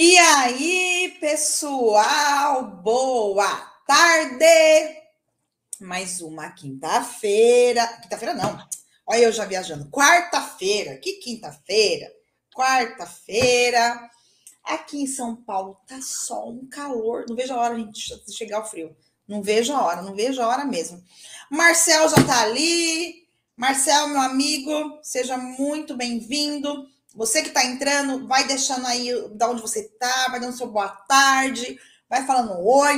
E 0.00 0.16
aí, 0.16 1.16
pessoal, 1.20 2.64
boa 2.84 3.50
tarde! 3.84 4.96
Mais 5.80 6.20
uma 6.20 6.52
quinta-feira. 6.52 7.84
Quinta-feira 8.00 8.32
não. 8.32 8.64
Olha, 9.04 9.22
eu 9.22 9.32
já 9.32 9.44
viajando. 9.44 9.90
Quarta-feira. 9.90 10.98
Que 10.98 11.14
quinta-feira? 11.14 12.12
Quarta-feira. 12.54 14.08
Aqui 14.62 15.02
em 15.02 15.06
São 15.08 15.34
Paulo 15.34 15.76
tá 15.84 16.00
só 16.00 16.48
um 16.48 16.64
calor. 16.68 17.24
Não 17.28 17.34
vejo 17.34 17.52
a 17.52 17.60
hora 17.60 17.84
de 17.84 18.32
chegar 18.32 18.58
ao 18.58 18.70
frio. 18.70 18.96
Não 19.26 19.42
vejo 19.42 19.72
a 19.72 19.84
hora, 19.84 20.00
não 20.00 20.14
vejo 20.14 20.40
a 20.40 20.46
hora 20.46 20.64
mesmo. 20.64 21.02
Marcel 21.50 22.08
já 22.08 22.22
tá 22.24 22.42
ali. 22.42 23.26
Marcel, 23.56 24.06
meu 24.06 24.20
amigo, 24.20 25.00
seja 25.02 25.36
muito 25.36 25.96
bem-vindo. 25.96 26.86
Você 27.18 27.42
que 27.42 27.48
está 27.48 27.64
entrando, 27.64 28.28
vai 28.28 28.46
deixando 28.46 28.86
aí 28.86 29.08
de 29.32 29.44
onde 29.44 29.60
você 29.60 29.80
está, 29.80 30.28
vai 30.30 30.38
dando 30.38 30.56
seu 30.56 30.68
boa 30.68 30.88
tarde, 30.88 31.76
vai 32.08 32.24
falando 32.24 32.64
oi. 32.64 32.94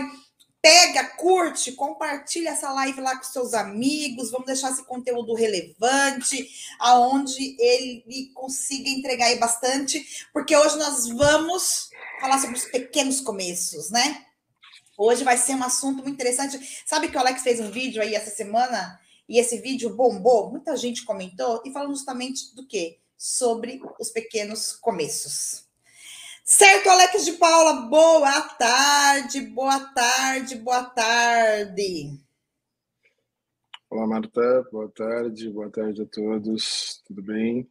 Pega, 0.60 1.04
curte, 1.16 1.72
compartilha 1.72 2.50
essa 2.50 2.70
live 2.70 3.00
lá 3.00 3.16
com 3.16 3.24
seus 3.24 3.54
amigos. 3.54 4.30
Vamos 4.30 4.46
deixar 4.46 4.72
esse 4.72 4.84
conteúdo 4.84 5.32
relevante, 5.32 6.46
aonde 6.78 7.56
ele 7.58 8.30
consiga 8.34 8.90
entregar 8.90 9.28
aí 9.28 9.38
bastante, 9.38 10.26
porque 10.34 10.54
hoje 10.54 10.76
nós 10.76 11.08
vamos 11.08 11.88
falar 12.20 12.38
sobre 12.38 12.58
os 12.58 12.66
pequenos 12.66 13.22
começos, 13.22 13.90
né? 13.90 14.26
Hoje 14.98 15.24
vai 15.24 15.38
ser 15.38 15.54
um 15.54 15.64
assunto 15.64 16.02
muito 16.02 16.10
interessante. 16.10 16.60
Sabe 16.84 17.08
que 17.08 17.16
o 17.16 17.20
Alex 17.20 17.42
fez 17.42 17.58
um 17.58 17.70
vídeo 17.70 18.02
aí 18.02 18.14
essa 18.14 18.30
semana 18.30 19.00
e 19.26 19.40
esse 19.40 19.56
vídeo 19.62 19.96
bombou? 19.96 20.50
Muita 20.50 20.76
gente 20.76 21.06
comentou 21.06 21.62
e 21.64 21.72
falando 21.72 21.94
justamente 21.94 22.54
do 22.54 22.68
quê? 22.68 22.98
Sobre 23.20 23.82
os 23.98 24.08
pequenos 24.08 24.72
começos. 24.72 25.68
Certo, 26.42 26.88
Alex 26.88 27.26
de 27.26 27.32
Paula, 27.32 27.82
boa 27.82 28.40
tarde, 28.40 29.42
boa 29.42 29.78
tarde, 29.92 30.54
boa 30.54 30.84
tarde. 30.84 32.18
Olá, 33.90 34.06
Marta, 34.06 34.66
boa 34.72 34.88
tarde, 34.88 35.50
boa 35.50 35.68
tarde 35.68 36.00
a 36.00 36.06
todos, 36.06 37.02
tudo 37.06 37.22
bem? 37.22 37.70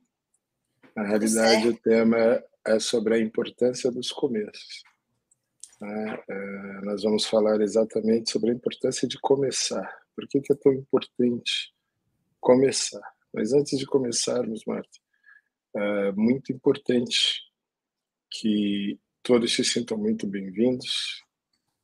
Na 0.95 1.01
realidade, 1.01 1.69
o 1.69 1.77
tema 1.77 2.43
é 2.63 2.79
sobre 2.79 3.15
a 3.15 3.19
importância 3.19 3.89
dos 3.89 4.11
começos. 4.11 4.83
É, 5.81 6.23
é, 6.29 6.81
nós 6.83 7.01
vamos 7.01 7.25
falar 7.25 7.59
exatamente 7.59 8.29
sobre 8.29 8.51
a 8.51 8.53
importância 8.53 9.07
de 9.07 9.17
começar. 9.19 9.99
Por 10.15 10.27
que, 10.27 10.41
que 10.41 10.53
é 10.53 10.55
tão 10.55 10.73
importante 10.73 11.73
começar? 12.39 13.01
Mas 13.33 13.51
antes 13.51 13.79
de 13.79 13.87
começarmos, 13.87 14.63
Marta, 14.67 14.99
é 15.75 16.11
muito 16.13 16.51
importante 16.51 17.41
que 18.29 18.99
todos 19.23 19.53
se 19.53 19.63
sintam 19.63 19.97
muito 19.97 20.27
bem-vindos. 20.27 21.23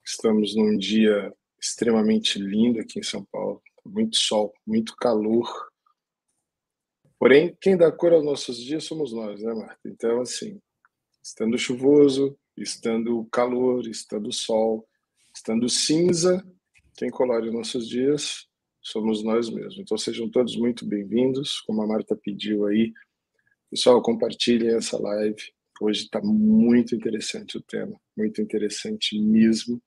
Estamos 0.04 0.56
num 0.56 0.78
dia 0.78 1.34
extremamente 1.60 2.40
lindo 2.40 2.80
aqui 2.80 3.00
em 3.00 3.04
São 3.04 3.24
Paulo, 3.26 3.62
muito 3.86 4.18
sol, 4.18 4.54
muito 4.66 4.96
calor. 4.96 5.48
Porém, 7.18 7.56
quem 7.60 7.78
dá 7.78 7.92
cor 7.92 8.14
aos 8.14 8.24
nossos 8.24 8.58
dias 8.58 8.84
somos 8.84 9.12
nós, 9.14 9.42
né, 9.42 9.54
Marta? 9.54 9.80
Então, 9.86 10.22
assim, 10.22 10.60
estando 11.24 11.58
chuvoso, 11.58 12.38
estando 12.58 13.26
calor, 13.32 13.88
estando 13.88 14.32
sol, 14.32 14.88
estando 15.34 15.68
cinza, 15.70 16.46
quem 16.98 17.10
colore 17.10 17.52
nossos 17.52 17.88
dias 17.88 18.48
somos 18.82 19.24
nós 19.24 19.50
mesmos. 19.50 19.80
Então, 19.80 19.98
sejam 19.98 20.30
todos 20.30 20.56
muito 20.56 20.86
bem-vindos, 20.86 21.60
como 21.62 21.82
a 21.82 21.88
Marta 21.88 22.16
pediu 22.16 22.66
aí, 22.66 22.94
Pessoal, 23.70 24.02
compartilhem 24.02 24.76
essa 24.76 24.98
live. 25.02 25.42
Hoje 25.82 26.04
está 26.04 26.22
muito 26.22 26.96
interessante 26.96 27.58
o 27.58 27.62
tema, 27.62 28.00
muito 28.16 28.42
interessante 28.42 29.20
mesmo, 29.20 29.82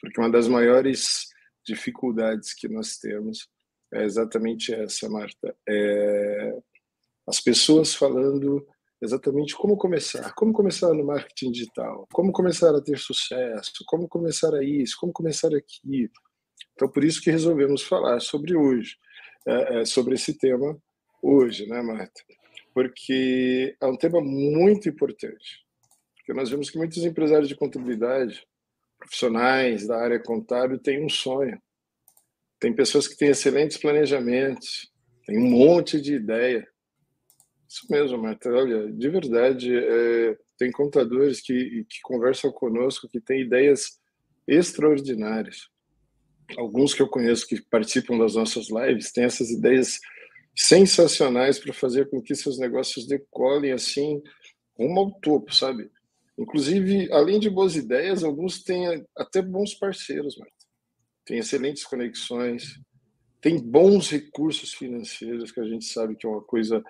porque 0.00 0.20
uma 0.20 0.30
das 0.30 0.46
maiores 0.46 1.28
dificuldades 1.66 2.54
que 2.54 2.68
nós 2.68 2.98
temos 2.98 3.48
é 3.92 4.04
exatamente 4.04 4.72
essa, 4.72 5.08
Marta. 5.08 5.56
É 5.68 6.56
as 7.26 7.40
pessoas 7.40 7.94
falando 7.94 8.66
exatamente 9.00 9.54
como 9.54 9.76
começar, 9.76 10.32
como 10.34 10.52
começar 10.52 10.92
no 10.92 11.04
marketing 11.04 11.50
digital, 11.50 12.06
como 12.12 12.32
começar 12.32 12.74
a 12.74 12.80
ter 12.80 12.98
sucesso, 12.98 13.72
como 13.86 14.08
começar 14.08 14.54
a 14.54 14.62
isso, 14.62 14.96
como 14.98 15.12
começar 15.12 15.54
aqui. 15.54 16.10
Então, 16.72 16.88
por 16.88 17.04
isso 17.04 17.20
que 17.20 17.30
resolvemos 17.30 17.82
falar 17.82 18.20
sobre 18.20 18.56
hoje, 18.56 18.96
é, 19.46 19.80
é, 19.80 19.84
sobre 19.84 20.14
esse 20.14 20.36
tema 20.36 20.78
hoje, 21.22 21.66
né, 21.66 21.82
Marta? 21.82 22.20
Porque 22.74 23.76
é 23.80 23.86
um 23.86 23.96
tema 23.96 24.20
muito 24.20 24.88
importante. 24.88 25.64
Porque 26.16 26.32
nós 26.32 26.50
vemos 26.50 26.68
que 26.68 26.76
muitos 26.76 27.04
empresários 27.04 27.48
de 27.48 27.54
contabilidade, 27.54 28.44
profissionais 28.98 29.86
da 29.86 29.96
área 30.02 30.18
contábil, 30.18 30.78
têm 30.78 31.04
um 31.04 31.08
sonho. 31.08 31.60
Tem 32.58 32.74
pessoas 32.74 33.06
que 33.06 33.16
têm 33.16 33.28
excelentes 33.28 33.76
planejamentos, 33.76 34.90
tem 35.24 35.38
um 35.38 35.48
monte 35.48 36.00
de 36.00 36.14
ideia. 36.14 36.66
Isso 37.68 37.86
mesmo, 37.90 38.18
Marta. 38.18 38.50
Olha, 38.50 38.90
de 38.90 39.08
verdade, 39.08 39.74
é, 39.76 40.36
tem 40.58 40.72
contadores 40.72 41.40
que, 41.40 41.84
que 41.88 42.00
conversam 42.02 42.50
conosco 42.52 43.08
que 43.08 43.20
têm 43.20 43.42
ideias 43.42 44.00
extraordinárias. 44.46 45.68
Alguns 46.56 46.92
que 46.92 47.02
eu 47.02 47.08
conheço 47.08 47.46
que 47.46 47.60
participam 47.70 48.18
das 48.18 48.34
nossas 48.34 48.68
lives 48.68 49.12
têm 49.12 49.24
essas 49.24 49.50
ideias 49.50 49.98
sensacionais 50.54 51.58
para 51.58 51.72
fazer 51.72 52.08
com 52.08 52.22
que 52.22 52.34
seus 52.34 52.58
negócios 52.58 53.06
decolem 53.06 53.72
assim 53.72 54.22
rumo 54.78 55.00
ao 55.00 55.20
topo, 55.20 55.54
sabe? 55.54 55.90
Inclusive, 56.38 57.10
além 57.12 57.38
de 57.38 57.48
boas 57.48 57.76
ideias, 57.76 58.24
alguns 58.24 58.62
têm 58.62 59.04
até 59.16 59.40
bons 59.40 59.74
parceiros, 59.74 60.36
Marta. 60.36 60.54
Tem 61.24 61.38
excelentes 61.38 61.84
conexões, 61.84 62.80
tem 63.40 63.58
bons 63.58 64.10
recursos 64.10 64.74
financeiros, 64.74 65.52
que 65.52 65.60
a 65.60 65.64
gente 65.64 65.84
sabe 65.84 66.16
que 66.16 66.26
é 66.26 66.28
uma 66.30 66.42
coisa 66.42 66.82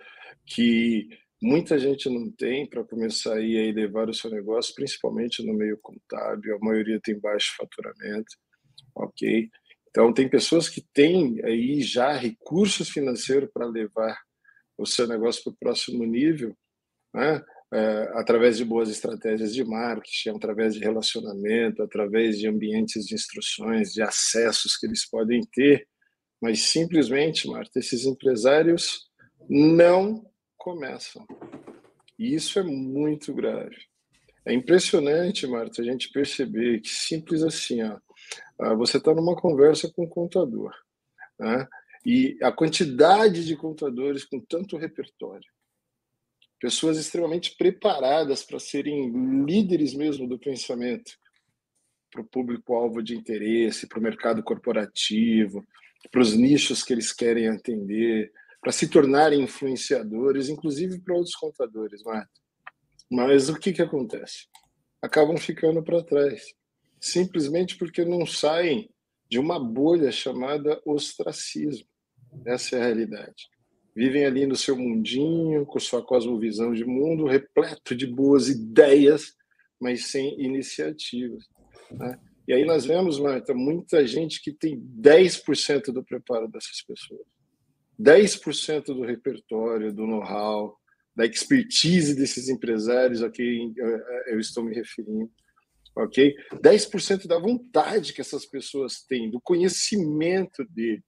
que 0.47 1.09
muita 1.43 1.79
gente 1.79 2.09
não 2.09 2.31
tem 2.31 2.67
para 2.67 2.85
começar 2.85 3.35
a 3.35 3.43
elevar 3.43 4.09
o 4.09 4.15
seu 4.15 4.31
negócio, 4.31 4.75
principalmente 4.75 5.45
no 5.45 5.53
meio 5.53 5.79
contábil. 5.83 6.57
A 6.57 6.65
maioria 6.65 6.99
tem 7.03 7.19
baixo 7.19 7.55
faturamento, 7.57 8.37
ok? 8.95 9.51
Então, 9.95 10.13
tem 10.13 10.29
pessoas 10.29 10.69
que 10.69 10.81
têm 10.93 11.41
aí 11.45 11.81
já 11.81 12.13
recursos 12.15 12.89
financeiros 12.89 13.49
para 13.55 13.65
levar 13.65 14.19
o 14.77 14.85
seu 14.85 15.07
negócio 15.07 15.45
para 15.45 15.53
o 15.53 15.57
próximo 15.57 16.05
nível, 16.05 16.53
né? 17.15 17.41
É, 17.73 18.11
através 18.15 18.57
de 18.57 18.65
boas 18.65 18.89
estratégias 18.89 19.55
de 19.55 19.65
marketing, 19.65 20.31
através 20.31 20.75
de 20.75 20.81
relacionamento, 20.81 21.81
através 21.81 22.39
de 22.39 22.49
ambientes 22.49 23.07
de 23.07 23.15
instruções, 23.15 23.93
de 23.93 24.03
acessos 24.03 24.77
que 24.77 24.87
eles 24.87 25.09
podem 25.09 25.41
ter, 25.53 25.87
mas 26.43 26.63
simplesmente, 26.63 27.49
Marta, 27.49 27.79
esses 27.79 28.05
empresários 28.05 29.09
não 29.49 30.25
começam. 30.57 31.25
E 32.19 32.35
isso 32.35 32.59
é 32.59 32.65
muito 32.65 33.33
grave. 33.33 33.77
É 34.45 34.53
impressionante, 34.53 35.47
Marta, 35.47 35.83
a 35.83 35.85
gente 35.85 36.11
perceber 36.11 36.81
que 36.81 36.89
simples 36.89 37.43
assim, 37.43 37.83
ó, 37.83 37.99
você 38.77 38.99
está 38.99 39.15
numa 39.15 39.37
conversa 39.37 39.91
com 39.93 40.05
um 40.05 40.09
contador. 40.09 40.73
Né? 41.39 41.67
E 42.05 42.39
a 42.43 42.53
quantidade 42.53 43.45
de 43.45 43.57
contadores 43.57 44.25
com 44.25 44.41
tanto 44.41 44.77
repertório, 44.77 45.49
pessoas 46.61 46.99
extremamente 46.99 47.57
preparadas 47.57 48.43
para 48.43 48.59
serem 48.59 49.45
líderes 49.45 49.95
mesmo 49.95 50.29
do 50.29 50.39
pensamento, 50.39 51.13
para 52.11 52.23
o 52.23 52.27
público-alvo 52.27 53.03
de 53.03 53.17
interesse, 53.17 53.89
para 53.89 53.99
o 53.99 54.03
mercado 54.03 54.43
corporativo, 54.43 55.67
para 56.11 56.21
os 56.21 56.35
nichos 56.35 56.83
que 56.83 56.93
eles 56.93 57.13
querem 57.13 57.49
atender, 57.49 58.33
para 58.61 58.71
se 58.73 58.89
tornarem 58.89 59.43
influenciadores, 59.43 60.49
inclusive 60.49 61.01
para 61.01 61.15
outros 61.15 61.35
contadores, 61.35 62.03
Marta. 62.03 62.31
Mas 63.11 63.49
o 63.49 63.59
que, 63.59 63.73
que 63.73 63.83
acontece? 63.83 64.47
Acabam 65.03 65.37
ficando 65.37 65.83
para 65.83 66.03
trás 66.03 66.55
simplesmente 67.05 67.77
porque 67.77 68.03
não 68.03 68.25
saem 68.25 68.89
de 69.29 69.39
uma 69.39 69.63
bolha 69.63 70.11
chamada 70.11 70.81
ostracismo. 70.87 71.87
Essa 72.47 72.77
é 72.77 72.81
a 72.81 72.85
realidade. 72.87 73.47
Vivem 73.95 74.25
ali 74.25 74.47
no 74.47 74.57
seu 74.57 74.75
mundinho, 74.75 75.67
com 75.67 75.79
sua 75.79 76.03
cosmovisão 76.03 76.73
de 76.73 76.85
mundo, 76.85 77.27
repleto 77.27 77.95
de 77.95 78.07
boas 78.07 78.49
ideias, 78.49 79.35
mas 79.79 80.07
sem 80.07 80.41
iniciativas. 80.43 81.45
Né? 81.91 82.19
E 82.49 82.55
aí 82.55 82.65
nós 82.65 82.87
vemos, 82.87 83.21
Marta, 83.21 83.53
muita 83.53 84.07
gente 84.07 84.41
que 84.41 84.53
tem 84.53 84.81
10% 84.81 85.93
do 85.93 86.03
preparo 86.03 86.49
dessas 86.49 86.81
pessoas. 86.83 87.27
10% 88.01 88.87
do 88.87 89.03
repertório, 89.03 89.93
do 89.93 90.07
know-how, 90.07 90.75
da 91.15 91.27
expertise 91.27 92.17
desses 92.17 92.49
empresários 92.49 93.23
a 93.23 93.31
quem 93.31 93.75
eu 94.27 94.41
estou 94.41 94.65
me 94.65 94.75
referindo 94.75 95.31
ok? 95.97 96.35
10% 96.55 97.27
da 97.27 97.39
vontade 97.39 98.13
que 98.13 98.21
essas 98.21 98.45
pessoas 98.45 99.03
têm, 99.03 99.31
do 99.31 99.41
conhecimento 99.41 100.65
deles. 100.65 101.05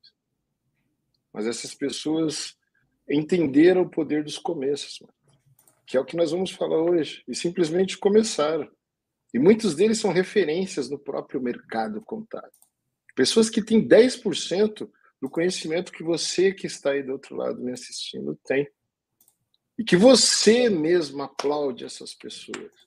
Mas 1.33 1.47
essas 1.47 1.75
pessoas 1.75 2.57
entenderam 3.09 3.83
o 3.83 3.91
poder 3.91 4.25
dos 4.25 4.39
começos, 4.39 4.99
que 5.87 5.97
é 5.97 6.01
o 6.01 6.05
que 6.05 6.17
nós 6.17 6.31
vamos 6.31 6.51
falar 6.51 6.83
hoje, 6.83 7.23
e 7.29 7.35
simplesmente 7.35 7.99
começaram. 7.99 8.71
E 9.33 9.39
muitos 9.39 9.75
deles 9.75 9.99
são 9.99 10.13
referências 10.13 10.89
no 10.89 10.99
próprio 10.99 11.41
mercado 11.41 12.01
contábil. 12.01 12.51
Pessoas 13.15 13.51
que 13.51 13.63
têm 13.63 13.87
10% 13.87 14.89
do 15.21 15.31
conhecimento 15.31 15.93
que 15.93 16.03
você 16.03 16.53
que 16.53 16.67
está 16.67 16.93
aí 16.93 17.03
do 17.03 17.13
outro 17.13 17.37
lado 17.37 17.61
me 17.61 17.73
assistindo 17.73 18.39
tem. 18.45 18.69
E 19.79 19.85
que 19.85 19.97
você 19.97 20.71
mesmo 20.71 21.23
aplaude 21.23 21.85
essas 21.85 22.15
pessoas. 22.15 22.86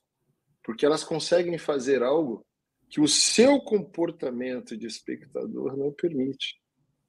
Porque 0.70 0.86
elas 0.86 1.02
conseguem 1.02 1.58
fazer 1.58 2.00
algo 2.00 2.46
que 2.88 3.00
o 3.00 3.08
seu 3.08 3.58
comportamento 3.58 4.76
de 4.76 4.86
espectador 4.86 5.76
não 5.76 5.90
permite. 5.92 6.62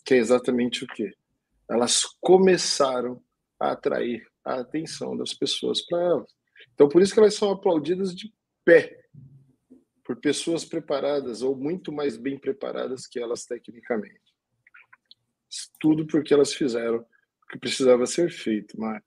Que 0.03 0.15
é 0.15 0.17
exatamente 0.17 0.83
o 0.83 0.87
quê? 0.87 1.13
Elas 1.69 2.03
começaram 2.19 3.23
a 3.59 3.73
atrair 3.73 4.27
a 4.43 4.61
atenção 4.61 5.15
das 5.15 5.35
pessoas 5.35 5.79
para 5.85 6.01
elas. 6.01 6.35
Então, 6.73 6.89
por 6.89 7.03
isso 7.03 7.13
que 7.13 7.19
elas 7.19 7.35
são 7.35 7.51
aplaudidas 7.51 8.15
de 8.15 8.33
pé 8.65 8.99
por 10.03 10.15
pessoas 10.15 10.65
preparadas 10.65 11.43
ou 11.43 11.55
muito 11.55 11.91
mais 11.91 12.17
bem 12.17 12.39
preparadas 12.39 13.05
que 13.05 13.19
elas 13.19 13.45
tecnicamente. 13.45 14.33
Tudo 15.79 16.07
porque 16.07 16.33
elas 16.33 16.51
fizeram 16.51 16.97
o 16.97 17.47
que 17.47 17.59
precisava 17.59 18.07
ser 18.07 18.31
feito, 18.31 18.79
Marta. 18.79 19.05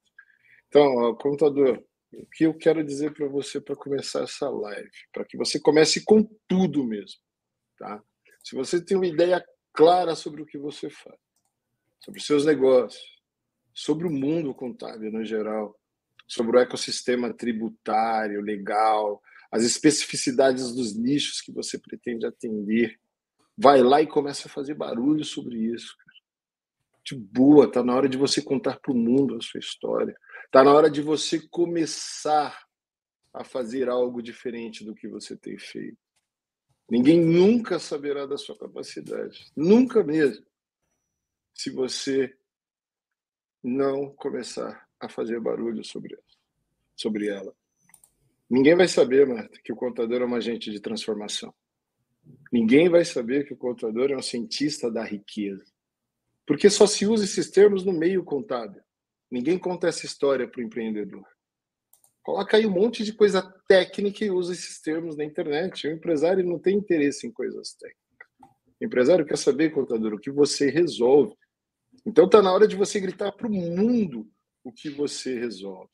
Então, 0.68 0.94
ó, 0.94 1.12
contador, 1.12 1.82
o 2.20 2.26
que 2.26 2.44
eu 2.44 2.54
quero 2.54 2.84
dizer 2.84 3.12
para 3.12 3.26
você 3.28 3.60
para 3.60 3.76
começar 3.76 4.22
essa 4.22 4.48
live, 4.48 4.90
para 5.12 5.24
que 5.24 5.36
você 5.36 5.60
comece 5.60 6.04
com 6.04 6.22
tudo 6.48 6.84
mesmo, 6.84 7.20
tá? 7.78 8.02
Se 8.42 8.54
você 8.54 8.82
tem 8.82 8.96
uma 8.96 9.06
ideia 9.06 9.44
clara 9.72 10.14
sobre 10.14 10.42
o 10.42 10.46
que 10.46 10.58
você 10.58 10.90
faz, 10.90 11.18
sobre 12.00 12.20
os 12.20 12.26
seus 12.26 12.44
negócios, 12.44 13.02
sobre 13.74 14.06
o 14.06 14.10
mundo 14.10 14.54
contábil 14.54 15.10
no 15.10 15.24
geral, 15.24 15.78
sobre 16.26 16.56
o 16.56 16.60
ecossistema 16.60 17.32
tributário, 17.32 18.40
legal, 18.40 19.20
as 19.50 19.62
especificidades 19.62 20.74
dos 20.74 20.96
nichos 20.96 21.40
que 21.40 21.52
você 21.52 21.78
pretende 21.78 22.26
atender. 22.26 22.98
Vai 23.56 23.82
lá 23.82 24.02
e 24.02 24.06
começa 24.06 24.48
a 24.48 24.50
fazer 24.50 24.74
barulho 24.74 25.24
sobre 25.24 25.56
isso. 25.56 25.96
Cara. 25.96 26.18
De 27.04 27.14
boa, 27.14 27.70
tá 27.70 27.82
na 27.82 27.94
hora 27.94 28.08
de 28.08 28.16
você 28.16 28.42
contar 28.42 28.80
para 28.80 28.92
o 28.92 28.96
mundo 28.96 29.36
a 29.36 29.40
sua 29.40 29.60
história. 29.60 30.16
Tá 30.54 30.62
na 30.62 30.72
hora 30.72 30.88
de 30.88 31.02
você 31.02 31.40
começar 31.40 32.64
a 33.32 33.42
fazer 33.42 33.88
algo 33.88 34.22
diferente 34.22 34.84
do 34.84 34.94
que 34.94 35.08
você 35.08 35.36
tem 35.36 35.58
feito. 35.58 35.98
Ninguém 36.88 37.20
nunca 37.20 37.80
saberá 37.80 38.24
da 38.24 38.38
sua 38.38 38.56
capacidade, 38.56 39.50
nunca 39.56 40.04
mesmo, 40.04 40.46
se 41.52 41.70
você 41.70 42.38
não 43.64 44.14
começar 44.14 44.88
a 45.00 45.08
fazer 45.08 45.40
barulho 45.40 45.82
sobre 45.82 46.14
ela. 46.14 46.24
Sobre 46.94 47.26
ela. 47.26 47.52
Ninguém 48.48 48.76
vai 48.76 48.86
saber, 48.86 49.26
Marta, 49.26 49.60
que 49.60 49.72
o 49.72 49.76
contador 49.76 50.22
é 50.22 50.24
um 50.24 50.36
agente 50.36 50.70
de 50.70 50.78
transformação. 50.78 51.52
Ninguém 52.52 52.88
vai 52.88 53.04
saber 53.04 53.44
que 53.44 53.54
o 53.54 53.56
contador 53.56 54.12
é 54.12 54.16
um 54.16 54.22
cientista 54.22 54.88
da 54.88 55.02
riqueza. 55.02 55.64
Porque 56.46 56.70
só 56.70 56.86
se 56.86 57.08
usa 57.08 57.24
esses 57.24 57.50
termos 57.50 57.84
no 57.84 57.92
meio 57.92 58.22
contábil. 58.22 58.84
Ninguém 59.34 59.58
conta 59.58 59.88
essa 59.88 60.06
história 60.06 60.46
para 60.46 60.60
o 60.60 60.62
empreendedor. 60.62 61.26
Coloca 62.22 62.56
aí 62.56 62.64
um 62.66 62.70
monte 62.70 63.02
de 63.02 63.12
coisa 63.12 63.42
técnica 63.66 64.24
e 64.24 64.30
usa 64.30 64.52
esses 64.52 64.80
termos 64.80 65.16
na 65.16 65.24
internet. 65.24 65.88
O 65.88 65.90
empresário 65.90 66.44
não 66.44 66.56
tem 66.56 66.76
interesse 66.76 67.26
em 67.26 67.32
coisas 67.32 67.72
técnicas. 67.72 68.28
O 68.80 68.84
empresário 68.84 69.26
quer 69.26 69.36
saber, 69.36 69.70
contador, 69.70 70.14
o 70.14 70.20
que 70.20 70.30
você 70.30 70.70
resolve. 70.70 71.34
Então 72.06 72.26
está 72.26 72.40
na 72.40 72.52
hora 72.52 72.68
de 72.68 72.76
você 72.76 73.00
gritar 73.00 73.32
para 73.32 73.48
o 73.48 73.52
mundo 73.52 74.30
o 74.62 74.70
que 74.70 74.88
você 74.88 75.36
resolve. 75.36 75.90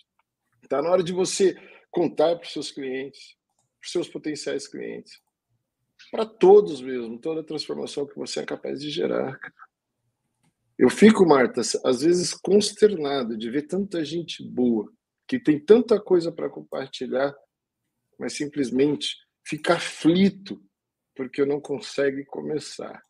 Está 0.62 0.82
na 0.82 0.90
hora 0.90 1.02
de 1.02 1.14
você 1.14 1.56
contar 1.90 2.36
para 2.36 2.44
os 2.44 2.52
seus 2.52 2.70
clientes, 2.70 3.38
para 3.80 3.86
os 3.86 3.90
seus 3.90 4.06
potenciais 4.06 4.68
clientes, 4.68 5.18
para 6.10 6.26
todos 6.26 6.82
mesmo, 6.82 7.18
toda 7.18 7.40
a 7.40 7.44
transformação 7.44 8.06
que 8.06 8.16
você 8.16 8.40
é 8.40 8.44
capaz 8.44 8.82
de 8.82 8.90
gerar. 8.90 9.40
Eu 10.80 10.88
fico, 10.88 11.26
Marta, 11.26 11.60
às 11.60 12.00
vezes 12.00 12.32
consternado 12.32 13.36
de 13.36 13.50
ver 13.50 13.66
tanta 13.66 14.02
gente 14.02 14.42
boa, 14.42 14.90
que 15.28 15.38
tem 15.38 15.62
tanta 15.62 16.00
coisa 16.00 16.32
para 16.32 16.48
compartilhar, 16.48 17.36
mas 18.18 18.32
simplesmente 18.32 19.18
fica 19.44 19.74
aflito 19.74 20.58
porque 21.14 21.44
não 21.44 21.60
consegue 21.60 22.24
começar. 22.24 23.02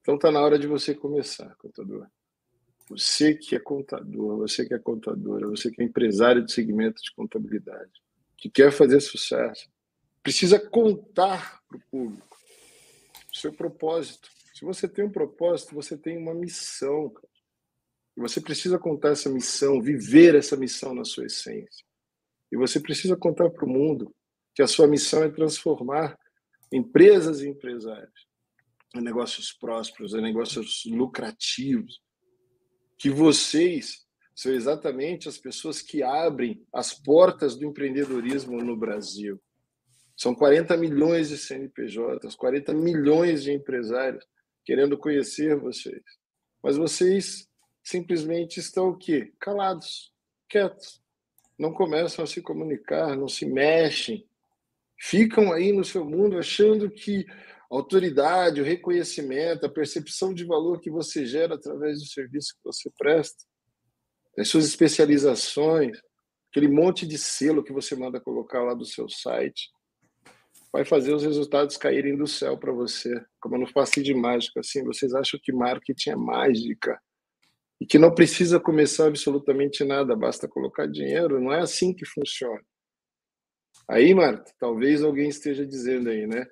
Então 0.00 0.14
está 0.14 0.32
na 0.32 0.40
hora 0.40 0.58
de 0.58 0.66
você 0.66 0.94
começar, 0.94 1.54
contador. 1.56 2.06
Você 2.88 3.34
que 3.34 3.54
é 3.54 3.58
contador, 3.58 4.38
você 4.38 4.64
que 4.64 4.72
é 4.72 4.78
contadora, 4.78 5.48
você 5.48 5.70
que 5.70 5.82
é 5.82 5.84
empresário 5.84 6.42
de 6.42 6.50
segmento 6.50 7.02
de 7.02 7.12
contabilidade, 7.14 7.92
que 8.38 8.48
quer 8.48 8.72
fazer 8.72 9.00
sucesso, 9.00 9.68
precisa 10.22 10.58
contar 10.58 11.60
para 11.68 11.76
o 11.76 11.80
público 11.90 12.38
o 13.30 13.36
seu 13.36 13.52
propósito. 13.52 14.30
Se 14.56 14.64
você 14.64 14.88
tem 14.88 15.04
um 15.04 15.12
propósito, 15.12 15.74
você 15.74 15.98
tem 15.98 16.16
uma 16.16 16.34
missão. 16.34 17.12
E 18.16 18.20
você 18.22 18.40
precisa 18.40 18.78
contar 18.78 19.10
essa 19.10 19.28
missão, 19.28 19.82
viver 19.82 20.34
essa 20.34 20.56
missão 20.56 20.94
na 20.94 21.04
sua 21.04 21.26
essência. 21.26 21.84
E 22.50 22.56
você 22.56 22.80
precisa 22.80 23.14
contar 23.18 23.50
para 23.50 23.66
o 23.66 23.68
mundo 23.68 24.16
que 24.54 24.62
a 24.62 24.66
sua 24.66 24.86
missão 24.86 25.22
é 25.22 25.28
transformar 25.28 26.18
empresas 26.72 27.42
e 27.42 27.48
empresários 27.48 28.26
em 28.94 29.02
negócios 29.02 29.52
prósperos, 29.52 30.14
em 30.14 30.22
negócios 30.22 30.84
lucrativos, 30.86 32.00
que 32.96 33.10
vocês 33.10 34.06
são 34.34 34.52
exatamente 34.52 35.28
as 35.28 35.36
pessoas 35.36 35.82
que 35.82 36.02
abrem 36.02 36.66
as 36.72 36.94
portas 36.94 37.56
do 37.56 37.66
empreendedorismo 37.66 38.56
no 38.64 38.74
Brasil. 38.74 39.38
São 40.16 40.34
40 40.34 40.78
milhões 40.78 41.28
de 41.28 41.36
CNPJs, 41.36 42.34
40 42.34 42.72
milhões 42.72 43.42
de 43.42 43.52
empresários 43.52 44.24
querendo 44.66 44.98
conhecer 44.98 45.56
vocês. 45.56 46.02
Mas 46.62 46.76
vocês 46.76 47.48
simplesmente 47.82 48.58
estão 48.58 48.88
o 48.88 48.98
quê? 48.98 49.32
Calados, 49.38 50.12
quietos. 50.48 51.00
Não 51.56 51.72
começam 51.72 52.24
a 52.24 52.26
se 52.26 52.42
comunicar, 52.42 53.16
não 53.16 53.28
se 53.28 53.46
mexem. 53.46 54.28
Ficam 55.00 55.52
aí 55.52 55.72
no 55.72 55.84
seu 55.84 56.04
mundo 56.04 56.36
achando 56.36 56.90
que 56.90 57.24
a 57.70 57.76
autoridade, 57.76 58.60
o 58.60 58.64
reconhecimento, 58.64 59.64
a 59.64 59.72
percepção 59.72 60.34
de 60.34 60.44
valor 60.44 60.80
que 60.80 60.90
você 60.90 61.24
gera 61.24 61.54
através 61.54 62.00
do 62.00 62.06
serviço 62.06 62.54
que 62.54 62.64
você 62.64 62.90
presta, 62.98 63.44
as 64.36 64.48
suas 64.48 64.66
especializações, 64.66 65.98
aquele 66.50 66.68
monte 66.68 67.06
de 67.06 67.16
selo 67.16 67.62
que 67.62 67.72
você 67.72 67.94
manda 67.94 68.20
colocar 68.20 68.62
lá 68.62 68.74
do 68.74 68.84
seu 68.84 69.08
site, 69.08 69.70
vai 70.76 70.84
fazer 70.84 71.14
os 71.14 71.22
resultados 71.22 71.78
caírem 71.78 72.14
do 72.14 72.26
céu 72.26 72.58
para 72.58 72.70
você, 72.70 73.24
como 73.40 73.56
no 73.56 73.72
passe 73.72 74.02
de 74.02 74.12
mágica. 74.12 74.60
Assim, 74.60 74.84
vocês 74.84 75.14
acham 75.14 75.40
que 75.42 75.50
marketing 75.50 76.10
é 76.10 76.16
mágica 76.16 77.00
e 77.80 77.86
que 77.86 77.98
não 77.98 78.14
precisa 78.14 78.60
começar 78.60 79.06
absolutamente 79.06 79.82
nada, 79.84 80.14
basta 80.14 80.46
colocar 80.46 80.86
dinheiro? 80.86 81.40
Não 81.40 81.50
é 81.50 81.60
assim 81.60 81.94
que 81.94 82.04
funciona. 82.04 82.62
Aí, 83.88 84.12
Marta, 84.14 84.52
talvez 84.58 85.02
alguém 85.02 85.30
esteja 85.30 85.66
dizendo 85.66 86.10
aí, 86.10 86.26
né? 86.26 86.46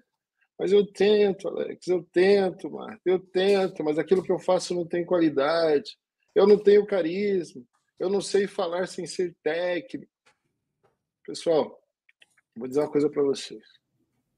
Mas 0.59 0.73
eu 0.73 0.87
tento, 0.91 1.47
Alex, 1.47 1.87
eu 1.87 2.03
tento, 2.11 2.71
Marta, 2.71 3.03
eu 3.05 3.19
tento, 3.19 3.85
mas 3.85 3.99
aquilo 3.99 4.23
que 4.23 4.33
eu 4.33 4.39
faço 4.39 4.75
não 4.75 4.87
tem 4.87 5.05
qualidade, 5.05 5.99
eu 6.35 6.47
não 6.47 6.57
tenho 6.57 6.87
carisma, 6.87 7.63
eu 7.99 8.09
não 8.09 8.23
sei 8.23 8.47
falar 8.47 8.87
sem 8.87 9.07
ser 9.07 9.37
técnico. 9.43 10.11
Pessoal, 11.27 11.79
vou 12.57 12.67
dizer 12.67 12.81
uma 12.81 12.91
coisa 12.91 13.11
para 13.11 13.23
vocês. 13.23 13.84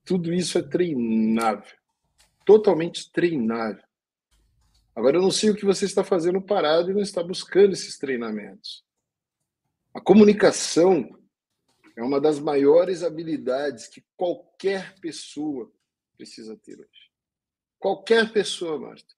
Tudo 0.07 0.33
isso 0.33 0.57
é 0.57 0.63
treinável, 0.63 1.77
totalmente 2.45 3.11
treinável. 3.11 3.83
Agora, 4.95 5.19
eu 5.19 5.23
não 5.23 5.33
sei 5.33 5.51
o 5.51 5.55
que 5.55 5.65
você 5.65 5.85
está 5.85 6.05
fazendo 6.05 6.41
parado 6.41 6.91
e 6.91 6.95
não 6.95 7.03
está 7.03 7.23
buscando 7.23 7.73
esses 7.73 7.99
treinamentos. 7.99 8.85
A 9.93 10.01
comunicação 10.01 11.19
é 11.97 12.03
uma 12.03 12.21
das 12.21 12.39
maiores 12.39 13.03
habilidades 13.03 13.89
que 13.89 14.05
qualquer 14.17 14.95
pessoa 15.01 15.71
precisa 16.17 16.57
ter 16.57 16.79
hoje. 16.79 17.11
Qualquer 17.79 18.33
pessoa, 18.33 18.79
Marta. 18.79 19.15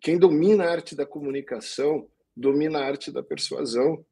Quem 0.00 0.18
domina 0.18 0.64
a 0.64 0.70
arte 0.70 0.96
da 0.96 1.06
comunicação 1.06 2.10
domina 2.36 2.80
a 2.80 2.84
arte 2.84 3.12
da 3.12 3.22
persuasão. 3.22 4.04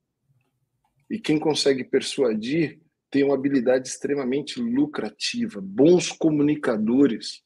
E 1.11 1.18
quem 1.18 1.38
consegue 1.38 1.85
persuadir 1.85 2.80
tem 3.14 3.23
uma 3.23 3.37
habilidade 3.37 3.87
extremamente 3.87 4.61
lucrativa. 4.61 5.61
Bons 5.62 6.11
comunicadores 6.11 7.44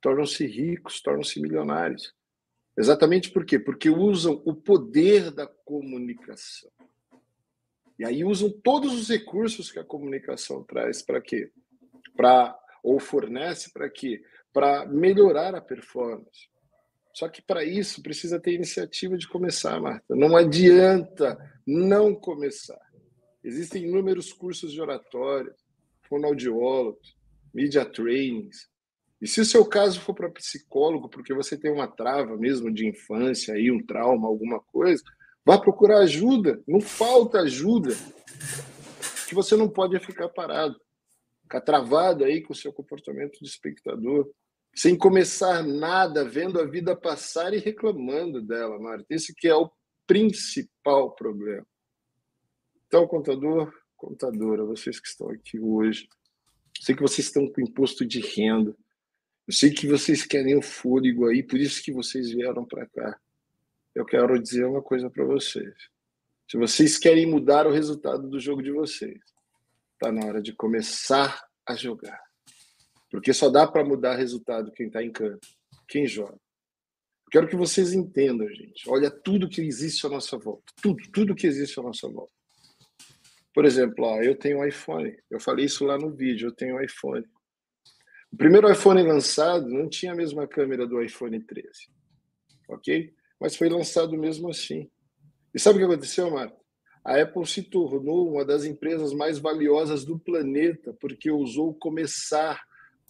tornam-se 0.00 0.46
ricos, 0.46 1.02
tornam-se 1.02 1.40
milionários. 1.40 2.14
Exatamente 2.78 3.32
por 3.32 3.44
quê? 3.44 3.58
Porque 3.58 3.90
usam 3.90 4.40
o 4.46 4.54
poder 4.54 5.32
da 5.32 5.48
comunicação. 5.48 6.70
E 7.98 8.04
aí 8.04 8.22
usam 8.22 8.48
todos 8.62 8.94
os 8.94 9.08
recursos 9.08 9.72
que 9.72 9.80
a 9.80 9.84
comunicação 9.84 10.62
traz 10.62 11.02
para 11.02 11.20
quê? 11.20 11.50
Para 12.16 12.56
ou 12.80 13.00
fornece 13.00 13.72
para 13.72 13.90
quê? 13.90 14.22
Para 14.52 14.86
melhorar 14.86 15.56
a 15.56 15.60
performance. 15.60 16.48
Só 17.12 17.28
que 17.28 17.42
para 17.42 17.64
isso 17.64 18.00
precisa 18.00 18.38
ter 18.38 18.52
iniciativa 18.52 19.18
de 19.18 19.26
começar, 19.26 19.80
Marta. 19.80 20.14
Não 20.14 20.36
adianta 20.36 21.36
não 21.66 22.14
começar. 22.14 22.83
Existem 23.44 23.84
inúmeros 23.84 24.32
cursos 24.32 24.72
de 24.72 24.80
oratória, 24.80 25.54
fonoaudiólogos, 26.08 27.14
media 27.52 27.84
trainings. 27.84 28.68
E 29.20 29.26
se 29.26 29.40
o 29.40 29.44
seu 29.44 29.66
caso 29.66 30.00
for 30.00 30.14
para 30.14 30.30
psicólogo, 30.30 31.10
porque 31.10 31.34
você 31.34 31.56
tem 31.56 31.70
uma 31.70 31.86
trava 31.86 32.36
mesmo 32.38 32.72
de 32.72 32.88
infância, 32.88 33.54
aí, 33.54 33.70
um 33.70 33.84
trauma, 33.84 34.26
alguma 34.26 34.60
coisa, 34.60 35.02
vá 35.44 35.58
procurar 35.58 35.98
ajuda. 35.98 36.62
Não 36.66 36.80
falta 36.80 37.40
ajuda. 37.40 37.94
Que 39.28 39.34
você 39.34 39.56
não 39.56 39.68
pode 39.68 39.98
ficar 40.00 40.28
parado, 40.30 40.80
ficar 41.42 41.60
travado 41.60 42.24
aí 42.24 42.42
com 42.42 42.52
o 42.52 42.56
seu 42.56 42.72
comportamento 42.72 43.38
de 43.40 43.46
espectador, 43.46 44.30
sem 44.74 44.96
começar 44.96 45.62
nada, 45.62 46.24
vendo 46.24 46.58
a 46.60 46.66
vida 46.66 46.96
passar 46.96 47.54
e 47.54 47.58
reclamando 47.58 48.42
dela, 48.42 48.78
Marta. 48.78 49.04
Esse 49.08 49.34
que 49.34 49.46
é 49.46 49.54
o 49.54 49.70
principal 50.06 51.14
problema. 51.14 51.66
Então, 52.94 53.08
contador, 53.08 53.74
contadora, 53.96 54.64
vocês 54.64 55.00
que 55.00 55.08
estão 55.08 55.28
aqui 55.28 55.58
hoje, 55.58 56.08
sei 56.80 56.94
que 56.94 57.02
vocês 57.02 57.26
estão 57.26 57.44
com 57.44 57.60
imposto 57.60 58.06
de 58.06 58.20
renda, 58.20 58.72
eu 59.48 59.52
sei 59.52 59.72
que 59.72 59.88
vocês 59.88 60.24
querem 60.24 60.56
o 60.56 60.62
fôlego 60.62 61.26
aí, 61.26 61.42
por 61.42 61.58
isso 61.58 61.82
que 61.82 61.90
vocês 61.90 62.30
vieram 62.30 62.64
para 62.64 62.86
cá. 62.86 63.18
Eu 63.96 64.04
quero 64.04 64.40
dizer 64.40 64.64
uma 64.64 64.80
coisa 64.80 65.10
para 65.10 65.24
vocês. 65.24 65.74
Se 66.48 66.56
vocês 66.56 66.96
querem 66.96 67.26
mudar 67.26 67.66
o 67.66 67.72
resultado 67.72 68.28
do 68.28 68.38
jogo 68.38 68.62
de 68.62 68.70
vocês, 68.70 69.18
está 69.94 70.12
na 70.12 70.24
hora 70.26 70.40
de 70.40 70.52
começar 70.52 71.44
a 71.66 71.74
jogar. 71.74 72.22
Porque 73.10 73.32
só 73.32 73.50
dá 73.50 73.66
para 73.66 73.84
mudar 73.84 74.14
resultado 74.14 74.70
quem 74.70 74.86
está 74.86 75.02
em 75.02 75.10
campo, 75.10 75.44
quem 75.88 76.06
joga. 76.06 76.38
Quero 77.28 77.48
que 77.48 77.56
vocês 77.56 77.92
entendam, 77.92 78.48
gente. 78.50 78.88
Olha 78.88 79.10
tudo 79.10 79.48
que 79.48 79.62
existe 79.62 80.06
à 80.06 80.08
nossa 80.08 80.38
volta. 80.38 80.72
Tudo, 80.80 81.02
tudo 81.10 81.34
que 81.34 81.48
existe 81.48 81.80
à 81.80 81.82
nossa 81.82 82.08
volta. 82.08 82.43
Por 83.54 83.64
exemplo, 83.64 84.04
ó, 84.04 84.20
eu 84.20 84.36
tenho 84.36 84.58
um 84.58 84.66
iPhone. 84.66 85.16
Eu 85.30 85.38
falei 85.38 85.66
isso 85.66 85.84
lá 85.84 85.96
no 85.96 86.10
vídeo. 86.10 86.48
Eu 86.48 86.52
tenho 86.52 86.76
um 86.76 86.80
iPhone. 86.80 87.24
O 88.32 88.36
primeiro 88.36 88.70
iPhone 88.70 89.00
lançado 89.04 89.68
não 89.68 89.88
tinha 89.88 90.12
a 90.12 90.16
mesma 90.16 90.44
câmera 90.48 90.88
do 90.88 91.00
iPhone 91.00 91.40
13. 91.40 91.70
Ok? 92.68 93.14
Mas 93.40 93.54
foi 93.54 93.68
lançado 93.68 94.18
mesmo 94.18 94.50
assim. 94.50 94.90
E 95.54 95.60
sabe 95.60 95.76
o 95.76 95.78
que 95.78 95.84
aconteceu, 95.84 96.28
Marco? 96.32 96.60
A 97.04 97.20
Apple 97.20 97.46
se 97.46 97.62
tornou 97.62 98.28
uma 98.28 98.44
das 98.44 98.64
empresas 98.64 99.12
mais 99.12 99.38
valiosas 99.38 100.04
do 100.04 100.18
planeta 100.18 100.92
porque 100.98 101.30
ousou 101.30 101.74
começar 101.74 102.60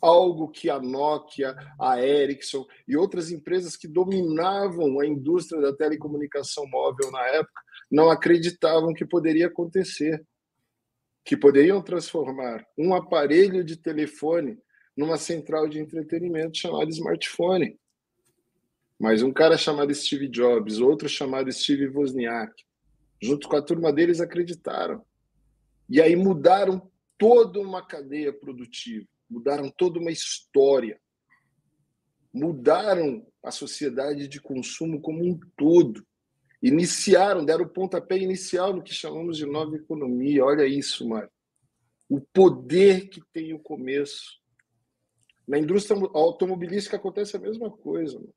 algo 0.03 0.51
que 0.51 0.69
a 0.69 0.79
Nokia, 0.79 1.57
a 1.81 2.03
Ericsson 2.03 2.67
e 2.87 2.95
outras 2.95 3.31
empresas 3.31 3.77
que 3.77 3.89
dominavam 3.89 5.01
a 5.01 5.07
indústria 5.07 5.63
da 5.63 5.75
telecomunicação 5.75 6.67
móvel 6.67 7.11
na 7.11 7.27
época 7.29 7.63
não 7.91 8.11
acreditavam 8.11 8.93
que 8.93 9.07
poderia 9.07 9.47
acontecer 9.47 10.23
que 11.25 11.37
poderiam 11.37 11.81
transformar 11.81 12.67
um 12.77 12.95
aparelho 12.95 13.65
de 13.65 13.77
telefone 13.77 14.59
numa 14.97 15.17
central 15.17 15.67
de 15.67 15.81
entretenimento 15.81 16.59
chamada 16.59 16.91
smartphone. 16.91 17.79
Mas 18.99 19.23
um 19.23 19.33
cara 19.33 19.57
chamado 19.57 19.93
Steve 19.95 20.29
Jobs, 20.29 20.79
outro 20.79 21.09
chamado 21.09 21.51
Steve 21.51 21.89
Wozniak, 21.89 22.53
junto 23.21 23.49
com 23.49 23.57
a 23.57 23.63
turma 23.63 23.93
deles, 23.93 24.21
acreditaram. 24.21 25.05
E 25.89 26.01
aí 26.01 26.15
mudaram 26.15 26.91
toda 27.19 27.59
uma 27.59 27.85
cadeia 27.85 28.33
produtiva, 28.33 29.07
mudaram 29.29 29.71
toda 29.71 29.99
uma 29.99 30.11
história, 30.11 31.01
mudaram 32.33 33.27
a 33.43 33.51
sociedade 33.51 34.29
de 34.29 34.41
consumo 34.41 35.01
como 35.01 35.25
um 35.25 35.39
todo 35.57 36.07
iniciaram, 36.67 37.45
deram 37.45 37.67
o 37.67 37.69
pontapé 37.69 38.17
inicial 38.17 38.73
no 38.73 38.83
que 38.83 38.95
chamamos 38.95 39.37
de 39.37 39.45
nova 39.45 39.77
economia. 39.77 40.43
Olha 40.43 40.67
isso, 40.67 41.07
Mário. 41.07 41.29
O 42.09 42.23
poder 42.23 43.11
que 43.11 43.21
tem 43.35 43.53
o 43.53 43.59
começo. 43.59 44.41
Na 45.47 45.59
indústria 45.59 46.01
automobilística 46.15 46.97
acontece 46.97 47.37
a 47.37 47.41
mesma 47.41 47.71
coisa. 47.71 48.15
Mano. 48.15 48.35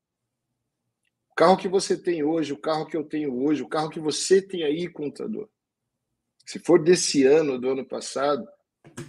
O 1.32 1.36
carro 1.36 1.56
que 1.56 1.70
você 1.70 1.96
tem 1.96 2.22
hoje, 2.22 2.52
o 2.52 2.58
carro 2.58 2.86
que 2.86 2.98
eu 2.98 3.06
tenho 3.06 3.34
hoje, 3.46 3.64
o 3.64 3.70
carro 3.70 3.90
que 3.90 4.00
você 4.00 4.42
tem 4.42 4.64
aí, 4.64 4.90
contador. 4.90 5.48
Se 6.46 6.60
for 6.60 6.84
desse 6.84 7.24
ano, 7.24 7.58
do 7.58 7.70
ano 7.70 7.86
passado, 7.86 8.46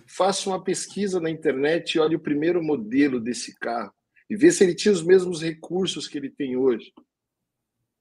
faça 0.07 0.49
uma 0.49 0.63
pesquisa 0.63 1.19
na 1.19 1.29
internet 1.29 1.95
e 1.95 1.99
olhe 1.99 2.15
o 2.15 2.21
primeiro 2.21 2.63
modelo 2.63 3.19
desse 3.19 3.53
carro 3.59 3.93
e 4.31 4.37
vê 4.37 4.53
se 4.53 4.63
ele 4.63 4.77
tinha 4.77 4.93
os 4.93 5.03
mesmos 5.03 5.43
recursos 5.43 6.07
que 6.07 6.19
ele 6.19 6.31
tem 6.31 6.57
hoje 6.57 6.93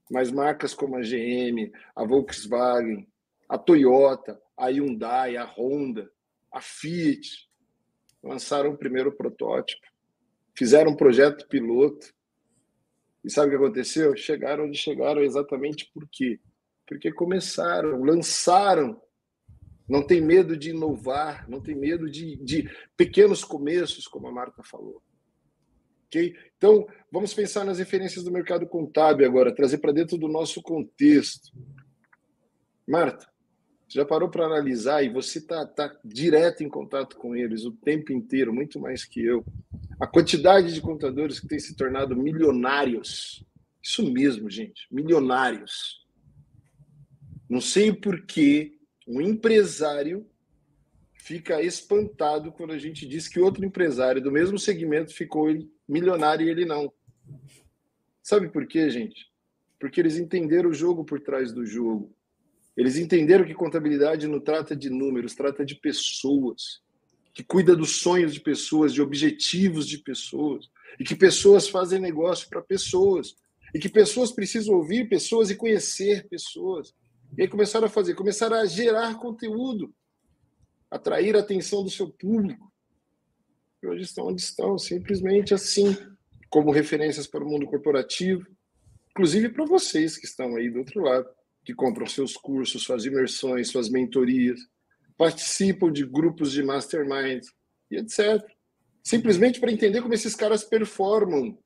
mas 0.09 0.31
marcas 0.31 0.73
como 0.73 0.95
a 0.95 1.01
GM, 1.01 1.71
a 1.95 2.03
Volkswagen, 2.03 3.07
a 3.47 3.57
Toyota, 3.57 4.41
a 4.57 4.67
Hyundai, 4.67 5.37
a 5.37 5.45
Honda, 5.45 6.09
a 6.51 6.61
Fiat 6.61 7.47
lançaram 8.23 8.71
o 8.71 8.77
primeiro 8.77 9.11
protótipo, 9.11 9.85
fizeram 10.55 10.91
um 10.91 10.95
projeto 10.95 11.47
piloto. 11.47 12.13
E 13.23 13.29
sabe 13.29 13.47
o 13.47 13.49
que 13.51 13.63
aconteceu? 13.63 14.15
Chegaram 14.15 14.65
onde 14.65 14.77
chegaram 14.77 15.21
exatamente 15.21 15.89
por 15.93 16.07
quê? 16.11 16.39
Porque 16.87 17.11
começaram, 17.11 18.01
lançaram. 18.03 19.01
Não 19.87 20.05
tem 20.05 20.21
medo 20.21 20.57
de 20.57 20.71
inovar, 20.71 21.49
não 21.49 21.61
tem 21.61 21.75
medo 21.75 22.09
de, 22.09 22.35
de 22.37 22.69
pequenos 22.95 23.43
começos, 23.43 24.07
como 24.07 24.27
a 24.27 24.31
Marta 24.31 24.61
falou. 24.63 25.01
Okay? 26.07 26.35
Então, 26.57 26.87
vamos 27.11 27.33
pensar 27.33 27.63
nas 27.63 27.79
referências 27.79 28.23
do 28.23 28.31
mercado 28.31 28.65
contábil 28.67 29.25
agora, 29.25 29.53
trazer 29.53 29.77
para 29.79 29.91
dentro 29.91 30.17
do 30.17 30.27
nosso 30.27 30.61
contexto. 30.61 31.51
Marta, 32.87 33.27
você 33.87 33.99
já 33.99 34.05
parou 34.05 34.29
para 34.29 34.45
analisar 34.45 35.03
e 35.03 35.09
você 35.09 35.39
está 35.39 35.65
tá 35.65 35.97
direto 36.03 36.63
em 36.63 36.69
contato 36.69 37.15
com 37.17 37.35
eles 37.35 37.63
o 37.63 37.71
tempo 37.71 38.11
inteiro, 38.11 38.53
muito 38.53 38.79
mais 38.79 39.05
que 39.05 39.23
eu. 39.23 39.45
A 39.99 40.05
quantidade 40.05 40.73
de 40.73 40.81
contadores 40.81 41.39
que 41.39 41.47
têm 41.47 41.59
se 41.59 41.75
tornado 41.75 42.15
milionários. 42.15 43.45
Isso 43.81 44.09
mesmo, 44.11 44.49
gente, 44.49 44.87
milionários. 44.91 46.05
Não 47.49 47.61
sei 47.61 47.93
por 47.93 48.25
que 48.25 48.77
um 49.07 49.21
empresário 49.21 50.29
fica 51.13 51.61
espantado 51.61 52.51
quando 52.51 52.73
a 52.73 52.77
gente 52.77 53.07
diz 53.07 53.27
que 53.27 53.39
outro 53.39 53.65
empresário 53.65 54.21
do 54.21 54.31
mesmo 54.31 54.59
segmento 54.59 55.13
ficou 55.13 55.49
milionário 55.87 56.47
e 56.47 56.49
ele 56.49 56.65
não. 56.65 56.91
Sabe 58.21 58.49
por 58.49 58.67
quê, 58.67 58.89
gente? 58.89 59.27
Porque 59.79 59.99
eles 59.99 60.17
entenderam 60.17 60.69
o 60.69 60.73
jogo 60.73 61.05
por 61.05 61.19
trás 61.19 61.51
do 61.51 61.65
jogo. 61.65 62.13
Eles 62.75 62.97
entenderam 62.97 63.45
que 63.45 63.53
contabilidade 63.53 64.27
não 64.27 64.39
trata 64.39 64.75
de 64.75 64.89
números, 64.89 65.33
trata 65.33 65.65
de 65.65 65.75
pessoas, 65.75 66.81
que 67.33 67.43
cuida 67.43 67.75
dos 67.75 68.01
sonhos 68.01 68.33
de 68.33 68.39
pessoas, 68.39 68.93
de 68.93 69.01
objetivos 69.01 69.87
de 69.87 69.97
pessoas, 69.97 70.69
e 70.99 71.03
que 71.03 71.15
pessoas 71.15 71.67
fazem 71.67 71.99
negócio 71.99 72.47
para 72.49 72.61
pessoas, 72.61 73.35
e 73.73 73.79
que 73.79 73.89
pessoas 73.89 74.31
precisam 74.31 74.75
ouvir 74.75 75.09
pessoas 75.09 75.49
e 75.49 75.55
conhecer 75.55 76.27
pessoas. 76.27 76.93
E 77.37 77.41
aí 77.41 77.47
começaram 77.47 77.87
a 77.87 77.89
fazer, 77.89 78.13
começaram 78.13 78.57
a 78.57 78.65
gerar 78.65 79.15
conteúdo, 79.15 79.93
atrair 80.89 81.35
a 81.35 81.39
atenção 81.39 81.83
do 81.83 81.89
seu 81.89 82.09
público, 82.09 82.71
hoje 83.85 84.03
estão 84.03 84.27
onde 84.27 84.41
estão, 84.41 84.77
simplesmente 84.77 85.53
assim, 85.53 85.95
como 86.49 86.71
referências 86.71 87.27
para 87.27 87.43
o 87.43 87.47
mundo 87.47 87.67
corporativo, 87.67 88.47
inclusive 89.11 89.49
para 89.49 89.65
vocês 89.65 90.17
que 90.17 90.25
estão 90.25 90.55
aí 90.55 90.69
do 90.69 90.79
outro 90.79 91.01
lado, 91.01 91.27
que 91.63 91.73
compram 91.73 92.07
seus 92.07 92.37
cursos, 92.37 92.83
suas 92.83 93.05
imersões, 93.05 93.67
suas 93.67 93.89
mentorias, 93.89 94.59
participam 95.17 95.91
de 95.91 96.05
grupos 96.05 96.51
de 96.51 96.63
mastermind 96.63 97.43
e 97.91 97.97
etc. 97.97 98.41
Simplesmente 99.03 99.59
para 99.59 99.71
entender 99.71 100.01
como 100.01 100.13
esses 100.13 100.35
caras 100.35 100.63
performam. 100.63 101.57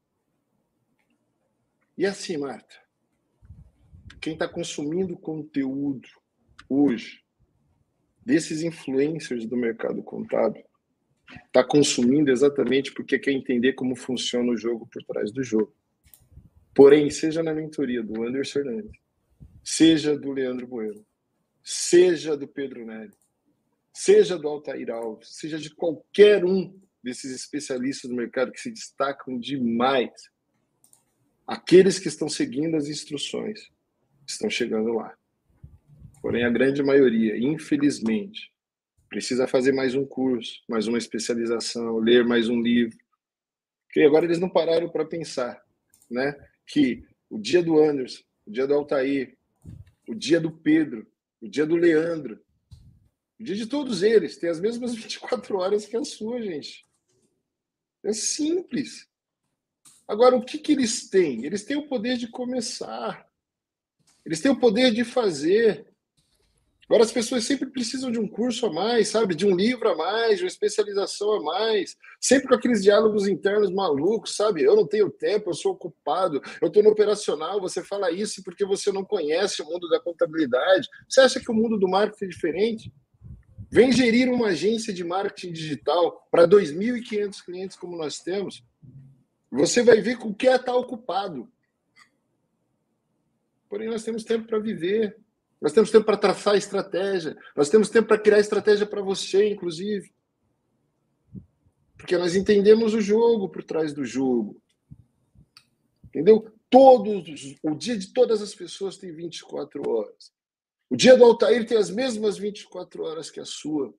E 1.98 2.06
assim, 2.06 2.38
Marta, 2.38 2.76
quem 4.20 4.34
está 4.34 4.48
consumindo 4.48 5.18
conteúdo 5.18 6.08
hoje 6.68 7.22
desses 8.26 8.64
influencers 8.64 9.46
do 9.46 9.58
mercado 9.58 10.02
contábil 10.02 10.64
está 11.46 11.64
consumindo 11.64 12.32
exatamente 12.32 12.94
porque 12.94 13.20
quer 13.20 13.32
entender 13.32 13.74
como 13.74 13.96
funciona 13.96 14.52
o 14.52 14.58
jogo 14.58 14.88
por 14.92 15.04
trás 15.04 15.32
do 15.32 15.44
jogo. 15.44 15.74
Porém, 16.74 17.10
seja 17.10 17.44
na 17.44 17.54
mentoria 17.54 18.02
do 18.02 18.24
Anderson 18.24 18.60
Hernandes, 18.60 19.00
seja 19.64 20.18
do 20.18 20.32
Leandro 20.32 20.68
Bueno, 20.68 21.06
seja 21.64 22.38
do 22.38 22.48
Pedro 22.48 22.86
Nery, 22.86 23.12
seja 23.94 24.38
do 24.38 24.48
Altair 24.48 24.90
Alves, 24.90 25.30
seja 25.36 25.58
de 25.58 25.70
qualquer 25.76 26.46
um 26.46 26.74
desses 27.04 27.34
especialistas 27.34 28.10
do 28.10 28.16
mercado 28.16 28.52
que 28.52 28.62
se 28.62 28.72
destacam 28.72 29.38
demais, 29.38 30.30
aqueles 31.46 32.00
que 32.00 32.08
estão 32.08 32.30
seguindo 32.30 32.78
as 32.78 32.88
instruções 32.88 33.70
estão 34.26 34.50
chegando 34.50 34.94
lá. 34.94 35.14
Porém, 36.22 36.46
a 36.46 36.50
grande 36.50 36.84
maioria, 36.84 37.38
infelizmente, 37.38 38.52
precisa 39.12 39.46
fazer 39.46 39.74
mais 39.74 39.94
um 39.94 40.06
curso, 40.06 40.64
mais 40.70 40.88
uma 40.88 40.98
especialização, 40.98 41.98
ler 41.98 42.26
mais 42.26 42.48
um 42.48 42.62
livro. 42.62 42.98
Porque 43.86 44.00
agora 44.04 44.24
eles 44.24 44.40
não 44.40 44.50
pararam 44.50 44.88
para 44.90 45.06
pensar, 45.06 45.62
né? 46.10 46.34
Que 46.66 47.06
o 47.30 47.38
dia 47.38 47.62
do 47.62 47.78
Anderson, 47.78 48.24
o 48.48 48.52
dia 48.52 48.66
do 48.66 48.74
Altair, 48.74 49.38
o 50.08 50.16
dia 50.16 50.40
do 50.40 50.50
Pedro, 50.50 51.06
o 51.42 51.50
dia 51.50 51.66
do 51.66 51.76
Leandro, 51.76 52.42
o 53.38 53.44
dia 53.44 53.54
de 53.54 53.66
todos 53.66 54.02
eles 54.02 54.38
tem 54.38 54.50
as 54.50 54.62
mesmas 54.62 54.96
24 54.96 55.58
horas 55.58 55.86
que 55.86 55.98
a 55.98 56.06
sua, 56.06 56.42
gente. 56.42 56.88
É 58.06 58.14
simples. 58.14 59.10
Agora, 60.08 60.38
o 60.38 60.46
que, 60.46 60.58
que 60.58 60.72
eles 60.72 61.10
têm? 61.10 61.46
Eles 61.46 61.66
têm 61.66 61.76
o 61.76 61.88
poder 61.90 62.16
de 62.16 62.30
começar. 62.30 63.30
Eles 64.26 64.40
têm 64.40 64.52
o 64.52 64.60
poder 64.60 64.94
de 64.94 65.04
fazer. 65.04 65.91
Agora, 66.92 67.06
as 67.06 67.12
pessoas 67.14 67.46
sempre 67.46 67.70
precisam 67.70 68.12
de 68.12 68.20
um 68.20 68.28
curso 68.28 68.66
a 68.66 68.74
mais, 68.74 69.08
sabe? 69.08 69.34
De 69.34 69.46
um 69.46 69.56
livro 69.56 69.88
a 69.88 69.96
mais, 69.96 70.40
de 70.40 70.44
uma 70.44 70.50
especialização 70.50 71.32
a 71.32 71.42
mais. 71.42 71.96
Sempre 72.20 72.50
com 72.50 72.54
aqueles 72.54 72.84
diálogos 72.84 73.30
internos 73.30 73.72
malucos, 73.72 74.36
sabe? 74.36 74.62
Eu 74.62 74.76
não 74.76 74.86
tenho 74.86 75.10
tempo, 75.10 75.50
eu 75.50 75.54
sou 75.54 75.72
ocupado, 75.72 76.42
eu 76.62 76.68
estou 76.68 76.84
no 76.84 76.90
operacional. 76.90 77.62
Você 77.62 77.82
fala 77.82 78.12
isso 78.12 78.44
porque 78.44 78.66
você 78.66 78.92
não 78.92 79.06
conhece 79.06 79.62
o 79.62 79.66
mundo 79.68 79.88
da 79.88 80.02
contabilidade. 80.02 80.90
Você 81.08 81.22
acha 81.22 81.40
que 81.40 81.50
o 81.50 81.54
mundo 81.54 81.80
do 81.80 81.88
marketing 81.88 82.26
é 82.26 82.28
diferente? 82.28 82.94
Vem 83.72 83.94
gerir 83.94 84.28
uma 84.28 84.48
agência 84.48 84.94
de 84.94 85.06
marketing 85.06 85.54
digital 85.54 86.28
para 86.30 86.46
2.500 86.46 87.46
clientes 87.46 87.78
como 87.78 87.96
nós 87.96 88.20
temos. 88.20 88.66
Você 89.50 89.82
vai 89.82 90.02
ver 90.02 90.18
com 90.18 90.28
o 90.28 90.36
que 90.36 90.46
é 90.46 90.58
estar 90.58 90.76
ocupado. 90.76 91.50
Porém, 93.70 93.88
nós 93.88 94.04
temos 94.04 94.26
tempo 94.26 94.46
para 94.46 94.60
viver. 94.60 95.16
Nós 95.62 95.74
temos 95.74 95.92
tempo 95.92 96.06
para 96.06 96.18
traçar 96.18 96.56
estratégia. 96.56 97.38
Nós 97.56 97.70
temos 97.70 97.90
tempo 97.90 98.08
para 98.08 98.18
criar 98.18 98.40
estratégia 98.40 98.88
para 98.88 99.02
você, 99.02 99.48
inclusive. 99.48 100.12
Porque 101.96 102.18
nós 102.18 102.36
entendemos 102.36 102.96
o 102.96 103.02
jogo 103.02 103.48
por 103.48 103.64
trás 103.64 103.94
do 103.94 104.04
jogo. 104.04 104.60
Entendeu? 106.06 106.52
Todos, 106.68 107.56
o 107.62 107.76
dia 107.76 107.98
de 107.98 108.12
todas 108.12 108.42
as 108.42 108.56
pessoas 108.56 108.98
tem 108.98 109.14
24 109.14 109.88
horas. 109.88 110.34
O 110.90 110.96
dia 110.96 111.16
do 111.16 111.24
Altair 111.24 111.66
tem 111.68 111.78
as 111.78 111.90
mesmas 111.90 112.38
24 112.38 113.04
horas 113.04 113.30
que 113.30 113.40
a 113.40 113.46
sua. 113.46 113.94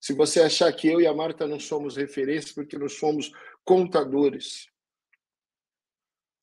Se 0.00 0.12
você 0.12 0.40
achar 0.40 0.70
que 0.72 0.86
eu 0.86 1.00
e 1.00 1.06
a 1.06 1.14
Marta 1.14 1.46
não 1.46 1.58
somos 1.58 1.96
referências 1.96 2.52
porque 2.52 2.78
nós 2.78 2.92
somos 2.92 3.32
contadores. 3.64 4.68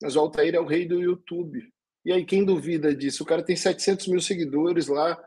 Mas 0.02 0.16
o 0.16 0.20
Altair 0.20 0.54
é 0.54 0.60
o 0.60 0.66
rei 0.66 0.86
do 0.86 1.00
YouTube. 1.00 1.72
E 2.04 2.12
aí, 2.12 2.24
quem 2.24 2.44
duvida 2.44 2.94
disso? 2.94 3.22
O 3.22 3.26
cara 3.26 3.42
tem 3.42 3.56
700 3.56 4.08
mil 4.08 4.20
seguidores 4.20 4.88
lá, 4.88 5.22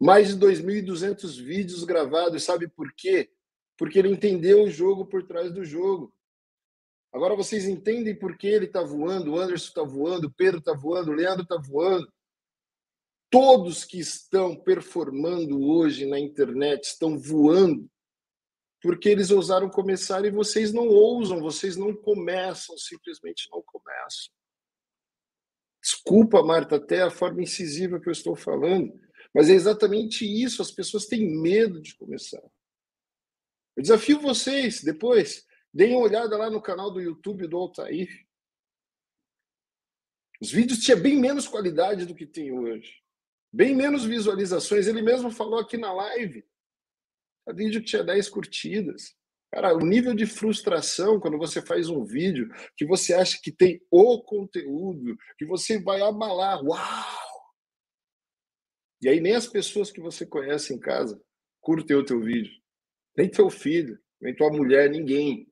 mais 0.00 0.28
de 0.28 0.46
2.200 0.46 1.40
vídeos 1.42 1.84
gravados. 1.84 2.44
Sabe 2.44 2.68
por 2.68 2.92
quê? 2.94 3.30
Porque 3.76 3.98
ele 3.98 4.08
entendeu 4.08 4.64
o 4.64 4.70
jogo 4.70 5.06
por 5.06 5.22
trás 5.24 5.52
do 5.52 5.64
jogo. 5.64 6.12
Agora 7.12 7.34
vocês 7.34 7.66
entendem 7.66 8.14
por 8.14 8.36
que 8.36 8.46
ele 8.46 8.66
está 8.66 8.82
voando, 8.82 9.32
o 9.32 9.38
Anderson 9.38 9.68
está 9.68 9.82
voando, 9.82 10.26
o 10.26 10.32
Pedro 10.32 10.58
está 10.58 10.74
voando, 10.74 11.10
o 11.10 11.14
Leandro 11.14 11.42
está 11.42 11.56
voando. 11.56 12.12
Todos 13.30 13.84
que 13.84 13.98
estão 13.98 14.56
performando 14.56 15.60
hoje 15.62 16.06
na 16.06 16.18
internet 16.18 16.84
estão 16.84 17.18
voando 17.18 17.88
porque 18.80 19.08
eles 19.08 19.30
ousaram 19.30 19.68
começar 19.68 20.24
e 20.24 20.30
vocês 20.30 20.72
não 20.72 20.88
ousam, 20.88 21.40
vocês 21.40 21.76
não 21.76 21.94
começam, 21.94 22.76
simplesmente 22.78 23.48
não 23.50 23.62
começam. 23.62 24.32
Desculpa, 25.88 26.42
Marta, 26.42 26.76
até 26.76 27.00
a 27.00 27.10
forma 27.10 27.40
incisiva 27.40 27.98
que 27.98 28.10
eu 28.10 28.12
estou 28.12 28.36
falando, 28.36 28.92
mas 29.34 29.48
é 29.48 29.54
exatamente 29.54 30.22
isso. 30.22 30.60
As 30.60 30.70
pessoas 30.70 31.06
têm 31.06 31.40
medo 31.40 31.80
de 31.80 31.96
começar. 31.96 32.42
Eu 33.74 33.82
desafio 33.82 34.20
vocês, 34.20 34.82
depois, 34.82 35.46
deem 35.72 35.96
uma 35.96 36.04
olhada 36.04 36.36
lá 36.36 36.50
no 36.50 36.60
canal 36.60 36.90
do 36.90 37.00
YouTube 37.00 37.46
do 37.46 37.56
Altair. 37.56 38.06
Os 40.38 40.50
vídeos 40.50 40.80
tinham 40.80 41.00
bem 41.00 41.18
menos 41.18 41.48
qualidade 41.48 42.04
do 42.04 42.14
que 42.14 42.26
tem 42.26 42.52
hoje. 42.52 43.02
Bem 43.50 43.74
menos 43.74 44.04
visualizações. 44.04 44.86
Ele 44.86 45.00
mesmo 45.00 45.30
falou 45.30 45.58
aqui 45.58 45.78
na 45.78 45.90
live. 45.90 46.46
A 47.46 47.52
vídeo 47.54 47.82
tinha 47.82 48.04
10 48.04 48.28
curtidas. 48.28 49.16
Cara, 49.50 49.74
o 49.74 49.80
nível 49.80 50.14
de 50.14 50.26
frustração 50.26 51.18
quando 51.18 51.38
você 51.38 51.62
faz 51.62 51.88
um 51.88 52.04
vídeo 52.04 52.50
que 52.76 52.84
você 52.84 53.14
acha 53.14 53.38
que 53.42 53.50
tem 53.50 53.80
o 53.90 54.22
conteúdo, 54.22 55.16
que 55.38 55.46
você 55.46 55.80
vai 55.80 56.02
abalar. 56.02 56.62
Uau! 56.62 57.18
E 59.00 59.08
aí 59.08 59.20
nem 59.20 59.34
as 59.34 59.46
pessoas 59.46 59.90
que 59.90 60.00
você 60.00 60.26
conhece 60.26 60.74
em 60.74 60.78
casa 60.78 61.20
curtem 61.60 61.96
o 61.96 62.04
teu 62.04 62.20
vídeo. 62.20 62.52
Nem 63.16 63.28
teu 63.28 63.48
filho, 63.48 63.98
nem 64.20 64.34
tua 64.34 64.50
mulher, 64.50 64.90
ninguém. 64.90 65.50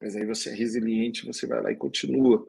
Mas 0.00 0.16
aí 0.16 0.26
você 0.26 0.50
é 0.50 0.54
resiliente, 0.54 1.26
você 1.26 1.46
vai 1.46 1.62
lá 1.62 1.72
e 1.72 1.76
continua. 1.76 2.46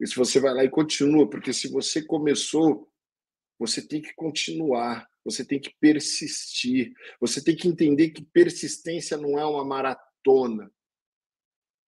E 0.00 0.06
se 0.06 0.16
você 0.16 0.40
vai 0.40 0.52
lá 0.52 0.64
e 0.64 0.70
continua, 0.70 1.28
porque 1.28 1.52
se 1.52 1.68
você 1.68 2.02
começou, 2.02 2.88
você 3.58 3.80
tem 3.80 4.00
que 4.00 4.14
continuar. 4.14 5.08
Você 5.24 5.44
tem 5.44 5.60
que 5.60 5.74
persistir. 5.80 6.92
Você 7.20 7.42
tem 7.42 7.56
que 7.56 7.68
entender 7.68 8.10
que 8.10 8.24
persistência 8.24 9.16
não 9.16 9.38
é 9.38 9.44
uma 9.44 9.64
maratona. 9.64 10.70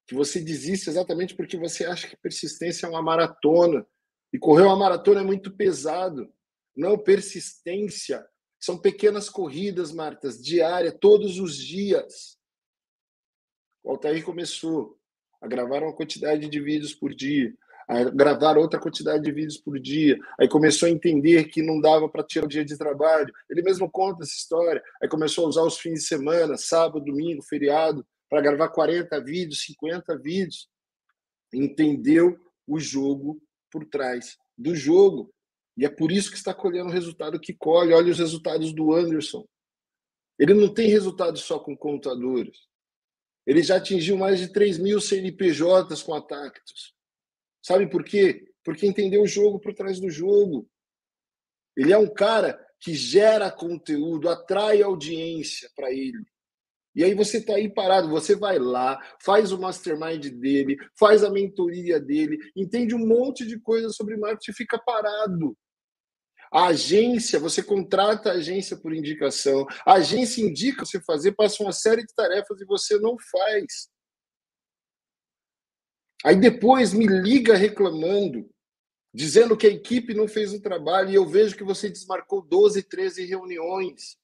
Que 0.06 0.14
você 0.14 0.40
desiste 0.40 0.88
exatamente 0.88 1.34
porque 1.36 1.56
você 1.56 1.84
acha 1.84 2.08
que 2.08 2.16
persistência 2.16 2.86
é 2.86 2.88
uma 2.88 3.02
maratona. 3.02 3.86
E 4.32 4.38
correr 4.38 4.62
uma 4.62 4.76
maratona 4.76 5.20
é 5.20 5.24
muito 5.24 5.54
pesado. 5.54 6.32
Não, 6.76 6.98
persistência. 6.98 8.26
São 8.60 8.78
pequenas 8.78 9.28
corridas, 9.28 9.92
Martas, 9.92 10.42
diárias, 10.42 10.96
todos 11.00 11.38
os 11.38 11.56
dias. 11.56 12.38
O 13.84 13.90
Altair 13.90 14.24
começou 14.24 14.98
a 15.40 15.46
gravar 15.46 15.82
uma 15.82 15.94
quantidade 15.94 16.48
de 16.48 16.60
vídeos 16.60 16.92
por 16.92 17.14
dia 17.14 17.56
a 17.88 18.04
gravar 18.04 18.58
outra 18.58 18.78
quantidade 18.78 19.24
de 19.24 19.32
vídeos 19.32 19.56
por 19.56 19.80
dia. 19.80 20.18
Aí 20.38 20.46
começou 20.46 20.86
a 20.86 20.90
entender 20.90 21.44
que 21.44 21.62
não 21.62 21.80
dava 21.80 22.06
para 22.06 22.22
tirar 22.22 22.44
o 22.44 22.48
dia 22.48 22.64
de 22.64 22.76
trabalho. 22.76 23.32
Ele 23.48 23.62
mesmo 23.62 23.90
conta 23.90 24.22
essa 24.22 24.34
história. 24.34 24.82
Aí 25.02 25.08
começou 25.08 25.46
a 25.46 25.48
usar 25.48 25.62
os 25.62 25.78
fins 25.78 26.00
de 26.00 26.06
semana, 26.06 26.58
sábado, 26.58 27.02
domingo, 27.02 27.42
feriado, 27.42 28.06
para 28.28 28.42
gravar 28.42 28.68
40 28.68 29.18
vídeos, 29.24 29.62
50 29.62 30.18
vídeos. 30.18 30.68
Entendeu 31.52 32.38
o 32.66 32.78
jogo 32.78 33.40
por 33.70 33.86
trás 33.86 34.36
do 34.56 34.76
jogo. 34.76 35.32
E 35.74 35.86
é 35.86 35.88
por 35.88 36.12
isso 36.12 36.30
que 36.30 36.36
está 36.36 36.52
colhendo 36.52 36.90
o 36.90 36.92
resultado 36.92 37.40
que 37.40 37.54
colhe. 37.54 37.94
Olha 37.94 38.10
os 38.10 38.18
resultados 38.18 38.70
do 38.74 38.92
Anderson. 38.92 39.46
Ele 40.38 40.52
não 40.52 40.72
tem 40.72 40.90
resultado 40.90 41.38
só 41.38 41.58
com 41.58 41.74
contadores. 41.74 42.58
Ele 43.46 43.62
já 43.62 43.76
atingiu 43.76 44.18
mais 44.18 44.38
de 44.38 44.52
3 44.52 44.76
mil 44.78 45.00
CNPJs 45.00 46.02
com 46.02 46.12
a 46.12 46.20
Tactus. 46.20 46.97
Sabe 47.68 47.86
por 47.86 48.02
quê? 48.02 48.50
Porque 48.64 48.86
entendeu 48.86 49.20
o 49.20 49.26
jogo 49.26 49.60
por 49.60 49.74
trás 49.74 50.00
do 50.00 50.08
jogo. 50.08 50.66
Ele 51.76 51.92
é 51.92 51.98
um 51.98 52.08
cara 52.08 52.58
que 52.80 52.94
gera 52.94 53.52
conteúdo, 53.52 54.30
atrai 54.30 54.80
audiência 54.80 55.68
para 55.76 55.92
ele. 55.92 56.24
E 56.96 57.04
aí 57.04 57.12
você 57.12 57.36
está 57.36 57.56
aí 57.56 57.68
parado, 57.68 58.08
você 58.08 58.34
vai 58.34 58.58
lá, 58.58 58.98
faz 59.20 59.52
o 59.52 59.60
mastermind 59.60 60.28
dele, 60.30 60.78
faz 60.98 61.22
a 61.22 61.30
mentoria 61.30 62.00
dele, 62.00 62.38
entende 62.56 62.94
um 62.94 63.06
monte 63.06 63.46
de 63.46 63.60
coisa 63.60 63.90
sobre 63.90 64.16
marketing 64.16 64.50
e 64.50 64.54
fica 64.54 64.78
parado. 64.78 65.54
A 66.50 66.68
agência, 66.68 67.38
você 67.38 67.62
contrata 67.62 68.30
a 68.30 68.36
agência 68.36 68.78
por 68.78 68.94
indicação, 68.94 69.66
a 69.84 69.96
agência 69.96 70.40
indica 70.40 70.86
você 70.86 71.02
fazer, 71.02 71.32
passa 71.32 71.62
uma 71.62 71.72
série 71.72 72.00
de 72.00 72.14
tarefas 72.14 72.62
e 72.62 72.64
você 72.64 72.98
não 72.98 73.14
faz. 73.18 73.90
Aí 76.24 76.36
depois 76.36 76.92
me 76.92 77.06
liga 77.06 77.56
reclamando, 77.56 78.48
dizendo 79.14 79.56
que 79.56 79.66
a 79.66 79.70
equipe 79.70 80.14
não 80.14 80.28
fez 80.28 80.52
o 80.52 80.60
trabalho, 80.60 81.10
e 81.10 81.14
eu 81.14 81.26
vejo 81.26 81.56
que 81.56 81.64
você 81.64 81.88
desmarcou 81.88 82.42
12, 82.42 82.82
13 82.82 83.24
reuniões, 83.24 84.16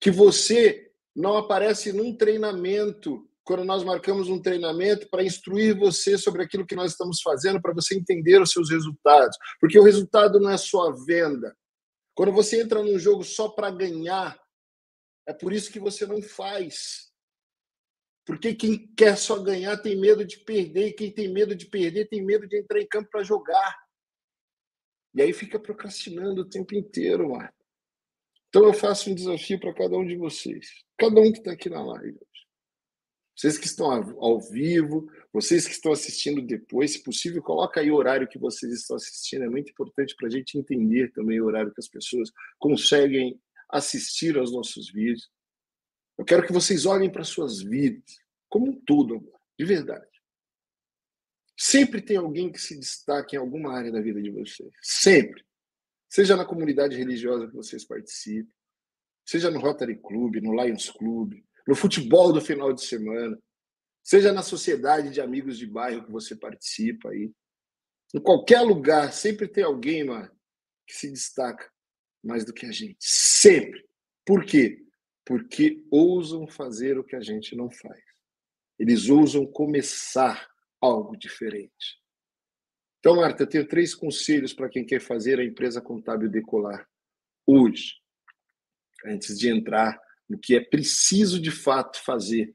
que 0.00 0.10
você 0.10 0.90
não 1.14 1.36
aparece 1.36 1.92
num 1.92 2.16
treinamento, 2.16 3.28
quando 3.44 3.64
nós 3.64 3.84
marcamos 3.84 4.28
um 4.28 4.40
treinamento 4.40 5.08
para 5.08 5.22
instruir 5.22 5.78
você 5.78 6.16
sobre 6.18 6.42
aquilo 6.42 6.66
que 6.66 6.74
nós 6.74 6.92
estamos 6.92 7.20
fazendo, 7.20 7.60
para 7.60 7.74
você 7.74 7.94
entender 7.94 8.40
os 8.40 8.50
seus 8.50 8.70
resultados. 8.70 9.36
Porque 9.60 9.78
o 9.78 9.82
resultado 9.82 10.40
não 10.40 10.50
é 10.50 10.56
só 10.56 10.88
a 10.88 10.92
venda. 11.06 11.54
Quando 12.14 12.32
você 12.32 12.62
entra 12.62 12.82
num 12.82 12.98
jogo 12.98 13.22
só 13.22 13.48
para 13.48 13.70
ganhar, 13.70 14.40
é 15.26 15.32
por 15.32 15.52
isso 15.52 15.70
que 15.70 15.78
você 15.78 16.06
não 16.06 16.22
faz. 16.22 17.12
Porque 18.24 18.54
quem 18.54 18.86
quer 18.94 19.16
só 19.16 19.42
ganhar 19.42 19.76
tem 19.78 20.00
medo 20.00 20.24
de 20.24 20.38
perder, 20.38 20.88
e 20.88 20.92
quem 20.92 21.12
tem 21.12 21.32
medo 21.32 21.54
de 21.54 21.66
perder 21.66 22.08
tem 22.08 22.24
medo 22.24 22.46
de 22.46 22.58
entrar 22.58 22.80
em 22.80 22.86
campo 22.86 23.10
para 23.10 23.22
jogar. 23.22 23.76
E 25.14 25.22
aí 25.22 25.32
fica 25.32 25.60
procrastinando 25.60 26.42
o 26.42 26.48
tempo 26.48 26.74
inteiro, 26.74 27.30
mano. 27.30 27.52
Então 28.48 28.64
eu 28.64 28.72
faço 28.72 29.10
um 29.10 29.14
desafio 29.14 29.60
para 29.60 29.74
cada 29.74 29.96
um 29.96 30.06
de 30.06 30.16
vocês, 30.16 30.68
cada 30.96 31.20
um 31.20 31.30
que 31.30 31.38
está 31.38 31.52
aqui 31.52 31.68
na 31.68 31.84
live. 31.84 32.18
Vocês 33.36 33.58
que 33.58 33.66
estão 33.66 33.90
ao 33.90 34.40
vivo, 34.40 35.10
vocês 35.32 35.66
que 35.66 35.72
estão 35.72 35.90
assistindo 35.90 36.40
depois, 36.40 36.92
se 36.92 37.02
possível, 37.02 37.42
coloca 37.42 37.80
aí 37.80 37.90
o 37.90 37.96
horário 37.96 38.28
que 38.28 38.38
vocês 38.38 38.72
estão 38.72 38.96
assistindo. 38.96 39.42
É 39.42 39.48
muito 39.48 39.70
importante 39.70 40.14
para 40.14 40.28
a 40.28 40.30
gente 40.30 40.56
entender 40.56 41.12
também 41.12 41.40
o 41.40 41.46
horário 41.46 41.74
que 41.74 41.80
as 41.80 41.88
pessoas 41.88 42.30
conseguem 42.58 43.40
assistir 43.68 44.38
aos 44.38 44.52
nossos 44.52 44.88
vídeos. 44.92 45.28
Eu 46.16 46.24
quero 46.24 46.46
que 46.46 46.52
vocês 46.52 46.86
olhem 46.86 47.10
para 47.10 47.24
suas 47.24 47.60
vidas 47.60 48.18
como 48.48 48.70
um 48.70 48.80
todo, 48.84 49.32
de 49.58 49.64
verdade. 49.64 50.06
Sempre 51.56 52.00
tem 52.00 52.16
alguém 52.16 52.50
que 52.50 52.60
se 52.60 52.78
destaque 52.78 53.36
em 53.36 53.38
alguma 53.38 53.76
área 53.76 53.90
da 53.90 54.00
vida 54.00 54.20
de 54.20 54.30
vocês. 54.30 54.72
Sempre. 54.82 55.44
Seja 56.08 56.36
na 56.36 56.44
comunidade 56.44 56.96
religiosa 56.96 57.48
que 57.48 57.54
vocês 57.54 57.84
participam, 57.84 58.52
seja 59.24 59.50
no 59.50 59.58
Rotary 59.58 59.96
Club, 59.96 60.36
no 60.36 60.54
Lions 60.54 60.90
Club, 60.90 61.34
no 61.66 61.74
futebol 61.74 62.32
do 62.32 62.40
final 62.40 62.72
de 62.72 62.84
semana. 62.84 63.36
seja 64.02 64.32
na 64.32 64.42
sociedade 64.42 65.10
de 65.10 65.20
amigos 65.20 65.56
de 65.58 65.66
bairro 65.66 66.04
que 66.04 66.12
você 66.12 66.36
participa 66.36 67.08
aí. 67.08 67.32
Em 68.14 68.20
qualquer 68.20 68.60
lugar, 68.60 69.12
sempre 69.12 69.48
tem 69.48 69.64
alguém, 69.64 70.04
mano, 70.04 70.30
que 70.86 70.94
se 70.94 71.10
destaca 71.10 71.68
mais 72.22 72.44
do 72.44 72.52
que 72.52 72.66
a 72.66 72.70
gente. 72.70 72.98
Sempre. 73.00 73.84
Por 74.24 74.44
quê? 74.44 74.83
Porque 75.24 75.84
ousam 75.90 76.46
fazer 76.46 76.98
o 76.98 77.04
que 77.04 77.16
a 77.16 77.20
gente 77.20 77.56
não 77.56 77.70
faz. 77.70 78.02
Eles 78.78 79.08
ousam 79.08 79.46
começar 79.46 80.48
algo 80.80 81.16
diferente. 81.16 82.02
Então, 82.98 83.16
Marta, 83.16 83.42
eu 83.42 83.46
tenho 83.46 83.68
três 83.68 83.94
conselhos 83.94 84.52
para 84.52 84.68
quem 84.68 84.84
quer 84.84 85.00
fazer 85.00 85.38
a 85.38 85.44
empresa 85.44 85.80
contábil 85.80 86.28
decolar 86.28 86.88
hoje, 87.46 87.94
antes 89.04 89.38
de 89.38 89.48
entrar 89.48 90.00
no 90.28 90.38
que 90.38 90.56
é 90.56 90.60
preciso 90.60 91.40
de 91.40 91.50
fato 91.50 92.02
fazer 92.02 92.54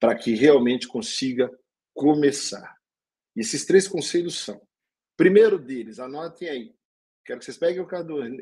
para 0.00 0.16
que 0.16 0.34
realmente 0.34 0.88
consiga 0.88 1.48
começar. 1.94 2.76
E 3.36 3.40
esses 3.40 3.64
três 3.64 3.86
conselhos 3.86 4.40
são: 4.40 4.60
primeiro 5.16 5.58
deles, 5.58 6.00
anotem 6.00 6.48
aí. 6.48 6.74
Quero 7.24 7.38
que 7.38 7.44
vocês 7.44 7.56
peguem 7.56 7.80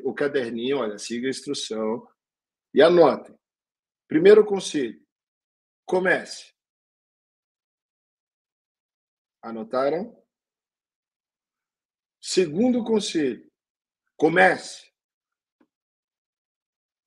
o 0.03 0.13
caderninho, 0.13 0.77
olha, 0.79 0.97
siga 0.97 1.27
a 1.27 1.29
instrução 1.29 2.07
e 2.73 2.81
anotem. 2.81 3.37
Primeiro 4.07 4.45
conselho: 4.45 5.05
comece. 5.85 6.53
Anotaram? 9.41 10.21
Segundo 12.21 12.83
conselho: 12.83 13.51
comece. 14.15 14.91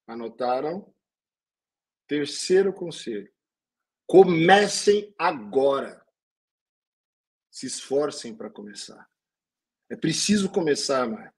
Anotaram? 0.07 0.94
Terceiro 2.07 2.72
conselho: 2.72 3.33
Comecem 4.07 5.14
agora. 5.18 6.05
Se 7.50 7.66
esforcem 7.66 8.37
para 8.37 8.50
começar. 8.50 9.09
É 9.88 9.96
preciso 9.96 10.50
começar, 10.50 11.07
Marta. 11.09 11.34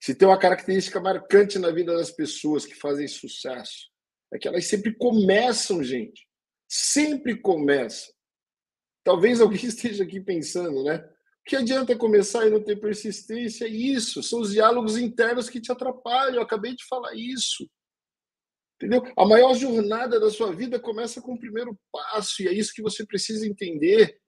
Se 0.00 0.14
tem 0.14 0.26
uma 0.26 0.38
característica 0.38 0.98
marcante 0.98 1.58
na 1.58 1.70
vida 1.70 1.94
das 1.94 2.10
pessoas 2.10 2.64
que 2.64 2.74
fazem 2.74 3.06
sucesso, 3.06 3.90
é 4.32 4.38
que 4.38 4.48
elas 4.48 4.66
sempre 4.66 4.94
começam, 4.94 5.82
gente. 5.82 6.26
Sempre 6.68 7.36
começam. 7.36 8.12
Talvez 9.04 9.40
alguém 9.40 9.64
esteja 9.66 10.04
aqui 10.04 10.20
pensando, 10.20 10.82
né? 10.84 10.96
O 10.96 11.50
que 11.50 11.56
adianta 11.56 11.96
começar 11.96 12.46
e 12.46 12.50
não 12.50 12.62
ter 12.62 12.76
persistência? 12.76 13.66
Isso, 13.66 14.22
são 14.22 14.40
os 14.40 14.52
diálogos 14.52 14.96
internos 14.96 15.50
que 15.50 15.60
te 15.60 15.72
atrapalham. 15.72 16.36
Eu 16.36 16.42
acabei 16.42 16.74
de 16.74 16.84
falar 16.86 17.14
isso. 17.14 17.68
Entendeu? 18.76 19.02
A 19.16 19.26
maior 19.26 19.54
jornada 19.54 20.18
da 20.18 20.30
sua 20.30 20.54
vida 20.54 20.78
começa 20.78 21.20
com 21.20 21.34
o 21.34 21.38
primeiro 21.38 21.78
passo, 21.92 22.42
e 22.42 22.48
é 22.48 22.52
isso 22.52 22.72
que 22.72 22.80
você 22.80 23.04
precisa 23.04 23.46
entender. 23.46 24.19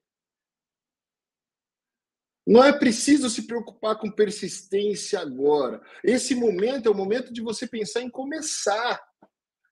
Não 2.45 2.63
é 2.63 2.77
preciso 2.77 3.29
se 3.29 3.47
preocupar 3.47 3.97
com 3.97 4.11
persistência 4.11 5.19
agora. 5.19 5.81
Esse 6.03 6.35
momento 6.35 6.87
é 6.87 6.91
o 6.91 6.95
momento 6.95 7.31
de 7.31 7.41
você 7.41 7.65
pensar 7.65 8.01
em 8.01 8.09
começar. 8.09 9.01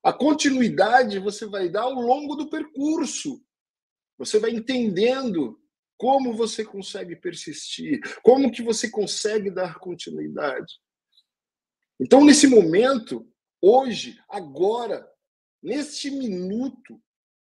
A 0.02 0.14
continuidade 0.14 1.20
você 1.20 1.46
vai 1.46 1.70
dar 1.70 1.82
ao 1.82 1.94
longo 1.94 2.36
do 2.36 2.50
percurso. 2.50 3.44
Você 4.18 4.40
vai 4.40 4.52
entendendo 4.52 5.60
como 5.98 6.34
você 6.34 6.66
consegue 6.66 7.16
persistir, 7.16 8.00
como 8.24 8.52
que 8.52 8.64
você 8.64 8.90
consegue 8.90 9.52
dar 9.52 9.78
continuidade. 9.78 10.80
Então, 12.00 12.26
nesse 12.26 12.48
momento, 12.48 13.32
hoje, 13.62 14.20
agora, 14.28 15.08
neste 15.62 16.10
minuto, 16.10 17.00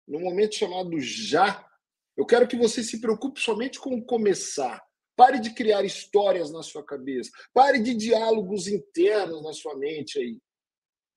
no 0.07 0.21
momento 0.21 0.55
chamado 0.55 0.99
já, 0.99 1.69
eu 2.17 2.25
quero 2.25 2.49
que 2.49 2.57
você 2.57 2.83
se 2.83 3.01
preocupe 3.01 3.39
somente 3.39 3.79
com 3.79 4.03
começar. 4.03 4.83
Pare 5.19 5.41
de 5.41 5.53
criar 5.53 5.85
histórias 5.85 6.53
na 6.53 6.63
sua 6.63 6.85
cabeça. 6.85 7.33
Pare 7.53 7.83
de 7.83 7.93
diálogos 7.93 8.69
internos 8.69 9.43
na 9.43 9.53
sua 9.53 9.77
mente 9.77 10.17
aí. 10.17 10.41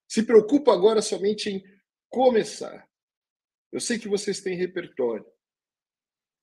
Se 0.09 0.23
preocupa 0.23 0.73
agora 0.73 1.03
somente 1.03 1.51
em 1.51 1.63
começar. 2.09 2.89
Eu 3.71 3.79
sei 3.79 3.99
que 3.99 4.09
vocês 4.09 4.41
têm 4.41 4.57
repertório. 4.57 5.23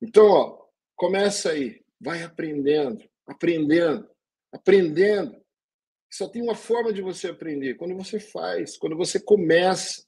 Então, 0.01 0.25
ó, 0.25 0.69
começa 0.95 1.51
aí, 1.51 1.85
vai 2.01 2.23
aprendendo, 2.23 3.05
aprendendo, 3.27 4.09
aprendendo. 4.53 5.45
Só 6.09 6.29
tem 6.29 6.41
uma 6.41 6.55
forma 6.55 6.93
de 6.93 7.03
você 7.03 7.27
aprender, 7.27 7.75
quando 7.75 7.97
você 7.97 8.21
faz, 8.21 8.79
quando 8.79 8.97
você 8.97 9.19
começa. 9.19 10.07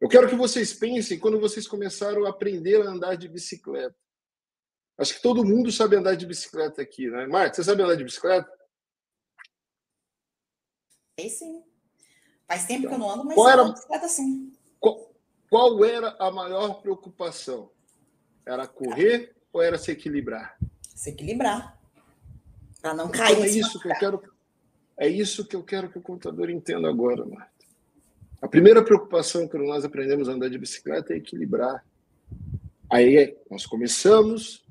Eu 0.00 0.08
quero 0.08 0.28
que 0.28 0.36
vocês 0.36 0.72
pensem 0.72 1.18
quando 1.18 1.40
vocês 1.40 1.66
começaram 1.66 2.24
a 2.24 2.30
aprender 2.30 2.80
a 2.82 2.88
andar 2.88 3.16
de 3.16 3.26
bicicleta. 3.28 4.05
Acho 4.98 5.14
que 5.14 5.22
todo 5.22 5.44
mundo 5.44 5.70
sabe 5.70 5.96
andar 5.96 6.14
de 6.14 6.26
bicicleta 6.26 6.80
aqui, 6.80 7.10
né? 7.10 7.26
Marta, 7.26 7.56
você 7.56 7.64
sabe 7.64 7.82
andar 7.82 7.96
de 7.96 8.04
bicicleta? 8.04 8.50
Sei 11.18 11.28
sim. 11.28 11.62
Faz 12.46 12.66
tempo 12.66 12.88
que 12.88 12.94
eu 12.94 12.98
não 12.98 13.10
ando, 13.10 13.24
mas 13.24 13.34
qual 13.34 13.48
era, 13.48 13.64
bicicleta 13.64 14.08
sim. 14.08 14.52
Qual, 14.78 15.14
qual 15.50 15.84
era 15.84 16.16
a 16.18 16.30
maior 16.30 16.80
preocupação? 16.80 17.70
Era 18.44 18.66
correr 18.66 19.34
ou 19.52 19.60
era 19.60 19.76
se 19.76 19.90
equilibrar? 19.90 20.56
Se 20.94 21.10
equilibrar. 21.10 21.78
Para 22.80 22.94
não 22.94 23.10
cair. 23.10 23.32
Então 23.32 23.44
é 23.44 23.48
isso 23.48 23.80
que 23.80 23.88
eu 23.88 23.98
quero 23.98 24.36
é 24.98 25.08
isso 25.08 25.44
que 25.46 25.54
eu 25.54 25.62
quero 25.62 25.90
que 25.90 25.98
o 25.98 26.02
contador 26.02 26.48
entenda 26.48 26.88
agora, 26.88 27.24
Marta. 27.26 27.52
A 28.40 28.48
primeira 28.48 28.82
preocupação 28.82 29.46
quando 29.46 29.66
nós 29.66 29.84
aprendemos 29.84 30.28
a 30.28 30.32
andar 30.32 30.48
de 30.48 30.58
bicicleta 30.58 31.12
é 31.12 31.16
equilibrar. 31.16 31.84
Aí 32.90 33.36
nós 33.50 33.66
começamos, 33.66 34.64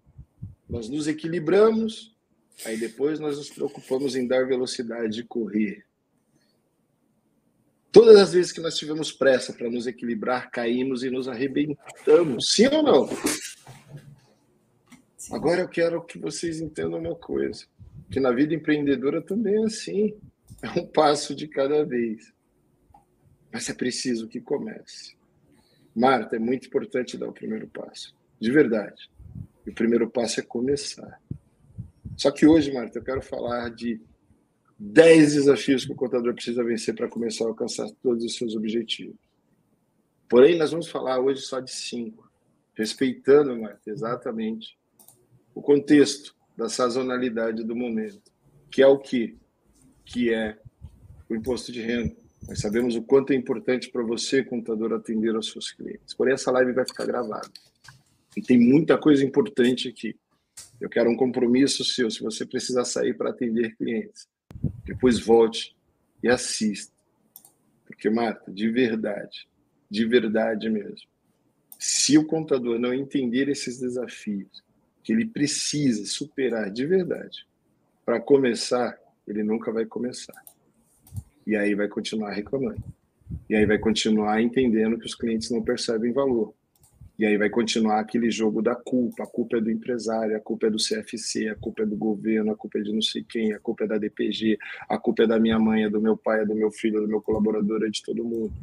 nós 0.69 0.89
nos 0.89 1.07
equilibramos, 1.07 2.15
aí 2.65 2.77
depois 2.77 3.19
nós 3.19 3.37
nos 3.37 3.49
preocupamos 3.49 4.15
em 4.15 4.27
dar 4.27 4.47
velocidade 4.47 5.21
e 5.21 5.23
correr. 5.23 5.85
Todas 7.91 8.17
as 8.17 8.33
vezes 8.33 8.51
que 8.51 8.59
nós 8.59 8.77
tivemos 8.77 9.11
pressa 9.11 9.53
para 9.53 9.69
nos 9.69 9.87
equilibrar, 9.87 10.51
caímos 10.51 11.03
e 11.03 11.09
nos 11.09 11.27
arrebentamos. 11.29 12.51
Sim 12.51 12.67
ou 12.67 12.83
não? 12.83 13.09
Agora 15.31 15.61
eu 15.61 15.69
quero 15.69 16.03
que 16.03 16.19
vocês 16.19 16.59
entendam 16.59 16.99
uma 16.99 17.15
coisa 17.15 17.65
que 18.11 18.19
na 18.19 18.31
vida 18.31 18.53
empreendedora 18.53 19.21
também 19.21 19.55
é 19.55 19.65
assim. 19.65 20.15
É 20.61 20.79
um 20.79 20.87
passo 20.87 21.35
de 21.35 21.47
cada 21.47 21.83
vez. 21.83 22.33
Mas 23.51 23.69
é 23.69 23.73
preciso 23.73 24.27
que 24.27 24.41
comece. 24.41 25.15
Marta, 25.95 26.35
é 26.35 26.39
muito 26.39 26.67
importante 26.67 27.17
dar 27.17 27.27
o 27.27 27.33
primeiro 27.33 27.67
passo. 27.67 28.15
De 28.39 28.51
verdade. 28.51 29.09
E 29.65 29.69
o 29.69 29.73
primeiro 29.73 30.09
passo 30.09 30.39
é 30.39 30.43
começar. 30.43 31.21
Só 32.17 32.31
que 32.31 32.45
hoje, 32.45 32.71
Marta, 32.73 32.99
eu 32.99 33.03
quero 33.03 33.21
falar 33.21 33.69
de 33.69 34.01
10 34.77 35.33
desafios 35.33 35.85
que 35.85 35.91
o 35.91 35.95
contador 35.95 36.33
precisa 36.33 36.63
vencer 36.63 36.95
para 36.95 37.07
começar 37.07 37.45
a 37.45 37.47
alcançar 37.47 37.89
todos 38.01 38.23
os 38.23 38.35
seus 38.35 38.55
objetivos. 38.55 39.15
Porém, 40.29 40.57
nós 40.57 40.71
vamos 40.71 40.87
falar 40.87 41.19
hoje 41.19 41.41
só 41.41 41.59
de 41.59 41.71
cinco, 41.71 42.29
respeitando, 42.73 43.59
Marta, 43.59 43.89
exatamente 43.89 44.77
o 45.53 45.61
contexto 45.61 46.35
da 46.57 46.67
sazonalidade 46.67 47.63
do 47.63 47.75
momento, 47.75 48.31
que 48.69 48.81
é 48.81 48.87
o 48.87 48.99
que? 48.99 49.37
Que 50.03 50.33
é 50.33 50.57
o 51.29 51.35
imposto 51.35 51.71
de 51.71 51.81
renda. 51.81 52.15
Nós 52.47 52.59
sabemos 52.59 52.95
o 52.95 53.01
quanto 53.01 53.31
é 53.31 53.35
importante 53.35 53.89
para 53.89 54.03
você, 54.03 54.43
contador, 54.43 54.93
atender 54.93 55.33
aos 55.35 55.49
seus 55.51 55.71
clientes. 55.71 56.13
Porém, 56.13 56.33
essa 56.33 56.51
live 56.51 56.73
vai 56.73 56.85
ficar 56.85 57.05
gravada. 57.05 57.49
E 58.35 58.41
tem 58.41 58.59
muita 58.59 58.97
coisa 58.97 59.23
importante 59.23 59.87
aqui. 59.87 60.15
Eu 60.79 60.89
quero 60.89 61.09
um 61.09 61.15
compromisso 61.15 61.83
seu, 61.83 62.09
se 62.09 62.21
você 62.21 62.45
precisar 62.45 62.85
sair 62.85 63.13
para 63.13 63.29
atender 63.29 63.75
clientes. 63.75 64.27
Depois 64.83 65.19
volte 65.19 65.75
e 66.21 66.27
assista. 66.27 66.93
Porque, 67.85 68.09
Marta, 68.09 68.51
de 68.51 68.69
verdade, 68.69 69.47
de 69.89 70.05
verdade 70.05 70.69
mesmo, 70.69 71.07
se 71.77 72.17
o 72.17 72.25
contador 72.25 72.79
não 72.79 72.93
entender 72.93 73.47
esses 73.47 73.79
desafios, 73.79 74.63
que 75.03 75.13
ele 75.13 75.27
precisa 75.27 76.03
superar 76.05 76.71
de 76.71 76.83
verdade 76.83 77.45
para 78.03 78.19
começar, 78.19 78.97
ele 79.27 79.43
nunca 79.43 79.71
vai 79.71 79.85
começar. 79.85 80.43
E 81.45 81.55
aí 81.55 81.75
vai 81.75 81.87
continuar 81.87 82.31
reclamando. 82.31 82.83
E 83.47 83.55
aí 83.55 83.67
vai 83.67 83.77
continuar 83.77 84.41
entendendo 84.41 84.97
que 84.97 85.05
os 85.05 85.13
clientes 85.13 85.51
não 85.51 85.61
percebem 85.61 86.11
valor. 86.11 86.54
E 87.17 87.25
aí 87.25 87.37
vai 87.37 87.49
continuar 87.49 87.99
aquele 87.99 88.29
jogo 88.29 88.61
da 88.61 88.75
culpa. 88.75 89.23
A 89.23 89.27
culpa 89.27 89.57
é 89.57 89.61
do 89.61 89.71
empresário, 89.71 90.35
a 90.35 90.39
culpa 90.39 90.67
é 90.67 90.69
do 90.69 90.77
CFC, 90.77 91.47
a 91.47 91.55
culpa 91.55 91.83
é 91.83 91.85
do 91.85 91.95
governo, 91.95 92.51
a 92.51 92.55
culpa 92.55 92.79
é 92.79 92.81
de 92.81 92.91
não 92.91 93.01
sei 93.01 93.23
quem, 93.23 93.53
a 93.53 93.59
culpa 93.59 93.85
é 93.85 93.87
da 93.87 93.97
DPG, 93.97 94.57
a 94.89 94.97
culpa 94.97 95.23
é 95.23 95.27
da 95.27 95.39
minha 95.39 95.57
mãe, 95.57 95.83
é 95.83 95.89
do 95.89 96.01
meu 96.01 96.17
pai, 96.17 96.41
é 96.41 96.45
do 96.45 96.55
meu 96.55 96.71
filho, 96.71 96.97
é 96.97 97.01
do 97.01 97.07
meu 97.07 97.21
colaborador, 97.21 97.83
é 97.83 97.89
de 97.89 98.03
todo 98.03 98.23
mundo. 98.23 98.53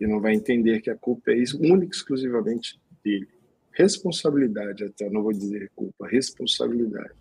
E 0.00 0.06
não 0.06 0.20
vai 0.20 0.34
entender 0.34 0.80
que 0.80 0.90
a 0.90 0.96
culpa 0.96 1.30
é 1.30 1.36
única 1.60 1.94
e 1.94 1.96
exclusivamente 1.96 2.80
dele 3.04 3.28
responsabilidade, 3.74 4.84
até 4.84 5.10
não 5.10 5.22
vou 5.22 5.32
dizer 5.32 5.70
culpa, 5.74 6.06
responsabilidade. 6.06 7.12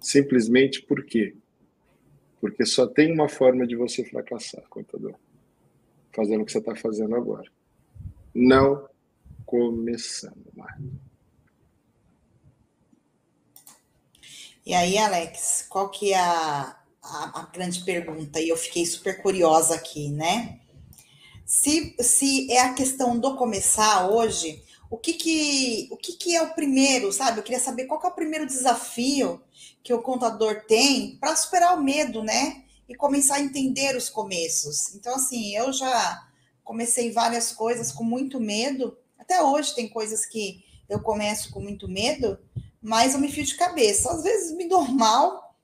Simplesmente 0.00 0.82
por 0.82 1.04
quê? 1.04 1.34
Porque 2.40 2.66
só 2.66 2.86
tem 2.86 3.12
uma 3.12 3.28
forma 3.28 3.66
de 3.66 3.76
você 3.76 4.04
fracassar, 4.04 4.62
contador. 4.68 5.14
Fazendo 6.12 6.42
o 6.42 6.44
que 6.44 6.52
você 6.52 6.58
está 6.58 6.74
fazendo 6.74 7.14
agora. 7.14 7.48
Não 8.34 8.88
começando, 9.46 10.52
Marta. 10.54 10.82
E 14.66 14.74
aí, 14.74 14.98
Alex, 14.98 15.64
qual 15.68 15.88
que 15.90 16.12
é 16.12 16.18
a, 16.18 16.76
a, 17.00 17.40
a, 17.40 17.46
grande 17.52 17.84
pergunta? 17.84 18.40
E 18.40 18.48
eu 18.48 18.56
fiquei 18.56 18.84
super 18.84 19.22
curiosa 19.22 19.76
aqui, 19.76 20.10
né? 20.10 20.58
Se, 21.44 21.94
se 22.00 22.50
é 22.50 22.60
a 22.60 22.74
questão 22.74 23.16
do 23.16 23.36
começar 23.36 24.10
hoje, 24.10 24.60
o 24.90 24.98
que 24.98 25.12
que, 25.12 25.88
o 25.92 25.96
que 25.96 26.14
que 26.14 26.34
é 26.34 26.42
o 26.42 26.52
primeiro, 26.52 27.12
sabe? 27.12 27.38
Eu 27.38 27.44
queria 27.44 27.60
saber 27.60 27.86
qual 27.86 28.00
que 28.00 28.06
é 28.06 28.10
o 28.10 28.14
primeiro 28.14 28.44
desafio 28.44 29.40
que 29.84 29.94
o 29.94 30.02
contador 30.02 30.64
tem 30.66 31.16
para 31.18 31.36
superar 31.36 31.78
o 31.78 31.82
medo, 31.82 32.24
né? 32.24 32.64
E 32.88 32.94
começar 32.96 33.36
a 33.36 33.40
entender 33.40 33.96
os 33.96 34.08
começos. 34.08 34.92
Então, 34.96 35.14
assim, 35.14 35.54
eu 35.56 35.72
já 35.72 36.28
comecei 36.64 37.12
várias 37.12 37.52
coisas 37.52 37.92
com 37.92 38.02
muito 38.02 38.40
medo. 38.40 38.98
Até 39.26 39.42
hoje 39.42 39.74
tem 39.74 39.88
coisas 39.88 40.24
que 40.24 40.64
eu 40.88 41.00
começo 41.00 41.50
com 41.50 41.58
muito 41.58 41.88
medo, 41.88 42.38
mas 42.80 43.12
eu 43.12 43.20
me 43.20 43.30
fio 43.30 43.44
de 43.44 43.56
cabeça. 43.56 44.12
Às 44.12 44.22
vezes 44.22 44.56
me 44.56 44.68
dou 44.68 44.82
mal, 44.82 45.56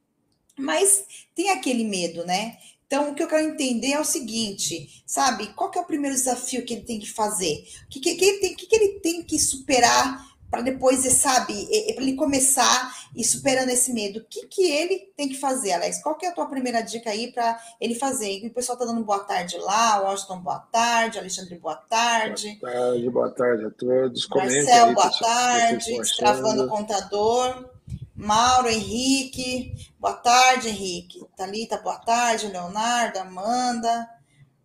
mas 0.59 1.05
tem 1.33 1.51
aquele 1.51 1.85
medo, 1.85 2.27
né? 2.27 2.59
Então, 2.85 3.11
o 3.11 3.15
que 3.15 3.23
eu 3.23 3.29
quero 3.29 3.49
entender 3.49 3.93
é 3.93 4.01
o 4.01 4.05
seguinte, 4.05 5.05
sabe? 5.07 5.55
Qual 5.55 5.71
que 5.71 5.79
é 5.79 5.81
o 5.81 5.87
primeiro 5.87 6.17
desafio 6.17 6.65
que 6.65 6.75
ele 6.75 6.83
tem 6.83 6.99
que 6.99 7.09
fazer? 7.09 7.65
O 7.85 7.89
que, 7.89 8.01
que, 8.01 8.17
que, 8.17 8.25
ele, 8.25 8.39
tem, 8.39 8.55
que, 8.57 8.67
que 8.67 8.77
ele 8.77 9.01
tem 9.01 9.23
que 9.23 9.39
superar 9.39 10.32
para 10.53 10.61
depois, 10.61 11.01
sabe, 11.15 11.67
para 11.95 12.05
ele 12.05 12.15
começar 12.15 12.95
e 13.17 13.25
superando 13.25 13.71
esse 13.71 13.91
medo, 13.91 14.19
o 14.19 14.25
que, 14.25 14.47
que 14.49 14.71
ele 14.71 14.99
tem 15.17 15.27
que 15.27 15.41
fazer, 15.41 15.73
Alex? 15.73 16.03
Qual 16.03 16.15
que 16.15 16.27
é 16.27 16.29
a 16.29 16.35
tua 16.35 16.45
primeira 16.45 16.83
dica 16.83 17.09
aí 17.09 17.33
para 17.33 17.59
ele 17.81 17.95
fazer? 17.95 18.47
O 18.47 18.51
pessoal 18.51 18.77
tá 18.77 18.85
dando 18.85 19.03
boa 19.03 19.21
tarde 19.21 19.57
lá, 19.57 20.03
o 20.03 20.05
Washington, 20.05 20.41
boa 20.41 20.59
tarde, 20.59 21.19
Alexandre, 21.19 21.59
boa 21.59 21.77
tarde. 21.77 22.59
Boa 22.61 22.71
tarde, 22.71 23.11
boa 23.11 23.31
tarde 23.31 23.65
a 23.65 23.71
todos. 23.71 24.29
Marcel, 24.29 24.87
aí, 24.89 24.95
boa 24.95 25.11
tarde, 25.11 25.97
Destravando 25.97 26.65
o 26.65 26.69
Contador. 26.69 27.71
Mauro, 28.15 28.69
Henrique, 28.69 29.73
boa 29.99 30.13
tarde, 30.13 30.69
Henrique. 30.69 31.25
Thalita, 31.35 31.79
boa 31.79 31.97
tarde, 31.97 32.49
Leonardo, 32.49 33.19
Amanda, 33.19 34.07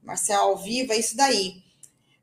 Marcel 0.04 0.41
ao 0.41 0.58
vivo, 0.58 0.91
é 0.91 0.97
isso 0.97 1.15
daí. 1.15 1.65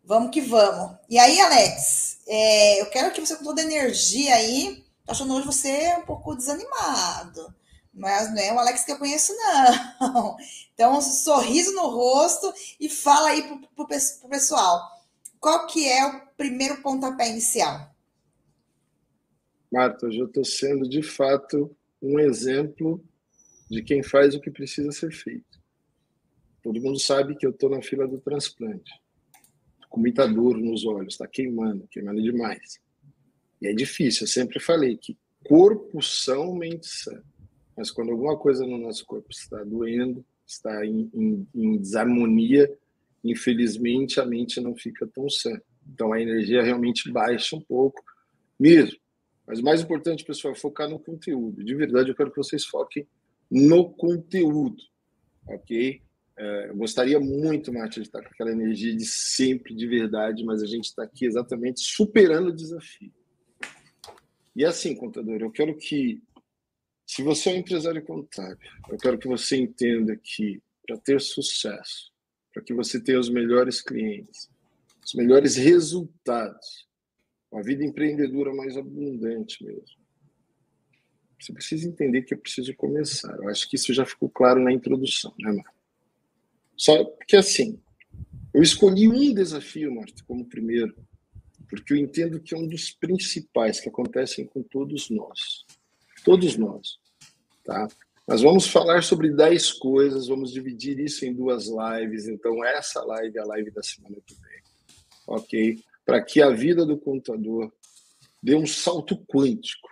Vamos 0.07 0.31
que 0.31 0.41
vamos. 0.43 0.99
E 1.09 1.19
aí, 1.19 1.41
Alex, 1.41 2.21
é, 2.29 2.83
eu 2.83 2.87
quero 2.91 3.13
que 3.13 3.21
você, 3.21 3.37
com 3.37 3.45
toda 3.45 3.63
a 3.63 3.65
energia 3.65 4.35
aí, 4.35 4.85
tô 5.05 5.13
achando 5.13 5.35
hoje 5.35 5.47
você 5.47 5.97
um 5.97 6.05
pouco 6.05 6.37
desanimado. 6.37 7.55
Mas 7.93 8.29
não 8.31 8.39
é 8.39 8.53
o 8.53 8.59
Alex 8.59 8.85
que 8.85 8.93
eu 8.93 8.99
conheço, 8.99 9.33
não. 9.35 10.37
Então, 10.75 10.99
um 10.99 11.01
sorriso 11.01 11.73
no 11.73 11.89
rosto 11.89 12.53
e 12.81 12.89
fala 12.89 13.29
aí 13.29 13.45
pro, 13.45 13.61
pro, 13.61 13.87
pro 13.87 14.29
pessoal. 14.29 14.83
Qual 15.39 15.67
que 15.69 15.89
é 15.89 16.05
o 16.05 16.27
primeiro 16.37 16.83
pontapé 16.83 17.31
inicial? 17.31 17.95
Marta, 19.73 20.07
hoje 20.07 20.19
eu 20.19 20.27
estou 20.27 20.45
sendo, 20.45 20.89
de 20.89 21.01
fato, 21.01 21.75
um 22.03 22.19
exemplo 22.19 23.03
de 23.71 23.83
quem 23.85 24.03
faz 24.03 24.35
o 24.35 24.41
que 24.41 24.51
precisa 24.51 24.91
ser 24.91 25.13
feito. 25.13 25.63
Todo 26.61 26.81
mundo 26.81 26.99
sabe 26.99 27.37
que 27.37 27.47
eu 27.47 27.51
estou 27.51 27.71
na 27.71 27.81
fila 27.81 28.09
do 28.09 28.21
transplante 28.21 29.04
com 29.95 30.01
muita 30.01 30.27
dor 30.27 30.59
nos 30.59 30.85
olhos, 30.85 31.15
está 31.15 31.29
queimando, 31.29 31.87
queimando 31.87 32.21
demais. 32.21 32.81
E 33.63 33.69
é 33.69 33.73
difícil, 33.73 34.25
eu 34.25 34.29
sempre 34.29 34.59
falei 34.59 34.97
que 34.97 35.17
corpo 35.45 36.03
são, 36.03 36.57
mente 36.57 36.89
sã. 36.89 37.23
Mas 37.77 37.93
quando 37.93 38.11
alguma 38.11 38.37
coisa 38.37 38.67
no 38.67 38.77
nosso 38.77 39.07
corpo 39.07 39.29
está 39.31 39.63
doendo, 39.63 40.25
está 40.45 40.85
em, 40.85 41.09
em, 41.15 41.47
em 41.55 41.79
desarmonia, 41.79 42.69
infelizmente 43.23 44.19
a 44.19 44.27
mente 44.27 44.61
não 44.61 44.75
fica 44.75 45.07
tão 45.07 45.31
sã. 45.31 45.57
Então 45.87 46.13
a 46.13 46.21
energia 46.21 46.61
realmente 46.61 47.09
baixa 47.13 47.55
um 47.55 47.61
pouco, 47.61 48.03
mesmo. 48.59 48.99
Mas 49.47 49.61
mais 49.61 49.81
importante, 49.81 50.25
pessoal, 50.25 50.55
é 50.55 50.57
focar 50.57 50.91
no 50.91 50.99
conteúdo. 50.99 51.63
De 51.63 51.75
verdade, 51.77 52.09
eu 52.09 52.17
quero 52.17 52.33
que 52.33 52.37
vocês 52.37 52.65
foquem 52.65 53.07
no 53.49 53.91
conteúdo, 53.91 54.83
ok? 55.47 56.03
É, 56.37 56.71
eu 56.71 56.77
gostaria 56.77 57.21
muito, 57.21 57.73
Márcia, 57.73 58.03
de 58.03 58.09
estar 58.09 58.21
com 58.21 58.29
aquela 58.29 58.51
energia 58.51 58.95
de 58.95 59.05
sempre, 59.05 59.75
de 59.75 59.87
verdade, 59.87 60.45
mas 60.45 60.63
a 60.63 60.67
gente 60.67 60.85
está 60.85 61.05
aqui 61.05 61.27
exatamente 61.27 61.81
superando 61.81 62.49
o 62.49 62.55
desafio. 62.55 63.13
E 64.57 64.65
assim, 64.65 64.95
contador, 64.95 65.41
eu 65.41 65.51
quero 65.51 65.77
que, 65.77 66.23
se 67.07 67.23
você 67.23 67.51
é 67.51 67.53
um 67.53 67.59
empresário 67.59 68.05
contábil, 68.05 68.69
eu 68.89 68.99
quero 68.99 69.19
que 69.19 69.29
você 69.29 69.57
entenda 69.57 70.17
que 70.17 70.61
para 70.87 70.97
ter 70.99 71.21
sucesso, 71.21 72.13
para 72.53 72.63
que 72.63 72.75
você 72.75 73.01
tenha 73.01 73.19
os 73.19 73.29
melhores 73.29 73.81
clientes, 73.81 74.51
os 75.05 75.15
melhores 75.15 75.57
resultados, 75.57 76.89
uma 77.51 77.63
vida 77.63 77.85
empreendedora 77.85 78.53
mais 78.53 78.77
abundante 78.77 79.65
mesmo, 79.65 80.05
você 81.41 81.53
precisa 81.53 81.89
entender 81.89 82.23
que 82.23 82.35
é 82.35 82.37
preciso 82.37 82.75
começar. 82.75 83.37
Eu 83.37 83.49
acho 83.49 83.69
que 83.69 83.77
isso 83.77 83.93
já 83.93 84.07
ficou 84.07 84.31
claro 84.31 84.61
na 84.61 84.73
introdução, 84.73 85.35
né, 85.39 85.53
Marcos? 85.53 85.74
Só 86.77 87.05
que 87.27 87.37
assim, 87.37 87.81
eu 88.53 88.63
escolhi 88.63 89.09
um 89.09 89.35
desafio, 89.35 89.95
Marta, 89.95 90.23
como 90.27 90.45
primeiro, 90.45 90.95
porque 91.69 91.93
eu 91.93 91.97
entendo 91.97 92.41
que 92.41 92.55
é 92.55 92.59
um 92.59 92.69
dos 92.69 92.91
principais 92.91 93.81
que 93.81 93.89
acontecem 93.89 94.47
com 94.47 94.63
todos 94.63 95.11
nós. 95.11 95.65
Todos 96.25 96.57
nós, 96.57 96.99
tá? 97.65 97.89
Nós 98.27 98.41
vamos 98.41 98.67
falar 98.67 99.03
sobre 99.03 99.31
10 99.31 99.73
coisas, 99.73 100.29
vamos 100.29 100.53
dividir 100.53 100.99
isso 100.99 101.27
em 101.27 101.35
duas 101.35 101.67
lives. 101.67 102.27
Então, 102.27 102.65
essa 102.65 103.05
live 103.05 103.37
é 103.37 103.41
a 103.41 103.47
live 103.47 103.71
da 103.71 103.83
semana 103.83 104.17
que 104.25 104.35
vem, 104.35 104.63
ok? 105.27 105.85
Para 106.07 106.23
que 106.23 106.41
a 106.41 106.49
vida 106.49 106.87
do 106.87 106.97
contador 106.97 107.71
dê 108.43 108.55
um 108.55 108.67
salto 108.67 109.17
quântico, 109.27 109.89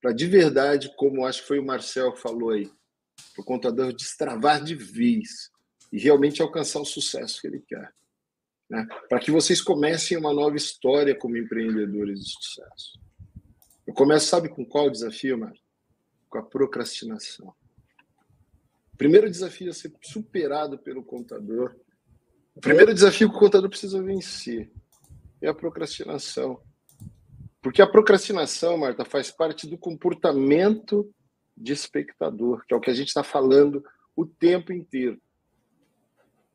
para 0.00 0.12
de 0.12 0.26
verdade, 0.26 0.92
como 0.96 1.26
acho 1.26 1.42
que 1.42 1.48
foi 1.48 1.58
o 1.58 1.64
Marcel 1.64 2.12
que 2.12 2.20
falou 2.20 2.50
aí, 2.50 2.70
para 3.32 3.42
o 3.42 3.44
contador 3.44 3.92
destravar 3.92 4.62
de 4.62 4.74
vez 4.74 5.50
e 5.94 5.98
realmente 6.00 6.42
alcançar 6.42 6.80
o 6.80 6.84
sucesso 6.84 7.40
que 7.40 7.46
ele 7.46 7.60
quer. 7.60 7.94
Né? 8.68 8.84
Para 9.08 9.20
que 9.20 9.30
vocês 9.30 9.62
comecem 9.62 10.18
uma 10.18 10.34
nova 10.34 10.56
história 10.56 11.14
como 11.14 11.36
empreendedores 11.36 12.18
de 12.18 12.32
sucesso. 12.32 12.98
Eu 13.86 13.94
começo, 13.94 14.26
sabe 14.26 14.48
com 14.48 14.66
qual 14.66 14.90
desafio, 14.90 15.38
Mário? 15.38 15.60
Com 16.28 16.38
a 16.38 16.42
procrastinação. 16.42 17.54
O 18.92 18.96
primeiro 18.96 19.30
desafio 19.30 19.70
a 19.70 19.72
ser 19.72 19.92
superado 20.02 20.76
pelo 20.76 21.04
contador. 21.04 21.76
O 22.56 22.60
primeiro 22.60 22.92
desafio 22.92 23.30
que 23.30 23.36
o 23.36 23.38
contador 23.38 23.70
precisa 23.70 24.02
vencer 24.02 24.72
é 25.40 25.46
a 25.46 25.54
procrastinação. 25.54 26.60
Porque 27.62 27.80
a 27.80 27.86
procrastinação, 27.86 28.76
Marta, 28.76 29.04
faz 29.04 29.30
parte 29.30 29.64
do 29.68 29.78
comportamento 29.78 31.08
de 31.56 31.72
espectador, 31.72 32.64
que 32.66 32.74
é 32.74 32.76
o 32.76 32.80
que 32.80 32.90
a 32.90 32.94
gente 32.94 33.08
está 33.08 33.22
falando 33.22 33.84
o 34.16 34.26
tempo 34.26 34.72
inteiro. 34.72 35.20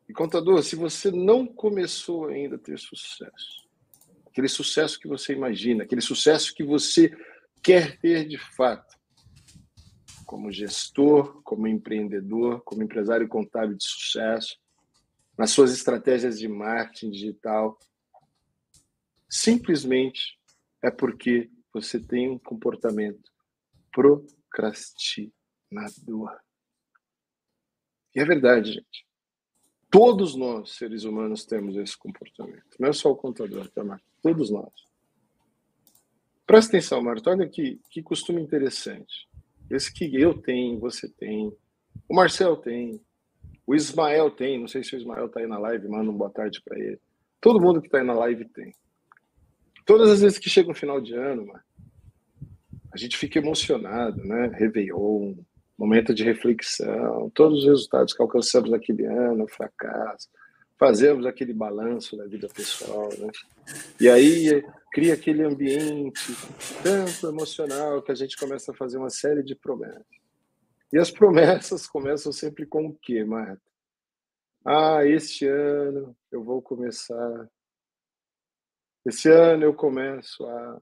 E 0.10 0.14
contador, 0.14 0.62
se 0.64 0.76
você 0.76 1.12
não 1.12 1.46
começou 1.46 2.30
ainda 2.30 2.56
a 2.56 2.60
ter 2.60 2.80
sucesso, 2.80 3.70
aquele 4.26 4.48
sucesso 4.48 5.00
que 5.00 5.08
você 5.08 5.34
imagina, 5.34 5.84
aquele 5.84 6.02
sucesso 6.02 6.52
que 6.56 6.64
você 6.64 7.16
quer 7.62 8.00
ter 8.00 8.28
de 8.28 8.40
fato, 8.56 8.98
como 10.26 10.52
gestor, 10.52 11.44
como 11.44 11.68
empreendedor, 11.68 12.64
como 12.64 12.82
empresário 12.82 13.28
contábil 13.28 13.78
de 13.78 13.84
sucesso, 13.84 14.58
nas 15.38 15.52
suas 15.52 15.72
estratégias 15.72 16.40
de 16.40 16.48
marketing 16.48 17.12
digital, 17.12 17.78
simplesmente 19.30 20.40
é 20.82 20.90
porque 20.90 21.52
você 21.72 22.00
tem 22.00 22.32
um 22.32 22.40
comportamento 22.40 23.32
procrastinador. 23.92 26.36
E 28.16 28.20
é 28.20 28.26
verdade, 28.26 28.74
gente. 28.74 29.09
Todos 29.90 30.36
nós, 30.36 30.72
seres 30.72 31.04
humanos, 31.04 31.46
temos 31.46 31.76
esse 31.76 31.98
comportamento. 31.98 32.76
Não 32.80 32.90
é 32.90 32.94
só 32.94 33.12
o 33.12 33.16
contador, 33.16 33.68
tá, 33.70 33.84
Marta? 33.84 34.06
Todos 34.22 34.52
nós. 34.52 34.72
Presta 36.46 36.78
atenção, 36.78 37.02
Marta. 37.02 37.32
Olha 37.32 37.48
que, 37.48 37.80
que 37.90 38.02
costume 38.02 38.42
interessante. 38.42 39.28
Esse 39.70 39.92
que 39.94 40.16
eu 40.16 40.34
tenho, 40.40 40.80
você 40.80 41.08
tem, 41.08 41.52
o 42.08 42.16
Marcel 42.16 42.56
tem, 42.58 43.02
o 43.66 43.76
Ismael 43.76 44.32
tem. 44.32 44.60
Não 44.60 44.68
sei 44.68 44.84
se 44.84 44.96
o 44.96 44.98
Ismael 44.98 45.28
está 45.28 45.40
aí 45.40 45.48
na 45.48 45.60
live, 45.60 45.88
manda 45.88 46.10
um 46.10 46.18
boa 46.18 46.30
tarde 46.30 46.62
para 46.64 46.78
ele. 46.80 47.00
Todo 47.42 47.62
mundo 47.62 47.82
que 47.82 47.88
está 47.88 48.00
aí 48.00 48.04
na 48.04 48.14
live 48.14 48.46
tem. 48.46 48.74
Todas 49.86 50.10
as 50.10 50.22
vezes 50.22 50.38
que 50.38 50.50
chega 50.50 50.70
um 50.70 50.76
final 50.76 51.02
de 51.02 51.14
ano, 51.14 51.48
Marta, 51.48 51.66
a 52.92 52.98
gente 52.98 53.18
fica 53.18 53.40
emocionado, 53.40 54.24
né? 54.24 54.48
Réveillon, 54.54 55.36
momento 55.80 56.14
de 56.14 56.26
reflexão, 56.26 57.30
todos 57.34 57.60
os 57.60 57.66
resultados 57.66 58.14
que 58.14 58.22
alcançamos 58.22 58.70
naquele 58.70 59.06
ano, 59.06 59.48
fracasso, 59.48 60.28
fazemos 60.78 61.26
aquele 61.26 61.54
balanço 61.54 62.18
da 62.18 62.26
vida 62.26 62.50
pessoal, 62.50 63.10
né? 63.18 63.30
E 64.00 64.10
aí 64.10 64.62
cria 64.92 65.14
aquele 65.14 65.44
ambiente 65.44 66.34
tanto 66.84 67.28
emocional 67.28 68.02
que 68.02 68.12
a 68.12 68.16
gente 68.16 68.36
começa 68.38 68.72
a 68.74 68.76
fazer 68.76 68.98
uma 68.98 69.10
série 69.10 69.42
de 69.42 69.56
promessas. 69.56 70.06
E 70.92 70.98
as 70.98 71.10
promessas 71.10 71.88
começam 71.88 72.32
sempre 72.34 72.66
com 72.66 72.88
o 72.88 72.94
quê, 72.94 73.24
Marta? 73.24 73.62
Ah, 74.66 75.06
este 75.06 75.48
ano 75.48 76.14
eu 76.30 76.44
vou 76.44 76.62
começar 76.62 77.50
Esse 79.06 79.30
ano 79.32 79.64
eu 79.64 79.74
começo 79.74 80.46
a. 80.46 80.82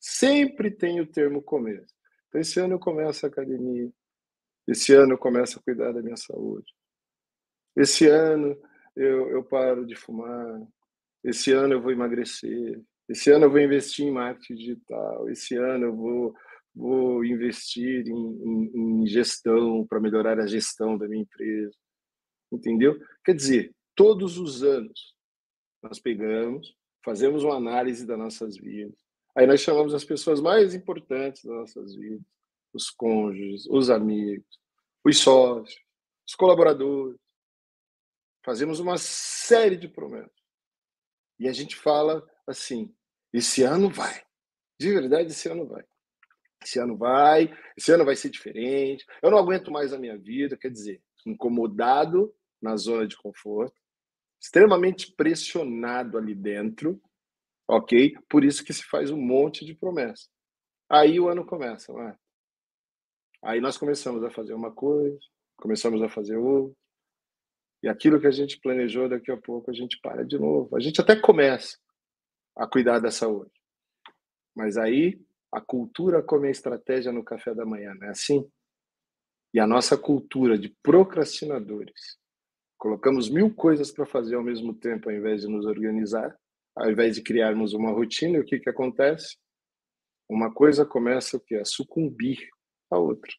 Sempre 0.00 0.68
tem 0.70 1.00
o 1.00 1.06
termo 1.06 1.40
começo. 1.40 1.94
Então, 2.28 2.40
esse 2.40 2.58
ano 2.58 2.74
eu 2.74 2.78
começo 2.80 3.24
a 3.24 3.28
academia. 3.28 3.88
Esse 4.66 4.94
ano 4.94 5.14
eu 5.14 5.18
começo 5.18 5.58
a 5.58 5.62
cuidar 5.62 5.92
da 5.92 6.02
minha 6.02 6.16
saúde. 6.16 6.72
Esse 7.76 8.06
ano 8.06 8.56
eu, 8.94 9.28
eu 9.30 9.44
paro 9.44 9.86
de 9.86 9.94
fumar. 9.94 10.60
Esse 11.24 11.52
ano 11.52 11.74
eu 11.74 11.82
vou 11.82 11.92
emagrecer. 11.92 12.80
Esse 13.08 13.30
ano 13.30 13.46
eu 13.46 13.50
vou 13.50 13.60
investir 13.60 14.06
em 14.06 14.10
marketing 14.10 14.54
digital. 14.54 15.28
Esse 15.28 15.56
ano 15.56 15.86
eu 15.86 15.96
vou, 15.96 16.34
vou 16.74 17.24
investir 17.24 18.06
em, 18.06 18.12
em, 18.12 19.02
em 19.02 19.06
gestão 19.06 19.86
para 19.86 20.00
melhorar 20.00 20.38
a 20.38 20.46
gestão 20.46 20.96
da 20.96 21.08
minha 21.08 21.22
empresa. 21.22 21.76
Entendeu? 22.52 22.98
Quer 23.24 23.34
dizer, 23.34 23.74
todos 23.94 24.38
os 24.38 24.62
anos 24.62 25.14
nós 25.82 25.98
pegamos, 25.98 26.76
fazemos 27.04 27.42
uma 27.42 27.56
análise 27.56 28.06
das 28.06 28.18
nossas 28.18 28.56
vidas. 28.56 28.94
Aí 29.34 29.46
nós 29.46 29.60
chamamos 29.60 29.94
as 29.94 30.04
pessoas 30.04 30.40
mais 30.40 30.74
importantes 30.74 31.44
das 31.44 31.54
nossas 31.54 31.96
vidas, 31.96 32.22
os 32.72 32.90
cônjuges, 32.90 33.66
os 33.66 33.90
amigos, 33.90 34.46
os 35.04 35.18
sócios, 35.18 35.80
os 36.26 36.34
colaboradores. 36.34 37.20
Fazemos 38.44 38.80
uma 38.80 38.96
série 38.98 39.76
de 39.76 39.88
promessas. 39.88 40.32
E 41.38 41.48
a 41.48 41.52
gente 41.52 41.76
fala 41.76 42.26
assim: 42.46 42.94
esse 43.32 43.62
ano 43.62 43.88
vai. 43.88 44.22
De 44.78 44.92
verdade, 44.92 45.30
esse 45.30 45.48
ano 45.48 45.66
vai. 45.66 45.84
Esse 46.62 46.78
ano 46.78 46.96
vai, 46.96 47.52
esse 47.76 47.90
ano 47.92 48.04
vai 48.04 48.14
ser 48.14 48.30
diferente. 48.30 49.04
Eu 49.20 49.30
não 49.30 49.38
aguento 49.38 49.70
mais 49.70 49.92
a 49.92 49.98
minha 49.98 50.16
vida, 50.16 50.56
quer 50.56 50.70
dizer, 50.70 51.02
incomodado 51.26 52.34
na 52.60 52.76
zona 52.76 53.06
de 53.06 53.16
conforto, 53.16 53.74
extremamente 54.40 55.12
pressionado 55.12 56.16
ali 56.16 56.34
dentro, 56.34 57.02
ok? 57.66 58.16
Por 58.28 58.44
isso 58.44 58.64
que 58.64 58.72
se 58.72 58.84
faz 58.84 59.10
um 59.10 59.20
monte 59.20 59.64
de 59.64 59.74
promessa. 59.74 60.28
Aí 60.88 61.18
o 61.18 61.28
ano 61.28 61.44
começa, 61.44 61.92
não 61.92 62.02
é? 62.08 62.16
Aí 63.42 63.60
nós 63.60 63.76
começamos 63.76 64.22
a 64.22 64.30
fazer 64.30 64.54
uma 64.54 64.72
coisa, 64.72 65.18
começamos 65.56 66.00
a 66.02 66.08
fazer 66.08 66.36
outra, 66.36 66.76
e 67.82 67.88
aquilo 67.88 68.20
que 68.20 68.26
a 68.26 68.30
gente 68.30 68.60
planejou 68.60 69.08
daqui 69.08 69.30
a 69.30 69.36
pouco 69.36 69.70
a 69.70 69.74
gente 69.74 69.98
para 70.00 70.24
de 70.24 70.38
novo. 70.38 70.76
A 70.76 70.80
gente 70.80 71.00
até 71.00 71.16
começa 71.16 71.76
a 72.56 72.66
cuidar 72.66 73.00
da 73.00 73.10
saúde, 73.10 73.50
mas 74.54 74.76
aí 74.76 75.20
a 75.50 75.60
cultura 75.60 76.22
come 76.22 76.48
a 76.48 76.50
estratégia 76.50 77.12
no 77.12 77.24
café 77.24 77.54
da 77.54 77.66
manhã, 77.66 77.94
não 77.94 78.06
é 78.06 78.10
assim? 78.10 78.48
E 79.52 79.58
a 79.58 79.66
nossa 79.66 79.98
cultura 79.98 80.56
de 80.56 80.68
procrastinadores 80.82 82.22
Colocamos 82.82 83.30
mil 83.30 83.54
coisas 83.54 83.92
para 83.92 84.04
fazer 84.04 84.34
ao 84.34 84.42
mesmo 84.42 84.74
tempo, 84.74 85.08
ao 85.08 85.14
invés 85.14 85.42
de 85.42 85.46
nos 85.46 85.64
organizar, 85.66 86.36
ao 86.74 86.90
invés 86.90 87.14
de 87.14 87.22
criarmos 87.22 87.74
uma 87.74 87.92
rotina, 87.92 88.40
o 88.40 88.44
que, 88.44 88.58
que 88.58 88.68
acontece? 88.68 89.36
Uma 90.28 90.52
coisa 90.52 90.84
começa 90.84 91.36
o 91.36 91.40
quê? 91.40 91.54
a 91.54 91.64
sucumbir 91.64 92.50
à 92.92 92.98
outra. 92.98 93.30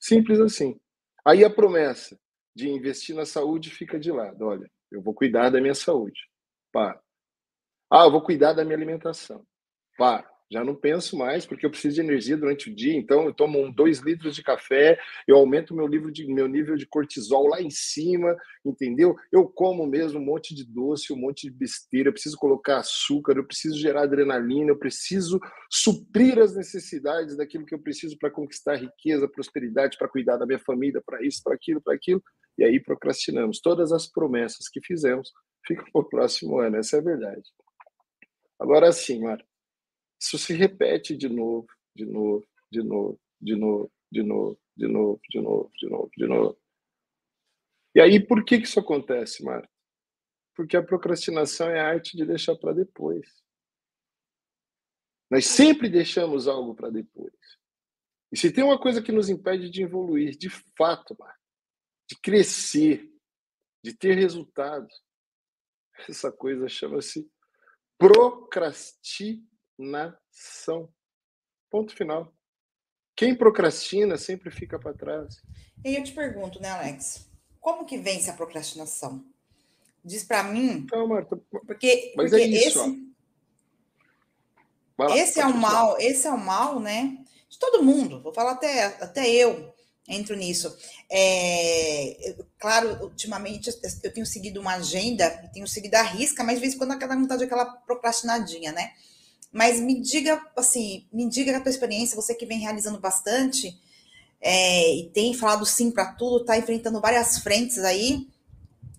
Simples 0.00 0.40
assim. 0.40 0.78
Aí 1.24 1.44
a 1.44 1.50
promessa 1.50 2.18
de 2.54 2.68
investir 2.68 3.14
na 3.14 3.24
saúde 3.24 3.70
fica 3.70 3.98
de 3.98 4.10
lado. 4.10 4.44
Olha, 4.44 4.70
eu 4.90 5.02
vou 5.02 5.14
cuidar 5.14 5.50
da 5.50 5.60
minha 5.60 5.74
saúde. 5.74 6.20
Para. 6.72 7.00
Ah, 7.90 8.04
eu 8.04 8.10
vou 8.10 8.22
cuidar 8.22 8.52
da 8.52 8.64
minha 8.64 8.76
alimentação. 8.76 9.44
Para 9.96 10.28
já 10.50 10.64
não 10.64 10.74
penso 10.74 11.16
mais, 11.16 11.44
porque 11.44 11.66
eu 11.66 11.70
preciso 11.70 11.96
de 11.96 12.00
energia 12.00 12.36
durante 12.36 12.70
o 12.70 12.74
dia, 12.74 12.94
então 12.96 13.24
eu 13.26 13.34
tomo 13.34 13.60
um, 13.60 13.70
dois 13.70 13.98
litros 13.98 14.34
de 14.34 14.42
café, 14.42 14.98
eu 15.26 15.36
aumento 15.36 15.74
meu, 15.74 15.86
livro 15.86 16.10
de, 16.10 16.26
meu 16.26 16.48
nível 16.48 16.74
de 16.74 16.86
cortisol 16.86 17.48
lá 17.48 17.60
em 17.60 17.68
cima, 17.70 18.34
entendeu? 18.64 19.14
Eu 19.30 19.46
como 19.46 19.86
mesmo 19.86 20.18
um 20.18 20.24
monte 20.24 20.54
de 20.54 20.64
doce, 20.64 21.12
um 21.12 21.16
monte 21.16 21.42
de 21.42 21.50
besteira, 21.50 22.08
eu 22.08 22.12
preciso 22.12 22.38
colocar 22.38 22.78
açúcar, 22.78 23.36
eu 23.36 23.44
preciso 23.44 23.78
gerar 23.78 24.04
adrenalina, 24.04 24.70
eu 24.70 24.78
preciso 24.78 25.38
suprir 25.70 26.38
as 26.38 26.56
necessidades 26.56 27.36
daquilo 27.36 27.66
que 27.66 27.74
eu 27.74 27.82
preciso 27.82 28.16
para 28.18 28.30
conquistar 28.30 28.76
riqueza, 28.76 29.28
prosperidade, 29.28 29.98
para 29.98 30.08
cuidar 30.08 30.38
da 30.38 30.46
minha 30.46 30.58
família, 30.58 31.02
para 31.04 31.22
isso, 31.22 31.42
para 31.44 31.54
aquilo, 31.54 31.80
para 31.82 31.94
aquilo, 31.94 32.22
e 32.56 32.64
aí 32.64 32.80
procrastinamos. 32.80 33.60
Todas 33.60 33.92
as 33.92 34.06
promessas 34.06 34.66
que 34.68 34.80
fizemos 34.80 35.30
ficam 35.66 35.84
para 35.92 36.00
o 36.00 36.08
próximo 36.08 36.58
ano, 36.58 36.76
essa 36.76 36.96
é 36.96 37.00
a 37.00 37.02
verdade. 37.02 37.42
Agora 38.58 38.90
sim, 38.92 39.20
Mara 39.20 39.47
isso 40.20 40.36
se 40.38 40.52
repete 40.52 41.16
de 41.16 41.28
novo, 41.28 41.66
de 41.94 42.04
novo, 42.04 42.46
de 42.70 42.82
novo, 42.82 43.20
de 43.40 43.54
novo, 43.54 43.92
de 44.10 44.22
novo, 44.22 44.60
de 44.76 44.88
novo, 44.88 45.20
de 45.28 45.40
novo, 45.40 45.70
de 45.78 45.88
novo, 45.88 46.10
de 46.16 46.26
novo. 46.26 46.58
E 47.94 48.00
aí, 48.00 48.24
por 48.24 48.44
que, 48.44 48.58
que 48.58 48.66
isso 48.66 48.80
acontece, 48.80 49.44
Marta? 49.44 49.68
Porque 50.54 50.76
a 50.76 50.82
procrastinação 50.82 51.68
é 51.70 51.80
a 51.80 51.88
arte 51.88 52.16
de 52.16 52.24
deixar 52.24 52.56
para 52.56 52.72
depois. 52.72 53.26
Nós 55.30 55.46
sempre 55.46 55.88
deixamos 55.88 56.48
algo 56.48 56.74
para 56.74 56.90
depois. 56.90 57.32
E 58.32 58.36
se 58.36 58.52
tem 58.52 58.64
uma 58.64 58.78
coisa 58.78 59.02
que 59.02 59.12
nos 59.12 59.28
impede 59.28 59.70
de 59.70 59.82
evoluir, 59.82 60.36
de 60.36 60.50
fato, 60.76 61.16
Marta, 61.18 61.38
de 62.08 62.16
crescer, 62.20 63.08
de 63.82 63.94
ter 63.94 64.14
resultados, 64.14 64.92
essa 66.08 66.32
coisa 66.32 66.68
chama-se 66.68 67.30
procrastinação 67.98 69.57
procrastinação. 69.78 70.88
Ponto 71.70 71.94
final. 71.94 72.32
Quem 73.14 73.34
procrastina 73.34 74.16
sempre 74.16 74.50
fica 74.50 74.78
para 74.78 74.94
trás. 74.94 75.40
E 75.84 75.94
eu 75.94 76.02
te 76.02 76.12
pergunto, 76.12 76.60
né, 76.60 76.70
Alex? 76.70 77.28
Como 77.60 77.84
que 77.84 77.98
vence 77.98 78.30
a 78.30 78.34
procrastinação? 78.34 79.24
Diz 80.04 80.24
para 80.24 80.42
mim. 80.42 80.86
Não, 80.90 81.06
Marta. 81.06 81.36
Porque, 81.66 82.12
mas 82.16 82.30
porque 82.30 82.44
é 82.44 82.46
isso, 82.46 82.80
esse, 85.00 85.18
esse 85.18 85.40
é 85.40 85.46
o 85.46 85.56
mal, 85.56 85.96
esse 85.98 86.26
é 86.26 86.30
o 86.30 86.38
mal, 86.38 86.80
né? 86.80 87.18
De 87.48 87.58
todo 87.58 87.82
mundo. 87.82 88.22
Vou 88.22 88.32
falar 88.32 88.52
até, 88.52 88.84
até 88.84 89.28
eu 89.28 89.74
entro 90.08 90.36
nisso. 90.36 90.74
É, 91.10 92.36
claro, 92.58 93.02
ultimamente 93.02 93.70
eu 94.02 94.12
tenho 94.12 94.26
seguido 94.26 94.60
uma 94.60 94.76
agenda, 94.76 95.28
tenho 95.52 95.66
seguido 95.66 95.96
a 95.96 96.02
risca, 96.02 96.42
mas 96.42 96.54
de 96.54 96.60
vez 96.60 96.74
em 96.74 96.78
quando 96.78 96.98
cada 96.98 97.16
vontade 97.16 97.44
aquela 97.44 97.66
procrastinadinha, 97.66 98.72
né? 98.72 98.92
Mas 99.52 99.80
me 99.80 100.00
diga, 100.00 100.40
assim, 100.56 101.06
me 101.12 101.28
diga 101.28 101.56
a 101.56 101.60
tua 101.60 101.70
experiência, 101.70 102.16
você 102.16 102.34
que 102.34 102.46
vem 102.46 102.58
realizando 102.58 102.98
bastante 102.98 103.78
é, 104.40 104.94
e 104.94 105.10
tem 105.10 105.34
falado 105.34 105.64
sim 105.64 105.90
para 105.90 106.12
tudo, 106.12 106.42
está 106.42 106.56
enfrentando 106.56 107.00
várias 107.00 107.38
frentes 107.38 107.78
aí, 107.78 108.28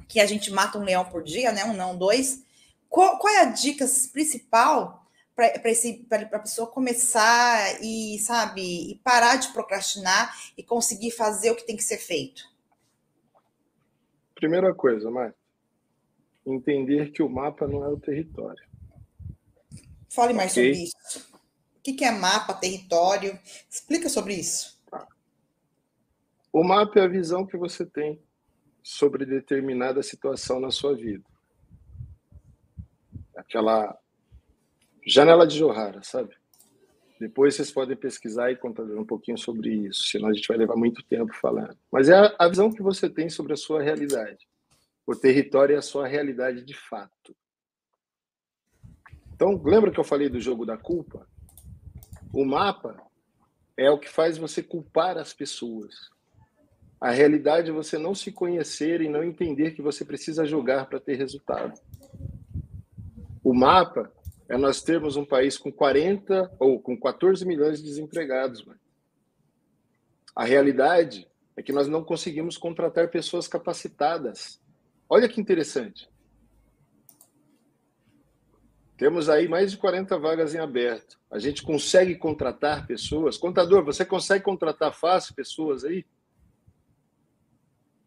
que 0.08 0.20
a 0.20 0.26
gente 0.26 0.52
mata 0.52 0.78
um 0.78 0.84
leão 0.84 1.06
por 1.06 1.24
dia, 1.24 1.52
né? 1.52 1.64
Um 1.66 1.74
não, 1.74 1.98
dois. 1.98 2.44
Qual, 2.90 3.20
qual 3.20 3.34
é 3.34 3.42
a 3.42 3.46
dica 3.46 3.86
principal 4.12 5.06
para 5.36 5.48
a 6.38 6.40
pessoa 6.40 6.68
começar 6.68 7.82
e, 7.82 8.18
sabe, 8.20 8.92
e 8.92 8.96
parar 9.04 9.38
de 9.38 9.54
procrastinar 9.54 10.36
e 10.58 10.64
conseguir 10.64 11.12
fazer 11.12 11.52
o 11.52 11.56
que 11.56 11.66
tem 11.66 11.78
que 11.78 11.84
ser 11.84 11.98
feito? 11.98 12.44
Primeira 14.36 14.74
coisa, 14.74 15.10
Marta, 15.12 15.38
entender 16.46 17.12
que 17.12 17.22
o 17.22 17.30
mapa 17.30 17.68
não 17.68 17.86
é 17.86 17.88
o 17.88 18.00
território. 18.00 18.69
Fale 20.10 20.34
mais 20.34 20.52
okay. 20.52 20.74
sobre 20.74 20.84
isso. 20.84 21.30
O 21.78 21.82
que 21.82 22.04
é 22.04 22.12
mapa, 22.12 22.54
território? 22.54 23.40
Explica 23.70 24.10
sobre 24.10 24.36
isso. 24.36 24.80
O 26.52 26.64
mapa 26.64 27.00
é 27.00 27.04
a 27.04 27.08
visão 27.08 27.46
que 27.46 27.56
você 27.56 27.86
tem 27.86 28.22
sobre 28.84 29.26
determinada 29.26 30.02
situação 30.02 30.60
na 30.60 30.72
sua 30.72 30.96
vida. 30.96 31.24
Aquela 33.36 33.98
janela 35.06 35.46
de 35.46 35.58
Johara, 35.58 36.02
sabe? 36.04 36.36
Depois 37.20 37.56
vocês 37.56 37.72
podem 37.72 37.98
pesquisar 37.98 38.52
e 38.52 38.56
contar 38.56 38.84
um 38.84 39.06
pouquinho 39.06 39.38
sobre 39.38 39.70
isso, 39.88 40.06
senão 40.06 40.30
a 40.30 40.34
gente 40.34 40.48
vai 40.48 40.58
levar 40.58 40.76
muito 40.76 41.04
tempo 41.04 41.34
falando. 41.34 41.78
Mas 41.92 42.10
é 42.10 42.36
a 42.38 42.48
visão 42.48 42.72
que 42.72 42.82
você 42.82 43.10
tem 43.10 43.30
sobre 43.30 43.54
a 43.54 43.58
sua 43.58 43.82
realidade. 43.82 44.48
O 45.06 45.16
território 45.16 45.76
é 45.76 45.78
a 45.78 45.82
sua 45.82 46.08
realidade 46.08 46.64
de 46.64 46.74
fato. 46.74 47.36
Então, 49.40 49.56
lembra 49.64 49.90
que 49.90 49.98
eu 49.98 50.04
falei 50.04 50.28
do 50.28 50.42
jogo 50.42 50.66
da 50.66 50.76
culpa? 50.76 51.26
O 52.34 52.44
mapa 52.44 53.02
é 53.78 53.90
o 53.90 53.98
que 53.98 54.10
faz 54.10 54.38
você 54.38 54.62
culpar 54.62 55.18
as 55.18 55.32
pessoas. 55.32 56.10
A 57.00 57.12
realidade 57.12 57.70
é 57.70 57.74
você 57.74 57.98
não 57.98 58.14
se 58.14 58.34
conhecer 58.34 59.00
e 59.00 59.08
não 59.08 59.24
entender 59.24 59.72
que 59.72 59.82
você 59.82 60.04
precisa 60.04 60.46
jogar 60.46 60.88
para 60.88 61.00
ter 61.00 61.16
resultado. 61.16 61.80
O 63.42 63.54
mapa 63.54 64.12
é 64.50 64.58
nós 64.58 64.82
termos 64.82 65.16
um 65.16 65.24
país 65.24 65.58
com 65.58 65.72
40 65.72 66.52
ou 66.60 66.78
com 66.78 67.00
14 67.00 67.46
milhões 67.46 67.78
de 67.78 67.86
desempregados. 67.86 68.66
Mano. 68.66 68.82
A 70.36 70.44
realidade 70.44 71.26
é 71.56 71.64
que 71.64 71.72
nós 71.72 71.88
não 71.88 72.04
conseguimos 72.04 72.58
contratar 72.58 73.08
pessoas 73.08 73.48
capacitadas. 73.48 74.60
Olha 75.10 75.30
que 75.30 75.40
interessante. 75.40 76.10
Temos 79.00 79.30
aí 79.30 79.48
mais 79.48 79.72
de 79.72 79.78
40 79.78 80.20
vagas 80.20 80.54
em 80.54 80.60
aberto. 80.60 81.18
A 81.32 81.40
gente 81.40 81.64
consegue 81.64 82.16
contratar 82.16 82.86
pessoas? 82.86 83.38
Contador, 83.38 83.82
você 83.82 84.04
consegue 84.04 84.44
contratar 84.44 84.94
fácil 84.94 85.34
pessoas 85.34 85.86
aí? 85.86 86.06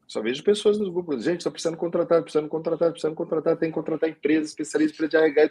Só 0.06 0.20
vejo 0.20 0.44
pessoas 0.44 0.78
nos 0.78 0.90
grupos, 0.90 1.24
gente, 1.24 1.38
estou 1.38 1.50
precisando 1.50 1.78
contratar, 1.78 2.20
precisando 2.20 2.46
contratar, 2.46 2.90
precisando 2.90 3.14
contratar, 3.14 3.56
tem 3.56 3.70
que 3.70 3.74
contratar 3.74 4.10
empresas, 4.10 4.50
especialistas 4.50 5.08
para 5.08 5.20
RH, 5.20 5.50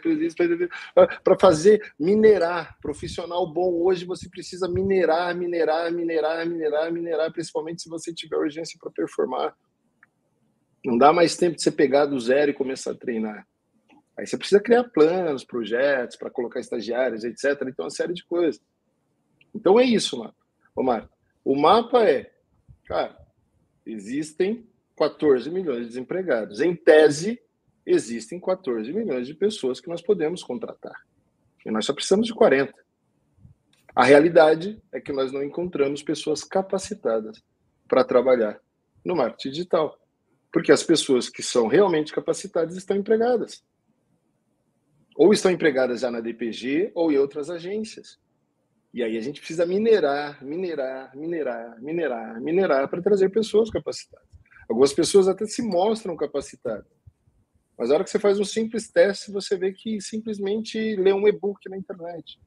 para 1.24 1.36
fazer 1.36 1.92
minerar. 1.98 2.78
Profissional 2.80 3.44
bom 3.44 3.82
hoje, 3.82 4.04
você 4.04 4.28
precisa 4.28 4.68
minerar, 4.68 5.34
minerar, 5.34 5.90
minerar, 5.90 6.46
minerar, 6.46 6.92
minerar, 6.92 7.32
principalmente 7.32 7.82
se 7.82 7.88
você 7.88 8.14
tiver 8.14 8.36
urgência 8.36 8.78
para 8.80 8.92
performar. 8.92 9.56
Não 10.84 10.96
dá 10.96 11.12
mais 11.12 11.36
tempo 11.36 11.56
de 11.56 11.62
você 11.64 11.72
pegar 11.72 12.06
do 12.06 12.20
zero 12.20 12.52
e 12.52 12.54
começar 12.54 12.92
a 12.92 12.96
treinar. 12.96 13.44
Aí 14.16 14.26
você 14.26 14.36
precisa 14.36 14.60
criar 14.60 14.84
planos, 14.84 15.44
projetos 15.44 16.16
para 16.16 16.30
colocar 16.30 16.60
estagiários, 16.60 17.24
etc. 17.24 17.62
Então, 17.66 17.84
uma 17.84 17.90
série 17.90 18.12
de 18.12 18.24
coisas. 18.24 18.60
Então 19.54 19.78
é 19.78 19.84
isso, 19.84 20.18
mapa. 20.18 20.36
Ô, 20.74 20.82
Marco, 20.82 21.10
o 21.44 21.54
mapa 21.54 22.04
é, 22.04 22.32
cara, 22.86 23.16
existem 23.84 24.66
14 24.96 25.50
milhões 25.50 25.82
de 25.82 25.88
desempregados. 25.88 26.60
Em 26.60 26.74
tese, 26.74 27.40
existem 27.84 28.38
14 28.38 28.92
milhões 28.92 29.26
de 29.26 29.34
pessoas 29.34 29.80
que 29.80 29.88
nós 29.88 30.00
podemos 30.00 30.42
contratar. 30.42 30.94
E 31.64 31.70
nós 31.70 31.84
só 31.84 31.92
precisamos 31.92 32.26
de 32.26 32.34
40. 32.34 32.72
A 33.94 34.04
realidade 34.04 34.80
é 34.90 35.00
que 35.00 35.12
nós 35.12 35.32
não 35.32 35.42
encontramos 35.42 36.02
pessoas 36.02 36.42
capacitadas 36.42 37.42
para 37.86 38.04
trabalhar 38.04 38.58
no 39.04 39.14
marketing 39.14 39.50
digital. 39.50 39.98
Porque 40.50 40.72
as 40.72 40.82
pessoas 40.82 41.28
que 41.28 41.42
são 41.42 41.66
realmente 41.66 42.12
capacitadas 42.12 42.76
estão 42.76 42.96
empregadas. 42.96 43.62
Ou 45.16 45.32
estão 45.32 45.50
empregadas 45.50 46.00
já 46.00 46.10
na 46.10 46.20
DPG 46.20 46.92
ou 46.94 47.12
em 47.12 47.18
outras 47.18 47.50
agências. 47.50 48.18
E 48.94 49.02
aí 49.02 49.16
a 49.16 49.20
gente 49.20 49.40
precisa 49.40 49.64
minerar, 49.64 50.44
minerar, 50.44 51.16
minerar, 51.16 51.80
minerar, 51.80 52.40
minerar 52.40 52.88
para 52.88 53.00
trazer 53.00 53.30
pessoas 53.30 53.70
capacitadas. 53.70 54.28
Algumas 54.68 54.92
pessoas 54.92 55.28
até 55.28 55.46
se 55.46 55.62
mostram 55.62 56.16
capacitadas. 56.16 56.86
Mas 57.76 57.90
a 57.90 57.94
hora 57.94 58.04
que 58.04 58.10
você 58.10 58.18
faz 58.18 58.38
um 58.38 58.44
simples 58.44 58.90
teste, 58.90 59.32
você 59.32 59.56
vê 59.56 59.72
que 59.72 60.00
simplesmente 60.00 60.94
lê 60.96 61.12
um 61.12 61.26
e-book 61.26 61.68
na 61.68 61.76
internet. 61.76 62.38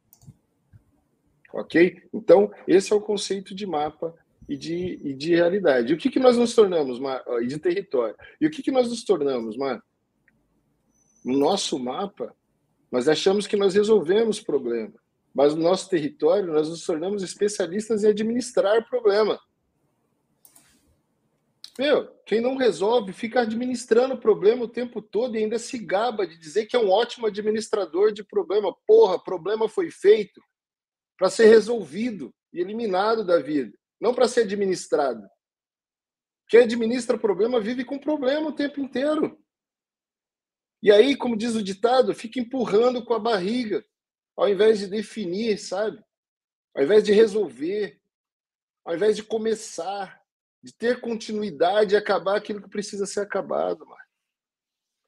Ok? 1.52 2.04
Então, 2.14 2.52
esse 2.68 2.94
é 2.94 2.96
o 2.96 3.02
conceito 3.02 3.56
de 3.56 3.66
mapa 3.66 4.14
e 4.48 4.56
de, 4.56 5.00
e 5.04 5.14
de 5.14 5.36
realidade. 5.36 5.92
E 5.92 5.96
o 5.96 5.98
que, 5.98 6.10
que 6.10 6.20
nós 6.20 6.38
nos 6.38 6.54
tornamos, 6.54 7.00
e 7.42 7.48
de 7.48 7.58
território? 7.58 8.16
E 8.40 8.46
o 8.46 8.52
que, 8.52 8.62
que 8.62 8.72
nós 8.72 8.88
nos 8.88 9.04
tornamos, 9.04 9.58
Mar? 9.58 9.82
No 11.24 11.38
nosso 11.38 11.80
mapa, 11.80 12.36
nós 12.92 13.08
achamos 13.08 13.48
que 13.48 13.58
nós 13.58 13.76
resolvemos 13.76 14.40
o 14.40 14.46
problema. 14.46 14.94
Mas 15.34 15.54
no 15.54 15.62
nosso 15.62 15.90
território, 15.90 16.54
nós 16.54 16.70
nos 16.70 16.86
tornamos 16.86 17.22
especialistas 17.22 18.04
em 18.04 18.08
administrar 18.08 18.88
problema. 18.88 19.40
Meu, 21.78 22.08
quem 22.26 22.40
não 22.40 22.56
resolve 22.56 23.12
fica 23.12 23.42
administrando 23.42 24.14
o 24.14 24.20
problema 24.20 24.64
o 24.64 24.70
tempo 24.70 25.02
todo 25.02 25.36
e 25.36 25.40
ainda 25.40 25.60
se 25.60 25.78
gaba 25.78 26.26
de 26.26 26.38
dizer 26.38 26.68
que 26.68 26.76
é 26.76 26.80
um 26.80 26.90
ótimo 26.90 27.28
administrador 27.28 28.14
de 28.14 28.24
problema. 28.24 28.74
Porra, 28.88 29.22
problema 29.22 29.68
foi 29.68 29.92
feito 29.92 30.42
para 31.18 31.30
ser 31.30 31.48
resolvido 31.48 32.34
e 32.54 32.62
eliminado 32.62 33.26
da 33.26 33.40
vida, 33.40 33.78
não 34.00 34.14
para 34.14 34.28
ser 34.28 34.42
administrado. 34.42 35.28
Quem 36.48 36.62
administra 36.62 37.18
problema 37.18 37.60
vive 37.60 37.84
com 37.84 38.00
problema 38.00 38.48
o 38.48 38.54
tempo 38.54 38.80
inteiro. 38.80 39.38
E 40.82 40.92
aí, 40.92 41.16
como 41.16 41.38
diz 41.38 41.56
o 41.56 41.64
ditado, 41.64 42.14
fica 42.14 42.40
empurrando 42.40 43.04
com 43.04 43.14
a 43.14 43.20
barriga 43.20 43.84
ao 44.36 44.50
invés 44.50 44.80
de 44.80 44.88
definir, 44.88 45.58
sabe? 45.58 46.04
Ao 46.76 46.84
invés 46.84 47.04
de 47.04 47.14
resolver, 47.14 48.00
ao 48.84 48.96
invés 48.96 49.16
de 49.16 49.24
começar, 49.24 50.22
de 50.62 50.74
ter 50.74 51.00
continuidade 51.00 51.94
e 51.94 51.98
acabar 51.98 52.36
aquilo 52.36 52.62
que 52.62 52.70
precisa 52.70 53.06
ser 53.06 53.22
acabado, 53.22 53.86
mano. 53.86 54.02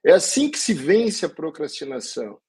É 0.05 0.13
assim 0.13 0.49
que 0.49 0.57
se 0.57 0.73
vence 0.73 1.25
a 1.25 1.29
procrastinação. 1.29 2.39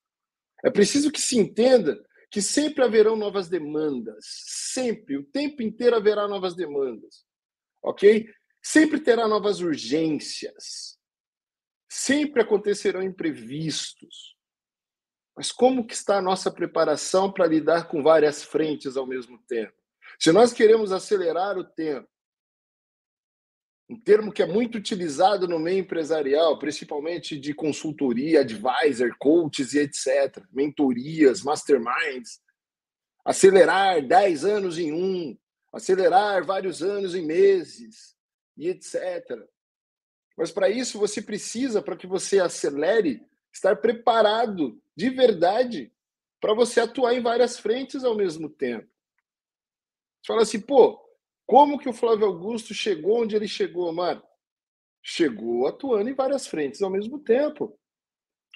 É 0.65 0.71
preciso 0.71 1.11
que 1.11 1.21
se 1.21 1.39
entenda 1.39 2.01
que 2.31 2.43
sempre 2.43 2.85
haverão 2.85 3.17
novas 3.17 3.49
demandas, 3.49 4.25
sempre, 4.27 5.17
o 5.17 5.25
tempo 5.25 5.63
inteiro 5.63 5.97
haverá 5.97 6.29
novas 6.29 6.55
demandas, 6.55 7.25
ok? 7.83 8.29
Sempre 8.63 9.01
terá 9.01 9.27
novas 9.27 9.61
urgências, 9.61 10.98
sempre 11.89 12.43
acontecerão 12.43 13.03
imprevistos. 13.03 14.37
Mas 15.37 15.53
como 15.53 15.87
que 15.87 15.95
está 15.95 16.19
a 16.19 16.23
nossa 16.23 16.51
preparação 16.51 17.33
para 17.33 17.47
lidar 17.47 17.89
com 17.89 18.03
várias 18.03 18.43
frentes 18.43 18.97
ao 18.97 19.07
mesmo 19.07 19.39
tempo? 19.47 19.73
Se 20.19 20.33
nós 20.33 20.53
queremos 20.53 20.93
acelerar 20.93 21.57
o 21.57 21.65
tempo, 21.65 22.09
um 23.89 23.99
termo 23.99 24.31
que 24.31 24.43
é 24.43 24.47
muito 24.47 24.77
utilizado 24.77 25.49
no 25.49 25.59
meio 25.59 25.79
empresarial, 25.79 26.59
principalmente 26.59 27.39
de 27.39 27.55
consultoria, 27.55 28.41
advisor, 28.41 29.17
coaches 29.19 29.73
e 29.73 29.79
etc., 29.79 30.45
mentorias, 30.53 31.43
masterminds, 31.43 32.41
acelerar 33.25 34.07
10 34.07 34.45
anos 34.45 34.79
em 34.79 34.93
um, 34.93 35.39
acelerar 35.73 36.45
vários 36.45 36.83
anos 36.83 37.15
em 37.15 37.25
meses 37.25 38.15
e 38.57 38.69
etc. 38.69 38.95
Mas 40.39 40.53
para 40.53 40.71
isso 40.71 41.01
você 41.01 41.21
precisa, 41.21 41.83
para 41.83 41.97
que 41.97 42.07
você 42.07 42.39
acelere, 42.39 43.27
estar 43.53 43.75
preparado 43.75 44.81
de 44.95 45.11
verdade 45.11 45.93
para 46.41 46.55
você 46.55 46.79
atuar 46.79 47.13
em 47.13 47.21
várias 47.21 47.59
frentes 47.59 48.05
ao 48.05 48.15
mesmo 48.15 48.49
tempo. 48.49 48.87
Você 50.23 50.29
fala 50.29 50.43
assim, 50.43 50.61
pô, 50.61 51.05
como 51.45 51.77
que 51.77 51.89
o 51.89 51.93
Flávio 51.93 52.27
Augusto 52.27 52.73
chegou 52.73 53.23
onde 53.23 53.35
ele 53.35 53.49
chegou, 53.49 53.93
mano? 53.93 54.23
Chegou 55.03 55.67
atuando 55.67 56.09
em 56.09 56.15
várias 56.15 56.47
frentes 56.47 56.81
ao 56.83 56.91
mesmo 56.91 57.19
tempo. 57.19 57.77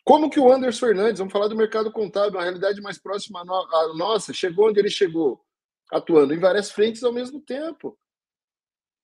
Como 0.05 0.31
que 0.31 0.39
o 0.39 0.53
Anderson 0.53 0.87
Fernandes, 0.87 1.19
vamos 1.19 1.33
falar 1.33 1.49
do 1.49 1.57
mercado 1.57 1.91
contábil, 1.91 2.39
a 2.39 2.45
realidade 2.45 2.81
mais 2.81 2.99
próxima 2.99 3.41
à 3.41 3.95
nossa, 3.97 4.33
chegou 4.33 4.69
onde 4.69 4.79
ele 4.79 4.91
chegou? 4.91 5.45
Atuando 5.91 6.33
em 6.33 6.39
várias 6.39 6.71
frentes 6.71 7.03
ao 7.03 7.13
mesmo 7.13 7.41
tempo. 7.41 7.99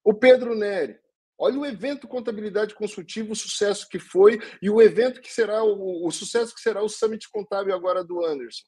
O 0.04 0.14
Pedro 0.14 0.54
Neri, 0.54 1.00
Olha 1.38 1.58
o 1.58 1.64
evento 1.64 2.08
Contabilidade 2.08 2.74
Consultiva, 2.74 3.32
o 3.32 3.36
sucesso 3.36 3.88
que 3.88 4.00
foi, 4.00 4.40
e 4.60 4.68
o 4.68 4.82
evento 4.82 5.20
que 5.20 5.32
será, 5.32 5.62
o, 5.62 6.04
o 6.04 6.10
sucesso 6.10 6.52
que 6.52 6.60
será 6.60 6.82
o 6.82 6.88
Summit 6.88 7.28
Contábil 7.30 7.74
agora 7.74 8.02
do 8.02 8.24
Anderson. 8.24 8.64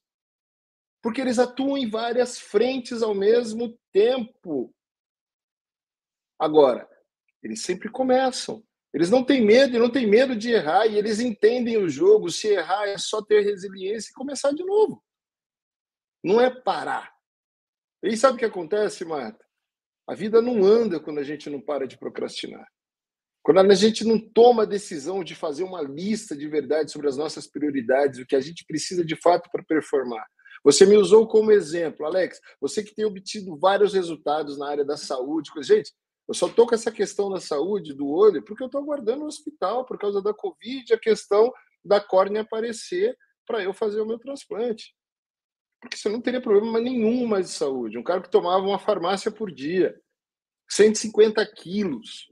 Porque 1.02 1.20
eles 1.20 1.38
atuam 1.38 1.76
em 1.76 1.90
várias 1.90 2.38
frentes 2.38 3.02
ao 3.02 3.14
mesmo 3.14 3.76
tempo. 3.92 4.72
Agora, 6.38 6.88
eles 7.42 7.62
sempre 7.62 7.90
começam. 7.90 8.62
Eles 8.92 9.10
não 9.10 9.24
têm 9.24 9.44
medo, 9.44 9.78
não 9.78 9.90
têm 9.90 10.06
medo 10.06 10.36
de 10.36 10.50
errar, 10.50 10.86
e 10.86 10.96
eles 10.96 11.18
entendem 11.18 11.76
o 11.76 11.88
jogo. 11.88 12.30
Se 12.30 12.48
errar 12.48 12.86
é 12.86 12.98
só 12.98 13.22
ter 13.22 13.40
resiliência 13.40 14.10
e 14.10 14.14
começar 14.14 14.52
de 14.52 14.64
novo. 14.64 15.02
Não 16.22 16.40
é 16.40 16.50
parar. 16.50 17.12
E 18.02 18.16
sabe 18.16 18.36
o 18.36 18.38
que 18.38 18.44
acontece, 18.44 19.04
Marta? 19.04 19.44
A 20.10 20.14
vida 20.16 20.42
não 20.42 20.64
anda 20.64 20.98
quando 20.98 21.20
a 21.20 21.22
gente 21.22 21.48
não 21.48 21.60
para 21.60 21.86
de 21.86 21.96
procrastinar. 21.96 22.66
Quando 23.44 23.60
a 23.60 23.74
gente 23.76 24.04
não 24.04 24.18
toma 24.18 24.64
a 24.64 24.66
decisão 24.66 25.22
de 25.22 25.36
fazer 25.36 25.62
uma 25.62 25.80
lista 25.80 26.36
de 26.36 26.48
verdade 26.48 26.90
sobre 26.90 27.06
as 27.06 27.16
nossas 27.16 27.46
prioridades, 27.46 28.18
o 28.18 28.26
que 28.26 28.34
a 28.34 28.40
gente 28.40 28.64
precisa 28.66 29.04
de 29.04 29.14
fato 29.14 29.48
para 29.52 29.62
performar. 29.62 30.26
Você 30.64 30.84
me 30.84 30.96
usou 30.96 31.28
como 31.28 31.52
exemplo, 31.52 32.04
Alex, 32.04 32.40
você 32.60 32.82
que 32.82 32.92
tem 32.92 33.04
obtido 33.04 33.56
vários 33.56 33.94
resultados 33.94 34.58
na 34.58 34.68
área 34.68 34.84
da 34.84 34.96
saúde. 34.96 35.48
Gente, 35.62 35.92
eu 36.26 36.34
só 36.34 36.48
estou 36.48 36.66
com 36.66 36.74
essa 36.74 36.90
questão 36.90 37.30
da 37.30 37.38
saúde, 37.38 37.94
do 37.94 38.08
olho, 38.08 38.44
porque 38.44 38.64
eu 38.64 38.66
estou 38.66 38.80
aguardando 38.80 39.20
no 39.20 39.26
hospital 39.26 39.86
por 39.86 39.96
causa 39.96 40.20
da 40.20 40.34
Covid, 40.34 40.92
a 40.92 40.98
questão 40.98 41.52
da 41.84 42.00
córnea 42.00 42.42
aparecer 42.42 43.16
para 43.46 43.62
eu 43.62 43.72
fazer 43.72 44.00
o 44.00 44.06
meu 44.06 44.18
transplante 44.18 44.92
porque 45.80 45.96
você 45.96 46.08
não 46.08 46.20
teria 46.20 46.40
problema 46.40 46.78
nenhum 46.78 47.26
mais 47.26 47.46
de 47.46 47.52
saúde. 47.52 47.96
Um 47.96 48.02
cara 48.02 48.20
que 48.20 48.30
tomava 48.30 48.64
uma 48.64 48.78
farmácia 48.78 49.30
por 49.30 49.50
dia, 49.50 49.98
150 50.68 51.44
quilos. 51.54 52.30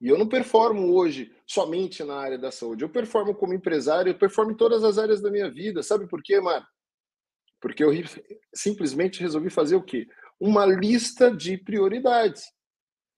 E 0.00 0.08
eu 0.08 0.18
não 0.18 0.28
performo 0.28 0.94
hoje 0.94 1.34
somente 1.46 2.04
na 2.04 2.16
área 2.16 2.38
da 2.38 2.52
saúde. 2.52 2.84
Eu 2.84 2.88
performo 2.88 3.34
como 3.34 3.54
empresário, 3.54 4.10
eu 4.10 4.18
performo 4.18 4.52
em 4.52 4.56
todas 4.56 4.84
as 4.84 4.98
áreas 4.98 5.20
da 5.20 5.30
minha 5.30 5.50
vida. 5.50 5.82
Sabe 5.82 6.06
por 6.06 6.22
quê, 6.22 6.40
Mar? 6.40 6.66
Porque 7.60 7.82
eu 7.82 7.90
simplesmente 8.54 9.20
resolvi 9.20 9.50
fazer 9.50 9.76
o 9.76 9.82
quê? 9.82 10.06
Uma 10.38 10.66
lista 10.66 11.34
de 11.34 11.56
prioridades. 11.56 12.52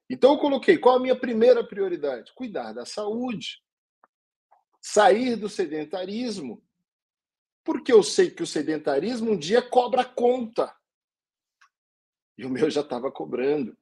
Então 0.08 0.34
eu 0.34 0.38
coloquei 0.38 0.78
qual 0.78 0.96
a 0.96 1.00
minha 1.00 1.16
primeira 1.16 1.66
prioridade? 1.66 2.32
Cuidar 2.34 2.72
da 2.72 2.86
saúde. 2.86 3.60
Sair 4.80 5.34
do 5.34 5.48
sedentarismo 5.48 6.62
porque 7.66 7.92
eu 7.92 8.00
sei 8.00 8.30
que 8.30 8.44
o 8.44 8.46
sedentarismo 8.46 9.32
um 9.32 9.36
dia 9.36 9.60
cobra 9.60 10.04
conta. 10.04 10.72
E 12.38 12.46
o 12.46 12.48
meu 12.48 12.70
já 12.70 12.80
estava 12.82 13.10
cobrando. 13.10 13.76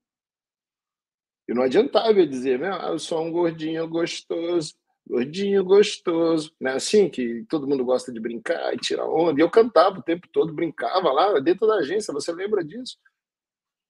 E 1.46 1.52
não 1.52 1.62
adiantava 1.62 2.18
eu 2.18 2.26
dizer, 2.26 2.58
meu, 2.58 2.72
eu 2.72 2.98
sou 2.98 3.20
um 3.20 3.30
gordinho 3.30 3.86
gostoso, 3.86 4.74
gordinho 5.06 5.62
gostoso, 5.62 6.56
né? 6.58 6.72
Assim, 6.72 7.10
que 7.10 7.44
todo 7.46 7.68
mundo 7.68 7.84
gosta 7.84 8.10
de 8.10 8.18
brincar 8.18 8.72
e 8.72 8.78
tirar 8.78 9.06
onda. 9.06 9.38
E 9.38 9.42
eu 9.42 9.50
cantava 9.50 9.98
o 9.98 10.02
tempo 10.02 10.26
todo, 10.32 10.54
brincava 10.54 11.12
lá 11.12 11.38
dentro 11.38 11.66
da 11.66 11.74
agência, 11.74 12.14
você 12.14 12.32
lembra 12.32 12.64
disso? 12.64 12.96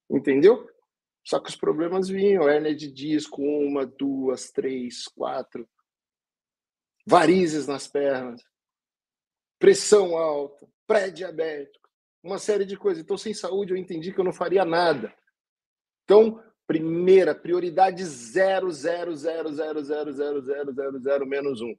Entendeu? 0.09 0.69
Só 1.23 1.39
que 1.39 1.49
os 1.49 1.55
problemas 1.55 2.09
vinham, 2.09 2.49
hérnia 2.49 2.75
de 2.75 2.91
disco, 2.91 3.41
uma, 3.41 3.85
duas, 3.85 4.51
três, 4.51 5.07
quatro, 5.07 5.65
varizes 7.07 7.65
nas 7.65 7.87
pernas, 7.87 8.43
pressão 9.59 10.17
alta, 10.17 10.67
pré-diabético, 10.87 11.89
uma 12.23 12.39
série 12.39 12.65
de 12.65 12.77
coisas. 12.77 13.03
Então, 13.03 13.17
sem 13.17 13.33
saúde, 13.33 13.73
eu 13.73 13.77
entendi 13.77 14.11
que 14.11 14.19
eu 14.19 14.25
não 14.25 14.33
faria 14.33 14.65
nada. 14.65 15.15
Então, 16.03 16.43
primeira, 16.67 17.35
prioridade 17.35 18.03
0, 18.03 18.71
0, 18.71 19.15
0, 19.15 19.51
0, 19.51 19.83
0, 19.83 20.11
0, 20.13 20.41
0, 20.41 20.73
0, 20.73 20.99
0, 20.99 21.25
menos 21.25 21.61
um. 21.61 21.75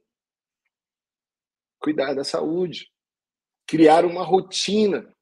Cuidar 1.79 2.13
da 2.13 2.23
saúde. 2.23 2.91
Criar 3.65 4.05
uma 4.05 4.23
rotina. 4.23 5.13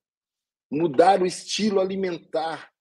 Mudar 0.71 1.21
o 1.21 1.25
estilo 1.25 1.79
alimentar. 1.79 2.71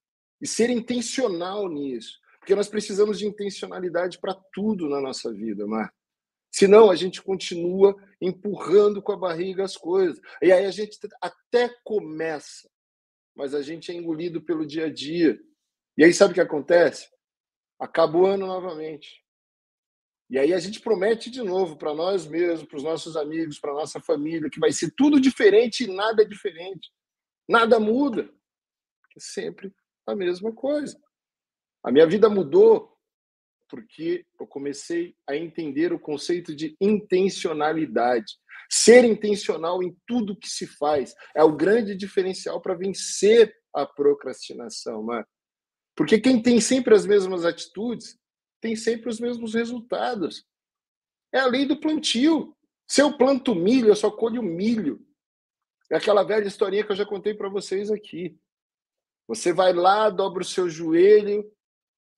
E 0.40 0.46
ser 0.46 0.70
intencional 0.70 1.68
nisso. 1.68 2.18
Porque 2.38 2.54
nós 2.54 2.68
precisamos 2.68 3.18
de 3.18 3.26
intencionalidade 3.26 4.18
para 4.18 4.34
tudo 4.52 4.88
na 4.88 5.00
nossa 5.00 5.32
vida, 5.32 5.66
Marta. 5.66 5.94
Senão 6.54 6.88
a 6.88 6.94
gente 6.94 7.20
continua 7.20 8.00
empurrando 8.20 9.02
com 9.02 9.10
a 9.10 9.16
barriga 9.16 9.64
as 9.64 9.76
coisas. 9.76 10.20
E 10.40 10.52
aí 10.52 10.64
a 10.64 10.70
gente 10.70 10.96
até 11.20 11.68
começa, 11.82 12.70
mas 13.34 13.56
a 13.56 13.60
gente 13.60 13.90
é 13.90 13.94
engolido 13.96 14.40
pelo 14.40 14.64
dia 14.64 14.86
a 14.86 14.88
dia. 14.88 15.36
E 15.98 16.04
aí 16.04 16.14
sabe 16.14 16.30
o 16.30 16.34
que 16.34 16.40
acontece? 16.40 17.08
Acaba 17.76 18.16
o 18.16 18.24
ano 18.24 18.46
novamente. 18.46 19.20
E 20.30 20.38
aí 20.38 20.54
a 20.54 20.60
gente 20.60 20.78
promete 20.78 21.28
de 21.28 21.42
novo 21.42 21.76
para 21.76 21.92
nós 21.92 22.24
mesmos, 22.24 22.68
para 22.68 22.76
os 22.76 22.84
nossos 22.84 23.16
amigos, 23.16 23.58
para 23.58 23.74
nossa 23.74 23.98
família, 23.98 24.48
que 24.48 24.60
vai 24.60 24.70
ser 24.70 24.92
tudo 24.96 25.20
diferente 25.20 25.82
e 25.82 25.92
nada 25.92 26.22
é 26.22 26.24
diferente. 26.24 26.88
Nada 27.48 27.80
muda. 27.80 28.32
É 29.16 29.18
sempre 29.18 29.74
a 30.06 30.14
mesma 30.14 30.52
coisa. 30.52 30.96
A 31.82 31.90
minha 31.90 32.06
vida 32.06 32.30
mudou 32.30 32.93
porque 33.68 34.24
eu 34.38 34.46
comecei 34.46 35.14
a 35.28 35.36
entender 35.36 35.92
o 35.92 35.98
conceito 35.98 36.54
de 36.54 36.76
intencionalidade. 36.80 38.34
Ser 38.70 39.04
intencional 39.04 39.82
em 39.82 39.96
tudo 40.06 40.38
que 40.38 40.48
se 40.48 40.66
faz 40.66 41.14
é 41.34 41.42
o 41.42 41.54
grande 41.54 41.94
diferencial 41.94 42.60
para 42.60 42.74
vencer 42.74 43.54
a 43.72 43.86
procrastinação, 43.86 45.02
mano. 45.02 45.26
Porque 45.96 46.18
quem 46.18 46.42
tem 46.42 46.60
sempre 46.60 46.94
as 46.94 47.06
mesmas 47.06 47.44
atitudes 47.44 48.18
tem 48.60 48.74
sempre 48.74 49.10
os 49.10 49.20
mesmos 49.20 49.54
resultados. 49.54 50.44
É 51.32 51.38
a 51.38 51.46
lei 51.46 51.66
do 51.66 51.78
plantio. 51.78 52.56
Se 52.88 53.02
eu 53.02 53.16
planto 53.16 53.54
milho, 53.54 53.88
eu 53.88 53.96
só 53.96 54.10
colho 54.10 54.42
milho. 54.42 55.06
É 55.90 55.96
aquela 55.96 56.22
velha 56.22 56.46
historinha 56.46 56.84
que 56.84 56.92
eu 56.92 56.96
já 56.96 57.04
contei 57.04 57.34
para 57.34 57.48
vocês 57.48 57.90
aqui. 57.90 58.38
Você 59.28 59.52
vai 59.52 59.72
lá, 59.72 60.10
dobra 60.10 60.42
o 60.42 60.46
seu 60.46 60.68
joelho, 60.68 61.50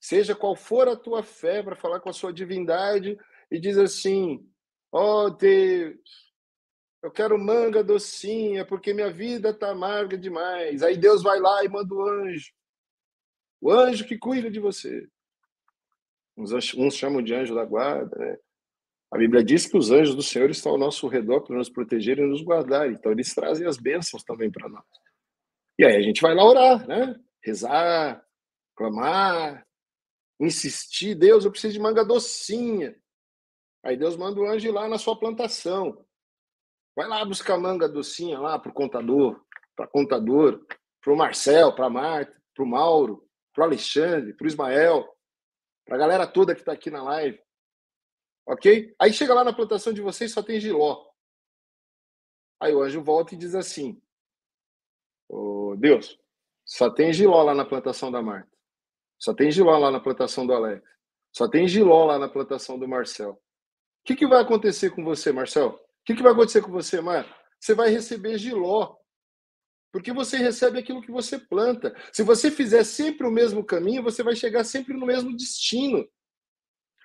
seja 0.01 0.35
qual 0.35 0.55
for 0.55 0.89
a 0.89 0.97
tua 0.97 1.23
fé, 1.23 1.63
para 1.63 1.77
falar 1.77 2.01
com 2.01 2.09
a 2.09 2.13
sua 2.13 2.33
divindade 2.33 3.19
e 3.51 3.59
diz 3.59 3.79
assim: 3.79 4.47
Ó 4.93 5.25
oh, 5.25 5.31
Deus, 5.31 6.27
eu 7.03 7.11
quero 7.11 7.39
manga 7.39 7.85
docinha 7.85 8.65
porque 8.65 8.95
minha 8.95 9.11
vida 9.11 9.51
está 9.51 9.71
amarga 9.71 10.17
demais. 10.17 10.83
Aí 10.83 10.97
Deus 10.97 11.23
vai 11.23 11.39
lá 11.41 11.65
e 11.65 11.69
manda 11.69 11.95
o 11.95 12.09
anjo. 12.09 12.53
O 13.61 13.71
anjo 13.71 14.07
que 14.07 14.19
cuida 14.19 14.51
de 14.51 14.61
você. 14.61 15.07
Uns, 16.37 16.53
uns 16.75 16.95
chamam 16.95 17.23
de 17.23 17.35
anjo 17.35 17.55
da 17.55 17.65
guarda, 17.65 18.17
né? 18.17 18.37
A 19.11 19.19
Bíblia 19.19 19.43
diz 19.43 19.67
que 19.67 19.77
os 19.77 19.91
anjos 19.91 20.15
do 20.15 20.23
Senhor 20.23 20.51
estão 20.51 20.73
ao 20.73 20.79
nosso 20.79 21.07
redor 21.07 21.41
para 21.43 21.57
nos 21.57 21.71
proteger 21.71 22.19
e 22.19 22.27
nos 22.27 22.43
guardar. 22.43 22.91
Então, 22.91 23.13
eles 23.13 23.33
trazem 23.35 23.67
as 23.67 23.79
bênçãos 23.79 24.25
também 24.25 24.51
para 24.51 24.69
nós. 24.69 24.85
E 25.79 25.85
aí 25.85 25.97
a 25.97 26.03
gente 26.03 26.21
vai 26.21 26.35
lá 26.35 26.45
orar, 26.45 26.87
né? 26.87 27.15
Rezar, 27.43 28.25
clamar, 28.75 29.66
insistir, 30.41 31.14
Deus, 31.14 31.45
eu 31.45 31.51
preciso 31.51 31.74
de 31.74 31.80
manga 31.80 32.05
docinha. 32.05 32.97
Aí 33.82 33.97
Deus 33.97 34.16
manda 34.16 34.41
o 34.41 34.47
anjo 34.47 34.66
ir 34.66 34.72
lá 34.72 34.89
na 34.89 34.99
sua 34.99 35.18
plantação. 35.18 36.05
Vai 36.95 37.07
lá 37.07 37.24
buscar 37.24 37.59
manga 37.59 37.89
docinha 37.89 38.39
lá 38.39 38.59
para 38.59 38.70
o 38.70 38.74
contador, 38.74 39.45
para 39.74 39.87
contador, 39.87 40.64
para 41.01 41.12
o 41.12 41.16
Marcel, 41.16 41.74
para 41.74 41.87
a 41.87 41.91
Marta, 41.91 42.43
para 42.55 42.64
o 42.64 42.66
Mauro, 42.66 43.28
para 43.53 43.62
o 43.62 43.64
Alexandre, 43.64 44.32
para 44.32 44.45
o 44.45 44.49
Ismael, 44.49 45.16
para 45.84 45.97
a 45.97 45.99
galera 45.99 46.26
toda 46.26 46.55
que 46.55 46.62
está 46.62 46.72
aqui 46.72 46.91
na 46.91 47.03
live. 47.03 47.41
Ok? 48.47 48.95
Aí 48.99 49.12
chega 49.12 49.34
lá 49.34 49.45
na 49.45 49.53
plantação 49.53 49.93
de 49.93 50.01
vocês 50.01 50.32
só 50.32 50.43
tem 50.43 50.59
giló. 50.61 51.07
Aí 52.61 52.74
o 52.74 52.82
anjo 52.82 53.03
volta 53.03 53.34
e 53.34 53.39
diz 53.39 53.55
assim: 53.55 54.01
oh, 55.28 55.74
Deus, 55.76 56.18
só 56.64 56.91
tem 56.91 57.12
giló 57.12 57.43
lá 57.43 57.55
na 57.55 57.64
plantação 57.64 58.11
da 58.11 58.22
Marta. 58.22 58.56
Só 59.19 59.35
tem 59.35 59.51
giló 59.51 59.77
lá 59.79 59.91
na 59.91 60.01
plantação 60.01 60.47
do 60.47 60.53
Alex. 60.53 60.83
Só 61.33 61.49
tem 61.49 61.67
giló 61.69 62.05
lá 62.05 62.19
na 62.19 62.29
plantação 62.29 62.79
do 62.79 62.89
Marcel. 62.89 63.33
O 63.33 63.39
que, 64.05 64.17
que 64.17 64.27
vai 64.27 64.41
acontecer 64.41 64.91
com 64.91 65.05
você, 65.05 65.33
Marcel? 65.33 65.69
O 65.69 65.79
que, 66.05 66.14
que 66.14 66.23
vai 66.23 66.33
acontecer 66.33 66.62
com 66.62 66.71
você, 66.71 67.01
Mar? 67.01 67.27
Você 67.61 67.75
vai 67.75 67.91
receber 67.91 68.39
giló. 68.39 68.97
Porque 69.93 70.12
você 70.12 70.37
recebe 70.37 70.79
aquilo 70.79 71.03
que 71.03 71.11
você 71.11 71.39
planta. 71.39 71.95
Se 72.12 72.23
você 72.23 72.51
fizer 72.51 72.85
sempre 72.85 73.27
o 73.27 73.31
mesmo 73.31 73.64
caminho, 73.64 74.03
você 74.03 74.23
vai 74.23 74.37
chegar 74.37 74.62
sempre 74.64 74.95
no 74.95 75.07
mesmo 75.07 75.35
destino. 75.37 76.07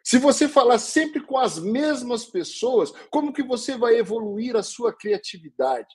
Se 0.04 0.18
você 0.18 0.48
falar 0.48 0.80
sempre 0.80 1.22
com 1.22 1.38
as 1.38 1.60
mesmas 1.60 2.26
pessoas, 2.26 2.92
como 3.10 3.34
que 3.34 3.44
você 3.44 3.78
vai 3.78 3.96
evoluir 3.96 4.56
a 4.56 4.64
sua 4.64 4.94
criatividade? 4.94 5.88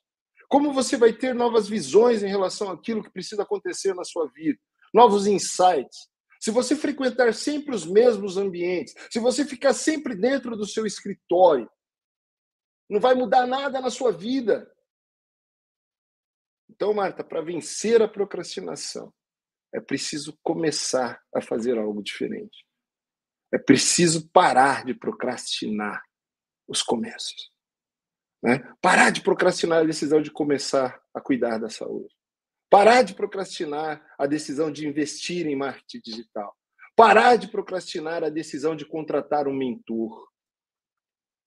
Como 0.48 0.72
você 0.72 0.96
vai 0.96 1.12
ter 1.12 1.34
novas 1.34 1.68
visões 1.68 2.22
em 2.22 2.28
relação 2.28 2.70
àquilo 2.70 3.02
que 3.02 3.10
precisa 3.10 3.42
acontecer 3.42 3.94
na 3.94 4.04
sua 4.04 4.28
vida? 4.28 4.58
Novos 4.96 5.26
insights. 5.26 6.08
Se 6.40 6.50
você 6.50 6.74
frequentar 6.74 7.34
sempre 7.34 7.74
os 7.74 7.84
mesmos 7.84 8.38
ambientes, 8.38 8.94
se 9.10 9.20
você 9.20 9.44
ficar 9.44 9.74
sempre 9.74 10.16
dentro 10.16 10.56
do 10.56 10.64
seu 10.64 10.86
escritório, 10.86 11.70
não 12.88 12.98
vai 12.98 13.14
mudar 13.14 13.46
nada 13.46 13.78
na 13.80 13.90
sua 13.90 14.10
vida. 14.10 14.72
Então, 16.70 16.94
Marta, 16.94 17.22
para 17.22 17.42
vencer 17.42 18.00
a 18.00 18.08
procrastinação, 18.08 19.12
é 19.74 19.80
preciso 19.80 20.38
começar 20.42 21.22
a 21.34 21.42
fazer 21.42 21.76
algo 21.76 22.02
diferente. 22.02 22.64
É 23.52 23.58
preciso 23.58 24.30
parar 24.30 24.84
de 24.84 24.94
procrastinar 24.94 26.02
os 26.66 26.82
começos. 26.82 27.52
Né? 28.42 28.58
Parar 28.80 29.10
de 29.10 29.20
procrastinar 29.20 29.80
a 29.80 29.86
decisão 29.86 30.22
de 30.22 30.30
começar 30.30 31.02
a 31.12 31.20
cuidar 31.20 31.58
da 31.58 31.68
saúde. 31.68 32.15
Parar 32.68 33.02
de 33.02 33.14
procrastinar 33.14 34.04
a 34.18 34.26
decisão 34.26 34.70
de 34.70 34.86
investir 34.86 35.46
em 35.46 35.56
marketing 35.56 36.00
digital. 36.00 36.56
Parar 36.94 37.36
de 37.36 37.48
procrastinar 37.48 38.24
a 38.24 38.28
decisão 38.28 38.74
de 38.74 38.84
contratar 38.84 39.46
um 39.46 39.54
mentor. 39.54 40.28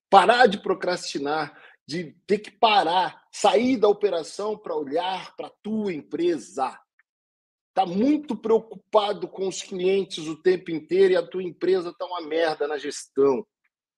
Parar 0.09 0.47
de 0.47 0.61
procrastinar 0.61 1.55
de 1.89 2.13
ter 2.27 2.37
que 2.37 2.51
parar, 2.51 3.27
sair 3.31 3.75
da 3.75 3.87
operação 3.87 4.55
para 4.55 4.75
olhar 4.75 5.35
para 5.35 5.47
a 5.47 5.53
tua 5.63 5.91
empresa. 5.91 6.79
Está 7.69 7.83
muito 7.83 8.37
preocupado 8.37 9.27
com 9.27 9.47
os 9.47 9.63
clientes 9.63 10.27
o 10.27 10.39
tempo 10.39 10.69
inteiro 10.69 11.13
e 11.13 11.17
a 11.17 11.27
tua 11.27 11.41
empresa 11.41 11.89
está 11.89 12.05
uma 12.05 12.21
merda 12.21 12.67
na 12.67 12.77
gestão. 12.77 13.43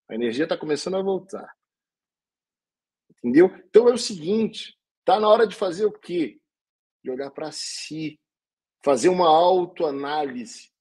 A 0.09 0.15
energia 0.15 0.45
está 0.45 0.57
começando 0.57 0.95
a 0.95 1.01
voltar. 1.01 1.53
Entendeu? 3.09 3.53
Então 3.67 3.89
é 3.89 3.93
o 3.93 3.97
seguinte: 3.97 4.73
está 4.99 5.19
na 5.19 5.27
hora 5.27 5.45
de 5.45 5.55
fazer 5.55 5.83
o 5.83 5.91
quê? 5.91 6.40
De 7.03 7.09
olhar 7.09 7.31
para 7.31 7.51
si, 7.51 8.19
fazer 8.83 9.09
uma 9.09 9.27
autoanálise, 9.27 10.71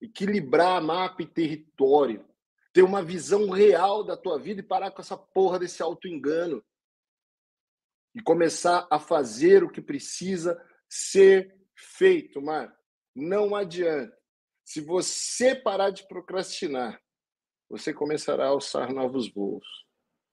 equilibrar 0.00 0.82
mapa 0.82 1.22
e 1.22 1.26
território, 1.26 2.26
ter 2.72 2.82
uma 2.82 3.02
visão 3.02 3.50
real 3.50 4.04
da 4.04 4.16
tua 4.16 4.38
vida 4.38 4.60
e 4.60 4.66
parar 4.66 4.90
com 4.90 5.00
essa 5.00 5.16
porra 5.16 5.58
desse 5.58 5.82
autoengano 5.82 6.64
e 8.14 8.22
começar 8.22 8.86
a 8.90 8.98
fazer 8.98 9.62
o 9.62 9.70
que 9.70 9.80
precisa 9.80 10.60
ser 10.88 11.56
feito, 11.74 12.40
Mar. 12.40 12.76
Não 13.14 13.54
adianta. 13.54 14.16
Se 14.64 14.80
você 14.80 15.54
parar 15.54 15.90
de 15.90 16.06
procrastinar, 16.06 17.00
você 17.68 17.92
começará 17.92 18.46
a 18.46 18.48
alçar 18.48 18.92
novos 18.92 19.32
voos. 19.32 19.66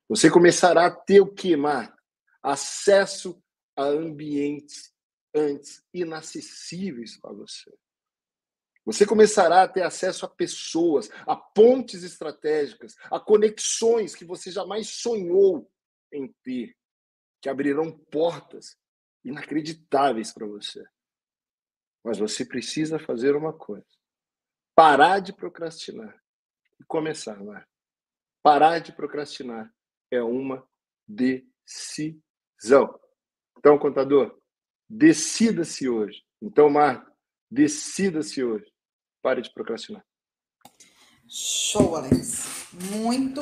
Você 0.08 0.30
começará 0.30 0.86
a 0.86 0.92
ter 0.92 1.22
o 1.22 1.34
que, 1.34 1.56
Mar? 1.56 1.96
Acesso 2.42 3.42
a 3.76 3.84
ambientes 3.84 4.94
antes 5.34 5.84
inacessíveis 5.94 7.20
para 7.20 7.34
você. 7.34 7.74
Você 8.86 9.06
começará 9.06 9.64
a 9.64 9.68
ter 9.68 9.82
acesso 9.82 10.26
a 10.26 10.30
pessoas, 10.30 11.10
a 11.26 11.36
pontes 11.36 12.04
estratégicas, 12.04 12.96
a 13.06 13.20
conexões 13.20 14.16
que 14.16 14.24
você 14.24 14.52
jamais 14.52 14.90
sonhou 14.90 15.70
em 16.14 16.32
ter, 16.44 16.78
que 17.42 17.50
abrirão 17.50 17.92
portas 17.92 18.78
inacreditáveis 19.24 20.32
para 20.32 20.46
você. 20.46 20.86
Mas 22.04 22.20
você 22.20 22.46
precisa 22.46 23.00
fazer 23.00 23.36
uma 23.36 23.52
coisa: 23.52 23.88
parar 24.76 25.20
de 25.20 25.34
procrastinar 25.34 26.16
e 26.80 26.84
começar, 26.84 27.42
lá. 27.44 27.68
Parar 28.44 28.78
de 28.78 28.92
procrastinar 28.92 29.74
é 30.12 30.22
uma 30.22 30.64
decisão. 31.08 32.20
Então, 33.66 33.80
contador, 33.80 34.38
decida-se 34.88 35.90
hoje. 35.90 36.22
Então, 36.40 36.70
Marta, 36.70 37.12
Decida-se 37.50 38.44
hoje. 38.44 38.66
Pare 39.24 39.42
de 39.42 39.52
procrastinar. 39.52 40.06
Show, 41.28 41.96
Alex. 41.96 42.46
Muito, 42.92 43.42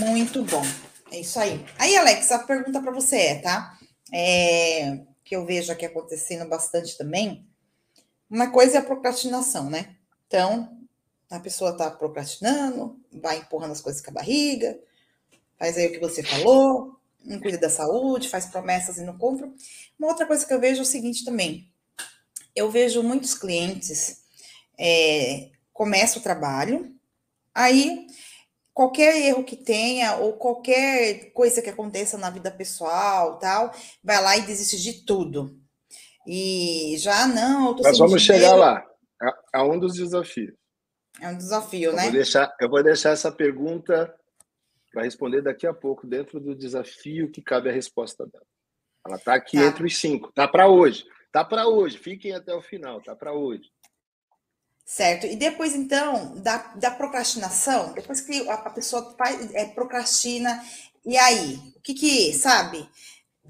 muito 0.00 0.42
bom. 0.42 0.64
É 1.12 1.20
isso 1.20 1.38
aí. 1.38 1.64
Aí, 1.78 1.96
Alex, 1.96 2.32
a 2.32 2.40
pergunta 2.40 2.82
para 2.82 2.90
você 2.90 3.18
é, 3.18 3.40
tá? 3.40 3.78
É, 4.12 5.04
que 5.22 5.36
eu 5.36 5.46
vejo 5.46 5.70
aqui 5.70 5.86
acontecendo 5.86 6.48
bastante 6.48 6.98
também. 6.98 7.46
Uma 8.28 8.50
coisa 8.50 8.78
é 8.78 8.80
a 8.80 8.84
procrastinação, 8.84 9.70
né? 9.70 9.94
Então, 10.26 10.76
a 11.30 11.38
pessoa 11.38 11.76
tá 11.76 11.88
procrastinando, 11.88 13.00
vai 13.12 13.38
empurrando 13.38 13.70
as 13.70 13.80
coisas 13.80 14.02
com 14.02 14.10
a 14.10 14.14
barriga, 14.14 14.76
faz 15.56 15.78
aí 15.78 15.86
o 15.86 15.92
que 15.92 16.00
você 16.00 16.20
falou, 16.24 16.97
não 17.28 17.40
cuida 17.40 17.58
da 17.58 17.70
saúde, 17.70 18.28
faz 18.28 18.46
promessas 18.46 18.98
e 18.98 19.04
não 19.04 19.16
cumpre. 19.16 19.52
Uma 19.98 20.08
outra 20.08 20.26
coisa 20.26 20.46
que 20.46 20.52
eu 20.52 20.60
vejo 20.60 20.80
é 20.80 20.82
o 20.82 20.86
seguinte 20.86 21.24
também. 21.24 21.70
Eu 22.56 22.70
vejo 22.70 23.02
muitos 23.02 23.34
clientes 23.34 24.22
é, 24.78 25.50
começa 25.72 26.18
o 26.18 26.22
trabalho, 26.22 26.94
aí 27.54 28.06
qualquer 28.72 29.16
erro 29.16 29.42
que 29.42 29.56
tenha 29.56 30.16
ou 30.16 30.34
qualquer 30.34 31.32
coisa 31.32 31.60
que 31.60 31.68
aconteça 31.68 32.16
na 32.16 32.30
vida 32.30 32.50
pessoal, 32.50 33.38
tal, 33.38 33.72
vai 34.02 34.22
lá 34.22 34.36
e 34.36 34.42
desiste 34.42 34.80
de 34.80 35.04
tudo. 35.04 35.58
E 36.26 36.94
já 36.98 37.26
não, 37.26 37.74
Nós 37.74 37.98
vamos 37.98 38.22
chegar 38.22 38.54
lá. 38.54 38.84
É 39.52 39.60
um 39.60 39.78
dos 39.78 39.94
desafios. 39.94 40.54
É 41.20 41.28
um 41.28 41.36
desafio, 41.36 41.90
eu 41.90 41.96
né? 41.96 42.04
Vou 42.04 42.12
deixar, 42.12 42.56
eu 42.60 42.68
vou 42.68 42.82
deixar 42.82 43.10
essa 43.10 43.32
pergunta 43.32 44.14
para 44.90 45.02
responder 45.02 45.42
daqui 45.42 45.66
a 45.66 45.74
pouco, 45.74 46.06
dentro 46.06 46.40
do 46.40 46.54
desafio 46.54 47.30
que 47.30 47.42
cabe 47.42 47.68
a 47.68 47.72
resposta 47.72 48.26
dela. 48.26 48.46
Ela 49.06 49.16
está 49.16 49.34
aqui 49.34 49.56
tá. 49.56 49.64
entre 49.64 49.86
os 49.86 49.98
cinco. 49.98 50.32
Tá 50.32 50.46
para 50.46 50.68
hoje. 50.68 51.04
Tá 51.32 51.44
para 51.44 51.66
hoje. 51.66 51.98
Fiquem 51.98 52.34
até 52.34 52.54
o 52.54 52.62
final. 52.62 53.00
Tá 53.02 53.14
para 53.14 53.32
hoje. 53.32 53.70
Certo. 54.84 55.26
E 55.26 55.36
depois, 55.36 55.74
então, 55.74 56.34
da, 56.40 56.58
da 56.74 56.90
procrastinação, 56.90 57.92
depois 57.92 58.20
que 58.20 58.48
a, 58.48 58.54
a 58.54 58.70
pessoa 58.70 59.14
faz, 59.16 59.54
é, 59.54 59.66
procrastina, 59.66 60.62
e 61.04 61.16
aí? 61.16 61.56
O 61.76 61.80
que 61.80 61.94
que, 61.94 62.32
sabe? 62.32 62.88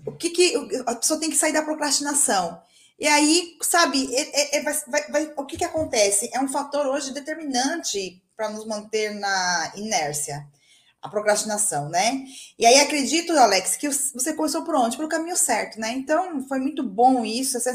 O 0.06 0.12
que 0.12 0.30
que 0.30 0.54
a 0.86 0.94
pessoa 0.96 1.20
tem 1.20 1.30
que 1.30 1.36
sair 1.36 1.52
da 1.52 1.62
procrastinação? 1.62 2.60
E 2.98 3.06
aí, 3.06 3.56
sabe, 3.62 4.12
é, 4.14 4.56
é, 4.56 4.58
é 4.58 4.62
vai, 4.62 5.10
vai, 5.10 5.32
o 5.36 5.46
que 5.46 5.56
que 5.56 5.64
acontece? 5.64 6.28
É 6.32 6.40
um 6.40 6.48
fator 6.48 6.86
hoje 6.86 7.12
determinante 7.12 8.20
para 8.36 8.50
nos 8.50 8.66
manter 8.66 9.14
na 9.14 9.72
inércia 9.76 10.44
a 11.00 11.08
procrastinação, 11.08 11.88
né? 11.88 12.24
E 12.58 12.66
aí 12.66 12.80
acredito, 12.80 13.32
Alex, 13.32 13.76
que 13.76 13.88
você 13.88 14.34
começou 14.34 14.64
por 14.64 14.74
onde? 14.74 14.96
Pelo 14.96 15.08
caminho 15.08 15.36
certo, 15.36 15.78
né? 15.78 15.92
Então 15.92 16.46
foi 16.48 16.58
muito 16.58 16.82
bom 16.82 17.24
isso, 17.24 17.56
é, 17.56 17.74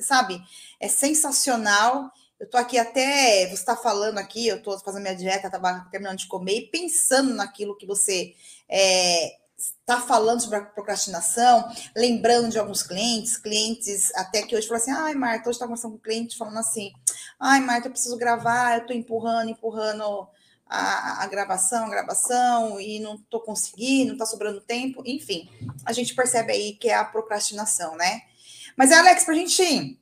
sabe? 0.00 0.42
É 0.80 0.88
sensacional. 0.88 2.10
Eu 2.38 2.50
tô 2.50 2.56
aqui 2.56 2.76
até, 2.76 3.46
você 3.46 3.54
está 3.54 3.76
falando 3.76 4.18
aqui, 4.18 4.48
eu 4.48 4.60
tô 4.60 4.76
fazendo 4.80 5.02
minha 5.02 5.14
dieta, 5.14 5.48
tava 5.48 5.86
terminando 5.90 6.18
de 6.18 6.26
comer 6.26 6.58
e 6.58 6.66
pensando 6.66 7.32
naquilo 7.32 7.76
que 7.76 7.86
você 7.86 8.34
é, 8.68 9.36
está 9.56 10.00
falando 10.00 10.40
sobre 10.40 10.58
a 10.58 10.64
procrastinação, 10.64 11.70
lembrando 11.96 12.50
de 12.50 12.58
alguns 12.58 12.82
clientes, 12.82 13.36
clientes 13.36 14.12
até 14.16 14.42
que 14.42 14.56
hoje 14.56 14.66
falam 14.66 14.82
assim, 14.82 14.90
ai, 14.90 15.14
Marta, 15.14 15.48
hoje 15.48 15.56
está 15.56 15.66
conversando 15.66 15.92
com 15.92 15.98
um 15.98 16.02
cliente 16.02 16.36
falando 16.36 16.58
assim, 16.58 16.92
ai, 17.38 17.60
Marta, 17.60 17.86
eu 17.86 17.92
preciso 17.92 18.16
gravar, 18.16 18.74
eu 18.74 18.80
estou 18.80 18.96
empurrando, 18.96 19.50
empurrando 19.50 20.28
a, 20.66 21.22
a, 21.22 21.26
gravação, 21.26 21.86
a 21.86 21.90
gravação, 21.90 22.80
e 22.80 22.98
não 23.00 23.16
estou 23.16 23.40
conseguindo, 23.40 24.08
não 24.08 24.14
está 24.14 24.26
sobrando 24.26 24.60
tempo, 24.60 25.02
enfim, 25.06 25.48
a 25.84 25.92
gente 25.92 26.14
percebe 26.14 26.52
aí 26.52 26.74
que 26.74 26.88
é 26.88 26.94
a 26.94 27.04
procrastinação, 27.04 27.96
né? 27.96 28.22
Mas, 28.76 28.90
Alex, 28.90 29.24
para 29.24 29.34
a 29.34 29.36
gente 29.36 29.98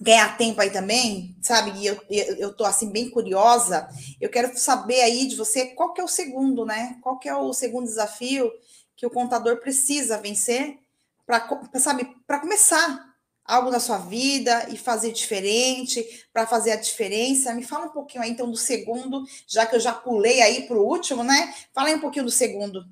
ganhar 0.00 0.36
tempo 0.36 0.60
aí 0.60 0.70
também, 0.70 1.36
sabe? 1.42 1.72
E 1.78 1.86
eu, 1.86 2.00
eu 2.10 2.54
tô 2.54 2.64
assim 2.64 2.90
bem 2.90 3.10
curiosa. 3.10 3.88
Eu 4.20 4.30
quero 4.30 4.56
saber 4.56 5.00
aí 5.02 5.26
de 5.26 5.36
você 5.36 5.66
qual 5.66 5.92
que 5.92 6.00
é 6.00 6.04
o 6.04 6.08
segundo, 6.08 6.64
né? 6.64 6.98
Qual 7.02 7.18
que 7.18 7.28
é 7.28 7.34
o 7.34 7.52
segundo 7.52 7.86
desafio 7.86 8.50
que 8.96 9.06
o 9.06 9.10
contador 9.10 9.60
precisa 9.60 10.18
vencer 10.18 10.78
para, 11.26 11.46
sabe, 11.74 12.16
para 12.26 12.40
começar 12.40 13.07
algo 13.48 13.70
na 13.70 13.80
sua 13.80 13.96
vida 13.96 14.68
e 14.70 14.76
fazer 14.76 15.10
diferente, 15.10 16.04
para 16.32 16.46
fazer 16.46 16.72
a 16.72 16.76
diferença. 16.76 17.54
Me 17.54 17.64
fala 17.64 17.86
um 17.86 17.90
pouquinho 17.90 18.22
aí 18.22 18.30
então 18.30 18.50
do 18.50 18.56
segundo, 18.56 19.24
já 19.46 19.64
que 19.66 19.74
eu 19.74 19.80
já 19.80 19.94
pulei 19.94 20.42
aí 20.42 20.68
para 20.68 20.76
o 20.76 20.86
último, 20.86 21.24
né? 21.24 21.54
Fala 21.72 21.88
aí 21.88 21.94
um 21.94 22.00
pouquinho 22.00 22.26
do 22.26 22.30
segundo. 22.30 22.84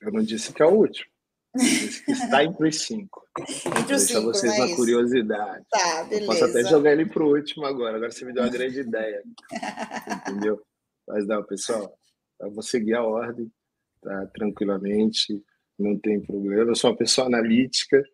Eu 0.00 0.12
não 0.12 0.22
disse 0.22 0.52
que 0.52 0.62
é 0.62 0.66
o 0.66 0.72
último. 0.72 1.10
Está 2.08 2.44
entre 2.44 2.68
os 2.68 2.82
cinco. 2.82 3.26
Entre 3.80 3.94
os 3.94 4.02
cinco, 4.02 4.26
vocês 4.26 4.56
uma 4.56 4.74
curiosidade. 4.76 5.64
Tá, 5.68 6.04
beleza. 6.04 6.22
Eu 6.22 6.26
posso 6.26 6.44
até 6.44 6.64
jogar 6.64 6.92
ele 6.92 7.06
para 7.06 7.22
o 7.22 7.28
último 7.34 7.66
agora. 7.66 7.96
Agora 7.96 8.10
você 8.10 8.24
me 8.24 8.32
deu 8.32 8.42
uma 8.42 8.50
grande 8.50 8.78
ideia. 8.80 9.22
Entendeu? 10.28 10.62
Mas 11.06 11.26
não, 11.26 11.42
pessoal, 11.42 11.92
eu 12.40 12.50
vou 12.52 12.62
seguir 12.62 12.94
a 12.94 13.02
ordem, 13.02 13.50
tá? 14.00 14.26
Tranquilamente, 14.26 15.42
não 15.78 15.98
tem 15.98 16.20
problema. 16.20 16.70
Eu 16.70 16.76
sou 16.76 16.90
uma 16.90 16.96
pessoa 16.96 17.26
analítica, 17.26 18.04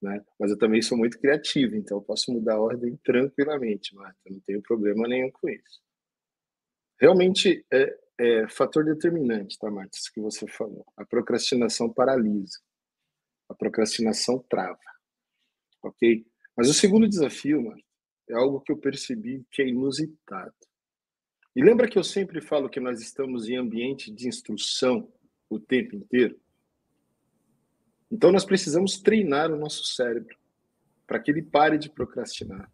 né? 0.00 0.24
Mas 0.38 0.50
eu 0.50 0.58
também 0.58 0.82
sou 0.82 0.96
muito 0.96 1.18
criativo, 1.18 1.74
então 1.74 1.98
eu 1.98 2.02
posso 2.02 2.32
mudar 2.32 2.54
a 2.54 2.60
ordem 2.60 2.96
tranquilamente, 3.04 3.94
Marta. 3.94 4.18
Não 4.28 4.40
tenho 4.40 4.62
problema 4.62 5.06
nenhum 5.08 5.30
com 5.30 5.48
isso. 5.48 5.80
Realmente 7.00 7.64
é, 7.72 7.98
é 8.18 8.48
fator 8.48 8.84
determinante, 8.84 9.58
tá, 9.58 9.70
Marta? 9.70 9.96
Isso 9.96 10.12
que 10.12 10.20
você 10.20 10.46
falou. 10.46 10.84
A 10.96 11.04
procrastinação 11.04 11.92
paralisa 11.92 12.58
a 13.48 13.54
procrastinação 13.54 14.38
trava. 14.48 14.78
Ok? 15.82 16.26
Mas 16.56 16.68
o 16.68 16.74
segundo 16.74 17.08
desafio, 17.08 17.62
mano, 17.62 17.82
é 18.28 18.34
algo 18.34 18.60
que 18.60 18.70
eu 18.70 18.76
percebi 18.76 19.44
que 19.50 19.62
é 19.62 19.68
inusitado. 19.68 20.54
E 21.56 21.62
lembra 21.62 21.88
que 21.88 21.98
eu 21.98 22.04
sempre 22.04 22.40
falo 22.40 22.68
que 22.68 22.78
nós 22.78 23.00
estamos 23.00 23.48
em 23.48 23.56
ambiente 23.56 24.12
de 24.12 24.28
instrução 24.28 25.10
o 25.48 25.58
tempo 25.58 25.96
inteiro? 25.96 26.38
Então 28.10 28.32
nós 28.32 28.44
precisamos 28.44 28.98
treinar 28.98 29.52
o 29.52 29.56
nosso 29.56 29.84
cérebro 29.84 30.36
para 31.06 31.18
que 31.18 31.30
ele 31.30 31.42
pare 31.42 31.78
de 31.78 31.90
procrastinar 31.90 32.70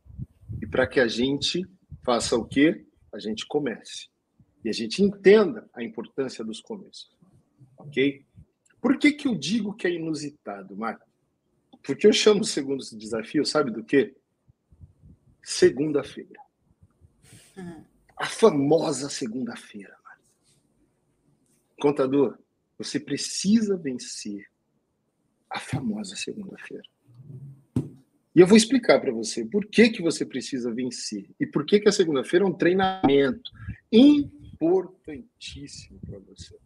e 0.60 0.66
para 0.66 0.86
que 0.86 1.00
a 1.00 1.08
gente 1.08 1.64
faça 2.04 2.36
o 2.36 2.44
quê? 2.44 2.86
A 3.12 3.18
gente 3.18 3.46
comece. 3.46 4.08
E 4.64 4.68
a 4.68 4.72
gente 4.72 5.02
entenda 5.02 5.68
a 5.74 5.82
importância 5.82 6.44
dos 6.44 6.60
começos. 6.60 7.10
OK? 7.76 8.24
Por 8.80 8.98
que, 8.98 9.12
que 9.12 9.28
eu 9.28 9.34
digo 9.34 9.74
que 9.74 9.86
é 9.86 9.92
inusitado, 9.92 10.76
Marco? 10.76 11.06
Porque 11.82 12.06
eu 12.06 12.12
chamo 12.12 12.40
o 12.40 12.44
segundo 12.44 12.82
desafio, 12.96 13.44
sabe 13.44 13.70
do 13.70 13.84
quê? 13.84 14.14
Segunda-feira. 15.42 16.40
Uhum. 17.56 17.84
A 18.16 18.26
famosa 18.26 19.10
segunda-feira. 19.10 19.94
Contador, 21.80 22.38
você 22.78 22.98
precisa 22.98 23.76
vencer 23.76 24.46
a 25.54 25.60
famosa 25.60 26.16
segunda-feira. 26.16 26.82
E 28.34 28.40
eu 28.40 28.46
vou 28.46 28.56
explicar 28.56 29.00
para 29.00 29.12
você 29.12 29.44
por 29.44 29.64
que, 29.66 29.88
que 29.88 30.02
você 30.02 30.26
precisa 30.26 30.74
vencer 30.74 31.30
e 31.38 31.46
por 31.46 31.64
que, 31.64 31.78
que 31.78 31.88
a 31.88 31.92
segunda-feira 31.92 32.44
é 32.44 32.48
um 32.48 32.52
treinamento 32.52 33.52
importantíssimo 33.92 36.00
para 36.04 36.18
você. 36.18 36.56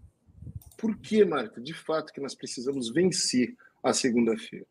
Por 0.78 0.96
que, 0.96 1.22
Marta, 1.26 1.60
de 1.60 1.74
fato, 1.74 2.14
que 2.14 2.20
nós 2.20 2.34
precisamos 2.34 2.90
vencer 2.90 3.54
a 3.82 3.92
segunda-feira? 3.92 4.66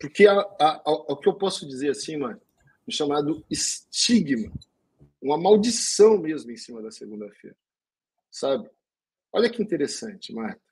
Porque 0.00 0.26
a, 0.26 0.32
a, 0.32 0.82
a, 0.86 0.90
o 0.90 1.16
que 1.18 1.28
eu 1.28 1.34
posso 1.34 1.68
dizer 1.68 1.90
assim, 1.90 2.16
Marta, 2.16 2.42
um 2.88 2.90
chamado 2.90 3.44
estigma, 3.50 4.50
uma 5.20 5.36
maldição 5.36 6.18
mesmo 6.18 6.50
em 6.50 6.56
cima 6.56 6.80
da 6.80 6.90
segunda-feira, 6.90 7.56
sabe? 8.30 8.70
Olha 9.30 9.50
que 9.50 9.62
interessante, 9.62 10.32
Marta. 10.32 10.65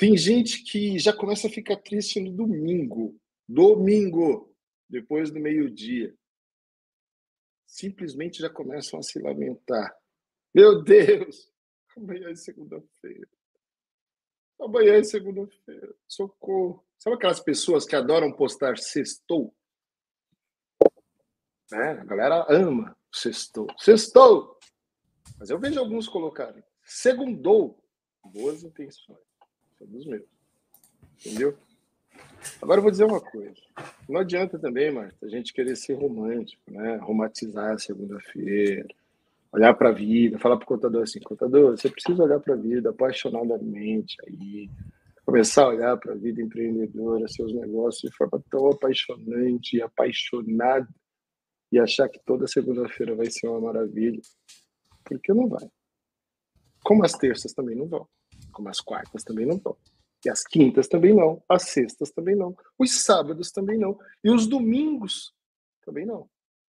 Tem 0.00 0.16
gente 0.16 0.64
que 0.64 0.98
já 0.98 1.12
começa 1.12 1.46
a 1.46 1.50
ficar 1.50 1.76
triste 1.76 2.18
no 2.18 2.32
domingo, 2.32 3.20
domingo, 3.46 4.50
depois 4.88 5.30
do 5.30 5.38
meio-dia. 5.38 6.16
Simplesmente 7.66 8.38
já 8.40 8.48
começam 8.48 8.98
a 8.98 9.02
se 9.02 9.18
lamentar. 9.18 9.94
Meu 10.54 10.82
Deus, 10.82 11.52
Amanhã 11.94 12.30
é 12.30 12.34
segunda-feira. 12.34 13.28
Amanhã 14.58 14.94
é 14.94 15.04
segunda-feira. 15.04 15.94
Socorro. 16.08 16.82
Sabe 16.98 17.16
aquelas 17.16 17.40
pessoas 17.40 17.84
que 17.84 17.94
adoram 17.94 18.32
postar 18.32 18.78
sextou? 18.78 19.54
Né? 21.70 21.90
A 21.90 22.04
galera 22.06 22.46
ama 22.48 22.96
sextou. 23.12 23.66
Sextou! 23.76 24.58
Mas 25.38 25.50
eu 25.50 25.58
vejo 25.58 25.78
alguns 25.78 26.08
colocarem 26.08 26.64
segundou. 26.82 27.84
Boas 28.24 28.62
intenções. 28.62 29.29
São 29.80 29.88
dos 29.88 30.06
meus. 30.06 30.22
Entendeu? 31.18 31.56
Agora 32.62 32.78
eu 32.78 32.82
vou 32.82 32.90
dizer 32.90 33.04
uma 33.04 33.20
coisa. 33.20 33.60
Não 34.08 34.20
adianta 34.20 34.58
também, 34.58 34.92
Marta, 34.92 35.26
a 35.26 35.28
gente 35.28 35.52
querer 35.52 35.74
ser 35.74 35.94
romântico, 35.94 36.62
né? 36.70 36.96
Romantizar 36.96 37.72
a 37.72 37.78
segunda-feira 37.78 38.86
olhar 39.52 39.74
para 39.74 39.88
a 39.88 39.92
vida, 39.92 40.38
falar 40.38 40.56
para 40.56 40.64
o 40.64 40.68
contador 40.68 41.02
assim, 41.02 41.18
contador, 41.20 41.76
você 41.76 41.90
precisa 41.90 42.22
olhar 42.22 42.38
para 42.38 42.54
a 42.54 42.56
vida 42.56 42.90
apaixonadamente 42.90 44.16
aí, 44.26 44.70
Começar 45.24 45.64
a 45.64 45.68
olhar 45.68 45.96
para 45.96 46.12
a 46.12 46.16
vida 46.16 46.42
empreendedora, 46.42 47.28
seus 47.28 47.52
negócios 47.54 48.10
de 48.10 48.16
forma 48.16 48.42
tão 48.50 48.68
apaixonante 48.68 49.76
e 49.76 49.82
apaixonada 49.82 50.88
e 51.70 51.78
achar 51.78 52.08
que 52.08 52.18
toda 52.24 52.48
segunda-feira 52.48 53.14
vai 53.14 53.30
ser 53.30 53.46
uma 53.46 53.60
maravilha. 53.60 54.20
Porque 55.04 55.32
não 55.32 55.46
vai. 55.46 55.68
Como 56.82 57.04
as 57.04 57.12
terças 57.12 57.52
também 57.52 57.76
não 57.76 57.86
vão. 57.86 58.08
Como 58.60 58.68
as 58.68 58.80
quartas 58.82 59.24
também 59.24 59.46
não 59.46 59.56
vão. 59.56 59.74
E 60.22 60.28
as 60.28 60.44
quintas 60.46 60.86
também 60.86 61.14
não. 61.14 61.42
As 61.48 61.70
sextas 61.70 62.10
também 62.10 62.36
não. 62.36 62.54
Os 62.78 63.02
sábados 63.02 63.50
também 63.50 63.78
não. 63.78 63.98
E 64.22 64.30
os 64.30 64.46
domingos 64.46 65.34
também 65.82 66.04
não. 66.04 66.24
O 66.24 66.30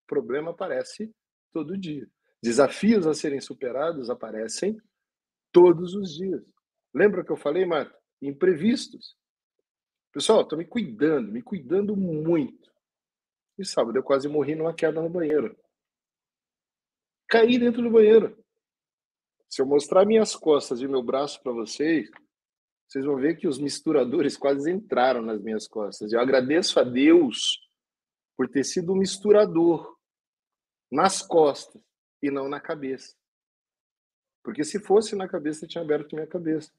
problema 0.09 0.51
aparece 0.51 1.15
todo 1.53 1.79
dia. 1.79 2.11
Desafios 2.43 3.07
a 3.07 3.15
serem 3.15 3.41
superados 3.41 4.11
aparecem 4.11 4.77
todos 5.53 5.95
os 5.95 6.13
dias. 6.13 6.43
Lembra 6.93 7.25
que 7.25 7.31
eu 7.31 7.37
falei, 7.37 7.65
Marta? 7.65 7.97
Imprevistos. 8.21 9.17
Pessoal, 10.13 10.41
estou 10.41 10.59
me 10.59 10.65
cuidando, 10.65 11.31
me 11.31 11.41
cuidando 11.41 11.97
muito. 11.97 12.69
E 13.57 13.65
sábado 13.65 13.97
eu 13.97 14.03
quase 14.03 14.27
morri 14.27 14.57
numa 14.57 14.75
queda 14.75 15.01
no 15.01 15.09
banheiro. 15.09 15.57
Caí 17.29 17.61
dentro 17.61 17.81
do 17.81 17.91
banheiro. 17.91 18.45
Se 19.49 19.63
eu 19.63 19.67
mostrar 19.67 20.05
minhas 20.05 20.35
costas 20.35 20.81
e 20.81 20.89
meu 20.89 21.03
braço 21.03 21.43
para 21.43 21.53
vocês, 21.53 22.11
vocês 22.87 23.05
vão 23.05 23.17
ver 23.17 23.37
que 23.37 23.49
os 23.49 23.59
misturadores 23.59 24.37
quase 24.39 24.71
entraram 24.71 25.23
nas 25.23 25.41
minhas 25.41 25.67
costas. 25.67 26.13
Eu 26.13 26.21
agradeço 26.21 26.79
a 26.79 26.85
Deus 26.85 27.61
por 28.37 28.49
ter 28.49 28.65
sido 28.65 28.93
um 28.93 28.97
misturador 28.97 29.97
nas 30.91 31.23
costas 31.23 31.83
e 32.23 32.31
não 32.31 32.49
na 32.49 32.61
cabeça. 32.61 33.15
Porque 34.43 34.63
se 34.63 34.79
fosse 34.79 35.17
na 35.17 35.29
cabeça, 35.29 35.65
eu 35.65 35.69
tinha 35.69 35.83
aberto 35.83 36.15
minha 36.15 36.27
cabeça. 36.27 36.73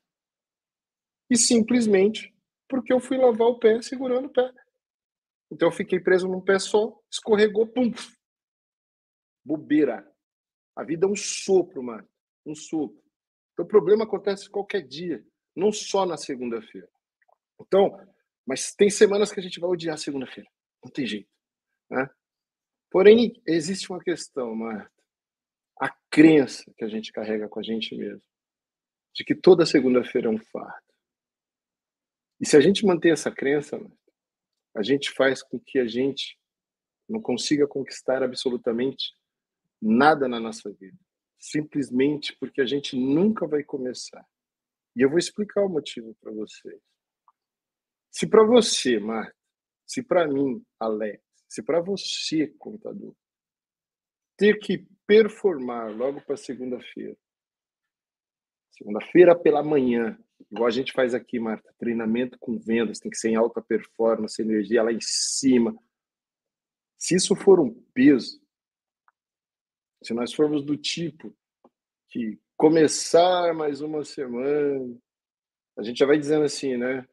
E 1.30 1.36
simplesmente 1.36 2.34
porque 2.68 2.92
eu 2.92 3.00
fui 3.00 3.18
lavar 3.18 3.48
o 3.48 3.60
pé 3.60 3.82
segurando 3.82 4.28
o 4.28 4.34
pé. 4.34 4.54
Então 5.52 5.70
eu 5.70 5.72
fiquei 5.72 6.00
preso 6.00 6.28
num 6.28 6.42
pé 6.42 6.60
só, 6.60 6.98
escorregou, 7.10 7.68
pum. 7.68 7.92
Bobeira. 9.44 10.10
A 10.76 10.84
vida 10.84 11.06
é 11.06 11.10
um 11.10 11.16
sopro, 11.16 11.82
mano. 11.82 12.08
Um 12.48 12.56
sopro. 12.56 13.04
Então 13.54 13.66
o 13.66 13.68
problema 13.68 14.06
acontece 14.06 14.50
qualquer 14.50 14.82
dia, 14.82 15.26
não 15.56 15.72
só 15.72 16.06
na 16.06 16.18
segunda-feira. 16.18 16.90
Então, 17.60 18.00
mas 18.46 18.74
tem 18.74 18.90
semanas 18.90 19.32
que 19.32 19.40
a 19.40 19.44
gente 19.44 19.60
vai 19.60 19.70
odiar 19.70 19.98
segunda-feira. 19.98 20.50
Não 20.84 20.92
tem 20.92 21.06
jeito. 21.06 21.30
Né? 21.90 22.10
Porém, 22.90 23.42
existe 23.46 23.90
uma 23.90 24.00
questão, 24.00 24.56
Marta. 24.56 24.92
A 25.80 25.90
crença 26.10 26.72
que 26.78 26.86
a 26.86 26.88
gente 26.88 27.12
carrega 27.12 27.50
com 27.50 27.60
a 27.60 27.64
gente 27.64 27.96
mesmo, 27.96 28.24
de 29.14 29.24
que 29.24 29.36
toda 29.36 29.66
segunda-feira 29.66 30.28
é 30.28 30.32
um 30.32 30.40
fardo. 30.40 30.88
E 32.40 32.48
se 32.48 32.56
a 32.56 32.62
gente 32.62 32.86
manter 32.86 33.10
essa 33.10 33.32
crença, 33.32 33.78
Marta, 33.78 33.98
a 34.76 34.84
gente 34.84 35.12
faz 35.12 35.44
com 35.44 35.60
que 35.60 35.80
a 35.80 35.88
gente 35.88 36.40
não 37.10 37.22
consiga 37.22 37.68
conquistar 37.68 38.24
absolutamente 38.24 39.12
nada 39.82 40.28
na 40.28 40.40
nossa 40.40 40.72
vida, 40.72 40.98
simplesmente 41.50 42.36
porque 42.40 42.62
a 42.62 42.66
gente 42.66 42.96
nunca 42.96 43.48
vai 43.48 43.64
começar. 43.64 44.26
E 44.96 45.02
eu 45.02 45.10
vou 45.10 45.18
explicar 45.18 45.64
o 45.64 45.70
motivo 45.70 46.16
para 46.20 46.32
vocês. 46.32 46.82
Se 48.12 48.28
para 48.28 48.44
você, 48.44 49.00
Marta, 49.00 49.36
se 49.86 50.04
para 50.04 50.28
mim, 50.28 50.64
Alex, 50.80 51.24
se 51.48 51.64
para 51.64 51.80
você, 51.80 52.48
contador, 52.58 53.16
ter 54.36 54.60
que 54.60 54.86
performar 55.06 55.96
logo 55.96 56.20
para 56.22 56.36
segunda-feira, 56.36 57.16
segunda-feira 58.72 59.36
pela 59.38 59.64
manhã, 59.64 60.20
igual 60.52 60.68
a 60.68 60.72
gente 60.72 60.92
faz 60.92 61.14
aqui, 61.14 61.40
Marta, 61.40 61.74
treinamento 61.78 62.38
com 62.40 62.60
vendas, 62.60 63.00
tem 63.00 63.10
que 63.10 63.18
ser 63.18 63.30
em 63.30 63.36
alta 63.36 63.62
performance, 63.62 64.42
energia 64.42 64.84
lá 64.84 64.92
em 64.92 65.02
cima. 65.02 65.76
Se 66.98 67.16
isso 67.16 67.36
for 67.36 67.60
um 67.60 67.74
peso, 67.94 68.42
se 70.04 70.14
nós 70.14 70.34
formos 70.34 70.64
do 70.64 70.78
tipo 70.78 71.36
que 72.10 72.40
começar 72.56 73.54
mais 73.54 73.82
uma 73.82 74.04
semana, 74.04 74.98
a 75.78 75.84
gente 75.84 75.98
já 75.98 76.06
vai 76.06 76.18
dizendo 76.18 76.44
assim, 76.44 76.78
né? 76.78 77.08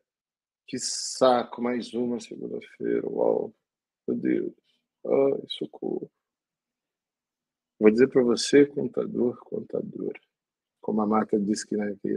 Que 0.66 0.78
saco, 0.78 1.60
mais 1.60 1.92
uma 1.92 2.18
segunda-feira, 2.20 3.06
uau. 3.08 3.54
Meu 4.06 4.16
Deus. 4.16 4.54
Ai, 5.04 5.44
socorro. 5.48 6.10
Vou 7.78 7.90
dizer 7.90 8.08
para 8.08 8.22
você, 8.22 8.64
contador, 8.66 9.36
contadora. 9.44 10.18
Como 10.80 11.00
a 11.02 11.06
Marta 11.06 11.38
disse 11.38 11.66
que, 11.66 11.76
né, 11.76 11.96
que 12.00 12.08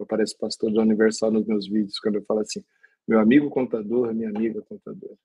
aparece 0.00 0.36
pastor 0.36 0.70
do 0.72 0.80
Universal 0.80 1.30
nos 1.30 1.46
meus 1.46 1.68
vídeos, 1.68 1.98
quando 1.98 2.16
eu 2.16 2.24
falo 2.24 2.40
assim, 2.40 2.62
meu 3.06 3.20
amigo 3.20 3.48
contador, 3.48 4.12
minha 4.14 4.28
amiga 4.28 4.60
contadora. 4.62 5.16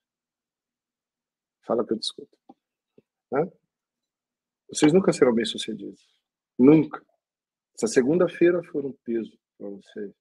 Fala 1.66 1.86
que 1.86 1.94
eu 1.94 1.98
discuto. 1.98 2.38
Né? 3.32 3.50
Vocês 4.72 4.94
nunca 4.94 5.12
serão 5.12 5.34
bem-sucedidos. 5.34 6.06
Nunca. 6.58 7.04
Se 7.76 7.86
a 7.86 7.88
segunda-feira 7.88 8.62
for 8.64 8.86
um 8.86 8.94
peso 9.04 9.38
para 9.58 9.70
vocês, 9.70 10.14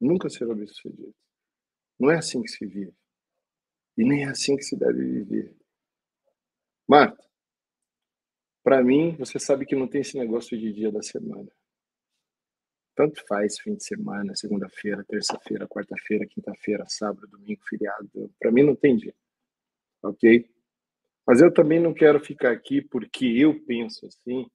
nunca 0.00 0.28
serão 0.28 0.54
bem-sucedidos. 0.54 1.14
Não 1.98 2.10
é 2.10 2.18
assim 2.18 2.42
que 2.42 2.48
se 2.48 2.66
vive. 2.66 2.94
E 3.96 4.04
nem 4.04 4.24
é 4.24 4.28
assim 4.28 4.56
que 4.56 4.62
se 4.64 4.76
deve 4.76 5.04
viver. 5.04 5.56
Marta, 6.86 7.24
para 8.62 8.82
mim, 8.82 9.16
você 9.16 9.38
sabe 9.38 9.64
que 9.64 9.76
não 9.76 9.88
tem 9.88 10.00
esse 10.00 10.18
negócio 10.18 10.58
de 10.58 10.72
dia 10.72 10.90
da 10.90 11.02
semana. 11.02 11.50
Tanto 12.94 13.24
faz 13.26 13.58
fim 13.58 13.74
de 13.74 13.84
semana, 13.84 14.36
segunda-feira, 14.36 15.04
terça-feira, 15.04 15.66
quarta-feira, 15.66 16.26
quinta-feira, 16.26 16.84
sábado, 16.88 17.26
domingo, 17.26 17.60
feriado. 17.68 18.32
Para 18.38 18.52
mim 18.52 18.62
não 18.62 18.76
tem 18.76 18.96
dia. 18.96 19.14
Ok? 20.02 20.48
Mas 21.26 21.40
eu 21.40 21.52
também 21.52 21.80
não 21.80 21.94
quero 21.94 22.20
ficar 22.20 22.50
aqui 22.50 22.82
porque 22.82 23.26
eu 23.26 23.58
penso 23.64 24.06
assim, 24.06 24.46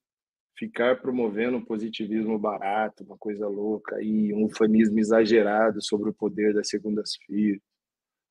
ficar 0.57 1.01
promovendo 1.01 1.57
um 1.57 1.65
positivismo 1.65 2.37
barato, 2.37 3.03
uma 3.03 3.17
coisa 3.17 3.47
louca 3.47 4.01
e 4.01 4.33
um 4.33 4.49
fanismo 4.49 4.99
exagerado 4.99 5.81
sobre 5.81 6.09
o 6.09 6.13
poder 6.13 6.53
das 6.53 6.69
segundas-feiras. 6.69 7.61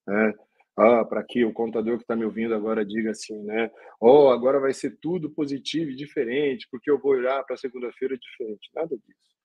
Né? 0.07 0.35
ah, 0.79 1.05
para 1.05 1.25
que 1.25 1.45
o 1.45 1.53
contador 1.53 1.97
que 1.97 2.05
está 2.05 2.15
me 2.15 2.25
ouvindo 2.25 2.55
agora 2.55 2.87
diga 2.87 3.11
assim, 3.11 3.37
né? 3.43 3.69
Oh, 4.01 4.29
agora 4.29 4.61
vai 4.61 4.73
ser 4.73 4.97
tudo 5.01 5.29
positivo 5.29 5.91
e 5.91 5.97
diferente, 5.97 6.69
porque 6.71 6.89
eu 6.89 7.01
vou 7.01 7.13
olhar 7.13 7.43
para 7.45 7.57
segunda-feira 7.57 8.17
diferente. 8.17 8.71
Nada 8.73 8.97
disso. 8.97 9.37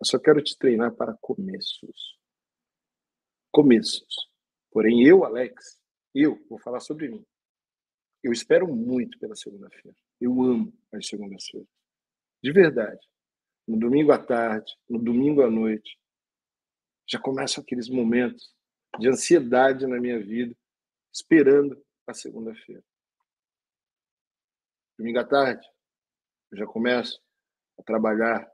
Eu 0.00 0.06
só 0.06 0.18
quero 0.18 0.40
te 0.40 0.56
treinar 0.56 0.94
para 0.94 1.16
começos. 1.20 2.16
Começos. 3.50 4.30
Porém, 4.70 5.04
eu, 5.04 5.24
Alex, 5.24 5.80
eu 6.14 6.38
vou 6.48 6.58
falar 6.60 6.78
sobre 6.78 7.08
mim. 7.08 7.24
Eu 8.26 8.32
espero 8.32 8.66
muito 8.66 9.20
pela 9.20 9.36
segunda-feira. 9.36 9.96
Eu 10.20 10.42
amo 10.42 10.76
as 10.92 11.06
segundas-feiras. 11.06 11.68
De 12.42 12.50
verdade. 12.50 12.98
No 13.68 13.78
domingo 13.78 14.10
à 14.10 14.18
tarde, 14.18 14.76
no 14.88 14.98
domingo 14.98 15.42
à 15.42 15.48
noite, 15.48 15.96
já 17.08 17.20
começam 17.20 17.62
aqueles 17.62 17.88
momentos 17.88 18.52
de 18.98 19.08
ansiedade 19.08 19.86
na 19.86 20.00
minha 20.00 20.18
vida 20.18 20.56
esperando 21.14 21.80
a 22.04 22.12
segunda-feira. 22.12 22.82
Domingo 24.98 25.20
à 25.20 25.24
tarde, 25.24 25.64
eu 26.50 26.58
já 26.58 26.66
começo 26.66 27.22
a 27.78 27.82
trabalhar 27.84 28.44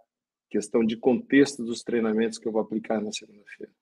questão 0.51 0.85
de 0.85 0.99
contexto 0.99 1.65
dos 1.65 1.83
treinamentos 1.83 2.39
que 2.39 2.47
eu 2.47 2.53
vou 2.53 2.61
aplicar 2.61 3.01
na 3.01 3.11
segunda-feira. 3.11 3.73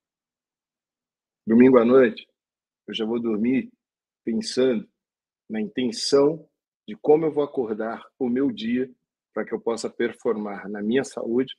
Domingo 1.45 1.79
à 1.79 1.85
noite, 1.85 2.29
eu 2.87 2.95
já 2.95 3.05
vou 3.05 3.21
dormir 3.21 3.73
pensando 4.25 4.89
na 5.51 5.61
intenção 5.61 6.49
de 6.87 6.97
como 6.97 7.27
eu 7.27 7.33
vou 7.33 7.45
acordar 7.45 8.03
o 8.19 8.29
meu 8.29 8.51
dia 8.51 8.91
para 9.35 9.45
que 9.45 9.53
eu 9.53 9.61
possa 9.61 9.91
performar 9.91 10.69
na 10.69 10.83
minha 10.83 11.05
saúde, 11.05 11.55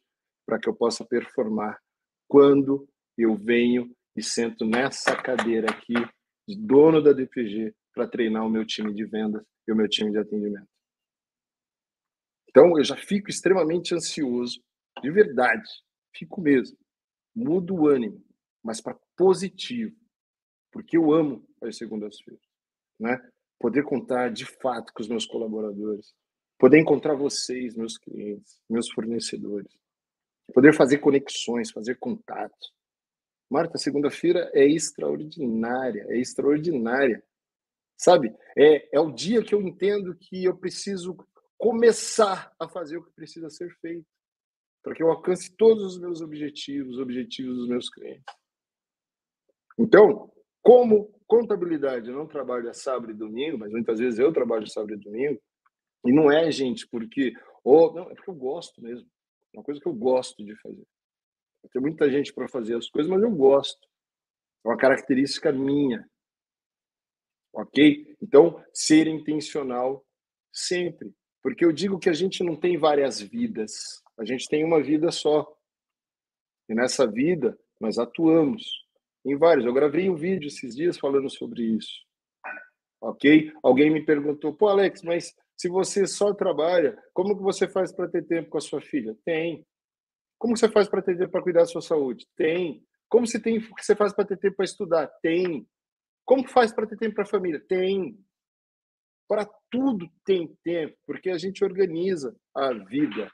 para 0.45 0.59
que 0.59 0.67
eu 0.67 0.75
possa 0.75 1.05
performar 1.05 1.79
quando 2.27 2.87
eu 3.17 3.35
venho 3.35 3.93
e 4.15 4.23
sento 4.23 4.65
nessa 4.65 5.15
cadeira 5.15 5.69
aqui 5.69 5.93
de 6.47 6.57
dono 6.57 7.01
da 7.01 7.13
DPG 7.13 7.73
para 7.93 8.07
treinar 8.07 8.45
o 8.45 8.49
meu 8.49 8.65
time 8.65 8.93
de 8.93 9.05
vendas 9.05 9.43
e 9.67 9.71
o 9.71 9.75
meu 9.75 9.87
time 9.87 10.11
de 10.11 10.17
atendimento. 10.17 10.67
Então, 12.49 12.77
eu 12.77 12.83
já 12.83 12.97
fico 12.97 13.29
extremamente 13.29 13.93
ansioso, 13.93 14.61
de 15.01 15.09
verdade, 15.09 15.69
fico 16.13 16.41
mesmo. 16.41 16.77
Mudo 17.33 17.75
o 17.75 17.87
ânimo, 17.87 18.21
mas 18.61 18.81
para 18.81 18.99
positivo, 19.15 19.95
porque 20.71 20.97
eu 20.97 21.13
amo 21.13 21.47
as 21.61 21.77
segundas-feiras, 21.77 22.43
né? 22.99 23.17
Poder 23.61 23.83
contar 23.83 24.31
de 24.31 24.45
fato 24.45 24.91
com 24.93 25.01
os 25.01 25.07
meus 25.07 25.25
colaboradores, 25.25 26.13
poder 26.57 26.79
encontrar 26.79 27.13
vocês, 27.13 27.75
meus 27.75 27.97
clientes, 27.97 28.59
meus 28.69 28.89
fornecedores, 28.91 29.71
poder 30.53 30.73
fazer 30.73 30.97
conexões, 30.97 31.71
fazer 31.71 31.95
contatos, 31.99 32.73
Marta, 33.51 33.77
segunda-feira 33.77 34.49
é 34.53 34.65
extraordinária, 34.65 36.05
é 36.07 36.17
extraordinária. 36.17 37.21
Sabe? 37.97 38.33
É, 38.57 38.95
é 38.95 38.99
o 39.01 39.11
dia 39.11 39.43
que 39.43 39.53
eu 39.53 39.61
entendo 39.61 40.15
que 40.15 40.45
eu 40.45 40.55
preciso 40.55 41.17
começar 41.57 42.55
a 42.57 42.69
fazer 42.69 42.95
o 42.95 43.03
que 43.03 43.11
precisa 43.11 43.49
ser 43.49 43.69
feito 43.81 44.07
para 44.81 44.95
que 44.95 45.03
eu 45.03 45.11
alcance 45.11 45.53
todos 45.57 45.83
os 45.83 45.99
meus 45.99 46.21
objetivos, 46.21 46.95
os 46.95 47.01
objetivos 47.01 47.57
dos 47.57 47.67
meus 47.67 47.89
clientes. 47.89 48.23
Então, 49.77 50.31
como 50.61 51.13
contabilidade 51.31 52.11
não 52.11 52.27
trabalha 52.27 52.73
sábado 52.73 53.09
e 53.09 53.15
domingo, 53.15 53.57
mas 53.57 53.71
muitas 53.71 53.99
vezes 53.99 54.19
eu 54.19 54.33
trabalho 54.33 54.67
sábado 54.67 54.95
e 54.95 54.97
domingo, 54.97 55.41
e 56.05 56.11
não 56.11 56.29
é, 56.29 56.51
gente, 56.51 56.85
porque. 56.89 57.31
Ou, 57.63 57.93
não, 57.93 58.11
é 58.11 58.15
porque 58.15 58.29
eu 58.29 58.35
gosto 58.35 58.81
mesmo. 58.81 59.09
É 59.53 59.57
uma 59.57 59.63
coisa 59.63 59.79
que 59.79 59.87
eu 59.87 59.93
gosto 59.93 60.43
de 60.43 60.53
fazer. 60.57 60.85
Tem 61.71 61.81
muita 61.81 62.11
gente 62.11 62.33
para 62.33 62.49
fazer 62.49 62.75
as 62.75 62.89
coisas, 62.89 63.09
mas 63.09 63.21
eu 63.21 63.31
gosto. 63.31 63.79
É 64.65 64.67
uma 64.67 64.77
característica 64.77 65.53
minha. 65.53 66.05
Ok? 67.53 68.13
Então, 68.21 68.61
ser 68.73 69.07
intencional 69.07 70.05
sempre. 70.51 71.13
Porque 71.41 71.63
eu 71.63 71.71
digo 71.71 71.97
que 71.97 72.09
a 72.09 72.13
gente 72.13 72.43
não 72.43 72.57
tem 72.57 72.77
várias 72.77 73.21
vidas, 73.21 74.03
a 74.17 74.25
gente 74.25 74.49
tem 74.49 74.65
uma 74.65 74.83
vida 74.83 75.11
só. 75.11 75.47
E 76.67 76.75
nessa 76.75 77.07
vida, 77.07 77.57
nós 77.79 77.97
atuamos 77.97 78.80
em 79.25 79.37
vários. 79.37 79.65
Eu 79.65 79.73
gravei 79.73 80.09
um 80.09 80.15
vídeo 80.15 80.47
esses 80.47 80.75
dias 80.75 80.97
falando 80.97 81.29
sobre 81.29 81.63
isso. 81.63 82.05
Ok? 83.01 83.51
Alguém 83.63 83.89
me 83.89 84.05
perguntou, 84.05 84.53
pô, 84.53 84.67
Alex, 84.67 85.01
mas 85.01 85.33
se 85.57 85.67
você 85.67 86.07
só 86.07 86.33
trabalha, 86.33 86.97
como 87.13 87.35
que 87.35 87.43
você 87.43 87.67
faz 87.67 87.91
para 87.91 88.09
ter 88.09 88.23
tempo 88.25 88.49
com 88.49 88.57
a 88.57 88.61
sua 88.61 88.81
filha? 88.81 89.15
Tem. 89.25 89.65
Como 90.37 90.57
você 90.57 90.69
faz 90.69 90.87
para 90.87 91.01
ter 91.01 91.17
tempo 91.17 91.31
para 91.31 91.43
cuidar 91.43 91.61
da 91.61 91.65
sua 91.67 91.81
saúde? 91.81 92.27
Tem. 92.35 92.83
Como 93.07 93.27
você 93.27 93.39
tem 93.39 93.59
você 93.59 93.95
faz 93.95 94.13
para 94.13 94.25
ter 94.25 94.37
tempo 94.37 94.55
para 94.55 94.65
estudar? 94.65 95.07
Tem. 95.21 95.67
Como 96.25 96.47
faz 96.47 96.73
para 96.73 96.87
ter 96.87 96.97
tempo 96.97 97.15
para 97.15 97.23
a 97.23 97.27
família? 97.27 97.59
Tem. 97.59 98.17
Para 99.27 99.45
tudo 99.69 100.09
tem 100.25 100.57
tempo, 100.63 100.97
porque 101.05 101.29
a 101.29 101.37
gente 101.37 101.63
organiza 101.63 102.35
a 102.55 102.73
vida. 102.73 103.31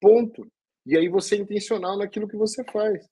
Ponto. 0.00 0.46
E 0.86 0.96
aí 0.98 1.08
você 1.08 1.36
é 1.36 1.38
intencional 1.38 1.96
naquilo 1.96 2.28
que 2.28 2.36
você 2.36 2.64
faz. 2.64 3.08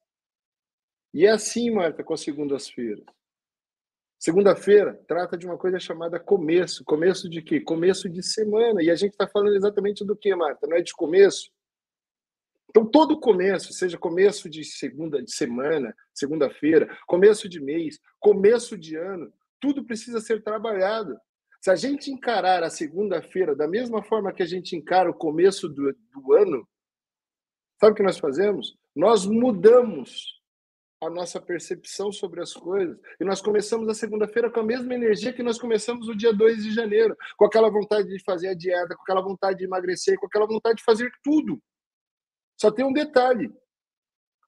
E 1.12 1.26
é 1.26 1.30
assim, 1.30 1.70
Marta, 1.70 2.02
com 2.02 2.14
as 2.14 2.20
segundas-feiras. 2.20 3.04
Segunda-feira 4.18 5.02
trata 5.06 5.36
de 5.36 5.46
uma 5.46 5.58
coisa 5.58 5.80
chamada 5.80 6.18
começo. 6.18 6.84
Começo 6.84 7.28
de 7.28 7.42
quê? 7.42 7.60
Começo 7.60 8.08
de 8.08 8.22
semana. 8.22 8.82
E 8.82 8.90
a 8.90 8.94
gente 8.94 9.12
está 9.12 9.26
falando 9.26 9.56
exatamente 9.56 10.04
do 10.04 10.16
que, 10.16 10.34
Marta? 10.34 10.66
Não 10.66 10.76
é 10.76 10.80
de 10.80 10.92
começo? 10.92 11.50
Então, 12.70 12.86
todo 12.86 13.20
começo, 13.20 13.72
seja 13.72 13.98
começo 13.98 14.48
de 14.48 14.64
segunda 14.64 15.22
de 15.22 15.30
semana, 15.34 15.94
segunda-feira, 16.14 16.96
começo 17.06 17.46
de 17.46 17.60
mês, 17.60 17.98
começo 18.18 18.78
de 18.78 18.96
ano, 18.96 19.30
tudo 19.60 19.84
precisa 19.84 20.20
ser 20.20 20.42
trabalhado. 20.42 21.18
Se 21.60 21.70
a 21.70 21.76
gente 21.76 22.10
encarar 22.10 22.62
a 22.62 22.70
segunda-feira 22.70 23.54
da 23.54 23.68
mesma 23.68 24.02
forma 24.02 24.32
que 24.32 24.42
a 24.42 24.46
gente 24.46 24.74
encara 24.74 25.10
o 25.10 25.14
começo 25.14 25.68
do, 25.68 25.92
do 25.92 26.32
ano, 26.32 26.66
sabe 27.78 27.92
o 27.92 27.94
que 27.94 28.02
nós 28.02 28.18
fazemos? 28.18 28.74
Nós 28.96 29.26
mudamos 29.26 30.41
a 31.02 31.10
nossa 31.10 31.40
percepção 31.40 32.12
sobre 32.12 32.40
as 32.40 32.52
coisas. 32.52 32.96
E 33.20 33.24
nós 33.24 33.42
começamos 33.42 33.88
a 33.88 33.94
segunda-feira 33.94 34.48
com 34.48 34.60
a 34.60 34.64
mesma 34.64 34.94
energia 34.94 35.32
que 35.32 35.42
nós 35.42 35.58
começamos 35.58 36.08
o 36.08 36.14
dia 36.14 36.32
2 36.32 36.62
de 36.62 36.72
janeiro, 36.72 37.16
com 37.36 37.44
aquela 37.44 37.68
vontade 37.68 38.08
de 38.08 38.22
fazer 38.22 38.48
a 38.48 38.54
dieta, 38.54 38.94
com 38.94 39.02
aquela 39.02 39.20
vontade 39.20 39.58
de 39.58 39.64
emagrecer, 39.64 40.16
com 40.18 40.26
aquela 40.26 40.46
vontade 40.46 40.76
de 40.76 40.84
fazer 40.84 41.10
tudo. 41.22 41.60
Só 42.56 42.70
tem 42.70 42.84
um 42.84 42.92
detalhe: 42.92 43.52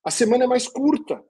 a 0.04 0.12
semana 0.12 0.44
é 0.44 0.46
mais 0.46 0.68
curta. 0.68 1.20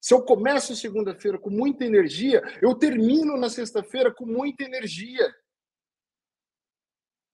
Se 0.00 0.14
eu 0.14 0.22
começo 0.22 0.74
segunda-feira 0.74 1.38
com 1.38 1.50
muita 1.50 1.84
energia, 1.84 2.42
eu 2.62 2.74
termino 2.74 3.36
na 3.36 3.50
sexta-feira 3.50 4.12
com 4.12 4.24
muita 4.24 4.64
energia. 4.64 5.34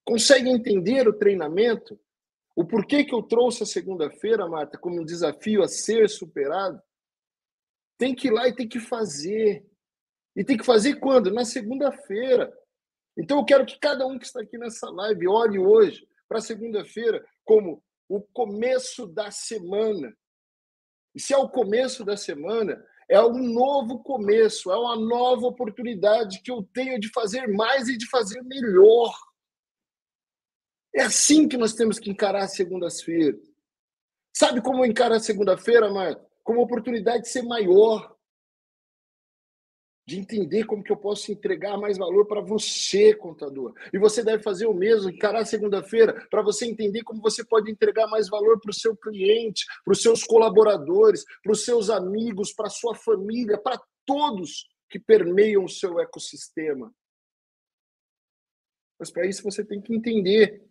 Consegue 0.05 0.49
entender 0.49 1.07
o 1.07 1.13
treinamento? 1.13 2.01
O 2.55 2.65
porquê 2.65 3.05
que 3.05 3.15
eu 3.15 3.23
trouxe 3.23 3.63
a 3.63 3.67
segunda-feira, 3.67 4.49
Marta, 4.49 4.79
como 4.79 5.01
um 5.01 5.05
desafio 5.05 5.63
a 5.63 5.69
ser 5.69 6.09
superado? 6.09 6.81
Tem 7.97 8.15
que 8.15 8.29
ir 8.29 8.31
lá 8.31 8.49
e 8.49 8.55
tem 8.55 8.69
que 8.69 8.81
fazer. 8.81 9.67
E 10.35 10.45
tem 10.45 10.57
que 10.57 10.65
fazer 10.65 10.97
quando? 10.97 11.31
Na 11.31 11.45
segunda-feira. 11.45 12.53
Então 13.17 13.39
eu 13.39 13.45
quero 13.45 13.67
que 13.67 13.79
cada 13.79 14.07
um 14.07 14.19
que 14.19 14.27
está 14.27 14.41
aqui 14.41 14.57
nessa 14.57 14.89
live 14.91 15.29
olhe 15.29 15.59
hoje 15.59 16.09
para 16.29 16.41
segunda-feira 16.41 17.25
como 17.45 17.83
o 18.09 18.21
começo 18.21 19.07
da 19.07 19.31
semana. 19.31 20.17
E 21.15 21.21
se 21.21 21.35
é 21.35 21.37
o 21.37 21.49
começo 21.49 22.05
da 22.05 22.17
semana, 22.17 22.83
é 23.09 23.21
um 23.23 23.43
novo 23.53 24.03
começo, 24.03 24.71
é 24.71 24.77
uma 24.77 24.97
nova 24.97 25.47
oportunidade 25.47 26.41
que 26.43 26.51
eu 26.51 26.63
tenho 26.73 26.99
de 27.01 27.11
fazer 27.11 27.49
mais 27.49 27.89
e 27.89 27.99
de 27.99 28.09
fazer 28.09 28.41
melhor. 28.43 29.13
É 30.95 31.03
assim 31.03 31.49
que 31.49 31.57
nós 31.57 31.75
temos 31.75 31.99
que 31.99 32.11
encarar 32.11 32.45
as 32.45 32.55
segundas-feiras. 32.55 33.41
Sabe 34.35 34.61
como 34.61 34.85
encarar 34.85 35.17
a 35.17 35.21
segunda-feira, 35.21 35.93
Marta? 35.93 36.25
Como 36.43 36.63
oportunidade 36.63 37.25
de 37.25 37.29
ser 37.29 37.43
maior, 37.43 38.17
de 40.07 40.19
entender 40.19 40.65
como 40.65 40.83
que 40.83 40.91
eu 40.91 40.97
posso 40.97 41.31
entregar 41.31 41.77
mais 41.77 41.97
valor 41.97 42.27
para 42.27 42.41
você, 42.41 43.15
contador. 43.15 43.73
E 43.93 43.99
você 43.99 44.25
deve 44.25 44.43
fazer 44.43 44.67
o 44.67 44.75
mesmo, 44.75 45.11
encarar 45.11 45.45
segunda-feira, 45.45 46.27
para 46.29 46.43
você 46.43 46.67
entender 46.67 47.05
como 47.05 47.23
você 47.23 47.45
pode 47.45 47.71
entregar 47.71 48.09
mais 48.09 48.29
valor 48.29 48.61
para 48.61 48.71
o 48.71 48.75
seu 48.75 48.97
cliente, 48.97 49.65
para 49.85 49.93
os 49.93 50.03
seus 50.03 50.25
colaboradores, 50.25 51.25
para 51.43 51.53
os 51.53 51.65
seus 51.65 51.91
amigos, 51.91 52.53
para 52.53 52.67
a 52.67 52.71
sua 52.71 52.95
família, 52.97 53.57
para 53.57 53.81
todos 54.05 54.69
que 54.89 54.99
permeiam 54.99 55.65
o 55.65 55.69
seu 55.69 56.01
ecossistema. 56.01 56.93
Mas 58.99 59.13
para 59.13 59.27
isso 59.27 59.45
você 59.45 59.65
tem 59.65 59.81
que 59.81 59.95
entender 59.95 60.69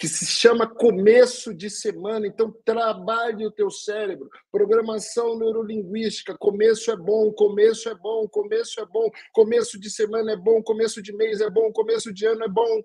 que 0.00 0.08
se 0.08 0.24
chama 0.24 0.66
começo 0.66 1.52
de 1.52 1.68
semana. 1.68 2.26
Então, 2.26 2.50
trabalhe 2.64 3.46
o 3.46 3.50
teu 3.50 3.70
cérebro. 3.70 4.30
Programação 4.50 5.38
neurolinguística. 5.38 6.34
Começo 6.38 6.90
é 6.90 6.96
bom, 6.96 7.30
começo 7.30 7.86
é 7.86 7.94
bom, 7.94 8.26
começo 8.26 8.80
é 8.80 8.86
bom. 8.86 9.10
Começo 9.34 9.78
de 9.78 9.90
semana 9.90 10.32
é 10.32 10.36
bom, 10.36 10.62
começo 10.62 11.02
de 11.02 11.14
mês 11.14 11.42
é 11.42 11.50
bom, 11.50 11.70
começo 11.70 12.14
de 12.14 12.24
ano 12.24 12.44
é 12.44 12.48
bom. 12.48 12.82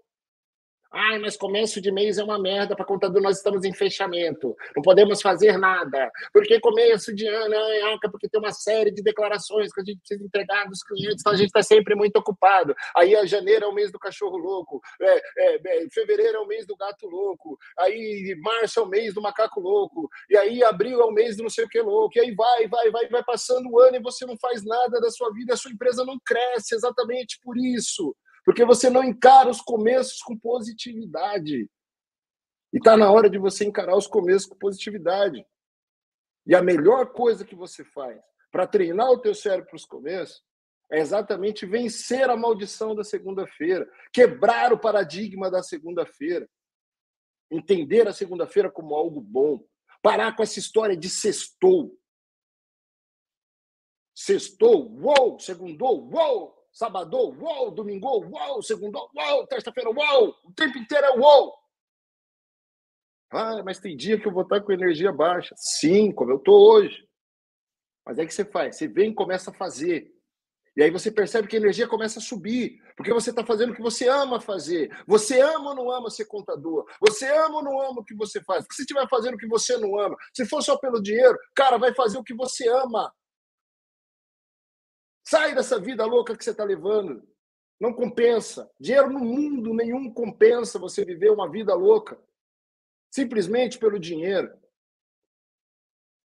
Ai, 0.91 1.19
mas 1.19 1.36
começo 1.36 1.81
de 1.81 1.91
mês 1.91 2.17
é 2.17 2.23
uma 2.23 2.39
merda 2.39 2.75
para 2.75 2.86
contador, 2.86 3.21
nós 3.21 3.38
estamos 3.38 3.65
em 3.65 3.73
fechamento, 3.73 4.55
não 4.75 4.81
podemos 4.81 5.21
fazer 5.21 5.57
nada. 5.57 6.11
Porque 6.31 6.59
começo 6.59 7.13
de 7.13 7.27
ano 7.27 7.53
é 7.53 8.09
porque 8.09 8.29
tem 8.29 8.39
uma 8.39 8.51
série 8.51 8.91
de 8.91 9.01
declarações 9.01 9.73
que 9.73 9.81
a 9.81 9.83
gente 9.83 9.99
precisa 9.99 10.23
entregar 10.23 10.67
dos 10.67 10.83
clientes, 10.83 11.17
então 11.19 11.33
a 11.33 11.36
gente 11.36 11.47
está 11.47 11.61
sempre 11.61 11.95
muito 11.95 12.15
ocupado. 12.17 12.75
Aí 12.95 13.15
a 13.15 13.25
janeiro 13.25 13.65
é 13.65 13.67
o 13.67 13.73
mês 13.73 13.91
do 13.91 13.99
cachorro 13.99 14.38
louco, 14.38 14.81
é, 15.01 15.21
é, 15.38 15.83
é, 15.83 15.89
fevereiro 15.91 16.38
é 16.38 16.39
o 16.39 16.47
mês 16.47 16.65
do 16.65 16.75
gato 16.75 17.07
louco, 17.07 17.57
aí 17.79 18.36
março 18.41 18.79
é 18.79 18.83
o 18.83 18.88
mês 18.88 19.13
do 19.13 19.21
macaco 19.21 19.59
louco, 19.59 20.09
e 20.29 20.38
aí 20.38 20.63
abril 20.63 21.01
é 21.01 21.05
o 21.05 21.11
mês 21.11 21.36
do 21.36 21.43
não 21.43 21.49
sei 21.49 21.65
o 21.65 21.69
que 21.69 21.81
louco, 21.81 22.17
e 22.17 22.21
aí 22.21 22.31
vai, 22.33 22.67
vai, 22.67 22.91
vai, 22.91 23.07
vai 23.09 23.23
passando 23.23 23.69
o 23.69 23.79
ano 23.79 23.97
e 23.97 24.01
você 24.01 24.25
não 24.25 24.38
faz 24.38 24.63
nada 24.63 25.01
da 25.01 25.09
sua 25.09 25.31
vida, 25.33 25.53
a 25.53 25.57
sua 25.57 25.71
empresa 25.71 26.05
não 26.05 26.19
cresce 26.23 26.75
exatamente 26.75 27.39
por 27.43 27.57
isso 27.57 28.15
porque 28.45 28.63
você 28.63 28.91
não 28.91 29.03
encara 29.03 29.49
os 29.49 29.59
começos 29.59 30.21
com 30.21 30.37
positividade. 30.37 31.67
E 32.71 32.77
está 32.77 32.95
na 32.95 33.11
hora 33.11 33.27
de 33.27 33.39
você 33.39 33.65
encarar 33.65 33.97
os 33.97 34.05
começos 34.05 34.45
com 34.45 34.55
positividade. 34.55 35.43
E 36.45 36.53
a 36.55 36.61
melhor 36.61 37.11
coisa 37.11 37.43
que 37.43 37.55
você 37.55 37.83
faz 37.83 38.21
para 38.51 38.67
treinar 38.67 39.09
o 39.09 39.19
teu 39.19 39.33
cérebro 39.33 39.65
para 39.65 39.75
os 39.75 39.85
começos 39.85 40.43
é 40.91 40.99
exatamente 40.99 41.65
vencer 41.65 42.29
a 42.29 42.37
maldição 42.37 42.93
da 42.93 43.03
segunda-feira, 43.03 43.89
quebrar 44.13 44.71
o 44.71 44.79
paradigma 44.79 45.49
da 45.49 45.63
segunda-feira, 45.63 46.47
entender 47.49 48.07
a 48.07 48.13
segunda-feira 48.13 48.69
como 48.69 48.93
algo 48.93 49.19
bom, 49.19 49.65
parar 50.03 50.35
com 50.35 50.43
essa 50.43 50.59
história 50.59 50.95
de 50.95 51.09
sextou. 51.09 51.99
Sextou, 54.13 54.95
uou, 55.01 55.39
segundou, 55.39 56.07
uou, 56.13 56.64
Sabadão, 56.76 57.34
uou, 57.39 57.71
domingo, 57.71 58.05
uou, 58.05 58.61
segundo, 58.61 58.99
uou, 59.15 59.47
terça-feira, 59.47 59.89
uou, 59.89 60.36
o 60.43 60.51
tempo 60.51 60.78
inteiro 60.78 61.05
é 61.05 61.17
uou. 61.17 61.55
Ah, 63.32 63.63
mas 63.63 63.80
tem 63.80 63.95
dia 63.95 64.19
que 64.19 64.28
eu 64.28 64.34
vou 64.34 64.43
estar 64.43 64.59
com 64.59 64.73
energia 64.73 65.09
baixa. 65.09 65.55
Sim, 65.57 66.11
como 66.11 66.32
eu 66.32 66.36
estou 66.36 66.69
hoje. 66.69 67.07
Mas 68.05 68.19
aí 68.19 68.28
que 68.28 68.34
você 68.34 68.43
faz? 68.43 68.76
Você 68.76 68.89
vem 68.89 69.11
e 69.11 69.15
começa 69.15 69.51
a 69.51 69.53
fazer. 69.53 70.13
E 70.76 70.84
aí 70.84 70.91
você 70.91 71.09
percebe 71.09 71.47
que 71.47 71.55
a 71.55 71.59
energia 71.59 71.88
começa 71.88 72.19
a 72.19 72.21
subir, 72.21 72.78
porque 72.97 73.13
você 73.13 73.30
está 73.30 73.45
fazendo 73.45 73.71
o 73.71 73.76
que 73.76 73.82
você 73.82 74.09
ama 74.09 74.41
fazer. 74.41 74.89
Você 75.07 75.39
ama 75.39 75.69
ou 75.69 75.76
não 75.76 75.89
ama 75.89 76.09
ser 76.09 76.26
contador? 76.26 76.86
Você 76.99 77.26
ama 77.26 77.55
ou 77.55 77.63
não 77.63 77.82
ama 77.82 78.01
o 78.01 78.03
que 78.03 78.13
você 78.13 78.43
faz? 78.43 78.65
Porque 78.65 78.76
se 78.76 78.82
estiver 78.82 79.07
fazendo 79.07 79.36
o 79.36 79.38
que 79.38 79.47
você 79.47 79.78
não 79.78 79.97
ama, 79.97 80.17
se 80.34 80.45
for 80.45 80.61
só 80.61 80.78
pelo 80.78 81.01
dinheiro, 81.01 81.38
cara, 81.55 81.78
vai 81.78 81.95
fazer 81.95 82.17
o 82.17 82.23
que 82.23 82.34
você 82.34 82.67
ama. 82.67 83.13
Sai 85.28 85.55
dessa 85.55 85.80
vida 85.80 86.05
louca 86.05 86.38
que 86.38 86.43
você 86.43 86.51
está 86.51 86.63
levando. 86.63 87.28
Não 87.80 87.91
compensa. 87.91 88.69
Dinheiro 88.80 89.09
no 89.09 89.19
mundo 89.19 89.73
nenhum 89.73 90.13
compensa 90.13 90.80
você 90.80 91.03
viver 91.03 91.32
uma 91.32 91.49
vida 91.49 91.73
louca. 91.73 92.19
Simplesmente 93.11 93.80
pelo 93.80 93.99
dinheiro. 93.99 94.55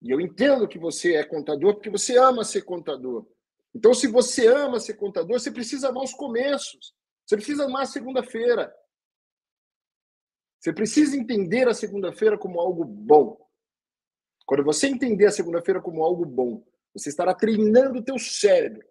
E 0.03 0.11
eu 0.11 0.21
entendo 0.21 0.69
que 0.69 0.79
você 0.79 1.15
é 1.15 1.25
contador 1.25 1.75
porque 1.75 1.91
você 1.91 2.19
ama 2.19 2.45
ser 2.45 2.63
contador. 2.63 3.27
Então, 3.75 3.95
se 3.95 4.07
você 4.07 4.49
ama 4.49 4.81
ser 4.81 4.95
contador, 4.95 5.39
você 5.39 5.51
precisa 5.51 5.89
amar 5.89 6.05
os 6.05 6.13
começos. 6.13 6.95
Você 7.25 7.37
precisa 7.37 7.65
amar 7.65 7.83
a 7.83 7.87
segunda-feira. 7.87 8.75
Você 10.59 10.73
precisa 10.73 11.17
entender 11.17 11.69
a 11.69 11.75
segunda-feira 11.75 12.37
como 12.37 12.61
algo 12.61 12.85
bom. 12.85 13.39
Quando 14.45 14.65
você 14.65 14.89
entender 14.89 15.27
a 15.27 15.31
segunda-feira 15.31 15.81
como 15.81 16.05
algo 16.05 16.27
bom, 16.27 16.67
Você 16.93 17.09
estará 17.09 17.33
treinando 17.33 18.01
o 18.01 18.05
teu 18.05 18.19
cérebro. 18.19 18.90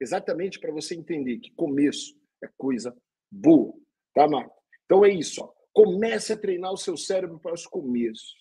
Exatamente 0.00 0.58
para 0.58 0.72
você 0.72 0.94
entender 0.94 1.38
que 1.38 1.52
começo 1.54 2.16
é 2.42 2.48
coisa 2.56 2.96
boa. 3.30 3.74
Tá, 4.14 4.28
Marco? 4.28 4.54
Então 4.84 5.04
é 5.04 5.10
isso. 5.10 5.42
Ó. 5.42 5.52
Comece 5.72 6.32
a 6.32 6.36
treinar 6.36 6.72
o 6.72 6.76
seu 6.76 6.96
cérebro 6.96 7.38
para 7.38 7.54
os 7.54 7.66
começos. 7.66 8.34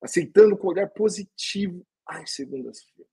Aceitando 0.00 0.56
com 0.56 0.68
olhar 0.68 0.88
positivo 0.88 1.84
as 2.06 2.34
segundas-feiras. 2.34 3.12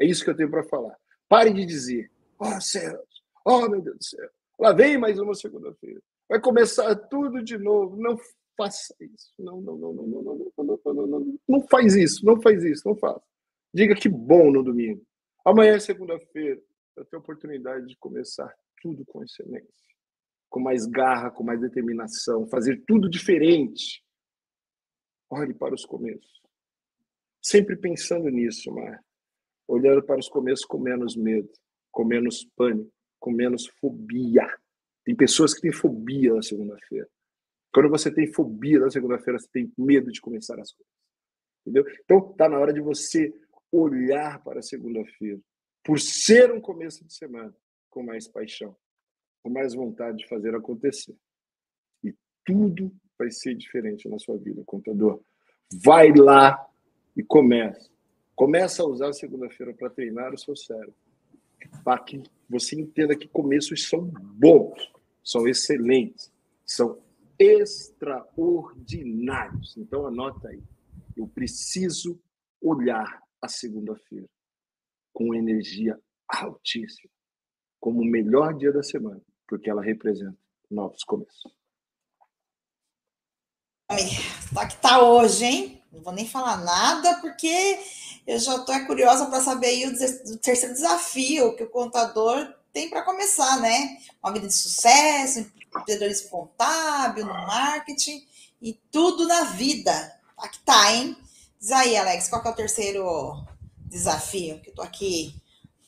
É 0.00 0.06
isso 0.06 0.24
que 0.24 0.30
eu 0.30 0.36
tenho 0.36 0.50
para 0.50 0.64
falar. 0.64 0.96
Pare 1.28 1.52
de 1.52 1.64
dizer, 1.64 2.10
oh 2.38 2.60
céus, 2.60 3.22
oh 3.44 3.68
meu 3.68 3.82
Deus 3.82 3.96
do 3.96 4.04
céu, 4.04 4.30
lá 4.58 4.72
vem 4.72 4.96
mais 4.96 5.18
uma 5.18 5.34
segunda-feira. 5.34 6.00
Vai 6.28 6.40
começar 6.40 6.94
tudo 6.94 7.42
de 7.42 7.58
novo. 7.58 7.96
Não 7.96 8.18
faça 8.56 8.94
isso. 9.00 9.32
Não, 9.38 9.60
não, 9.60 9.76
não, 9.76 9.92
não, 9.92 10.06
não, 10.06 10.22
não, 10.22 10.52
não, 10.56 10.80
não, 10.84 10.94
não, 10.94 11.06
não, 11.06 11.38
não 11.48 11.60
faz 11.68 11.94
isso, 11.94 12.24
não 12.24 12.40
faz 12.40 12.62
isso, 12.64 12.86
não 12.86 12.96
faça. 12.96 13.22
Diga 13.72 13.94
que 13.94 14.08
bom 14.08 14.50
no 14.50 14.62
domingo. 14.62 15.02
Amanhã 15.44 15.74
é 15.74 15.80
segunda-feira. 15.80 16.60
Eu 16.98 17.04
tenho 17.04 17.20
a 17.20 17.22
oportunidade 17.22 17.86
de 17.86 17.96
começar 17.96 18.52
tudo 18.82 19.04
com 19.06 19.22
excelência, 19.22 19.72
com 20.50 20.58
mais 20.58 20.84
garra, 20.84 21.30
com 21.30 21.44
mais 21.44 21.60
determinação, 21.60 22.48
fazer 22.48 22.82
tudo 22.86 23.08
diferente. 23.08 24.04
Olhe 25.30 25.54
para 25.54 25.74
os 25.74 25.84
começos. 25.84 26.42
Sempre 27.40 27.76
pensando 27.76 28.28
nisso, 28.28 28.72
Mar. 28.74 29.00
Olhando 29.68 30.02
para 30.02 30.18
os 30.18 30.28
começos 30.28 30.64
com 30.64 30.78
menos 30.78 31.14
medo, 31.14 31.50
com 31.92 32.04
menos 32.04 32.44
pânico, 32.56 32.92
com 33.20 33.30
menos 33.30 33.68
fobia. 33.80 34.46
Tem 35.04 35.14
pessoas 35.14 35.54
que 35.54 35.60
têm 35.60 35.72
fobia 35.72 36.34
na 36.34 36.42
segunda-feira. 36.42 37.08
Quando 37.72 37.90
você 37.90 38.12
tem 38.12 38.32
fobia 38.32 38.80
na 38.80 38.90
segunda-feira, 38.90 39.38
você 39.38 39.48
tem 39.52 39.72
medo 39.78 40.10
de 40.10 40.20
começar 40.20 40.58
as 40.58 40.72
coisas. 40.72 40.92
Entendeu? 41.60 41.84
Então, 42.02 42.30
está 42.30 42.48
na 42.48 42.58
hora 42.58 42.72
de 42.72 42.80
você 42.80 43.32
olhar 43.70 44.42
para 44.42 44.58
a 44.60 44.62
segunda-feira, 44.62 45.40
por 45.84 45.98
ser 45.98 46.52
um 46.52 46.60
começo 46.60 47.04
de 47.04 47.12
semana, 47.12 47.52
com 47.88 48.02
mais 48.02 48.28
paixão, 48.28 48.76
com 49.42 49.50
mais 49.50 49.74
vontade 49.74 50.18
de 50.18 50.28
fazer 50.28 50.54
acontecer. 50.54 51.16
E 52.04 52.14
tudo 52.44 52.92
vai 53.18 53.30
ser 53.30 53.54
diferente 53.54 54.06
na 54.08 54.18
sua 54.18 54.36
vida, 54.36 54.62
contador. 54.64 55.22
Vai 55.72 56.12
lá 56.12 56.68
e 57.16 57.22
começa. 57.22 57.90
Começa 58.34 58.82
a 58.82 58.86
usar 58.86 59.08
a 59.08 59.12
segunda-feira 59.12 59.74
para 59.74 59.90
treinar 59.90 60.32
o 60.32 60.38
seu 60.38 60.54
cérebro. 60.54 60.94
Para 61.82 62.00
que 62.02 62.22
você 62.48 62.80
entenda 62.80 63.16
que 63.16 63.26
começos 63.26 63.88
são 63.88 64.04
bons, 64.04 64.92
são 65.24 65.48
excelentes, 65.48 66.32
são 66.64 67.02
extraordinários. 67.38 69.76
Então 69.76 70.06
anota 70.06 70.48
aí. 70.48 70.62
Eu 71.16 71.26
preciso 71.26 72.20
olhar 72.60 73.22
a 73.40 73.48
segunda-feira 73.48 74.28
com 75.18 75.34
energia 75.34 75.98
altíssima, 76.28 77.10
como 77.80 78.02
o 78.02 78.04
melhor 78.04 78.54
dia 78.54 78.72
da 78.72 78.84
semana, 78.84 79.20
porque 79.48 79.68
ela 79.68 79.82
representa 79.82 80.38
novos 80.70 81.02
começos. 81.02 81.52
Tá 84.54 84.66
que 84.68 84.76
tá 84.76 85.02
hoje, 85.02 85.44
hein? 85.44 85.82
Não 85.90 86.02
vou 86.02 86.12
nem 86.12 86.28
falar 86.28 86.58
nada, 86.58 87.20
porque 87.20 87.80
eu 88.28 88.38
já 88.38 88.54
estou 88.54 88.86
curiosa 88.86 89.26
para 89.26 89.40
saber 89.40 89.88
o, 89.88 90.38
terceiro 90.38 90.74
desafio 90.74 91.56
que 91.56 91.64
o 91.64 91.70
contador 91.70 92.54
tem 92.72 92.88
para 92.88 93.02
começar, 93.02 93.60
né? 93.60 93.98
Uma 94.22 94.32
vida 94.32 94.46
de 94.46 94.54
sucesso, 94.54 95.40
empreendedorismo 95.40 96.28
contábil, 96.28 97.26
no 97.26 97.32
marketing 97.32 98.24
e 98.62 98.72
tudo 98.92 99.26
na 99.26 99.44
vida. 99.44 99.92
Tá 100.36 100.46
que 100.46 100.60
tá, 100.60 100.92
hein? 100.92 101.16
Diz 101.58 101.72
aí, 101.72 101.96
Alex, 101.96 102.28
qual 102.28 102.40
que 102.40 102.46
é 102.46 102.50
o 102.52 102.56
terceiro 102.56 103.57
desafio 103.88 104.60
que 104.60 104.70
eu 104.70 104.74
tô 104.74 104.82
aqui 104.82 105.34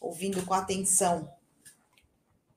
ouvindo 0.00 0.44
com 0.44 0.54
atenção? 0.54 1.30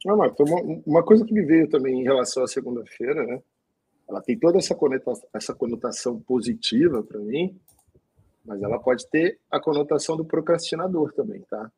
Ah, 0.08 0.16
Marta, 0.16 0.44
uma, 0.44 0.82
uma 0.86 1.04
coisa 1.04 1.26
que 1.26 1.34
me 1.34 1.44
veio 1.44 1.70
também 1.70 2.02
em 2.02 2.04
relação 2.04 2.44
à 2.44 2.48
segunda-feira, 2.48 3.26
né? 3.26 3.42
Ela 4.08 4.22
tem 4.22 4.38
toda 4.38 4.58
essa 4.58 4.76
conotação, 4.76 5.30
essa 5.34 5.54
conotação 5.54 6.20
positiva 6.20 7.02
para 7.04 7.20
mim, 7.20 7.58
mas 8.44 8.62
ela 8.62 8.78
pode 8.80 9.08
ter 9.10 9.40
a 9.50 9.60
conotação 9.60 10.18
do 10.18 10.26
procrastinador 10.26 11.14
também, 11.14 11.42
tá? 11.44 11.72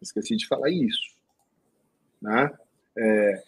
Esqueci 0.00 0.36
de 0.36 0.46
falar 0.46 0.70
isso, 0.70 1.16
né? 2.22 2.56
É, 2.96 3.42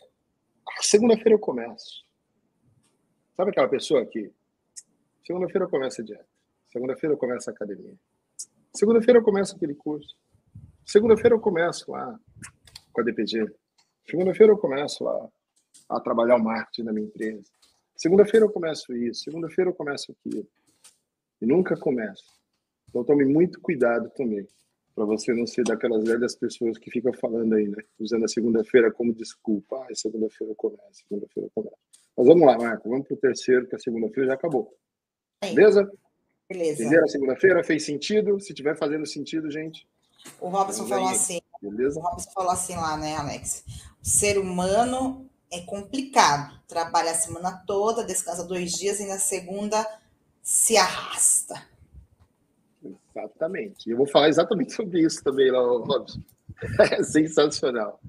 segunda-feira 0.80 1.34
eu 1.34 1.38
começo. 1.38 2.04
Sabe 3.36 3.52
aquela 3.52 3.68
pessoa 3.68 4.04
que 4.04 4.32
segunda-feira 5.24 5.66
eu 5.66 5.70
começo 5.70 6.00
a 6.00 6.04
dieta, 6.04 6.26
segunda-feira 6.72 7.14
eu 7.14 7.18
começo 7.18 7.48
a 7.48 7.52
academia, 7.52 7.94
segunda-feira 8.74 9.18
eu 9.18 9.24
começo 9.24 9.56
aquele 9.56 9.74
curso, 9.74 10.16
segunda-feira 10.86 11.34
eu 11.34 11.40
começo 11.40 11.90
lá 11.90 12.18
com 12.92 13.00
a 13.00 13.04
DPG, 13.04 13.46
segunda-feira 14.08 14.52
eu 14.52 14.58
começo 14.58 15.04
lá 15.04 15.28
a 15.88 16.00
trabalhar 16.00 16.36
o 16.36 16.42
marketing 16.42 16.84
da 16.84 16.92
minha 16.92 17.06
empresa, 17.06 17.44
segunda-feira 17.96 18.46
eu 18.46 18.50
começo 18.50 18.94
isso, 18.96 19.24
segunda-feira 19.24 19.70
eu 19.70 19.74
começo 19.74 20.12
aquilo, 20.12 20.46
e 21.40 21.46
nunca 21.46 21.76
começo. 21.76 22.24
Então 22.88 23.04
tome 23.04 23.24
muito 23.24 23.60
cuidado 23.60 24.10
também 24.10 24.46
para 24.94 25.04
você 25.04 25.32
não 25.32 25.46
ser 25.46 25.64
daquelas 25.64 26.04
velhas 26.04 26.36
pessoas 26.36 26.76
que 26.76 26.90
ficam 26.90 27.12
falando 27.14 27.54
aí, 27.54 27.68
né? 27.68 27.82
Usando 27.98 28.24
a 28.24 28.28
segunda-feira 28.28 28.92
como 28.92 29.14
desculpa. 29.14 29.86
Ah, 29.88 29.94
segunda-feira 29.94 30.54
começa, 30.56 30.92
segunda-feira 31.08 31.48
começa. 31.54 31.76
Mas 32.16 32.26
vamos 32.26 32.46
lá, 32.46 32.58
Marco, 32.58 32.90
vamos 32.90 33.06
para 33.06 33.14
o 33.14 33.18
terceiro, 33.20 33.66
que 33.66 33.76
a 33.76 33.78
segunda-feira 33.78 34.28
já 34.28 34.34
acabou. 34.34 34.76
Beleza? 35.42 35.90
Beleza. 36.50 36.82
Entenderam 36.82 37.06
segunda-feira? 37.06 37.62
Fez 37.62 37.84
sentido? 37.84 38.40
Se 38.40 38.52
tiver 38.52 38.76
fazendo 38.76 39.06
sentido, 39.06 39.48
gente. 39.48 39.86
O 40.40 40.48
Robson 40.48 40.84
falou 40.88 41.06
aí. 41.06 41.14
assim. 41.14 41.40
Beleza? 41.62 42.00
O 42.00 42.02
Robson 42.02 42.30
falou 42.32 42.50
assim 42.50 42.74
lá, 42.74 42.96
né, 42.96 43.14
Alex? 43.16 43.64
O 44.02 44.04
ser 44.04 44.36
humano 44.36 45.30
é 45.52 45.60
complicado. 45.60 46.60
Trabalha 46.66 47.12
a 47.12 47.14
semana 47.14 47.62
toda, 47.64 48.04
descansa 48.04 48.42
dois 48.42 48.72
dias 48.72 48.98
e 48.98 49.06
na 49.06 49.18
segunda 49.18 49.86
se 50.42 50.76
arrasta. 50.76 51.54
Exatamente. 52.82 53.88
E 53.88 53.92
eu 53.92 53.96
vou 53.96 54.06
falar 54.08 54.28
exatamente 54.28 54.72
sobre 54.72 55.02
isso 55.02 55.22
também 55.22 55.52
lá, 55.52 55.60
Robson. 55.60 56.20
É 56.92 57.02
sensacional. 57.02 58.00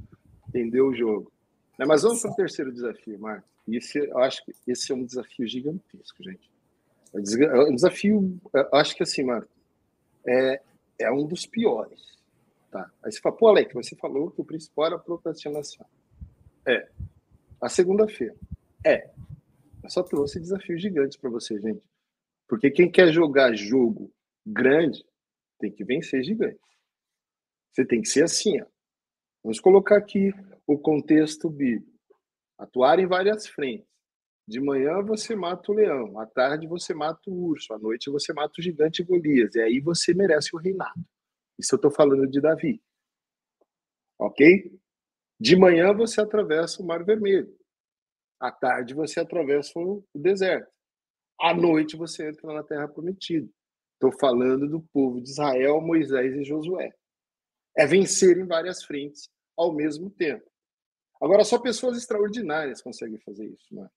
Entendeu 0.50 0.88
o 0.88 0.96
jogo. 0.96 1.32
Né, 1.78 1.86
mas 1.86 2.02
vamos 2.02 2.22
para 2.22 2.32
o 2.32 2.36
terceiro 2.36 2.74
desafio, 2.74 3.20
Marco. 3.20 3.48
Esse, 3.70 4.00
eu 4.00 4.18
acho 4.18 4.44
que 4.44 4.54
esse 4.68 4.92
é 4.92 4.96
um 4.96 5.06
desafio 5.06 5.48
gigantesco, 5.48 6.22
gente. 6.22 6.51
É 7.14 7.60
um 7.64 7.76
desafio, 7.76 8.40
acho 8.72 8.96
que 8.96 9.04
assim, 9.04 9.24
Marco, 9.24 9.52
é, 10.26 10.62
é 11.00 11.12
um 11.12 11.26
dos 11.26 11.46
piores. 11.46 12.02
Tá? 12.72 12.90
Aí 13.04 13.12
você 13.12 13.20
fala, 13.20 13.36
pô, 13.36 13.50
Alex, 13.50 13.74
você 13.74 13.96
falou 13.96 14.32
que 14.32 14.40
o 14.40 14.46
principal 14.46 14.86
era 14.86 14.96
a 14.96 15.00
procrastinação. 15.00 15.86
É. 16.66 16.88
A 17.60 17.68
segunda-feira. 17.68 18.36
É. 18.86 19.10
Eu 19.84 19.90
só 19.90 20.04
trouxe 20.04 20.40
desafios 20.40 20.82
gigantes 20.82 21.18
para 21.18 21.30
você, 21.30 21.60
gente. 21.60 21.84
Porque 22.48 22.72
quem 22.72 22.90
quer 22.90 23.12
jogar 23.12 23.54
jogo 23.56 24.12
grande 24.46 25.04
tem 25.60 25.72
que 25.72 25.84
vencer 25.84 26.24
gigante. 26.24 26.60
Você 27.72 27.86
tem 27.86 28.02
que 28.02 28.10
ser 28.10 28.24
assim, 28.24 28.62
ó. 28.62 28.66
Vamos 29.44 29.60
colocar 29.60 29.98
aqui 29.98 30.34
o 30.68 30.78
contexto 30.78 31.50
bíblico. 31.50 31.92
Atuar 32.58 33.00
em 33.00 33.08
várias 33.08 33.48
frentes. 33.48 33.91
De 34.48 34.60
manhã 34.60 35.02
você 35.02 35.36
mata 35.36 35.72
o 35.72 35.76
leão, 35.76 36.20
à 36.20 36.26
tarde 36.26 36.68
você 36.68 36.94
mata 36.94 37.22
o 37.30 37.46
urso, 37.46 37.74
à 37.74 37.80
noite 37.80 38.10
você 38.10 38.34
mata 38.34 38.54
o 38.58 38.62
gigante 38.62 39.04
Golias, 39.04 39.56
e 39.56 39.62
aí 39.62 39.80
você 39.80 40.14
merece 40.14 40.56
o 40.56 40.60
reinado. 40.60 41.06
Isso 41.58 41.76
eu 41.76 41.78
estou 41.78 41.92
falando 41.92 42.28
de 42.28 42.42
Davi. 42.42 42.82
Ok? 44.20 44.72
De 45.40 45.56
manhã 45.56 45.94
você 45.94 46.22
atravessa 46.22 46.82
o 46.82 46.86
Mar 46.86 47.04
Vermelho. 47.04 47.56
À 48.40 48.52
tarde 48.52 48.94
você 48.94 49.20
atravessa 49.20 49.80
o 49.80 50.04
deserto. 50.16 50.72
À 51.40 51.54
noite 51.54 51.96
você 51.96 52.30
entra 52.30 52.54
na 52.54 52.64
Terra 52.64 52.88
Prometida. 52.88 53.50
Estou 53.94 54.12
falando 54.20 54.68
do 54.68 54.82
povo 54.92 55.22
de 55.22 55.30
Israel, 55.30 55.80
Moisés 55.80 56.36
e 56.36 56.44
Josué. 56.44 56.92
É 57.78 57.86
vencer 57.86 58.38
em 58.38 58.46
várias 58.46 58.84
frentes 58.84 59.30
ao 59.56 59.74
mesmo 59.74 60.10
tempo. 60.10 60.50
Agora, 61.22 61.44
só 61.44 61.60
pessoas 61.60 61.98
extraordinárias 61.98 62.82
conseguem 62.82 63.20
fazer 63.20 63.46
isso. 63.46 63.76
Né? 63.76 63.88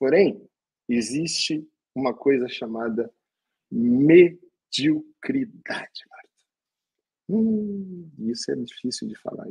Porém, 0.00 0.48
existe 0.88 1.68
uma 1.94 2.14
coisa 2.14 2.48
chamada 2.48 3.12
mediocridade, 3.70 6.00
Marta. 6.08 6.30
Hum, 7.28 8.10
isso 8.20 8.50
é 8.50 8.56
difícil 8.56 9.06
de 9.06 9.14
falar. 9.16 9.46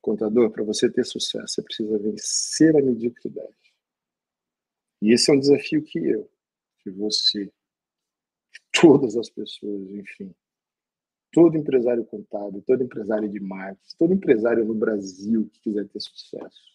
Contador, 0.00 0.52
para 0.52 0.62
você 0.62 0.88
ter 0.88 1.04
sucesso, 1.04 1.54
você 1.54 1.62
precisa 1.62 1.98
vencer 1.98 2.76
a 2.76 2.82
mediocridade. 2.82 3.74
E 5.02 5.12
esse 5.12 5.30
é 5.30 5.34
um 5.34 5.40
desafio 5.40 5.82
que 5.82 5.98
eu, 5.98 6.30
que 6.78 6.90
você, 6.90 7.52
todas 8.72 9.16
as 9.16 9.28
pessoas, 9.28 9.90
enfim, 9.90 10.32
todo 11.32 11.56
empresário 11.56 12.04
contábil, 12.04 12.62
todo 12.62 12.84
empresário 12.84 13.28
de 13.28 13.40
marketing, 13.40 13.96
todo 13.98 14.14
empresário 14.14 14.64
no 14.64 14.74
Brasil 14.74 15.50
que 15.50 15.60
quiser 15.62 15.88
ter 15.88 16.00
sucesso. 16.00 16.73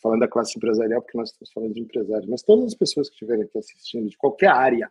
Falando 0.00 0.20
da 0.20 0.28
classe 0.28 0.56
empresarial 0.56 1.02
porque 1.02 1.18
nós 1.18 1.30
estamos 1.30 1.52
falando 1.52 1.74
de 1.74 1.80
empresários, 1.80 2.26
mas 2.26 2.42
todas 2.42 2.66
as 2.66 2.74
pessoas 2.74 3.08
que 3.08 3.14
estiverem 3.14 3.44
aqui 3.44 3.58
assistindo, 3.58 4.08
de 4.08 4.16
qualquer 4.16 4.48
área, 4.48 4.90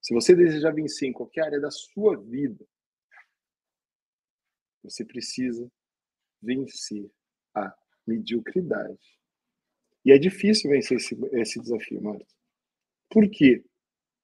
Se 0.00 0.14
você 0.14 0.36
desejar 0.36 0.72
vencer 0.72 1.08
em 1.08 1.12
qualquer 1.12 1.46
área 1.46 1.60
da 1.60 1.70
sua 1.70 2.16
vida, 2.16 2.64
você 4.82 5.04
precisa 5.04 5.70
vencer 6.40 7.10
a 7.54 7.74
mediocridade. 8.06 9.18
E 10.04 10.12
é 10.12 10.18
difícil 10.18 10.70
vencer 10.70 10.98
esse, 10.98 11.18
esse 11.32 11.60
desafio, 11.60 12.00
Marta. 12.00 12.24
Por 13.10 13.28
quê? 13.28 13.64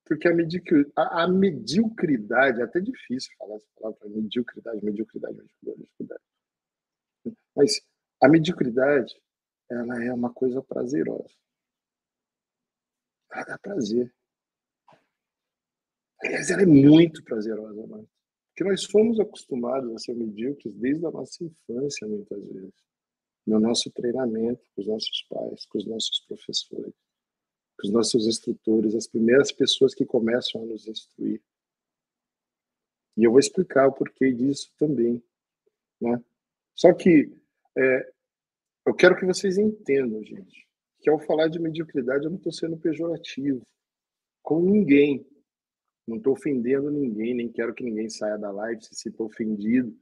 Porque 0.04 0.28
a, 0.28 0.34
mediocridade, 0.34 0.92
a, 0.96 1.24
a 1.24 1.28
mediocridade, 1.28 2.60
é 2.60 2.64
até 2.64 2.80
difícil 2.80 3.32
falar 3.38 3.56
essa 3.56 3.66
palavra, 3.80 4.08
mediocridade, 4.08 4.84
mediocridade, 4.84 5.36
mediocridade, 5.36 5.78
mediocridade. 5.78 6.22
Mas 7.56 7.80
a 8.22 8.28
mediocridade, 8.28 9.14
ela 9.72 10.04
é 10.04 10.12
uma 10.12 10.32
coisa 10.32 10.62
prazerosa. 10.62 11.34
Ela 13.32 13.44
dá 13.44 13.58
prazer. 13.58 14.14
Aliás, 16.20 16.50
ela 16.50 16.62
é 16.62 16.66
muito 16.66 17.24
prazerosa, 17.24 17.86
mano. 17.86 18.08
Porque 18.48 18.64
nós 18.64 18.84
fomos 18.84 19.18
acostumados 19.18 19.94
a 19.94 19.98
ser 19.98 20.14
medíocres 20.14 20.74
desde 20.74 21.06
a 21.06 21.10
nossa 21.10 21.42
infância, 21.42 22.06
muitas 22.06 22.44
vezes. 22.44 22.74
No 23.46 23.58
nosso 23.58 23.90
treinamento, 23.90 24.62
com 24.74 24.82
os 24.82 24.86
nossos 24.86 25.26
pais, 25.28 25.66
com 25.66 25.78
os 25.78 25.86
nossos 25.86 26.20
professores, 26.20 26.94
com 27.80 27.86
os 27.86 27.90
nossos 27.90 28.26
instrutores, 28.26 28.94
as 28.94 29.06
primeiras 29.06 29.50
pessoas 29.50 29.94
que 29.94 30.04
começam 30.04 30.62
a 30.62 30.66
nos 30.66 30.86
instruir. 30.86 31.42
E 33.16 33.24
eu 33.24 33.30
vou 33.30 33.40
explicar 33.40 33.88
o 33.88 33.92
porquê 33.92 34.32
disso 34.32 34.70
também. 34.78 35.22
Né? 36.00 36.22
Só 36.74 36.92
que 36.92 37.32
é, 37.76 38.12
eu 38.86 38.94
quero 38.94 39.16
que 39.16 39.26
vocês 39.26 39.58
entendam, 39.58 40.22
gente, 40.22 40.68
que 41.00 41.10
ao 41.10 41.18
falar 41.18 41.48
de 41.48 41.58
mediocridade 41.58 42.24
eu 42.24 42.30
não 42.30 42.38
estou 42.38 42.52
sendo 42.52 42.76
pejorativo 42.76 43.62
com 44.42 44.60
ninguém. 44.60 45.26
Não 46.06 46.16
estou 46.16 46.32
ofendendo 46.32 46.90
ninguém, 46.90 47.34
nem 47.34 47.50
quero 47.50 47.72
que 47.72 47.84
ninguém 47.84 48.08
saia 48.08 48.36
da 48.36 48.50
live 48.50 48.82
se 48.82 48.94
sinta 48.94 49.22
ofendido. 49.22 49.96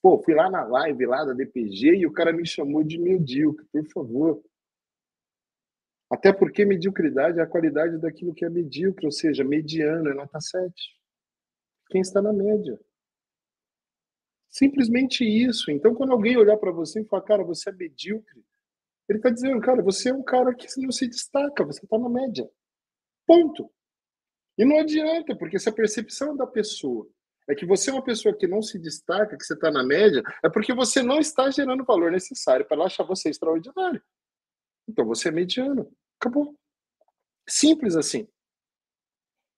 Pô, 0.00 0.22
fui 0.22 0.34
lá 0.34 0.48
na 0.50 0.64
live 0.64 1.06
lá 1.06 1.24
da 1.24 1.32
DPG 1.32 1.96
e 1.96 2.06
o 2.06 2.12
cara 2.12 2.32
me 2.32 2.46
chamou 2.46 2.84
de 2.84 2.98
medíocre, 2.98 3.66
por 3.72 3.86
favor. 3.88 4.44
Até 6.10 6.32
porque 6.32 6.64
mediocridade 6.64 7.40
é 7.40 7.42
a 7.42 7.46
qualidade 7.46 7.98
daquilo 7.98 8.34
que 8.34 8.44
é 8.44 8.50
medíocre, 8.50 9.06
ou 9.06 9.12
seja, 9.12 9.42
mediano, 9.42 10.08
é 10.08 10.14
nota 10.14 10.40
7. 10.40 10.72
Quem 11.90 12.00
está 12.00 12.22
na 12.22 12.32
média. 12.32 12.78
Simplesmente 14.54 15.24
isso. 15.24 15.68
Então, 15.72 15.92
quando 15.96 16.12
alguém 16.12 16.36
olhar 16.36 16.56
para 16.56 16.70
você 16.70 17.00
e 17.00 17.04
falar, 17.04 17.22
cara, 17.22 17.42
você 17.42 17.70
é 17.70 17.72
medíocre, 17.72 18.40
ele 19.08 19.18
está 19.18 19.28
dizendo, 19.28 19.60
cara, 19.60 19.82
você 19.82 20.10
é 20.10 20.14
um 20.14 20.22
cara 20.22 20.54
que 20.54 20.68
não 20.80 20.92
se 20.92 21.08
destaca, 21.08 21.64
você 21.64 21.84
está 21.84 21.98
na 21.98 22.08
média. 22.08 22.48
Ponto. 23.26 23.68
E 24.56 24.64
não 24.64 24.78
adianta, 24.78 25.36
porque 25.36 25.58
se 25.58 25.68
a 25.68 25.72
percepção 25.72 26.36
da 26.36 26.46
pessoa 26.46 27.10
é 27.48 27.54
que 27.56 27.66
você 27.66 27.90
é 27.90 27.94
uma 27.94 28.04
pessoa 28.04 28.32
que 28.32 28.46
não 28.46 28.62
se 28.62 28.78
destaca, 28.78 29.36
que 29.36 29.44
você 29.44 29.54
está 29.54 29.72
na 29.72 29.82
média, 29.82 30.22
é 30.44 30.48
porque 30.48 30.72
você 30.72 31.02
não 31.02 31.18
está 31.18 31.50
gerando 31.50 31.82
o 31.82 31.84
valor 31.84 32.12
necessário 32.12 32.64
para 32.64 32.76
ela 32.76 32.86
achar 32.86 33.02
você 33.02 33.30
extraordinário. 33.30 34.00
Então 34.88 35.04
você 35.04 35.30
é 35.30 35.32
mediano. 35.32 35.92
Acabou. 36.20 36.56
Simples 37.48 37.96
assim. 37.96 38.28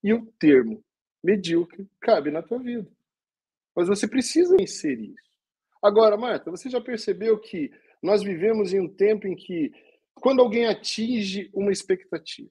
E 0.02 0.14
o 0.14 0.24
termo 0.38 0.82
medíocre 1.22 1.86
cabe 2.00 2.30
na 2.30 2.42
tua 2.42 2.58
vida. 2.58 2.95
Mas 3.76 3.88
você 3.88 4.08
precisa 4.08 4.56
inserir 4.58 5.12
isso. 5.12 5.36
Agora, 5.82 6.16
Marta, 6.16 6.50
você 6.50 6.70
já 6.70 6.80
percebeu 6.80 7.38
que 7.38 7.70
nós 8.02 8.22
vivemos 8.22 8.72
em 8.72 8.80
um 8.80 8.88
tempo 8.88 9.26
em 9.26 9.36
que, 9.36 9.70
quando 10.14 10.40
alguém 10.40 10.66
atinge 10.66 11.50
uma 11.52 11.70
expectativa, 11.70 12.50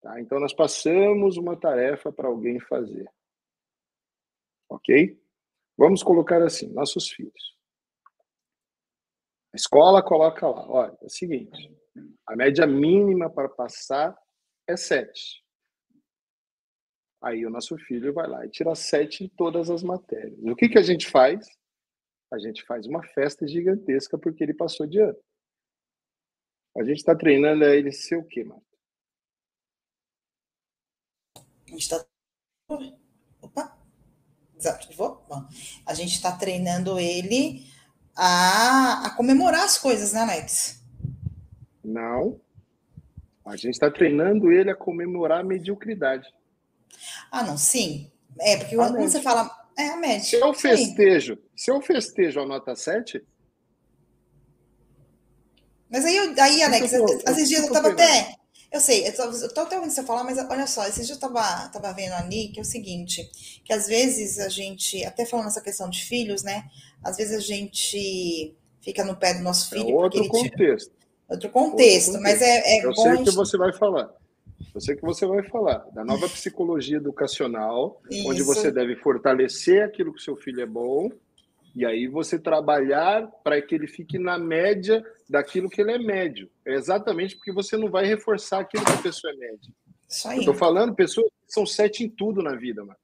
tá? 0.00 0.18
então 0.20 0.40
nós 0.40 0.54
passamos 0.54 1.36
uma 1.36 1.54
tarefa 1.54 2.10
para 2.10 2.28
alguém 2.28 2.58
fazer. 2.58 3.06
Ok? 4.70 5.20
Vamos 5.76 6.02
colocar 6.02 6.42
assim: 6.42 6.72
nossos 6.72 7.10
filhos. 7.10 7.54
A 9.52 9.56
escola 9.56 10.02
coloca 10.02 10.48
lá: 10.48 10.66
olha, 10.68 10.98
é 11.02 11.04
o 11.04 11.10
seguinte, 11.10 11.70
a 12.26 12.34
média 12.34 12.66
mínima 12.66 13.28
para 13.28 13.50
passar 13.50 14.16
é 14.66 14.76
7. 14.76 15.43
Aí 17.24 17.46
o 17.46 17.50
nosso 17.50 17.78
filho 17.78 18.12
vai 18.12 18.28
lá 18.28 18.44
e 18.44 18.50
tira 18.50 18.74
7 18.74 19.24
em 19.24 19.28
todas 19.28 19.70
as 19.70 19.82
matérias. 19.82 20.38
O 20.42 20.54
que, 20.54 20.68
que 20.68 20.78
a 20.78 20.82
gente 20.82 21.10
faz? 21.10 21.48
A 22.30 22.38
gente 22.38 22.62
faz 22.66 22.86
uma 22.86 23.02
festa 23.02 23.48
gigantesca 23.48 24.18
porque 24.18 24.44
ele 24.44 24.52
passou 24.52 24.86
de 24.86 25.00
ano. 25.00 25.16
A 26.76 26.84
gente 26.84 26.98
está 26.98 27.16
treinando 27.16 27.64
ele 27.64 27.92
ser 27.92 28.16
o 28.16 28.24
quê, 28.24 28.44
Marta? 28.44 28.62
A 31.66 31.70
gente 31.70 31.80
está. 31.80 32.04
Opa! 33.40 33.74
Desativou? 34.54 35.24
Bom, 35.26 35.48
a 35.86 35.94
gente 35.94 36.12
está 36.12 36.36
treinando 36.36 36.98
ele 36.98 37.64
a, 38.14 39.06
a 39.06 39.16
comemorar 39.16 39.64
as 39.64 39.78
coisas, 39.78 40.12
né, 40.12 40.20
Alex? 40.20 40.84
Não. 41.82 42.38
A 43.46 43.56
gente 43.56 43.72
está 43.72 43.90
treinando 43.90 44.52
ele 44.52 44.70
a 44.70 44.76
comemorar 44.76 45.40
a 45.40 45.44
mediocridade. 45.44 46.30
Ah, 47.30 47.42
não, 47.42 47.56
sim. 47.56 48.10
É, 48.40 48.56
porque 48.56 48.76
quando 48.76 48.98
você 48.98 49.20
fala. 49.20 49.50
É 49.76 49.88
a 49.88 49.96
média. 49.96 50.22
Se 50.22 50.36
eu 50.36 50.54
festejo, 50.54 51.36
se 51.56 51.70
eu 51.70 51.80
festejo 51.82 52.40
a 52.40 52.46
nota 52.46 52.76
7. 52.76 53.20
Mas 55.90 56.04
aí, 56.04 56.16
aí 56.16 56.62
Alex, 56.62 56.92
eu, 56.92 57.04
esses 57.06 57.48
dias 57.48 57.62
eu 57.62 57.66
estava 57.66 57.90
até. 57.90 58.36
Eu 58.70 58.80
sei, 58.80 59.06
eu 59.06 59.10
estou 59.10 59.62
até 59.62 59.76
ouvindo 59.76 59.92
você 59.92 60.02
falar, 60.02 60.24
mas 60.24 60.36
olha 60.36 60.66
só, 60.66 60.82
esses 60.84 61.06
dias 61.06 61.10
eu 61.10 61.28
estava 61.28 61.68
tava 61.68 61.92
vendo 61.92 62.12
ali 62.14 62.48
que 62.48 62.58
é 62.58 62.62
o 62.62 62.64
seguinte, 62.64 63.30
que 63.64 63.72
às 63.72 63.86
vezes 63.86 64.40
a 64.40 64.48
gente, 64.48 65.04
até 65.04 65.24
falando 65.24 65.46
essa 65.46 65.60
questão 65.60 65.88
de 65.88 66.04
filhos, 66.04 66.42
né? 66.42 66.64
Às 67.02 67.16
vezes 67.16 67.36
a 67.36 67.40
gente 67.40 68.56
fica 68.80 69.04
no 69.04 69.16
pé 69.16 69.34
do 69.34 69.42
nosso 69.42 69.70
filho. 69.70 69.90
É 69.90 69.94
outro 69.94 70.26
contexto. 70.26 70.90
Tira, 70.90 70.98
outro 71.28 71.50
contexto, 71.50 72.08
outro 72.08 72.18
contexto. 72.18 72.20
mas 72.20 72.42
é, 72.42 72.78
é 72.78 72.84
eu 72.84 72.92
bom. 72.92 73.06
Eu 73.08 73.14
sei 73.14 73.22
o 73.22 73.24
que 73.24 73.30
você 73.30 73.56
vai 73.56 73.72
falar. 73.72 74.12
Eu 74.74 74.80
sei 74.80 74.96
que 74.96 75.02
você 75.02 75.24
vai 75.24 75.42
falar 75.44 75.86
da 75.92 76.04
nova 76.04 76.28
psicologia 76.28 76.96
educacional, 76.96 78.02
Isso. 78.10 78.28
onde 78.28 78.42
você 78.42 78.72
deve 78.72 78.96
fortalecer 78.96 79.84
aquilo 79.84 80.12
que 80.12 80.20
seu 80.20 80.36
filho 80.36 80.60
é 80.60 80.66
bom 80.66 81.10
e 81.76 81.86
aí 81.86 82.08
você 82.08 82.38
trabalhar 82.38 83.26
para 83.44 83.60
que 83.62 83.74
ele 83.74 83.86
fique 83.86 84.18
na 84.18 84.36
média 84.36 85.04
daquilo 85.28 85.70
que 85.70 85.80
ele 85.80 85.92
é 85.92 85.98
médio. 85.98 86.50
É 86.64 86.74
exatamente 86.74 87.36
porque 87.36 87.52
você 87.52 87.76
não 87.76 87.88
vai 87.88 88.04
reforçar 88.04 88.60
aquilo 88.60 88.84
que 88.84 88.92
a 88.92 89.02
pessoa 89.02 89.32
é 89.32 89.36
média. 89.36 89.72
Isso 90.08 90.28
aí. 90.28 90.38
Eu 90.38 90.44
tô 90.44 90.54
falando 90.54 90.94
pessoas 90.94 91.26
que 91.26 91.52
são 91.52 91.64
sete 91.64 92.04
em 92.04 92.08
tudo 92.08 92.42
na 92.42 92.54
vida, 92.56 92.84
mano. 92.84 92.98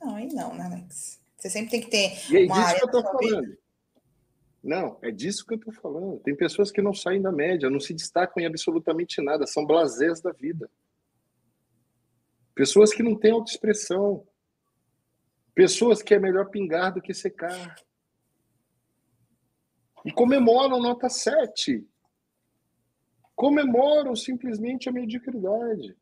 Não, 0.00 0.16
aí 0.16 0.28
não, 0.32 0.54
né, 0.54 0.64
Alex? 0.64 1.20
Você 1.36 1.50
sempre 1.50 1.70
tem 1.70 1.80
que 1.80 1.90
ter. 1.90 2.12
E 2.30 2.36
é 2.38 2.46
disso 2.46 2.76
que 2.76 2.84
eu 2.84 2.90
tô 2.90 3.02
falando. 3.02 3.40
Vida. 3.40 3.58
Não, 4.62 4.98
é 5.02 5.10
disso 5.10 5.46
que 5.46 5.54
eu 5.54 5.58
tô 5.58 5.72
falando. 5.72 6.18
Tem 6.20 6.34
pessoas 6.34 6.70
que 6.70 6.80
não 6.80 6.94
saem 6.94 7.20
da 7.20 7.30
média, 7.30 7.68
não 7.68 7.80
se 7.80 7.92
destacam 7.92 8.42
em 8.42 8.46
absolutamente 8.46 9.20
nada, 9.20 9.46
são 9.46 9.66
blasés 9.66 10.20
da 10.20 10.32
vida. 10.32 10.70
Pessoas 12.54 12.92
que 12.92 13.02
não 13.02 13.16
têm 13.16 13.32
autoexpressão. 13.32 14.26
Pessoas 15.54 16.02
que 16.02 16.14
é 16.14 16.18
melhor 16.18 16.50
pingar 16.50 16.92
do 16.92 17.02
que 17.02 17.12
secar. 17.12 17.74
E 20.04 20.12
comemoram 20.12 20.80
nota 20.80 21.08
7. 21.08 21.86
Comemoram 23.34 24.14
simplesmente 24.14 24.88
a 24.88 24.92
mediocridade. 24.92 25.96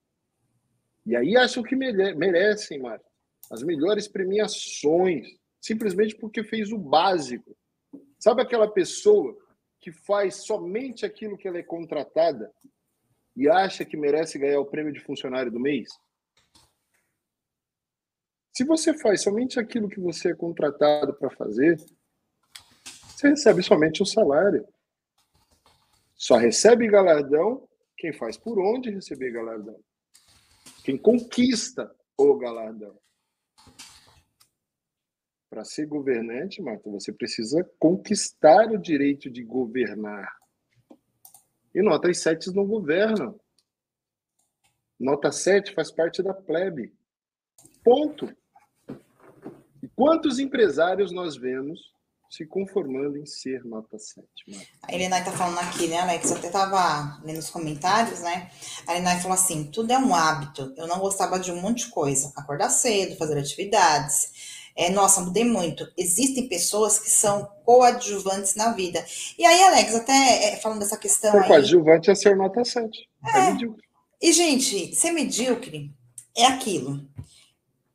E 1.06 1.16
aí 1.16 1.36
acham 1.36 1.62
que 1.62 1.74
merecem, 1.74 2.80
Marta, 2.80 3.04
as 3.50 3.62
melhores 3.62 4.06
premiações, 4.06 5.26
simplesmente 5.60 6.16
porque 6.16 6.44
fez 6.44 6.70
o 6.72 6.78
básico. 6.78 7.56
Sabe 8.18 8.42
aquela 8.42 8.70
pessoa 8.70 9.36
que 9.80 9.90
faz 9.90 10.44
somente 10.44 11.04
aquilo 11.04 11.36
que 11.36 11.48
ela 11.48 11.58
é 11.58 11.62
contratada 11.62 12.52
e 13.36 13.48
acha 13.48 13.84
que 13.84 13.96
merece 13.96 14.38
ganhar 14.38 14.60
o 14.60 14.66
prêmio 14.66 14.92
de 14.92 15.00
funcionário 15.00 15.50
do 15.50 15.58
mês? 15.58 15.88
Se 18.52 18.64
você 18.64 18.92
faz 18.98 19.22
somente 19.22 19.58
aquilo 19.58 19.88
que 19.88 19.98
você 19.98 20.32
é 20.32 20.34
contratado 20.34 21.14
para 21.14 21.30
fazer, 21.30 21.76
você 23.08 23.30
recebe 23.30 23.62
somente 23.62 24.02
o 24.02 24.06
salário. 24.06 24.66
Só 26.14 26.36
recebe 26.36 26.86
galardão 26.86 27.66
quem 27.96 28.12
faz 28.12 28.36
por 28.36 28.58
onde 28.58 28.90
receber 28.90 29.30
galardão. 29.30 29.80
Quem 30.84 30.98
conquista 30.98 31.94
o 32.16 32.36
galardão. 32.36 33.00
Para 35.48 35.64
ser 35.64 35.86
governante, 35.86 36.60
Marta, 36.60 36.90
você 36.90 37.12
precisa 37.12 37.64
conquistar 37.78 38.70
o 38.70 38.78
direito 38.78 39.30
de 39.30 39.42
governar. 39.42 40.30
E 41.74 41.82
notas 41.82 42.18
7 42.18 42.54
não 42.54 42.66
governam. 42.66 43.40
Nota 44.98 45.32
7 45.32 45.74
faz 45.74 45.90
parte 45.90 46.22
da 46.22 46.34
plebe. 46.34 46.94
Ponto. 47.82 48.34
Quantos 49.94 50.38
empresários 50.38 51.12
nós 51.12 51.36
vemos 51.36 51.92
se 52.32 52.46
conformando 52.46 53.18
em 53.18 53.26
ser 53.26 53.62
nota 53.62 53.98
7. 53.98 54.26
A 54.82 54.94
Elenai 54.94 55.18
está 55.18 55.32
falando 55.32 55.58
aqui, 55.58 55.86
né, 55.86 55.98
Alex? 55.98 56.30
Eu 56.30 56.38
até 56.38 56.46
estava 56.46 57.20
lendo 57.22 57.38
os 57.38 57.50
comentários, 57.50 58.20
né? 58.20 58.50
A 58.86 58.94
Elenai 58.94 59.20
falou 59.20 59.34
assim: 59.34 59.64
tudo 59.64 59.92
é 59.92 59.98
um 59.98 60.14
hábito. 60.14 60.72
Eu 60.78 60.86
não 60.86 60.98
gostava 60.98 61.38
de 61.38 61.52
um 61.52 61.60
monte 61.60 61.84
de 61.84 61.90
coisa. 61.90 62.32
Acordar 62.34 62.70
cedo, 62.70 63.18
fazer 63.18 63.38
atividades. 63.38 64.62
É, 64.74 64.88
nossa, 64.88 65.20
mudei 65.20 65.44
muito. 65.44 65.86
Existem 65.94 66.48
pessoas 66.48 66.98
que 66.98 67.10
são 67.10 67.44
coadjuvantes 67.66 68.54
na 68.54 68.72
vida. 68.72 69.04
E 69.38 69.44
aí, 69.44 69.62
Alex, 69.64 69.94
até 69.94 70.54
é, 70.54 70.56
falando 70.56 70.78
dessa 70.78 70.96
questão. 70.96 71.38
Aí, 71.38 71.46
coadjuvante 71.46 72.10
é 72.10 72.14
ser 72.14 72.34
nota 72.34 72.64
7. 72.64 73.10
É, 73.26 73.38
é 73.38 73.50
medíocre. 73.52 73.84
E, 74.22 74.32
gente, 74.32 74.94
ser 74.94 75.10
medíocre 75.10 75.92
é 76.34 76.46
aquilo. 76.46 77.06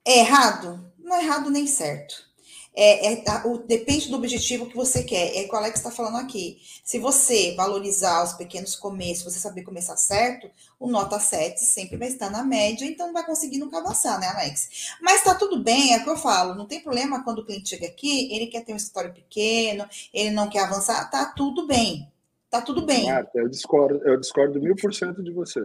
É 0.05 0.19
errado? 0.19 0.86
Não 1.07 1.15
é 1.15 1.23
errado 1.23 1.49
nem 1.49 1.65
certo. 1.65 2.27
É, 2.75 3.13
é, 3.13 3.23
o, 3.45 3.59
depende 3.59 4.09
do 4.09 4.17
objetivo 4.17 4.67
que 4.67 4.75
você 4.75 5.03
quer. 5.03 5.38
É 5.38 5.45
o 5.45 5.47
que 5.47 5.55
o 5.55 5.57
Alex 5.57 5.79
está 5.79 5.89
falando 5.89 6.17
aqui. 6.17 6.59
Se 6.84 6.99
você 6.99 7.55
valorizar 7.55 8.25
os 8.25 8.34
pequenos 8.34 8.75
começos, 8.75 9.23
você 9.23 9.39
saber 9.39 9.63
começar 9.63 9.95
certo, 9.95 10.49
o 10.77 10.88
nota 10.88 11.17
7 11.17 11.61
sempre 11.61 11.95
vai 11.95 12.09
estar 12.09 12.29
na 12.29 12.43
média, 12.43 12.85
então 12.85 13.13
vai 13.13 13.25
conseguir 13.25 13.57
nunca 13.57 13.77
avançar, 13.77 14.19
né, 14.19 14.27
Alex? 14.27 14.95
Mas 15.01 15.23
tá 15.23 15.34
tudo 15.34 15.63
bem, 15.63 15.93
é 15.93 15.99
o 15.99 16.03
que 16.03 16.09
eu 16.09 16.17
falo. 16.17 16.55
Não 16.55 16.67
tem 16.67 16.84
problema 16.84 17.23
quando 17.23 17.39
o 17.39 17.45
cliente 17.45 17.69
chega 17.69 17.88
aqui, 17.88 18.31
ele 18.31 18.47
quer 18.47 18.65
ter 18.65 18.73
um 18.73 18.77
escritório 18.77 19.13
pequeno, 19.13 19.88
ele 20.13 20.31
não 20.31 20.49
quer 20.49 20.65
avançar, 20.65 21.09
tá 21.09 21.25
tudo 21.25 21.65
bem. 21.65 22.11
Tá 22.49 22.61
tudo 22.61 22.85
bem. 22.85 23.05
Marta, 23.05 23.39
eu 23.39 23.47
discordo, 23.47 24.01
eu 24.03 24.19
discordo 24.19 24.61
mil 24.61 24.75
por 24.75 24.93
cento 24.93 25.23
de 25.23 25.31
você. 25.31 25.61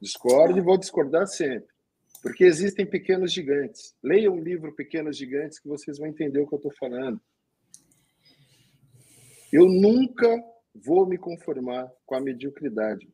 Discordo 0.00 0.56
e 0.56 0.62
vou 0.62 0.78
discordar 0.78 1.26
sempre. 1.26 1.75
Porque 2.22 2.44
existem 2.44 2.86
pequenos 2.86 3.32
gigantes. 3.32 3.94
Leiam 4.02 4.34
o 4.34 4.42
livro 4.42 4.74
Pequenos 4.74 5.16
Gigantes 5.16 5.58
que 5.58 5.68
vocês 5.68 5.98
vão 5.98 6.08
entender 6.08 6.40
o 6.40 6.46
que 6.46 6.54
eu 6.54 6.58
estou 6.58 6.72
falando. 6.78 7.20
Eu 9.52 9.66
nunca 9.66 10.28
vou 10.74 11.06
me 11.06 11.16
conformar 11.16 11.90
com 12.04 12.14
a 12.14 12.20
mediocridade. 12.20 13.08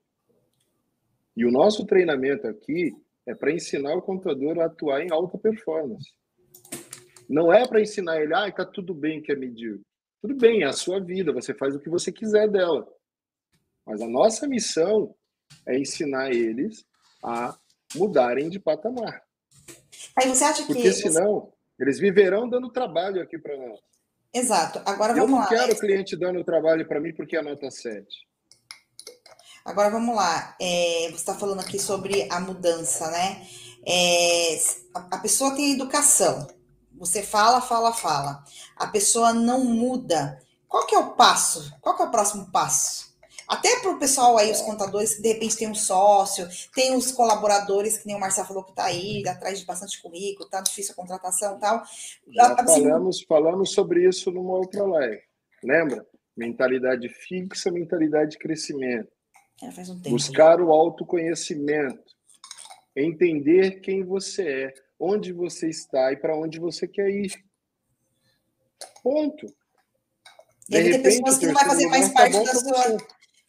E 1.36 1.44
o 1.44 1.50
nosso 1.50 1.86
treinamento 1.86 2.46
aqui 2.46 2.92
é 3.26 3.34
para 3.34 3.52
ensinar 3.52 3.94
o 3.94 4.02
contador 4.02 4.58
a 4.58 4.66
atuar 4.66 5.02
em 5.02 5.12
alta 5.12 5.38
performance. 5.38 6.12
Não 7.28 7.52
é 7.52 7.66
para 7.66 7.80
ensinar 7.80 8.20
ele, 8.20 8.34
ah, 8.34 8.48
está 8.48 8.64
tudo 8.64 8.94
bem 8.94 9.22
que 9.22 9.32
é 9.32 9.36
medíocre. 9.36 9.84
Tudo 10.20 10.36
bem, 10.36 10.62
é 10.62 10.66
a 10.66 10.72
sua 10.72 11.00
vida, 11.00 11.32
você 11.32 11.54
faz 11.54 11.74
o 11.74 11.80
que 11.80 11.88
você 11.88 12.12
quiser 12.12 12.48
dela. 12.48 12.86
Mas 13.86 14.00
a 14.00 14.08
nossa 14.08 14.46
missão 14.46 15.14
é 15.66 15.78
ensinar 15.78 16.30
eles 16.30 16.84
a 17.24 17.56
mudarem 17.94 18.48
de 18.48 18.58
patamar. 18.58 19.22
Aí 20.16 20.28
você 20.28 20.44
acha 20.44 20.66
que. 20.66 20.72
Porque 20.72 20.92
senão, 20.92 21.52
eles 21.78 21.98
viverão 21.98 22.48
dando 22.48 22.70
trabalho 22.70 23.22
aqui 23.22 23.38
para 23.38 23.56
nós. 23.56 23.80
Exato. 24.32 24.80
Agora 24.86 25.12
vamos 25.12 25.30
lá. 25.30 25.36
Eu 25.36 25.40
não 25.40 25.48
quero 25.48 25.72
o 25.72 25.78
cliente 25.78 26.16
dando 26.16 26.44
trabalho 26.44 26.86
para 26.86 27.00
mim 27.00 27.12
porque 27.14 27.36
é 27.36 27.40
a 27.40 27.42
nota 27.42 27.70
7. 27.70 28.06
Agora 29.64 29.90
vamos 29.90 30.16
lá. 30.16 30.56
É, 30.60 31.06
você 31.08 31.14
está 31.14 31.34
falando 31.34 31.60
aqui 31.60 31.78
sobre 31.78 32.26
a 32.30 32.40
mudança, 32.40 33.10
né? 33.10 33.46
É, 33.86 34.56
a, 34.94 35.16
a 35.16 35.18
pessoa 35.18 35.54
tem 35.54 35.72
educação. 35.72 36.46
Você 36.98 37.22
fala, 37.22 37.60
fala, 37.60 37.92
fala. 37.92 38.44
A 38.76 38.86
pessoa 38.86 39.32
não 39.32 39.64
muda. 39.64 40.38
Qual 40.66 40.86
que 40.86 40.94
é 40.94 40.98
o 40.98 41.12
passo? 41.12 41.72
Qual 41.80 41.96
que 41.96 42.02
é 42.02 42.06
o 42.06 42.10
próximo 42.10 42.50
passo? 42.50 43.11
Até 43.48 43.80
para 43.80 43.90
o 43.90 43.98
pessoal 43.98 44.38
aí, 44.38 44.50
os 44.50 44.60
contadores, 44.62 45.14
que 45.14 45.22
de 45.22 45.28
repente 45.28 45.56
tem 45.56 45.68
um 45.68 45.74
sócio, 45.74 46.48
tem 46.74 46.94
os 46.94 47.12
colaboradores, 47.12 47.98
que 47.98 48.06
nem 48.06 48.16
o 48.16 48.20
Marcelo 48.20 48.48
falou 48.48 48.64
que 48.64 48.70
está 48.70 48.84
aí, 48.84 49.22
atrás 49.26 49.60
de 49.60 49.66
bastante 49.66 50.00
currículo, 50.00 50.48
tá 50.48 50.60
difícil 50.60 50.92
a 50.92 50.96
contratação 50.96 51.56
e 51.56 51.60
tal. 51.60 51.82
Já 52.28 52.54
assim, 52.54 52.82
falamos, 52.82 53.22
falamos 53.22 53.72
sobre 53.72 54.08
isso 54.08 54.30
numa 54.30 54.54
outra 54.54 54.84
live. 54.84 55.22
Lembra? 55.62 56.06
Mentalidade 56.36 57.08
fixa, 57.08 57.70
mentalidade 57.70 58.32
de 58.32 58.38
crescimento. 58.38 59.10
É, 59.62 59.66
um 59.90 60.10
Buscar 60.10 60.60
o 60.60 60.70
autoconhecimento. 60.70 62.12
Entender 62.96 63.80
quem 63.80 64.02
você 64.02 64.48
é, 64.48 64.74
onde 64.98 65.32
você 65.32 65.68
está 65.68 66.12
e 66.12 66.16
para 66.16 66.36
onde 66.36 66.58
você 66.58 66.86
quer 66.88 67.08
ir. 67.10 67.32
Ponto. 69.02 69.46
Deve 70.68 70.92
ter 70.92 71.02
pessoas 71.02 71.38
que 71.38 71.46
não 71.46 71.54
vai 71.54 71.64
fazer 71.64 71.86
mais 71.86 72.08
tá 72.08 72.14
parte 72.14 72.44
da 72.44 72.54
sua. 72.54 72.98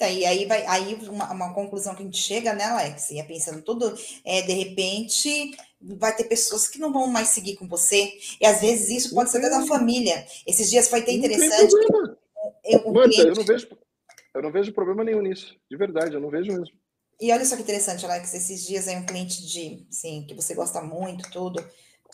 Tá, 0.03 0.09
e 0.09 0.25
aí 0.25 0.45
vai 0.45 0.65
aí 0.65 0.95
uma, 1.07 1.31
uma, 1.31 1.53
conclusão 1.53 1.95
que 1.95 2.01
a 2.01 2.05
gente 2.05 2.17
chega, 2.17 2.51
né, 2.51 2.65
Alex? 2.65 3.09
E 3.11 3.19
é 3.19 3.23
pensando 3.23 3.61
tudo, 3.61 3.97
é, 4.25 4.41
de 4.41 4.51
repente 4.51 5.55
vai 5.81 6.13
ter 6.13 6.25
pessoas 6.25 6.67
que 6.67 6.77
não 6.77 6.91
vão 6.91 7.07
mais 7.07 7.29
seguir 7.29 7.55
com 7.55 7.65
você. 7.69 8.11
E 8.41 8.45
às 8.45 8.59
vezes 8.59 8.89
isso 8.89 9.15
pode 9.15 9.31
ser 9.31 9.37
até 9.37 9.49
da 9.49 9.65
família. 9.65 10.25
Esses 10.45 10.69
dias 10.69 10.89
foi 10.89 10.99
até 10.99 11.13
interessante. 11.13 11.73
Eu, 12.65 12.91
Manta, 12.91 13.09
cliente... 13.09 13.29
eu, 13.29 13.35
não 13.35 13.45
vejo, 13.45 13.67
eu 14.33 14.41
não 14.41 14.51
vejo 14.51 14.73
problema 14.73 15.05
nenhum 15.05 15.21
nisso. 15.21 15.55
De 15.71 15.77
verdade, 15.77 16.15
eu 16.15 16.19
não 16.19 16.29
vejo 16.29 16.51
mesmo. 16.51 16.75
E 17.21 17.31
olha 17.31 17.45
só 17.45 17.55
que 17.55 17.61
interessante, 17.61 18.05
Alex, 18.05 18.33
esses 18.33 18.67
dias 18.67 18.89
aí 18.89 18.97
um 18.97 19.05
cliente 19.05 19.45
de, 19.47 19.87
assim, 19.89 20.25
que 20.27 20.33
você 20.33 20.53
gosta 20.53 20.81
muito, 20.81 21.31
tudo, 21.31 21.63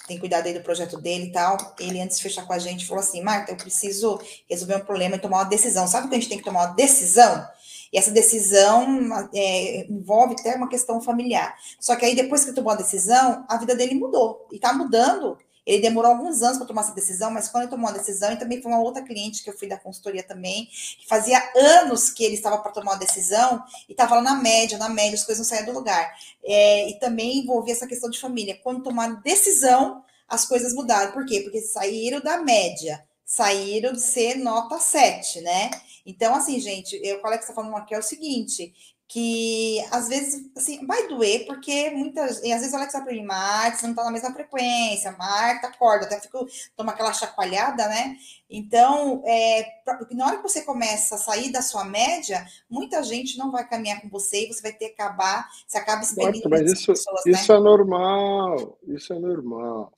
tem 0.07 0.19
cuidado 0.19 0.45
aí 0.45 0.53
do 0.53 0.61
projeto 0.61 1.01
dele 1.01 1.25
e 1.25 1.31
tal. 1.31 1.57
Ele, 1.79 1.99
antes 1.99 2.17
de 2.17 2.23
fechar 2.23 2.45
com 2.45 2.53
a 2.53 2.59
gente, 2.59 2.85
falou 2.85 3.01
assim: 3.01 3.23
Marta, 3.23 3.51
eu 3.51 3.57
preciso 3.57 4.21
resolver 4.47 4.75
um 4.75 4.85
problema 4.85 5.15
e 5.15 5.19
tomar 5.19 5.37
uma 5.37 5.49
decisão. 5.49 5.87
Sabe 5.87 6.07
que 6.07 6.13
a 6.13 6.19
gente 6.19 6.29
tem 6.29 6.37
que 6.37 6.45
tomar 6.45 6.67
uma 6.67 6.75
decisão? 6.75 7.47
E 7.91 7.97
essa 7.97 8.11
decisão 8.11 9.29
é, 9.33 9.87
envolve 9.89 10.35
até 10.39 10.55
uma 10.55 10.69
questão 10.69 11.01
familiar. 11.01 11.55
Só 11.79 11.95
que 11.95 12.05
aí, 12.05 12.15
depois 12.15 12.45
que 12.45 12.53
tomou 12.53 12.71
a 12.71 12.75
decisão, 12.75 13.45
a 13.47 13.57
vida 13.57 13.75
dele 13.75 13.95
mudou. 13.95 14.47
E 14.51 14.55
está 14.55 14.73
mudando. 14.73 15.37
Ele 15.65 15.83
demorou 15.83 16.11
alguns 16.11 16.41
anos 16.41 16.57
para 16.57 16.65
tomar 16.65 16.81
essa 16.81 16.95
decisão, 16.95 17.29
mas 17.29 17.47
quando 17.47 17.63
ele 17.63 17.71
tomou 17.71 17.89
a 17.89 17.93
decisão, 17.93 18.31
e 18.31 18.37
também 18.37 18.59
foi 18.59 18.71
uma 18.71 18.81
outra 18.81 19.03
cliente 19.03 19.43
que 19.43 19.49
eu 19.51 19.57
fui 19.57 19.67
da 19.67 19.77
consultoria 19.77 20.23
também, 20.23 20.65
que 20.65 21.07
fazia 21.07 21.39
anos 21.55 22.09
que 22.09 22.23
ele 22.23 22.33
estava 22.33 22.57
para 22.57 22.71
tomar 22.71 22.93
uma 22.93 22.97
decisão 22.97 23.63
e 23.87 23.91
estava 23.91 24.15
lá 24.15 24.21
na 24.21 24.35
média, 24.35 24.79
na 24.79 24.89
média, 24.89 25.13
as 25.13 25.23
coisas 25.23 25.47
não 25.47 25.57
saíam 25.57 25.71
do 25.71 25.77
lugar. 25.77 26.11
É, 26.43 26.89
e 26.89 26.97
também 26.97 27.39
envolvia 27.39 27.73
essa 27.73 27.85
questão 27.85 28.09
de 28.09 28.19
família. 28.19 28.59
Quando 28.63 28.81
tomaram 28.81 29.21
decisão, 29.21 30.03
as 30.27 30.45
coisas 30.45 30.73
mudaram. 30.73 31.11
Por 31.11 31.25
quê? 31.25 31.41
Porque 31.41 31.61
saíram 31.61 32.19
da 32.19 32.37
média, 32.37 33.03
saíram 33.23 33.93
de 33.93 34.01
ser 34.01 34.35
nota 34.37 34.79
7, 34.79 35.41
né? 35.41 35.69
Então, 36.05 36.35
assim, 36.35 36.59
gente, 36.59 36.99
eu, 37.03 37.21
o 37.21 37.27
Alex 37.27 37.43
está 37.43 37.53
falando 37.53 37.75
aqui 37.75 37.93
é 37.93 37.99
o 37.99 38.03
seguinte, 38.03 38.73
que 39.09 39.83
às 39.91 40.07
vezes, 40.07 40.51
assim, 40.55 40.85
vai 40.85 41.07
doer, 41.07 41.47
porque 41.47 41.89
muitas, 41.89 42.43
e 42.43 42.53
às 42.53 42.59
vezes 42.59 42.73
o 42.73 42.77
Alex 42.77 42.91
fala 42.91 43.05
para 43.05 43.13
mim, 43.15 43.25
Marta, 43.25 43.77
você 43.77 43.87
não 43.87 43.93
está 43.93 44.03
na 44.03 44.11
mesma 44.11 44.31
frequência, 44.31 45.11
Marta, 45.13 45.67
acorda, 45.67 46.05
até 46.05 46.19
fico, 46.19 46.45
toma 46.77 46.91
aquela 46.91 47.11
chacoalhada, 47.11 47.87
né? 47.87 48.15
Então, 48.47 49.23
é, 49.25 49.65
na 50.11 50.27
hora 50.27 50.37
que 50.37 50.43
você 50.43 50.61
começa 50.61 51.15
a 51.15 51.17
sair 51.17 51.51
da 51.51 51.63
sua 51.63 51.83
média, 51.85 52.45
muita 52.69 53.01
gente 53.01 53.35
não 53.35 53.51
vai 53.51 53.67
caminhar 53.67 53.99
com 53.99 54.09
você 54.09 54.43
e 54.43 54.53
você 54.53 54.61
vai 54.61 54.73
ter 54.73 54.89
que 54.89 55.01
acabar, 55.01 55.49
você 55.67 55.79
acaba 55.79 56.03
expelindo 56.03 56.47
mas 56.47 56.71
isso, 56.71 56.93
pessoas, 56.93 57.25
isso 57.25 57.51
né? 57.51 57.57
é 57.57 57.61
normal, 57.61 58.77
isso 58.87 59.11
é 59.11 59.17
normal. 59.17 59.91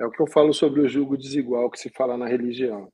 É 0.00 0.04
o 0.04 0.10
que 0.10 0.20
eu 0.20 0.26
falo 0.26 0.52
sobre 0.52 0.80
o 0.80 0.88
julgo 0.88 1.16
desigual 1.16 1.70
que 1.70 1.78
se 1.78 1.88
fala 1.90 2.18
na 2.18 2.26
religião. 2.26 2.90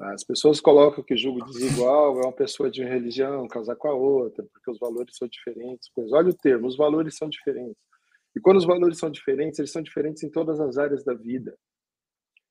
Tá? 0.00 0.14
As 0.14 0.24
pessoas 0.24 0.62
colocam 0.62 1.04
que 1.04 1.14
julgo 1.14 1.44
desigual 1.44 2.18
é 2.18 2.24
uma 2.24 2.32
pessoa 2.32 2.70
de 2.70 2.80
uma 2.80 2.88
religião 2.88 3.46
casar 3.46 3.76
com 3.76 3.86
a 3.86 3.92
outra, 3.92 4.42
porque 4.50 4.70
os 4.70 4.78
valores 4.78 5.14
são 5.14 5.28
diferentes. 5.28 5.90
Coisa. 5.90 6.16
Olha 6.16 6.30
o 6.30 6.34
termo, 6.34 6.66
os 6.66 6.76
valores 6.76 7.18
são 7.18 7.28
diferentes. 7.28 7.76
E 8.34 8.40
quando 8.40 8.56
os 8.56 8.64
valores 8.64 8.96
são 8.96 9.10
diferentes, 9.10 9.58
eles 9.58 9.70
são 9.70 9.82
diferentes 9.82 10.22
em 10.22 10.30
todas 10.30 10.58
as 10.58 10.78
áreas 10.78 11.04
da 11.04 11.12
vida. 11.12 11.54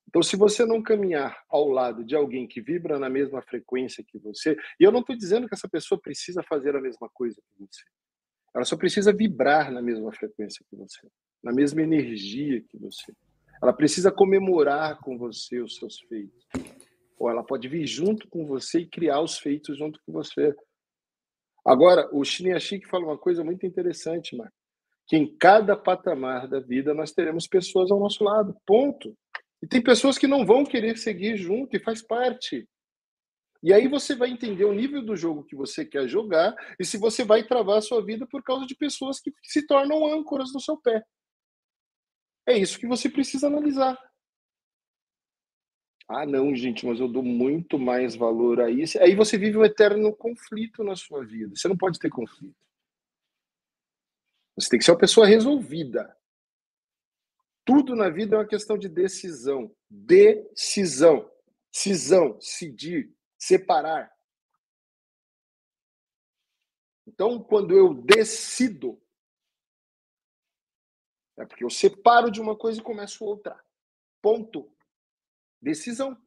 Então, 0.07 0.21
se 0.21 0.35
você 0.35 0.63
não 0.63 0.81
caminhar 0.81 1.43
ao 1.49 1.67
lado 1.69 2.03
de 2.03 2.15
alguém 2.15 2.47
que 2.47 2.61
vibra 2.61 2.99
na 2.99 3.09
mesma 3.09 3.41
frequência 3.41 4.03
que 4.07 4.19
você, 4.19 4.55
e 4.80 4.84
eu 4.84 4.91
não 4.91 4.99
estou 4.99 5.15
dizendo 5.15 5.47
que 5.47 5.55
essa 5.55 5.69
pessoa 5.69 5.99
precisa 5.99 6.43
fazer 6.43 6.76
a 6.76 6.81
mesma 6.81 7.09
coisa 7.11 7.35
que 7.35 7.65
você, 7.65 7.81
ela 8.53 8.65
só 8.65 8.77
precisa 8.77 9.11
vibrar 9.11 9.71
na 9.71 9.81
mesma 9.81 10.11
frequência 10.11 10.63
que 10.69 10.76
você, 10.76 11.07
na 11.43 11.51
mesma 11.51 11.81
energia 11.81 12.61
que 12.61 12.77
você. 12.77 13.11
Ela 13.61 13.73
precisa 13.73 14.11
comemorar 14.11 14.99
com 14.99 15.17
você 15.17 15.59
os 15.61 15.76
seus 15.77 15.99
feitos 16.01 16.47
ou 17.19 17.29
ela 17.29 17.43
pode 17.43 17.67
vir 17.67 17.85
junto 17.85 18.27
com 18.29 18.47
você 18.47 18.79
e 18.79 18.89
criar 18.89 19.19
os 19.19 19.37
feitos 19.37 19.77
junto 19.77 19.99
com 20.05 20.13
você. 20.13 20.55
Agora, 21.65 22.09
o 22.13 22.23
Chineachi 22.23 22.81
fala 22.85 23.05
uma 23.05 23.17
coisa 23.17 23.43
muito 23.43 23.65
interessante, 23.65 24.35
Marco, 24.35 24.55
que 25.05 25.17
em 25.17 25.37
cada 25.37 25.75
patamar 25.75 26.47
da 26.47 26.61
vida 26.61 26.93
nós 26.93 27.11
teremos 27.11 27.45
pessoas 27.45 27.91
ao 27.91 27.99
nosso 27.99 28.23
lado, 28.23 28.55
ponto. 28.65 29.13
E 29.61 29.67
tem 29.67 29.83
pessoas 29.83 30.17
que 30.17 30.25
não 30.25 30.45
vão 30.45 30.63
querer 30.63 30.97
seguir 30.97 31.35
junto 31.35 31.75
e 31.75 31.83
faz 31.83 32.01
parte. 32.01 32.65
E 33.61 33.73
aí 33.73 33.89
você 33.89 34.15
vai 34.15 34.29
entender 34.29 34.63
o 34.63 34.73
nível 34.73 35.03
do 35.03 35.17
jogo 35.17 35.43
que 35.43 35.55
você 35.55 35.83
quer 35.83 36.07
jogar 36.07 36.55
e 36.79 36.85
se 36.85 36.97
você 36.97 37.25
vai 37.25 37.45
travar 37.45 37.79
a 37.79 37.81
sua 37.81 38.03
vida 38.03 38.25
por 38.25 38.41
causa 38.41 38.65
de 38.65 38.73
pessoas 38.73 39.19
que 39.19 39.33
se 39.43 39.67
tornam 39.67 40.07
âncoras 40.07 40.53
no 40.53 40.61
seu 40.61 40.77
pé. 40.77 41.03
É 42.47 42.57
isso 42.57 42.79
que 42.79 42.87
você 42.87 43.09
precisa 43.09 43.47
analisar. 43.47 43.97
Ah, 46.11 46.26
não, 46.26 46.56
gente, 46.56 46.88
mas 46.88 46.99
eu 46.99 47.07
dou 47.07 47.22
muito 47.22 47.77
mais 47.77 48.15
valor 48.15 48.60
a 48.60 48.72
isso. 48.72 48.99
Aí 48.99 49.14
você 49.14 49.38
vive 49.38 49.60
um 49.60 49.64
eterno 49.64 50.11
conflito 50.11 50.84
na 50.84 50.95
sua 50.95 51.23
vida. 51.23 51.56
Você 51.56 51.68
não 51.68 51.77
pode 51.77 51.99
ter 51.99 52.10
conflito. 52.10 52.57
Você 54.56 54.69
tem 54.72 54.80
que 54.80 54.86
ser 54.86 54.91
uma 54.91 54.98
pessoa 54.98 55.27
resolvida. 55.27 56.18
Tudo 57.64 57.95
na 57.95 58.10
vida 58.10 58.36
é 58.36 58.40
uma 58.40 58.48
questão 58.48 58.76
de 58.76 58.90
decisão. 58.90 59.72
Decisão. 59.88 61.30
cisão, 61.72 62.41
cidir, 62.41 63.14
separar. 63.38 64.11
Então, 67.06 67.40
quando 67.44 67.77
eu 67.77 67.94
decido, 67.94 68.99
é 71.38 71.45
porque 71.45 71.64
eu 71.64 71.69
separo 71.69 72.31
de 72.31 72.41
uma 72.41 72.57
coisa 72.57 72.80
e 72.80 72.84
começo 72.84 73.23
outra. 73.23 73.64
Ponto. 74.19 74.76
Decisão. 75.61 76.18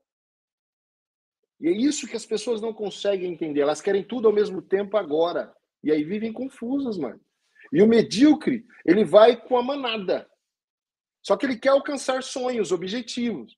E 1.60 1.68
é 1.68 1.70
isso 1.70 2.08
que 2.08 2.16
as 2.16 2.26
pessoas 2.26 2.60
não 2.60 2.72
conseguem 2.72 3.32
entender. 3.32 3.60
Elas 3.60 3.80
querem 3.80 4.02
tudo 4.02 4.26
ao 4.26 4.34
mesmo 4.34 4.60
tempo 4.60 4.96
agora. 4.96 5.54
E 5.82 5.92
aí 5.92 6.02
vivem 6.02 6.32
confusas, 6.32 6.98
mano. 6.98 7.20
E 7.72 7.82
o 7.82 7.86
medíocre, 7.86 8.66
ele 8.84 9.04
vai 9.04 9.36
com 9.36 9.56
a 9.56 9.62
manada. 9.62 10.28
Só 11.22 11.36
que 11.36 11.46
ele 11.46 11.56
quer 11.56 11.70
alcançar 11.70 12.22
sonhos, 12.22 12.72
objetivos. 12.72 13.56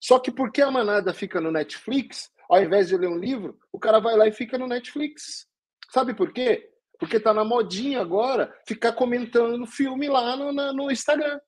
Só 0.00 0.18
que 0.18 0.32
porque 0.32 0.60
a 0.60 0.70
manada 0.70 1.14
fica 1.14 1.40
no 1.40 1.52
Netflix, 1.52 2.30
ao 2.48 2.62
invés 2.62 2.88
de 2.88 2.96
ler 2.96 3.08
um 3.08 3.18
livro, 3.18 3.58
o 3.72 3.78
cara 3.78 4.00
vai 4.00 4.16
lá 4.16 4.26
e 4.26 4.32
fica 4.32 4.58
no 4.58 4.66
Netflix. 4.66 5.46
Sabe 5.90 6.14
por 6.14 6.32
quê? 6.32 6.68
Porque 6.98 7.20
tá 7.20 7.32
na 7.32 7.44
modinha 7.44 8.00
agora 8.00 8.52
ficar 8.66 8.92
comentando 8.92 9.64
filme 9.66 10.08
lá 10.08 10.36
no, 10.36 10.52
no 10.72 10.90
Instagram. 10.90 11.40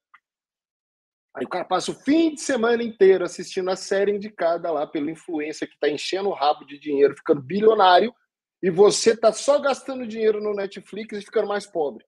Aí 1.34 1.44
o 1.44 1.48
cara 1.48 1.64
passa 1.64 1.90
o 1.90 1.94
fim 1.94 2.34
de 2.34 2.40
semana 2.40 2.82
inteiro 2.82 3.24
assistindo 3.24 3.70
a 3.70 3.76
série 3.76 4.12
indicada 4.12 4.70
lá 4.70 4.86
pelo 4.86 5.08
influência 5.08 5.66
que 5.66 5.74
está 5.74 5.88
enchendo 5.88 6.28
o 6.28 6.34
rabo 6.34 6.64
de 6.66 6.78
dinheiro, 6.78 7.16
ficando 7.16 7.40
bilionário, 7.40 8.14
e 8.62 8.70
você 8.70 9.16
tá 9.16 9.32
só 9.32 9.58
gastando 9.58 10.06
dinheiro 10.06 10.40
no 10.40 10.54
Netflix 10.54 11.18
e 11.18 11.22
ficando 11.22 11.48
mais 11.48 11.66
pobre. 11.66 12.04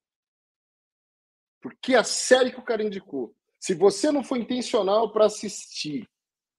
Porque 1.59 1.95
a 1.95 2.03
série 2.03 2.51
que 2.51 2.59
o 2.59 2.63
cara 2.63 2.83
indicou, 2.83 3.35
se 3.59 3.73
você 3.73 4.11
não 4.11 4.23
for 4.23 4.37
intencional 4.37 5.11
para 5.11 5.25
assistir, 5.25 6.07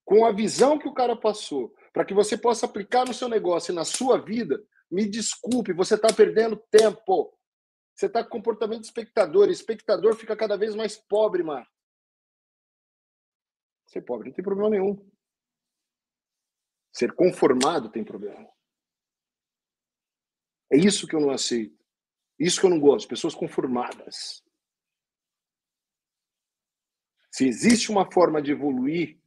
com 0.04 0.26
a 0.26 0.32
visão 0.32 0.78
que 0.78 0.88
o 0.88 0.94
cara 0.94 1.16
passou, 1.16 1.72
para 1.92 2.04
que 2.04 2.12
você 2.12 2.36
possa 2.36 2.66
aplicar 2.66 3.06
no 3.06 3.14
seu 3.14 3.28
negócio 3.28 3.72
e 3.72 3.74
na 3.74 3.84
sua 3.84 4.18
vida, 4.18 4.60
me 4.90 5.08
desculpe, 5.08 5.72
você 5.72 5.94
está 5.94 6.12
perdendo 6.12 6.56
tempo. 6.70 7.32
Você 7.94 8.06
está 8.06 8.22
com 8.22 8.30
comportamento 8.30 8.80
de 8.80 8.86
espectador. 8.86 9.48
espectador 9.48 10.14
fica 10.14 10.36
cada 10.36 10.56
vez 10.56 10.74
mais 10.74 10.96
pobre, 10.96 11.42
Marco. 11.42 11.75
Ser 13.86 14.02
pobre 14.02 14.28
não 14.28 14.34
tem 14.34 14.44
problema 14.44 14.70
nenhum. 14.70 15.10
Ser 16.92 17.12
conformado 17.14 17.90
tem 17.90 18.04
problema. 18.04 18.48
É 20.72 20.76
isso 20.76 21.06
que 21.06 21.14
eu 21.14 21.20
não 21.20 21.30
aceito. 21.30 21.76
Isso 22.38 22.60
que 22.60 22.66
eu 22.66 22.70
não 22.70 22.80
gosto. 22.80 23.08
Pessoas 23.08 23.34
conformadas. 23.34 24.42
Se 27.30 27.46
existe 27.46 27.90
uma 27.90 28.10
forma 28.10 28.40
de 28.40 28.50
evoluir, 28.50 29.20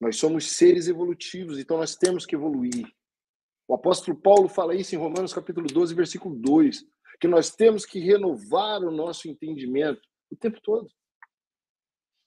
nós 0.00 0.16
somos 0.16 0.50
seres 0.50 0.88
evolutivos, 0.88 1.58
então 1.58 1.76
nós 1.76 1.94
temos 1.94 2.26
que 2.26 2.34
evoluir. 2.34 2.92
O 3.68 3.74
apóstolo 3.74 4.20
Paulo 4.20 4.48
fala 4.48 4.74
isso 4.74 4.94
em 4.94 4.98
Romanos 4.98 5.32
capítulo 5.32 5.68
12, 5.68 5.94
versículo 5.94 6.34
2, 6.34 6.84
que 7.20 7.28
nós 7.28 7.54
temos 7.54 7.86
que 7.86 8.00
renovar 8.00 8.82
o 8.82 8.90
nosso 8.90 9.28
entendimento 9.28 10.02
o 10.28 10.36
tempo 10.36 10.60
todo. 10.60 10.90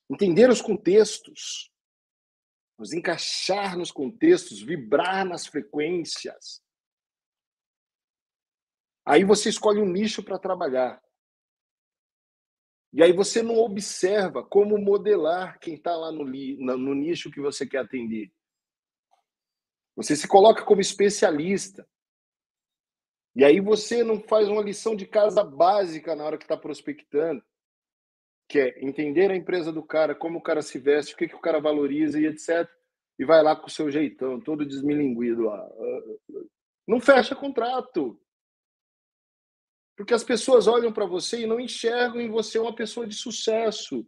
Entender 0.10 0.49
os 0.49 0.62
contextos 0.62 1.70
nos 2.77 2.93
encaixar 2.93 3.77
nos 3.77 3.91
contextos, 3.91 4.61
vibrar 4.61 5.26
nas 5.26 5.47
frequências. 5.47 6.64
Aí 9.06 9.23
você 9.23 9.49
escolhe 9.49 9.80
um 9.80 9.89
nicho 9.89 10.23
para 10.23 10.39
trabalhar. 10.39 11.02
E 12.91 13.03
aí 13.03 13.11
você 13.11 13.41
não 13.41 13.57
observa 13.57 14.43
como 14.43 14.77
modelar 14.77 15.60
quem 15.60 15.76
está 15.76 15.95
lá 15.95 16.11
no, 16.11 16.26
no 16.26 16.93
nicho 16.93 17.31
que 17.31 17.41
você 17.41 17.65
quer 17.68 17.80
atender. 17.80 18.31
Você 19.95 20.15
se 20.15 20.27
coloca 20.27 20.64
como 20.64 20.81
especialista. 20.81 21.88
E 23.35 23.43
aí 23.43 23.60
você 23.60 24.03
não 24.03 24.22
faz 24.22 24.47
uma 24.47 24.61
lição 24.61 24.95
de 24.95 25.06
casa 25.06 25.43
básica 25.43 26.15
na 26.15 26.23
hora 26.23 26.38
que 26.38 26.45
está 26.45 26.57
prospectando 26.57 27.43
que 28.47 28.59
é 28.59 28.85
entender 28.85 29.31
a 29.31 29.35
empresa 29.35 29.72
do 29.72 29.84
cara, 29.84 30.13
como 30.13 30.39
o 30.39 30.41
cara 30.41 30.61
se 30.61 30.77
veste, 30.77 31.13
o 31.13 31.17
que, 31.17 31.27
que 31.27 31.35
o 31.35 31.41
cara 31.41 31.59
valoriza 31.59 32.19
e 32.19 32.27
etc. 32.27 32.69
E 33.17 33.26
vai 33.26 33.41
lá 33.41 33.55
com 33.55 33.67
o 33.67 33.72
seu 33.72 33.89
jeitão, 33.89 34.39
todo 34.39 34.65
desmilinguido 34.65 35.43
lá. 35.43 35.67
Não 36.88 36.99
fecha 36.99 37.35
contrato. 37.35 38.19
Porque 39.95 40.13
as 40.13 40.23
pessoas 40.23 40.67
olham 40.67 40.91
para 40.91 41.05
você 41.05 41.41
e 41.41 41.47
não 41.47 41.59
enxergam 41.59 42.22
em 42.22 42.30
você 42.30 42.59
uma 42.59 42.76
pessoa 42.76 43.07
de 43.07 43.15
sucesso. 43.15 44.05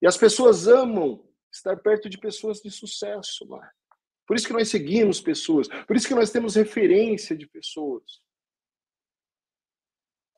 E 0.00 0.06
as 0.06 0.16
pessoas 0.16 0.66
amam 0.66 1.28
estar 1.52 1.76
perto 1.76 2.08
de 2.08 2.16
pessoas 2.16 2.60
de 2.60 2.70
sucesso, 2.70 3.46
Mar. 3.46 3.70
Por 4.26 4.36
isso 4.36 4.46
que 4.46 4.52
nós 4.52 4.68
seguimos 4.68 5.20
pessoas, 5.20 5.68
por 5.86 5.96
isso 5.96 6.08
que 6.08 6.14
nós 6.14 6.30
temos 6.30 6.54
referência 6.54 7.36
de 7.36 7.46
pessoas. 7.46 8.22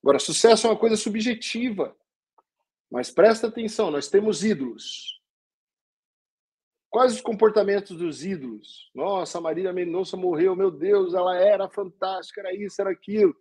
Agora, 0.03 0.19
sucesso 0.19 0.67
é 0.67 0.71
uma 0.71 0.79
coisa 0.79 0.97
subjetiva. 0.97 1.97
Mas 2.93 3.11
presta 3.11 3.47
atenção, 3.47 3.91
nós 3.91 4.07
temos 4.09 4.45
ídolos. 4.45 5.19
Quais 6.91 7.15
os 7.15 7.23
comportamentos 7.23 7.97
dos 7.97 8.23
ídolos? 8.23 8.91
Nossa, 8.95 9.41
Marília 9.41 9.73
Mendonça 9.73 10.15
morreu, 10.15 10.55
meu 10.55 10.71
Deus, 10.71 11.15
ela 11.15 11.35
era 11.35 11.71
fantástica, 11.71 12.43
era 12.43 12.55
isso, 12.55 12.83
era 12.83 12.91
aquilo. 12.91 13.35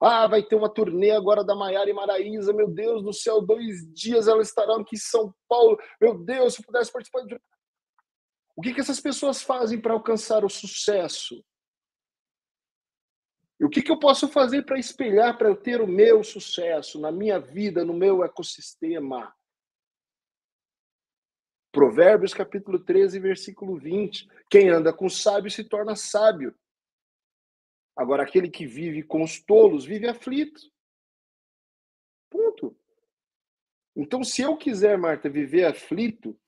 Ah, 0.00 0.26
vai 0.26 0.42
ter 0.42 0.56
uma 0.56 0.72
turnê 0.72 1.10
agora 1.10 1.44
da 1.44 1.54
Maiara 1.54 1.90
e 1.90 1.92
Maraísa, 1.92 2.54
meu 2.54 2.70
Deus 2.70 3.02
do 3.02 3.12
céu, 3.12 3.42
dois 3.42 3.86
dias 3.92 4.28
elas 4.28 4.48
estarão 4.48 4.80
aqui 4.80 4.96
em 4.96 4.98
São 4.98 5.34
Paulo. 5.46 5.78
Meu 6.00 6.16
Deus, 6.16 6.54
se 6.54 6.62
pudesse 6.62 6.90
participar 6.90 7.20
de. 7.26 7.38
O 8.56 8.62
que, 8.62 8.72
que 8.72 8.80
essas 8.80 8.98
pessoas 8.98 9.42
fazem 9.42 9.78
para 9.78 9.92
alcançar 9.92 10.42
o 10.42 10.48
sucesso? 10.48 11.44
E 13.58 13.64
o 13.64 13.70
que, 13.70 13.82
que 13.82 13.90
eu 13.90 13.98
posso 13.98 14.28
fazer 14.28 14.64
para 14.64 14.78
espelhar, 14.78 15.36
para 15.38 15.48
eu 15.48 15.56
ter 15.56 15.80
o 15.80 15.86
meu 15.86 16.22
sucesso 16.22 17.00
na 17.00 17.10
minha 17.10 17.40
vida, 17.40 17.84
no 17.84 17.94
meu 17.94 18.22
ecossistema? 18.22 19.34
Provérbios 21.72 22.34
capítulo 22.34 22.78
13, 22.78 23.18
versículo 23.18 23.78
20. 23.78 24.28
Quem 24.50 24.68
anda 24.68 24.92
com 24.92 25.08
sábio 25.08 25.50
se 25.50 25.64
torna 25.64 25.96
sábio. 25.96 26.54
Agora, 27.96 28.22
aquele 28.22 28.50
que 28.50 28.66
vive 28.66 29.02
com 29.02 29.22
os 29.22 29.42
tolos 29.42 29.86
vive 29.86 30.06
aflito. 30.06 30.60
Ponto. 32.30 32.76
Então, 33.94 34.22
se 34.22 34.42
eu 34.42 34.54
quiser, 34.56 34.98
Marta, 34.98 35.30
viver 35.30 35.64
aflito, 35.64 36.38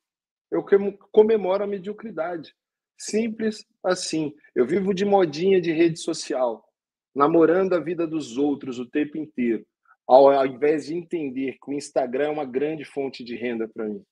eu 0.50 0.62
comemoro 1.10 1.64
a 1.64 1.66
mediocridade. 1.66 2.54
Simples 2.98 3.66
assim. 3.82 4.36
Eu 4.54 4.66
vivo 4.66 4.92
de 4.92 5.06
modinha 5.06 5.58
de 5.58 5.72
rede 5.72 5.98
social 5.98 6.67
namorando 7.14 7.74
a 7.74 7.80
vida 7.80 8.06
dos 8.06 8.36
outros 8.36 8.78
o 8.78 8.86
tempo 8.86 9.16
inteiro, 9.16 9.66
ao 10.06 10.46
invés 10.46 10.86
de 10.86 10.94
entender 10.94 11.58
que 11.62 11.70
o 11.70 11.74
Instagram 11.74 12.26
é 12.26 12.30
uma 12.30 12.44
grande 12.44 12.84
fonte 12.84 13.22
de 13.22 13.36
renda 13.36 13.68
para 13.68 13.86
mim. 13.86 14.04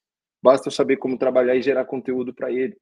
Basta 0.42 0.68
eu 0.68 0.72
saber 0.72 0.98
como 0.98 1.18
trabalhar 1.18 1.56
e 1.56 1.62
gerar 1.62 1.84
conteúdo 1.84 2.34
para 2.34 2.52
ele. 2.52 2.76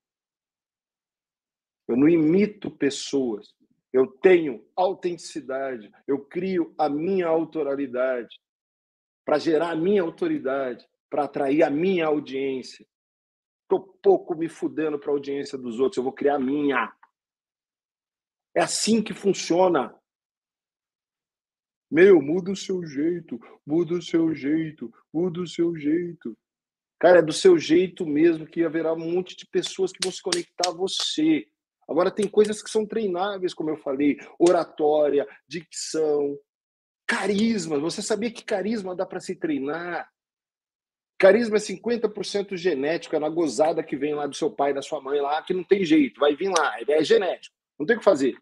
Eu 1.86 1.97
não 1.97 2.09
imito 2.09 2.70
pessoas. 2.70 3.55
Eu 3.93 4.07
tenho 4.07 4.66
autenticidade. 4.74 5.91
Eu 6.07 6.19
crio 6.19 6.74
a 6.77 6.89
minha 6.89 7.27
autoralidade 7.27 8.41
para 9.24 9.39
gerar 9.39 9.70
a 9.70 9.77
minha 9.77 10.03
autoridade, 10.03 10.86
para 11.09 11.24
atrair 11.24 11.62
a 11.62 11.70
minha 11.70 12.07
audiência. 12.07 12.86
Estou 13.62 13.81
pouco 14.03 14.35
me 14.35 14.49
fudendo 14.49 14.99
para 14.99 15.11
a 15.11 15.15
audiência 15.15 15.57
dos 15.57 15.81
outros. 15.81 15.97
Eu 15.97 16.03
vou 16.03 16.12
criar 16.12 16.35
a 16.35 16.41
minha. 16.41 16.93
É 18.55 18.61
assim 18.61 19.03
que 19.03 19.15
funciona. 19.15 19.95
Meu, 21.94 22.20
muda 22.20 22.50
o 22.50 22.56
seu 22.56 22.84
jeito, 22.84 23.38
muda 23.64 23.94
o 23.94 24.02
seu 24.02 24.34
jeito, 24.34 24.92
muda 25.12 25.40
o 25.40 25.46
seu 25.46 25.76
jeito. 25.76 26.36
Cara, 26.98 27.20
é 27.20 27.22
do 27.22 27.32
seu 27.32 27.56
jeito 27.56 28.04
mesmo 28.04 28.48
que 28.48 28.64
haverá 28.64 28.92
um 28.92 28.98
monte 28.98 29.36
de 29.36 29.46
pessoas 29.46 29.92
que 29.92 30.00
vão 30.02 30.10
se 30.10 30.20
conectar 30.20 30.70
a 30.70 30.72
você. 30.72 31.46
Agora, 31.88 32.10
tem 32.10 32.26
coisas 32.26 32.60
que 32.60 32.68
são 32.68 32.84
treináveis, 32.84 33.54
como 33.54 33.70
eu 33.70 33.76
falei: 33.76 34.18
oratória, 34.40 35.24
dicção, 35.46 36.36
carisma. 37.06 37.78
Você 37.78 38.02
sabia 38.02 38.32
que 38.32 38.44
carisma 38.44 38.96
dá 38.96 39.06
para 39.06 39.20
se 39.20 39.36
treinar? 39.36 40.10
Carisma 41.16 41.58
é 41.58 41.60
50% 41.60 42.56
genético, 42.56 43.14
é 43.14 43.20
na 43.20 43.28
gozada 43.28 43.84
que 43.84 43.96
vem 43.96 44.16
lá 44.16 44.26
do 44.26 44.34
seu 44.34 44.50
pai, 44.50 44.74
da 44.74 44.82
sua 44.82 45.00
mãe 45.00 45.20
lá, 45.20 45.40
que 45.44 45.54
não 45.54 45.62
tem 45.62 45.84
jeito, 45.84 46.18
vai 46.18 46.34
vir 46.34 46.48
lá, 46.48 46.74
é 46.88 47.04
genético, 47.04 47.54
não 47.78 47.86
tem 47.86 47.94
o 47.94 48.00
que 48.00 48.04
fazer. 48.04 48.36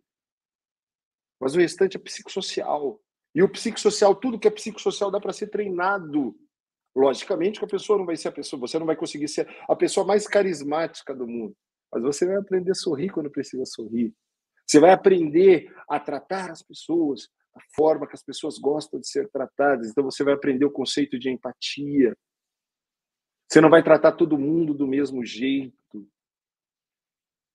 Mas 1.38 1.54
o 1.54 1.58
restante 1.58 1.98
é 1.98 2.00
psicossocial. 2.00 3.01
E 3.34 3.42
o 3.42 3.48
psicossocial, 3.48 4.14
tudo 4.14 4.38
que 4.38 4.46
é 4.46 4.50
psicossocial 4.50 5.10
dá 5.10 5.20
para 5.20 5.32
ser 5.32 5.48
treinado. 5.48 6.36
Logicamente 6.94 7.58
que 7.58 7.64
a 7.64 7.68
pessoa 7.68 7.98
não 7.98 8.04
vai 8.04 8.16
ser 8.16 8.28
a 8.28 8.32
pessoa, 8.32 8.60
você 8.60 8.78
não 8.78 8.84
vai 8.84 8.96
conseguir 8.96 9.28
ser 9.28 9.48
a 9.66 9.74
pessoa 9.74 10.06
mais 10.06 10.26
carismática 10.26 11.14
do 11.14 11.26
mundo, 11.26 11.56
mas 11.90 12.02
você 12.02 12.26
vai 12.26 12.36
aprender 12.36 12.72
a 12.72 12.74
sorrir 12.74 13.08
quando 13.08 13.30
precisa 13.30 13.64
sorrir. 13.64 14.14
Você 14.66 14.78
vai 14.78 14.90
aprender 14.90 15.74
a 15.88 15.98
tratar 15.98 16.50
as 16.50 16.62
pessoas 16.62 17.28
da 17.54 17.62
forma 17.74 18.06
que 18.06 18.14
as 18.14 18.22
pessoas 18.22 18.58
gostam 18.58 19.00
de 19.00 19.08
ser 19.08 19.30
tratadas. 19.30 19.88
Então 19.88 20.04
você 20.04 20.22
vai 20.22 20.34
aprender 20.34 20.64
o 20.64 20.70
conceito 20.70 21.18
de 21.18 21.30
empatia. 21.30 22.16
Você 23.48 23.60
não 23.60 23.70
vai 23.70 23.82
tratar 23.82 24.12
todo 24.12 24.38
mundo 24.38 24.72
do 24.72 24.86
mesmo 24.86 25.24
jeito. 25.24 26.08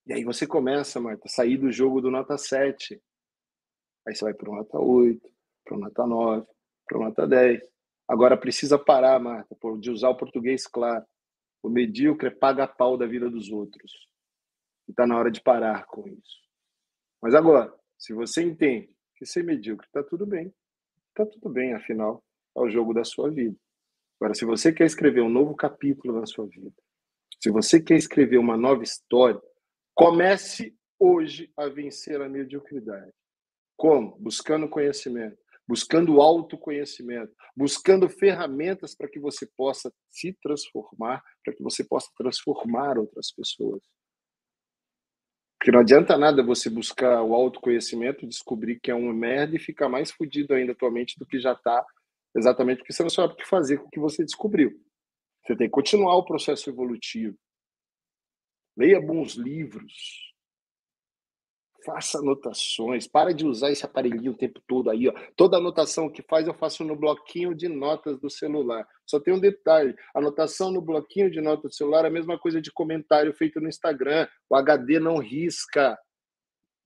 E 0.05 0.13
aí 0.13 0.23
você 0.23 0.45
começa, 0.45 0.99
Marta, 0.99 1.23
a 1.25 1.29
sair 1.29 1.57
do 1.57 1.71
jogo 1.71 2.01
do 2.01 2.11
nota 2.11 2.37
7. 2.37 3.01
Aí 4.07 4.15
você 4.15 4.23
vai 4.23 4.33
para 4.33 4.49
o 4.49 4.55
nota 4.55 4.79
8, 4.79 5.36
para 5.67 5.77
o 5.77 5.79
nota 5.79 6.07
9, 6.07 6.47
para 6.87 6.97
o 6.97 7.03
nota 7.03 7.27
10. 7.27 7.61
Agora 8.07 8.37
precisa 8.37 8.79
parar, 8.79 9.19
Marta, 9.19 9.55
de 9.79 9.91
usar 9.91 10.09
o 10.09 10.17
português 10.17 10.65
claro. 10.65 11.05
O 11.61 11.69
medíocre 11.69 12.31
paga 12.31 12.63
a 12.63 12.67
pau 12.67 12.97
da 12.97 13.05
vida 13.05 13.29
dos 13.29 13.51
outros. 13.51 13.91
E 14.87 14.91
está 14.91 15.05
na 15.05 15.17
hora 15.17 15.29
de 15.29 15.41
parar 15.41 15.85
com 15.85 16.07
isso. 16.07 16.41
Mas 17.21 17.35
agora, 17.35 17.73
se 17.97 18.13
você 18.13 18.41
entende 18.43 18.89
que 19.17 19.25
ser 19.25 19.43
medíocre 19.43 19.85
está 19.85 20.01
tudo 20.01 20.25
bem, 20.25 20.53
está 21.09 21.25
tudo 21.25 21.49
bem, 21.49 21.73
afinal, 21.73 22.23
é 22.55 22.61
o 22.61 22.69
jogo 22.69 22.93
da 22.93 23.03
sua 23.03 23.29
vida. 23.29 23.57
Agora, 24.19 24.33
se 24.33 24.45
você 24.45 24.71
quer 24.71 24.85
escrever 24.85 25.21
um 25.21 25.29
novo 25.29 25.55
capítulo 25.55 26.17
na 26.17 26.25
sua 26.25 26.47
vida, 26.47 26.71
se 27.41 27.51
você 27.51 27.81
quer 27.81 27.97
escrever 27.97 28.37
uma 28.37 28.55
nova 28.55 28.83
história, 28.83 29.41
comece 29.93 30.75
hoje 30.99 31.51
a 31.57 31.67
vencer 31.67 32.21
a 32.21 32.29
mediocridade. 32.29 33.11
Como? 33.75 34.17
Buscando 34.17 34.69
conhecimento, 34.69 35.37
buscando 35.67 36.21
autoconhecimento, 36.21 37.33
buscando 37.55 38.07
ferramentas 38.07 38.95
para 38.95 39.09
que 39.09 39.19
você 39.19 39.45
possa 39.45 39.91
se 40.09 40.33
transformar, 40.41 41.21
para 41.43 41.53
que 41.53 41.61
você 41.61 41.83
possa 41.83 42.09
transformar 42.17 42.97
outras 42.97 43.31
pessoas. 43.31 43.81
Porque 45.59 45.71
não 45.71 45.79
adianta 45.79 46.17
nada 46.17 46.43
você 46.43 46.69
buscar 46.69 47.21
o 47.23 47.33
autoconhecimento, 47.33 48.27
descobrir 48.27 48.79
que 48.79 48.91
é 48.91 48.95
uma 48.95 49.13
merda 49.13 49.55
e 49.55 49.59
ficar 49.59 49.89
mais 49.89 50.11
fodido 50.11 50.53
ainda 50.53 50.71
atualmente 50.71 51.17
do 51.17 51.25
que 51.25 51.39
já 51.39 51.53
está, 51.53 51.83
exatamente 52.35 52.77
porque 52.77 52.93
você 52.93 53.03
não 53.03 53.09
sabe 53.09 53.33
o 53.33 53.35
que 53.35 53.45
fazer 53.45 53.77
com 53.77 53.87
o 53.87 53.89
que 53.89 53.99
você 53.99 54.23
descobriu. 54.23 54.79
Você 55.43 55.55
tem 55.55 55.67
que 55.67 55.71
continuar 55.71 56.15
o 56.15 56.25
processo 56.25 56.69
evolutivo. 56.69 57.37
Leia 58.77 59.01
bons 59.01 59.33
livros, 59.33 59.93
faça 61.87 62.19
anotações, 62.19 63.07
para 63.07 63.33
de 63.33 63.47
usar 63.47 63.71
esse 63.71 63.85
aparelhinho 63.85 64.33
o 64.33 64.37
tempo 64.37 64.61
todo 64.67 64.89
aí, 64.89 65.07
ó. 65.07 65.13
Toda 65.37 65.55
anotação 65.55 66.09
que 66.09 66.21
faz 66.21 66.45
eu 66.45 66.53
faço 66.53 66.83
no 66.83 66.97
bloquinho 66.97 67.55
de 67.55 67.69
notas 67.69 68.19
do 68.19 68.29
celular. 68.29 68.85
Só 69.05 69.21
tem 69.21 69.33
um 69.33 69.39
detalhe, 69.39 69.95
anotação 70.13 70.69
no 70.69 70.81
bloquinho 70.81 71.31
de 71.31 71.39
notas 71.39 71.71
do 71.71 71.75
celular 71.75 72.03
é 72.03 72.09
a 72.09 72.11
mesma 72.11 72.37
coisa 72.37 72.61
de 72.61 72.73
comentário 72.73 73.33
feito 73.33 73.61
no 73.61 73.69
Instagram. 73.69 74.27
O 74.49 74.55
HD 74.57 74.99
não 74.99 75.17
risca. 75.17 75.97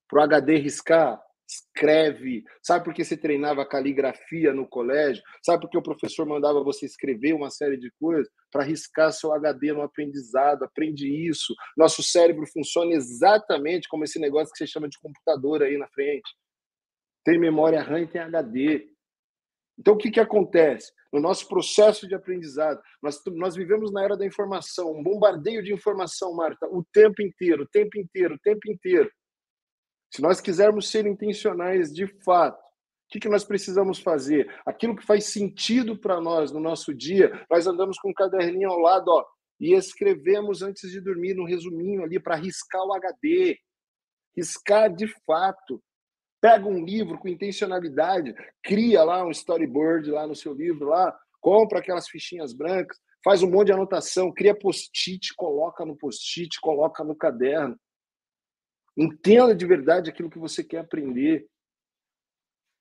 Para 0.08 0.20
o 0.20 0.24
HD 0.24 0.58
riscar, 0.58 1.20
escreve. 1.52 2.44
Sabe 2.64 2.86
por 2.86 2.94
que 2.94 3.04
você 3.04 3.18
treinava 3.18 3.66
caligrafia 3.66 4.54
no 4.54 4.68
colégio? 4.68 5.22
Sabe 5.44 5.62
por 5.62 5.70
que 5.70 5.78
o 5.78 5.84
professor 5.84 6.26
mandava 6.26 6.64
você 6.64 6.86
escrever 6.86 7.34
uma 7.34 7.50
série 7.50 7.78
de 7.78 7.92
coisas? 8.00 8.32
Para 8.52 8.64
riscar 8.64 9.12
seu 9.12 9.34
HD 9.34 9.74
no 9.74 9.82
aprendizado. 9.82 10.64
Aprende 10.64 11.08
isso. 11.08 11.54
Nosso 11.76 12.02
cérebro 12.02 12.46
funciona 12.48 12.94
exatamente 12.94 13.88
como 13.90 14.04
esse 14.04 14.20
negócio 14.20 14.52
que 14.52 14.58
você 14.58 14.68
chama 14.68 14.88
de 14.88 15.00
computador 15.00 15.62
aí 15.62 15.78
na 15.78 15.88
frente. 15.90 16.30
Tem 17.24 17.38
memória 17.38 17.82
RAM 17.82 18.02
e 18.02 18.08
tem 18.08 18.22
HD. 18.22 18.90
Então, 19.78 19.96
o 19.96 19.98
que, 19.98 20.12
que 20.12 20.20
acontece? 20.20 20.92
No 21.12 21.20
nosso 21.20 21.48
processo 21.48 22.08
de 22.08 22.16
aprendizado, 22.16 22.82
nós, 23.02 23.22
nós 23.34 23.56
vivemos 23.56 23.92
na 23.92 24.04
era 24.04 24.16
da 24.16 24.26
informação, 24.26 24.92
um 24.92 25.04
bombardeio 25.04 25.62
de 25.62 25.74
informação, 25.74 26.34
Marta, 26.34 26.68
o 26.68 26.84
tempo 26.94 27.22
inteiro, 27.22 27.64
o 27.64 27.68
tempo 27.68 27.98
inteiro, 27.98 28.36
o 28.36 28.40
tempo 28.40 28.72
inteiro. 28.72 29.12
Se 30.12 30.22
nós 30.22 30.42
quisermos 30.42 30.90
ser 30.90 31.06
intencionais 31.06 31.92
de 31.94 32.06
fato, 32.24 32.60
o 32.60 33.12
que, 33.12 33.20
que 33.20 33.30
nós 33.30 33.44
precisamos 33.44 34.00
fazer? 34.00 34.54
Aquilo 34.66 34.96
que 34.96 35.06
faz 35.06 35.26
sentido 35.26 35.98
para 35.98 36.20
nós 36.20 36.52
no 36.52 36.60
nosso 36.60 36.94
dia, 36.94 37.46
nós 37.50 37.66
andamos 37.66 37.98
com 37.98 38.10
um 38.10 38.14
caderninho 38.14 38.70
ao 38.70 38.80
lado, 38.80 39.08
ó, 39.10 39.26
e 39.60 39.74
escrevemos 39.74 40.62
antes 40.62 40.90
de 40.90 41.00
dormir 41.00 41.36
no 41.36 41.46
resuminho 41.46 42.04
ali 42.04 42.20
para 42.20 42.36
riscar 42.36 42.82
o 42.84 42.94
HD. 42.94 43.58
Riscar 44.36 44.94
de 44.94 45.08
fato. 45.26 45.82
Pega 46.42 46.68
um 46.68 46.84
livro 46.84 47.20
com 47.20 47.28
intencionalidade, 47.28 48.34
cria 48.64 49.04
lá 49.04 49.24
um 49.24 49.30
storyboard 49.30 50.10
lá 50.10 50.26
no 50.26 50.36
seu 50.36 50.54
livro 50.54 50.88
lá, 50.88 51.16
compra 51.40 51.80
aquelas 51.80 52.08
fichinhas 52.08 52.52
brancas, 52.52 52.98
faz 53.24 53.44
um 53.44 53.50
monte 53.52 53.68
de 53.68 53.74
anotação, 53.74 54.34
cria 54.34 54.58
post-it, 54.58 55.36
coloca 55.36 55.86
no 55.86 55.96
post-it, 55.96 56.60
coloca 56.60 57.04
no 57.04 57.16
caderno. 57.16 57.78
Entenda 58.98 59.56
de 59.56 59.66
verdade 59.66 60.10
aquilo 60.10 60.30
que 60.30 60.40
você 60.40 60.64
quer 60.64 60.80
aprender. 60.80 61.48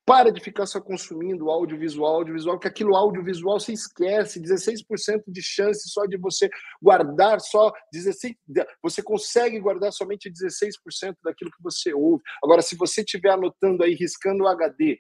Para 0.04 0.32
de 0.32 0.40
ficar 0.40 0.66
só 0.66 0.80
consumindo 0.80 1.50
audiovisual, 1.50 2.16
audiovisual, 2.16 2.58
que 2.58 2.66
aquilo 2.66 2.96
audiovisual 2.96 3.60
você 3.60 3.72
esquece, 3.72 4.40
16% 4.40 5.22
de 5.28 5.40
chance 5.40 5.88
só 5.88 6.04
de 6.04 6.16
você 6.16 6.50
guardar 6.82 7.40
só 7.40 7.72
16, 7.92 8.34
você 8.82 9.02
consegue 9.02 9.60
guardar 9.60 9.92
somente 9.92 10.28
16% 10.28 11.14
daquilo 11.22 11.50
que 11.52 11.62
você 11.62 11.94
ouve. 11.94 12.22
Agora, 12.42 12.60
se 12.60 12.76
você 12.76 13.02
estiver 13.02 13.30
anotando 13.30 13.84
aí, 13.84 13.94
riscando 13.94 14.44
o 14.44 14.48
HD, 14.48 14.98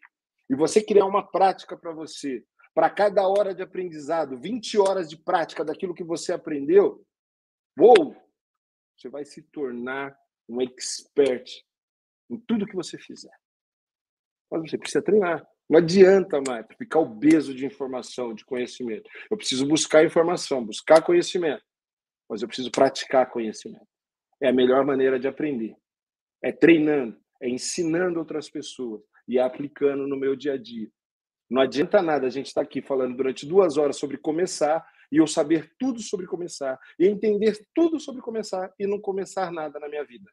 e 0.48 0.54
você 0.54 0.82
criar 0.82 1.06
uma 1.06 1.28
prática 1.28 1.76
para 1.76 1.92
você, 1.92 2.44
para 2.74 2.90
cada 2.90 3.26
hora 3.26 3.54
de 3.54 3.62
aprendizado, 3.62 4.38
20 4.38 4.78
horas 4.78 5.08
de 5.08 5.16
prática 5.16 5.64
daquilo 5.64 5.94
que 5.94 6.04
você 6.04 6.32
aprendeu, 6.32 7.04
uou, 7.78 8.16
você 8.96 9.08
vai 9.08 9.24
se 9.24 9.42
tornar 9.42 10.16
um 10.50 10.60
expert 10.60 11.48
em 12.28 12.38
tudo 12.38 12.66
que 12.66 12.74
você 12.74 12.98
fizer. 12.98 13.32
Mas 14.50 14.68
você 14.68 14.76
precisa 14.78 15.02
treinar. 15.02 15.46
Não 15.68 15.78
adianta 15.78 16.40
mais 16.44 16.66
ficar 16.76 16.98
obeso 16.98 17.54
de 17.54 17.64
informação, 17.64 18.34
de 18.34 18.44
conhecimento. 18.44 19.08
Eu 19.30 19.36
preciso 19.36 19.66
buscar 19.66 20.04
informação, 20.04 20.64
buscar 20.64 21.02
conhecimento. 21.02 21.62
Mas 22.28 22.42
eu 22.42 22.48
preciso 22.48 22.70
praticar 22.70 23.30
conhecimento. 23.30 23.86
É 24.42 24.48
a 24.48 24.52
melhor 24.52 24.84
maneira 24.84 25.18
de 25.18 25.28
aprender. 25.28 25.76
É 26.42 26.50
treinando, 26.50 27.16
é 27.40 27.48
ensinando 27.48 28.18
outras 28.18 28.50
pessoas 28.50 29.02
e 29.28 29.38
é 29.38 29.42
aplicando 29.42 30.08
no 30.08 30.16
meu 30.16 30.34
dia 30.34 30.54
a 30.54 30.56
dia. 30.56 30.90
Não 31.48 31.62
adianta 31.62 32.02
nada 32.02 32.26
a 32.26 32.30
gente 32.30 32.46
estar 32.46 32.62
aqui 32.62 32.80
falando 32.80 33.16
durante 33.16 33.46
duas 33.46 33.76
horas 33.76 33.96
sobre 33.96 34.16
começar 34.16 34.84
e 35.12 35.18
eu 35.18 35.26
saber 35.26 35.72
tudo 35.78 36.00
sobre 36.00 36.26
começar 36.26 36.78
e 36.98 37.06
entender 37.06 37.60
tudo 37.74 38.00
sobre 38.00 38.22
começar 38.22 38.72
e 38.78 38.86
não 38.86 39.00
começar 39.00 39.52
nada 39.52 39.78
na 39.78 39.88
minha 39.88 40.04
vida 40.04 40.30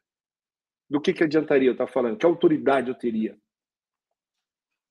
do 0.88 1.00
que, 1.00 1.12
que 1.12 1.24
adiantaria 1.24 1.68
eu 1.68 1.72
estar 1.72 1.86
falando? 1.86 2.16
Que 2.16 2.26
autoridade 2.26 2.88
eu 2.88 2.94
teria? 2.94 3.38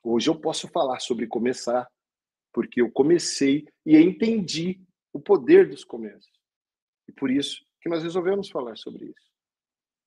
Hoje 0.03 0.29
eu 0.29 0.39
posso 0.39 0.67
falar 0.67 0.99
sobre 0.99 1.27
começar, 1.27 1.89
porque 2.53 2.81
eu 2.81 2.91
comecei 2.91 3.67
e 3.85 3.97
entendi 3.97 4.81
o 5.11 5.19
poder 5.19 5.67
dos 5.67 5.83
começos. 5.83 6.31
E 7.07 7.11
por 7.11 7.31
isso 7.31 7.65
que 7.81 7.89
nós 7.89 8.03
resolvemos 8.03 8.49
falar 8.49 8.75
sobre 8.77 9.05
isso. 9.05 9.31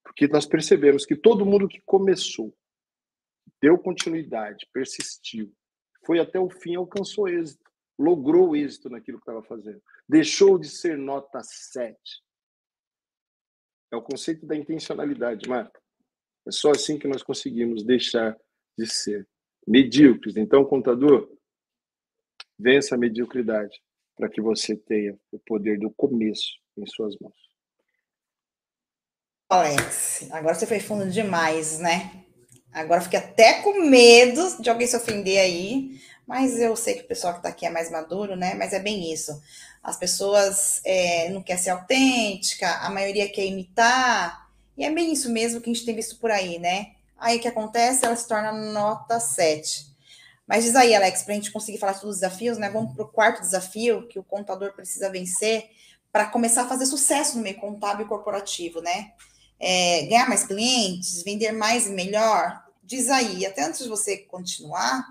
Porque 0.04 0.28
nós 0.28 0.46
percebemos 0.46 1.04
que 1.04 1.16
todo 1.16 1.44
mundo 1.44 1.68
que 1.68 1.80
começou, 1.82 2.56
deu 3.60 3.78
continuidade, 3.78 4.66
persistiu, 4.72 5.52
foi 6.06 6.18
até 6.18 6.38
o 6.38 6.48
fim, 6.48 6.76
alcançou 6.76 7.28
êxito, 7.28 7.70
logrou 7.98 8.56
êxito 8.56 8.88
naquilo 8.88 9.18
que 9.18 9.22
estava 9.22 9.42
fazendo. 9.42 9.82
Deixou 10.08 10.58
de 10.58 10.68
ser 10.68 10.96
nota 10.96 11.42
7 11.42 11.98
é 13.90 13.96
o 13.96 14.02
conceito 14.02 14.46
da 14.46 14.56
intencionalidade, 14.56 15.48
Marco. 15.48 15.78
É 16.46 16.50
só 16.50 16.70
assim 16.70 16.98
que 16.98 17.08
nós 17.08 17.22
conseguimos 17.22 17.84
deixar 17.84 18.36
de 18.78 18.86
ser 18.86 19.28
medíocres. 19.66 20.36
Então, 20.36 20.64
contador, 20.64 21.28
vença 22.58 22.94
a 22.94 22.98
mediocridade 22.98 23.80
para 24.16 24.28
que 24.28 24.40
você 24.40 24.76
tenha 24.76 25.18
o 25.32 25.38
poder 25.38 25.78
do 25.78 25.90
começo 25.90 26.58
em 26.76 26.86
suas 26.86 27.16
mãos. 27.18 27.50
Alex, 29.48 30.28
agora 30.30 30.54
você 30.54 30.66
foi 30.66 30.78
fundo 30.78 31.10
demais, 31.10 31.80
né? 31.80 32.24
Agora 32.72 33.00
fiquei 33.00 33.18
até 33.18 33.62
com 33.62 33.82
medo 33.88 34.62
de 34.62 34.70
alguém 34.70 34.86
se 34.86 34.96
ofender 34.96 35.40
aí, 35.40 36.00
mas 36.30 36.60
eu 36.60 36.76
sei 36.76 36.94
que 36.94 37.00
o 37.00 37.08
pessoal 37.08 37.32
que 37.32 37.40
está 37.40 37.48
aqui 37.48 37.66
é 37.66 37.70
mais 37.70 37.90
maduro, 37.90 38.36
né? 38.36 38.54
Mas 38.54 38.72
é 38.72 38.78
bem 38.78 39.12
isso. 39.12 39.42
As 39.82 39.96
pessoas 39.96 40.80
é, 40.84 41.28
não 41.30 41.42
querem 41.42 41.60
ser 41.60 41.70
autêntica, 41.70 42.70
a 42.76 42.88
maioria 42.88 43.28
quer 43.28 43.46
imitar, 43.46 44.48
e 44.78 44.84
é 44.84 44.90
bem 44.92 45.12
isso 45.12 45.28
mesmo 45.28 45.60
que 45.60 45.68
a 45.68 45.72
gente 45.72 45.84
tem 45.84 45.92
visto 45.92 46.20
por 46.20 46.30
aí, 46.30 46.56
né? 46.60 46.92
Aí 47.18 47.38
o 47.38 47.40
que 47.40 47.48
acontece? 47.48 48.06
Ela 48.06 48.14
se 48.14 48.28
torna 48.28 48.52
nota 48.52 49.18
7. 49.18 49.86
Mas 50.46 50.62
diz 50.62 50.76
aí, 50.76 50.94
Alex, 50.94 51.24
para 51.24 51.32
a 51.32 51.34
gente 51.34 51.50
conseguir 51.50 51.78
falar 51.78 51.94
sobre 51.94 52.10
os 52.10 52.20
desafios, 52.20 52.58
né? 52.58 52.70
Vamos 52.70 52.94
para 52.94 53.04
o 53.04 53.08
quarto 53.08 53.40
desafio 53.40 54.06
que 54.06 54.20
o 54.20 54.22
contador 54.22 54.72
precisa 54.72 55.10
vencer 55.10 55.68
para 56.12 56.26
começar 56.26 56.62
a 56.62 56.68
fazer 56.68 56.86
sucesso 56.86 57.38
no 57.38 57.42
meio 57.42 57.56
contábil 57.56 58.06
e 58.06 58.08
corporativo, 58.08 58.80
né? 58.80 59.14
É, 59.58 60.02
ganhar 60.02 60.28
mais 60.28 60.44
clientes, 60.44 61.24
vender 61.24 61.50
mais 61.50 61.88
e 61.88 61.90
melhor. 61.90 62.62
Diz 62.84 63.10
aí, 63.10 63.44
até 63.44 63.64
antes 63.64 63.82
de 63.82 63.88
você 63.88 64.16
continuar, 64.16 65.04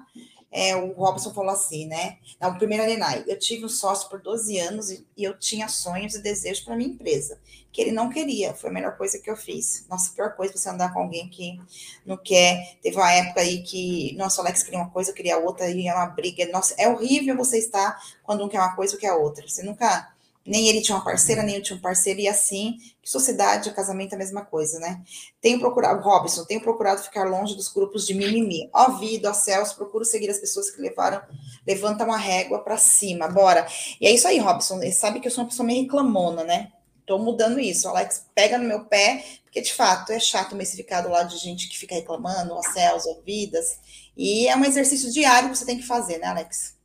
é, 0.51 0.76
o 0.76 0.93
Robson 0.93 1.31
falou 1.34 1.51
assim, 1.51 1.85
né? 1.85 2.17
Não, 2.39 2.57
primeiro, 2.57 2.84
Arenai, 2.84 3.23
eu 3.27 3.38
tive 3.38 3.65
um 3.65 3.69
sócio 3.69 4.09
por 4.09 4.19
12 4.19 4.57
anos 4.57 4.89
e, 4.89 5.05
e 5.15 5.23
eu 5.23 5.38
tinha 5.38 5.67
sonhos 5.67 6.15
e 6.15 6.21
desejos 6.21 6.63
para 6.63 6.76
minha 6.76 6.89
empresa, 6.89 7.39
que 7.71 7.81
ele 7.81 7.91
não 7.91 8.09
queria, 8.09 8.53
foi 8.55 8.71
a 8.71 8.73
melhor 8.73 8.97
coisa 8.97 9.19
que 9.19 9.30
eu 9.30 9.38
fiz. 9.38 9.85
Nossa, 9.88 10.11
pior 10.13 10.35
coisa 10.35 10.53
é 10.53 10.57
você 10.57 10.69
andar 10.69 10.91
com 10.91 11.01
alguém 11.01 11.30
que 11.30 11.61
não 12.03 12.17
quer. 12.17 12.77
Teve 12.81 12.97
uma 12.97 13.11
época 13.11 13.41
aí 13.41 13.61
que, 13.61 14.15
nossa, 14.17 14.41
o 14.41 14.45
Alex 14.45 14.63
queria 14.63 14.80
uma 14.80 14.89
coisa, 14.89 15.11
eu 15.11 15.15
queria 15.15 15.38
outra, 15.38 15.69
e 15.69 15.88
é 15.88 15.93
uma 15.93 16.07
briga. 16.07 16.47
Nossa, 16.51 16.73
é 16.80 16.89
horrível 16.89 17.38
você 17.38 17.59
estar 17.59 17.99
quando 18.23 18.43
um 18.43 18.49
quer 18.49 18.59
uma 18.59 18.76
coisa 18.76 18.95
e 18.95 18.99
quer 18.99 19.13
outra. 19.13 19.47
Você 19.47 19.61
nunca 19.61 20.11
Nem 20.49 20.67
ele 20.67 20.81
tinha 20.81 20.97
uma 20.97 21.03
parceira, 21.03 21.43
nem 21.43 21.57
eu 21.57 21.61
tinha 21.61 21.77
um 21.77 21.81
parceiro, 21.81 22.19
e 22.19 22.27
assim, 22.27 22.80
sociedade, 23.03 23.71
casamento 23.71 24.13
é 24.13 24.15
a 24.15 24.17
mesma 24.17 24.43
coisa, 24.43 24.80
né? 24.80 25.01
Tenho 25.39 25.59
procurado, 25.59 26.01
Robson, 26.01 26.43
tenho 26.43 26.59
procurado 26.59 27.03
ficar 27.03 27.23
longe 27.23 27.55
dos 27.55 27.71
grupos 27.71 28.07
de 28.07 28.15
mimimi. 28.15 28.67
Ó 28.73 28.91
vida, 28.97 29.30
ó 29.30 29.34
céus, 29.34 29.73
procuro 29.73 30.03
seguir 30.03 30.30
as 30.30 30.39
pessoas 30.39 30.71
que 30.71 30.81
levaram, 30.81 31.21
levantam 31.67 32.07
uma 32.07 32.17
régua 32.17 32.63
para 32.63 32.77
cima, 32.77 33.27
bora. 33.27 33.67
E 34.01 34.07
é 34.07 34.11
isso 34.11 34.27
aí, 34.27 34.39
Robson, 34.39 34.81
ele 34.81 34.91
sabe 34.91 35.19
que 35.19 35.27
eu 35.27 35.31
sou 35.31 35.43
uma 35.43 35.49
pessoa 35.49 35.67
meio 35.67 35.84
reclamona, 35.84 36.43
né? 36.43 36.71
Tô 37.05 37.19
mudando 37.19 37.59
isso, 37.59 37.88
o 37.88 37.91
Alex 37.91 38.26
pega 38.34 38.57
no 38.57 38.65
meu 38.65 38.85
pé, 38.85 39.23
porque 39.43 39.61
de 39.61 39.73
fato 39.73 40.11
é 40.11 40.19
chato 40.19 40.55
mesmo 40.55 40.76
ficar 40.76 41.01
do 41.01 41.09
lado 41.09 41.30
de 41.30 41.38
gente 41.38 41.67
que 41.67 41.77
fica 41.77 41.95
reclamando, 41.95 42.53
ó 42.53 42.61
céus, 42.61 43.05
ó 43.07 43.19
vidas, 43.26 43.80
e 44.15 44.47
é 44.47 44.55
um 44.55 44.65
exercício 44.65 45.11
diário 45.11 45.49
que 45.49 45.57
você 45.57 45.65
tem 45.65 45.77
que 45.77 45.88
fazer, 45.88 46.19
né, 46.19 46.27
Alex? 46.27 46.76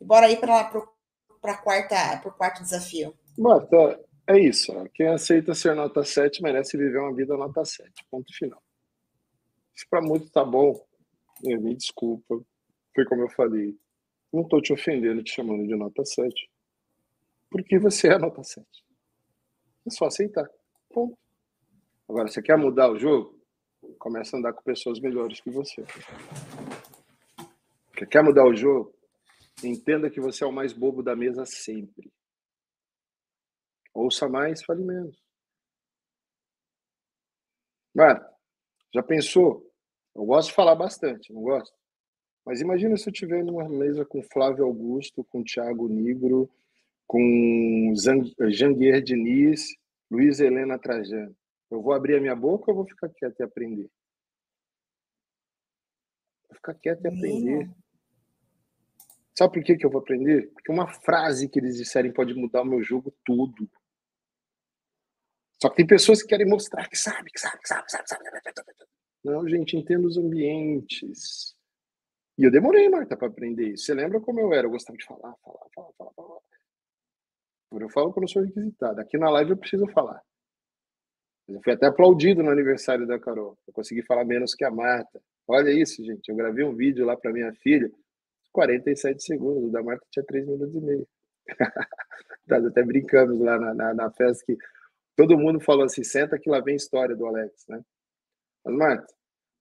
E 0.00 0.04
bora 0.04 0.26
aí 0.26 0.36
para 0.36 0.70
para 1.44 1.58
quarta, 1.58 2.26
o 2.26 2.32
quarto 2.32 2.62
desafio? 2.62 3.14
Marta, 3.36 4.00
é 4.26 4.38
isso. 4.38 4.72
Quem 4.94 5.08
aceita 5.08 5.52
ser 5.52 5.74
nota 5.74 6.02
7 6.02 6.42
merece 6.42 6.78
viver 6.78 6.98
uma 6.98 7.14
vida 7.14 7.36
nota 7.36 7.62
7. 7.62 7.92
Ponto 8.10 8.34
final. 8.34 8.62
Se 9.74 9.86
para 9.86 10.00
muito 10.00 10.30
tá 10.30 10.42
bom, 10.42 10.72
me 11.42 11.76
desculpa. 11.76 12.40
Foi 12.94 13.04
como 13.04 13.24
eu 13.24 13.28
falei. 13.28 13.76
Não 14.32 14.40
estou 14.40 14.62
te 14.62 14.72
ofendendo, 14.72 15.22
te 15.22 15.32
chamando 15.32 15.66
de 15.66 15.76
nota 15.76 16.02
7. 16.02 16.50
Porque 17.50 17.78
você 17.78 18.08
é 18.08 18.16
nota 18.16 18.42
7. 18.42 18.66
É 19.86 19.90
só 19.90 20.06
aceitar. 20.06 20.48
Ponto. 20.88 21.18
Agora, 22.08 22.26
você 22.26 22.40
quer 22.40 22.56
mudar 22.56 22.90
o 22.90 22.98
jogo? 22.98 23.38
Começa 23.98 24.34
a 24.34 24.38
andar 24.38 24.54
com 24.54 24.62
pessoas 24.62 24.98
melhores 24.98 25.42
que 25.42 25.50
você. 25.50 25.84
Quer 28.10 28.22
mudar 28.24 28.46
o 28.46 28.56
jogo? 28.56 28.94
Entenda 29.62 30.10
que 30.10 30.20
você 30.20 30.44
é 30.44 30.46
o 30.46 30.52
mais 30.52 30.72
bobo 30.72 31.02
da 31.02 31.14
mesa 31.14 31.46
sempre. 31.46 32.12
Ouça 33.94 34.28
mais, 34.28 34.62
fale 34.62 34.82
menos. 34.84 35.22
Mano, 37.94 38.24
já 38.92 39.02
pensou? 39.02 39.70
Eu 40.14 40.24
gosto 40.24 40.48
de 40.48 40.54
falar 40.54 40.74
bastante, 40.74 41.32
não 41.32 41.42
gosto? 41.42 41.74
Mas 42.44 42.60
imagina 42.60 42.96
se 42.96 43.08
eu 43.08 43.12
estiver 43.12 43.44
numa 43.44 43.68
mesa 43.68 44.04
com 44.04 44.22
Flávio 44.22 44.64
Augusto, 44.64 45.24
com 45.24 45.42
Tiago 45.42 45.88
Nigro, 45.88 46.50
com 47.06 47.92
Janguier 48.50 49.02
Diniz, 49.02 49.76
Luiz 50.10 50.40
Helena 50.40 50.78
Trajano. 50.78 51.34
Eu 51.70 51.80
vou 51.80 51.92
abrir 51.92 52.16
a 52.16 52.20
minha 52.20 52.36
boca 52.36 52.70
ou 52.70 52.76
vou 52.76 52.86
ficar 52.86 53.08
quieto 53.08 53.40
e 53.40 53.42
aprender? 53.42 53.90
Vou 56.48 56.56
ficar 56.56 56.74
quieto 56.74 57.04
e 57.04 57.08
aprender. 57.08 57.70
Sabe 59.36 59.54
por 59.54 59.64
que, 59.64 59.76
que 59.76 59.84
eu 59.84 59.90
vou 59.90 60.00
aprender? 60.00 60.50
Porque 60.52 60.70
uma 60.70 60.86
frase 60.86 61.48
que 61.48 61.58
eles 61.58 61.76
disserem 61.76 62.12
pode 62.12 62.34
mudar 62.34 62.62
o 62.62 62.66
meu 62.66 62.82
jogo 62.82 63.12
todo. 63.24 63.68
Só 65.60 65.68
que 65.68 65.76
tem 65.76 65.86
pessoas 65.86 66.22
que 66.22 66.28
querem 66.28 66.46
mostrar 66.46 66.88
que 66.88 66.96
sabe, 66.96 67.30
que 67.30 67.40
sabe, 67.40 67.58
que 67.60 67.68
sabe, 67.68 67.90
sabe, 67.90 68.08
sabe. 68.08 68.24
Não, 69.24 69.48
gente, 69.48 69.76
entenda 69.76 70.06
os 70.06 70.18
ambientes. 70.18 71.56
E 72.36 72.44
eu 72.44 72.50
demorei, 72.50 72.88
Marta, 72.88 73.16
para 73.16 73.28
aprender 73.28 73.72
isso. 73.72 73.86
Você 73.86 73.94
lembra 73.94 74.20
como 74.20 74.40
eu 74.40 74.52
era? 74.52 74.66
Eu 74.66 74.70
gostava 74.70 74.96
de 74.96 75.04
falar, 75.04 75.34
falar, 75.42 75.66
falar, 75.74 75.92
falar, 75.96 76.12
falar. 76.12 76.40
Eu 77.72 77.88
falo 77.88 78.12
quando 78.12 78.24
eu 78.24 78.28
sou 78.28 78.42
requisitado. 78.42 79.00
Aqui 79.00 79.18
na 79.18 79.30
live 79.30 79.52
eu 79.52 79.56
preciso 79.56 79.86
falar. 79.88 80.22
Eu 81.48 81.60
fui 81.62 81.72
até 81.72 81.86
aplaudido 81.86 82.42
no 82.42 82.50
aniversário 82.50 83.06
da 83.06 83.18
Carol. 83.18 83.58
Eu 83.66 83.72
consegui 83.72 84.02
falar 84.02 84.24
menos 84.24 84.54
que 84.54 84.64
a 84.64 84.70
Marta. 84.70 85.20
Olha 85.46 85.70
isso, 85.70 86.04
gente. 86.04 86.28
Eu 86.28 86.36
gravei 86.36 86.64
um 86.64 86.74
vídeo 86.74 87.04
lá 87.04 87.16
para 87.16 87.32
minha 87.32 87.52
filha. 87.54 87.90
47 88.54 89.22
segundos. 89.22 89.64
O 89.64 89.70
da 89.70 89.82
Marta 89.82 90.06
tinha 90.10 90.24
3 90.24 90.46
minutos 90.46 90.74
e 90.74 90.80
meio. 90.80 91.08
Nós 92.46 92.64
até 92.64 92.82
brincamos 92.82 93.38
lá 93.40 93.58
na, 93.58 93.74
na, 93.74 93.94
na, 93.94 94.10
festa 94.12 94.44
que 94.46 94.56
todo 95.16 95.36
mundo 95.36 95.60
falou 95.60 95.84
assim: 95.84 96.04
senta 96.04 96.38
que 96.38 96.48
lá 96.48 96.60
vem 96.60 96.76
história 96.76 97.16
do 97.16 97.26
Alex, 97.26 97.66
né? 97.68 97.84
Mas, 98.64 98.74
Marta, 98.74 99.14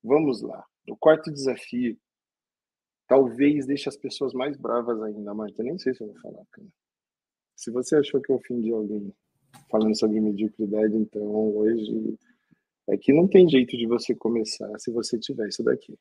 vamos 0.04 0.42
lá. 0.42 0.64
O 0.88 0.96
quarto 0.96 1.32
desafio 1.32 1.98
talvez 3.08 3.66
deixe 3.66 3.90
as 3.90 3.98
pessoas 3.98 4.34
mais 4.34 4.56
bravas 4.56 5.02
ainda, 5.02 5.34
Marta. 5.34 5.62
Eu 5.62 5.66
nem 5.66 5.78
sei 5.78 5.94
se 5.94 6.04
eu 6.04 6.08
vou 6.08 6.22
falar, 6.22 6.46
cara. 6.52 6.68
Se 7.56 7.72
você 7.72 7.98
achou 7.98 8.22
que 8.22 8.32
eu 8.32 8.36
ofendi 8.36 8.72
alguém 8.72 9.14
falando 9.70 9.98
sobre 9.98 10.20
mediocridade, 10.20 10.96
então 10.96 11.24
hoje 11.56 12.18
é 12.88 12.98
que 12.98 13.14
não 13.14 13.28
tem 13.28 13.48
jeito 13.50 13.78
de 13.78 13.86
você 13.88 14.14
começar 14.16 14.70
se 14.80 14.92
você 14.92 15.18
tiver 15.18 15.48
isso 15.48 15.64
daqui. 15.64 15.98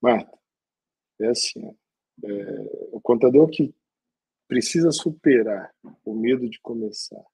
Marta, 0.00 0.38
é 1.20 1.28
assim, 1.28 1.66
é, 2.24 2.88
o 2.92 3.00
contador 3.00 3.48
que 3.48 3.74
precisa 4.46 4.90
superar 4.90 5.74
o 6.04 6.14
medo 6.14 6.48
de 6.48 6.60
começar, 6.60 7.24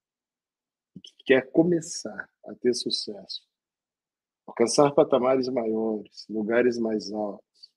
que 1.03 1.13
quer 1.27 1.51
começar 1.51 2.29
a 2.47 2.55
ter 2.55 2.75
sucesso, 2.75 3.47
alcançar 4.47 4.93
patamares 4.93 5.49
maiores, 5.49 6.27
lugares 6.29 6.79
mais 6.79 7.13
altos, 7.13 7.71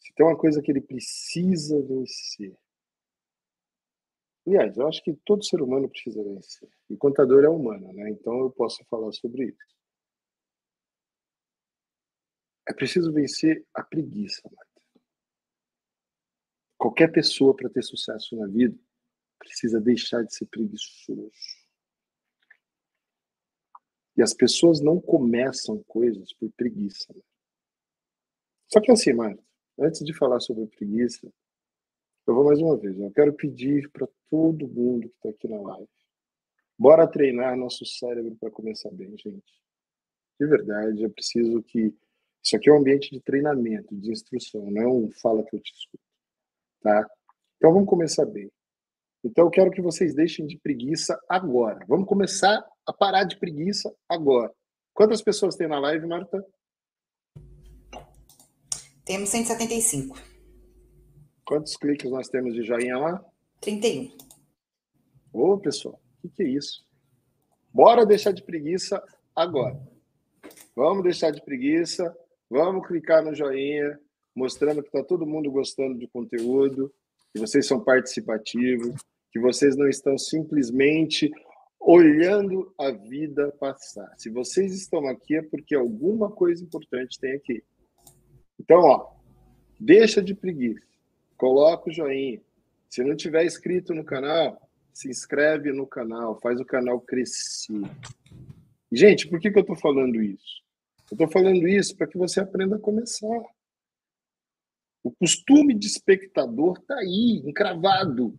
se 0.00 0.12
tem 0.14 0.26
uma 0.26 0.36
coisa 0.36 0.60
que 0.60 0.70
ele 0.70 0.80
precisa 0.80 1.80
vencer, 1.82 2.56
Aliás, 4.46 4.76
eu 4.76 4.88
acho 4.88 5.02
que 5.04 5.14
todo 5.24 5.44
ser 5.44 5.62
humano 5.62 5.88
precisa 5.88 6.22
vencer. 6.22 6.68
E 6.90 6.96
contador 6.96 7.44
é 7.44 7.48
humano, 7.48 7.92
né? 7.92 8.10
Então 8.10 8.40
eu 8.40 8.50
posso 8.50 8.84
falar 8.86 9.12
sobre 9.12 9.46
isso. 9.46 9.76
É 12.68 12.72
preciso 12.72 13.12
vencer 13.12 13.64
a 13.74 13.82
preguiça, 13.82 14.42
Marta. 14.44 14.71
Qualquer 16.82 17.12
pessoa 17.12 17.54
para 17.54 17.70
ter 17.70 17.84
sucesso 17.84 18.34
na 18.34 18.48
vida 18.48 18.76
precisa 19.38 19.80
deixar 19.80 20.24
de 20.24 20.34
ser 20.34 20.46
preguiçoso. 20.46 21.30
E 24.16 24.20
as 24.20 24.34
pessoas 24.34 24.80
não 24.80 25.00
começam 25.00 25.80
coisas 25.84 26.32
por 26.32 26.50
preguiça. 26.50 27.14
Né? 27.14 27.22
Só 28.66 28.80
que 28.80 28.90
assim, 28.90 29.12
Marta, 29.12 29.40
antes 29.78 30.04
de 30.04 30.12
falar 30.12 30.40
sobre 30.40 30.66
preguiça, 30.66 31.32
eu 32.26 32.34
vou 32.34 32.46
mais 32.46 32.60
uma 32.60 32.76
vez. 32.76 32.98
Eu 32.98 33.12
quero 33.12 33.32
pedir 33.32 33.88
para 33.92 34.08
todo 34.28 34.66
mundo 34.66 35.08
que 35.08 35.14
está 35.14 35.28
aqui 35.28 35.46
na 35.46 35.60
live. 35.60 35.88
Bora 36.76 37.06
treinar 37.06 37.56
nosso 37.56 37.86
cérebro 37.86 38.34
para 38.34 38.50
começar 38.50 38.90
bem, 38.90 39.16
gente. 39.16 39.62
De 40.40 40.46
verdade, 40.48 41.04
é 41.04 41.08
preciso 41.08 41.62
que. 41.62 41.94
Isso 42.42 42.56
aqui 42.56 42.68
é 42.68 42.72
um 42.72 42.78
ambiente 42.78 43.08
de 43.08 43.20
treinamento, 43.20 43.94
de 43.94 44.10
instrução, 44.10 44.68
não 44.68 44.82
é 44.82 44.88
um 44.88 45.12
fala 45.12 45.44
que 45.44 45.54
eu 45.54 45.60
te 45.60 45.72
escuto. 45.72 46.11
Tá? 46.82 47.06
Então 47.56 47.72
vamos 47.72 47.88
começar 47.88 48.26
bem. 48.26 48.50
Então 49.24 49.44
eu 49.44 49.50
quero 49.50 49.70
que 49.70 49.80
vocês 49.80 50.14
deixem 50.14 50.46
de 50.46 50.58
preguiça 50.58 51.18
agora. 51.28 51.84
Vamos 51.86 52.08
começar 52.08 52.64
a 52.86 52.92
parar 52.92 53.24
de 53.24 53.38
preguiça 53.38 53.94
agora. 54.08 54.52
Quantas 54.92 55.22
pessoas 55.22 55.54
tem 55.54 55.68
na 55.68 55.78
live, 55.78 56.06
Marta? 56.06 56.44
Temos 59.04 59.28
175. 59.30 60.16
Quantos 61.44 61.76
cliques 61.76 62.10
nós 62.10 62.28
temos 62.28 62.54
de 62.54 62.62
joinha 62.62 62.98
lá? 62.98 63.24
31. 63.60 64.16
Ô, 65.32 65.58
pessoal, 65.58 66.00
o 66.18 66.22
que, 66.22 66.28
que 66.28 66.42
é 66.42 66.48
isso? 66.48 66.84
Bora 67.72 68.04
deixar 68.04 68.32
de 68.32 68.42
preguiça 68.42 69.02
agora. 69.34 69.80
Vamos 70.74 71.02
deixar 71.02 71.30
de 71.30 71.42
preguiça, 71.44 72.14
vamos 72.50 72.86
clicar 72.86 73.24
no 73.24 73.34
joinha, 73.34 73.98
mostrando 74.34 74.82
que 74.82 74.88
está 74.88 75.02
todo 75.02 75.26
mundo 75.26 75.50
gostando 75.50 75.98
do 75.98 76.08
conteúdo, 76.08 76.92
que 77.32 77.40
vocês 77.40 77.66
são 77.66 77.80
participativos, 77.80 78.94
que 79.30 79.38
vocês 79.38 79.76
não 79.76 79.88
estão 79.88 80.16
simplesmente 80.18 81.30
olhando 81.80 82.72
a 82.78 82.90
vida 82.90 83.50
passar. 83.58 84.12
Se 84.16 84.30
vocês 84.30 84.72
estão 84.74 85.06
aqui 85.08 85.36
é 85.36 85.42
porque 85.42 85.74
alguma 85.74 86.30
coisa 86.30 86.62
importante 86.62 87.18
tem 87.18 87.32
aqui. 87.32 87.62
Então, 88.60 88.78
ó, 88.78 89.10
deixa 89.80 90.22
de 90.22 90.34
preguiça, 90.34 90.86
coloca 91.36 91.90
o 91.90 91.92
joinha, 91.92 92.40
se 92.88 93.02
não 93.02 93.16
tiver 93.16 93.44
inscrito 93.44 93.94
no 93.94 94.04
canal, 94.04 94.60
se 94.92 95.08
inscreve 95.08 95.72
no 95.72 95.86
canal, 95.86 96.38
faz 96.40 96.60
o 96.60 96.64
canal 96.64 97.00
crescer. 97.00 97.80
Gente, 98.92 99.26
por 99.26 99.40
que, 99.40 99.50
que 99.50 99.58
eu 99.58 99.62
estou 99.62 99.76
falando 99.76 100.22
isso? 100.22 100.62
Eu 101.10 101.14
estou 101.14 101.28
falando 101.28 101.66
isso 101.66 101.96
para 101.96 102.06
que 102.06 102.18
você 102.18 102.40
aprenda 102.40 102.76
a 102.76 102.78
começar. 102.78 103.42
O 105.02 105.10
costume 105.10 105.74
de 105.74 105.86
espectador 105.86 106.78
está 106.78 106.96
aí, 106.96 107.42
encravado. 107.44 108.38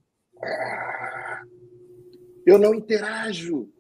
Eu 2.45 2.57
não 2.57 2.73
interajo. 2.73 3.71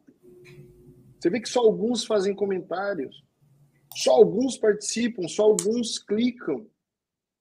Você 1.19 1.29
vê 1.29 1.39
que 1.39 1.47
só 1.47 1.61
alguns 1.61 2.05
fazem 2.05 2.35
comentários, 2.35 3.23
só 3.95 4.11
alguns 4.11 4.57
participam, 4.57 5.27
só 5.27 5.43
alguns 5.43 5.97
clicam. 5.97 6.69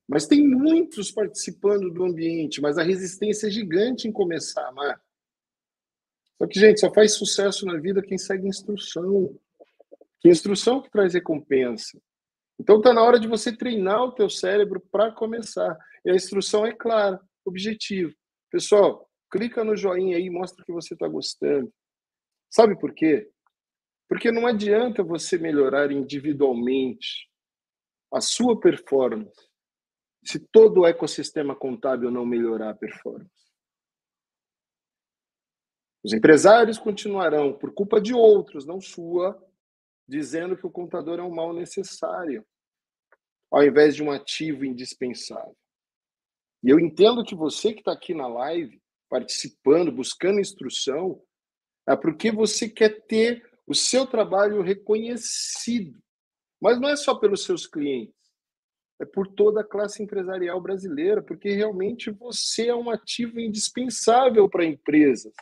Mas 0.08 0.26
tem 0.26 0.46
muitos 0.46 1.10
participando 1.10 1.90
do 1.90 2.04
ambiente, 2.04 2.60
mas 2.60 2.78
a 2.78 2.82
resistência 2.82 3.46
é 3.46 3.50
gigante 3.50 4.06
em 4.06 4.12
começar 4.12 4.62
a 4.62 4.68
amar. 4.68 5.02
Só 6.38 6.46
que, 6.46 6.58
gente, 6.58 6.80
só 6.80 6.92
faz 6.92 7.14
sucesso 7.14 7.64
na 7.66 7.78
vida 7.78 8.02
quem 8.02 8.18
segue 8.18 8.46
instrução. 8.46 9.36
Que 10.20 10.28
instrução 10.28 10.82
que 10.82 10.90
traz 10.90 11.14
recompensa. 11.14 12.00
Então 12.62 12.76
está 12.76 12.94
na 12.94 13.02
hora 13.02 13.18
de 13.18 13.26
você 13.26 13.54
treinar 13.54 14.02
o 14.04 14.12
teu 14.12 14.30
cérebro 14.30 14.80
para 14.92 15.10
começar. 15.10 15.76
E 16.04 16.10
a 16.10 16.14
instrução 16.14 16.64
é 16.64 16.72
clara, 16.72 17.20
objetivo. 17.44 18.14
Pessoal, 18.50 19.10
Clica 19.32 19.64
no 19.64 19.74
joinha 19.74 20.18
aí, 20.18 20.28
mostra 20.28 20.62
que 20.62 20.70
você 20.70 20.92
está 20.92 21.08
gostando. 21.08 21.72
Sabe 22.50 22.78
por 22.78 22.92
quê? 22.92 23.30
Porque 24.06 24.30
não 24.30 24.46
adianta 24.46 25.02
você 25.02 25.38
melhorar 25.38 25.90
individualmente 25.90 27.30
a 28.12 28.20
sua 28.20 28.60
performance 28.60 29.50
se 30.22 30.38
todo 30.38 30.82
o 30.82 30.86
ecossistema 30.86 31.56
contábil 31.56 32.10
não 32.10 32.26
melhorar 32.26 32.70
a 32.70 32.74
performance. 32.74 33.50
Os 36.04 36.12
empresários 36.12 36.78
continuarão, 36.78 37.54
por 37.54 37.72
culpa 37.72 38.00
de 38.00 38.12
outros, 38.12 38.66
não 38.66 38.82
sua, 38.82 39.42
dizendo 40.06 40.58
que 40.58 40.66
o 40.66 40.70
contador 40.70 41.18
é 41.18 41.22
um 41.22 41.34
mal 41.34 41.54
necessário, 41.54 42.46
ao 43.52 43.62
invés 43.62 43.94
de 43.94 44.02
um 44.02 44.10
ativo 44.10 44.64
indispensável. 44.64 45.54
E 46.64 46.70
eu 46.70 46.80
entendo 46.80 47.22
que 47.22 47.34
você 47.34 47.74
que 47.74 47.80
está 47.80 47.92
aqui 47.92 48.14
na 48.14 48.26
live, 48.26 48.80
participando, 49.10 49.92
buscando 49.92 50.40
instrução, 50.40 51.22
é 51.86 51.94
porque 51.94 52.32
você 52.32 52.66
quer 52.68 53.04
ter 53.04 53.46
o 53.66 53.74
seu 53.74 54.06
trabalho 54.06 54.62
reconhecido. 54.62 56.02
Mas 56.60 56.80
não 56.80 56.88
é 56.88 56.96
só 56.96 57.14
pelos 57.14 57.44
seus 57.44 57.66
clientes, 57.66 58.14
é 58.98 59.04
por 59.04 59.26
toda 59.26 59.60
a 59.60 59.68
classe 59.68 60.02
empresarial 60.02 60.60
brasileira, 60.60 61.20
porque 61.20 61.50
realmente 61.50 62.10
você 62.10 62.68
é 62.68 62.74
um 62.74 62.88
ativo 62.88 63.38
indispensável 63.38 64.48
para 64.48 64.64
empresas. 64.64 65.34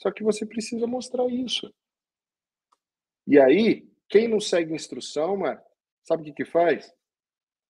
Só 0.00 0.10
que 0.10 0.22
você 0.22 0.46
precisa 0.46 0.86
mostrar 0.86 1.26
isso. 1.26 1.74
E 3.26 3.38
aí, 3.38 3.90
quem 4.08 4.28
não 4.28 4.40
segue 4.40 4.72
instrução, 4.72 5.38
Mar, 5.38 5.65
sabe 6.06 6.22
o 6.22 6.24
que, 6.26 6.44
que 6.44 6.44
faz? 6.44 6.90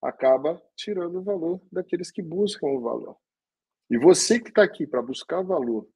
Acaba 0.02 0.62
tirando 0.76 1.18
o 1.18 1.22
valor 1.22 1.60
daqueles 1.72 2.10
que 2.10 2.22
buscam 2.22 2.66
o 2.66 2.80
valor. 2.80 3.16
E 3.90 3.98
você 3.98 4.38
que 4.38 4.50
está 4.50 4.62
aqui 4.62 4.86
para 4.86 5.00
buscar 5.00 5.42
valor, 5.42 5.88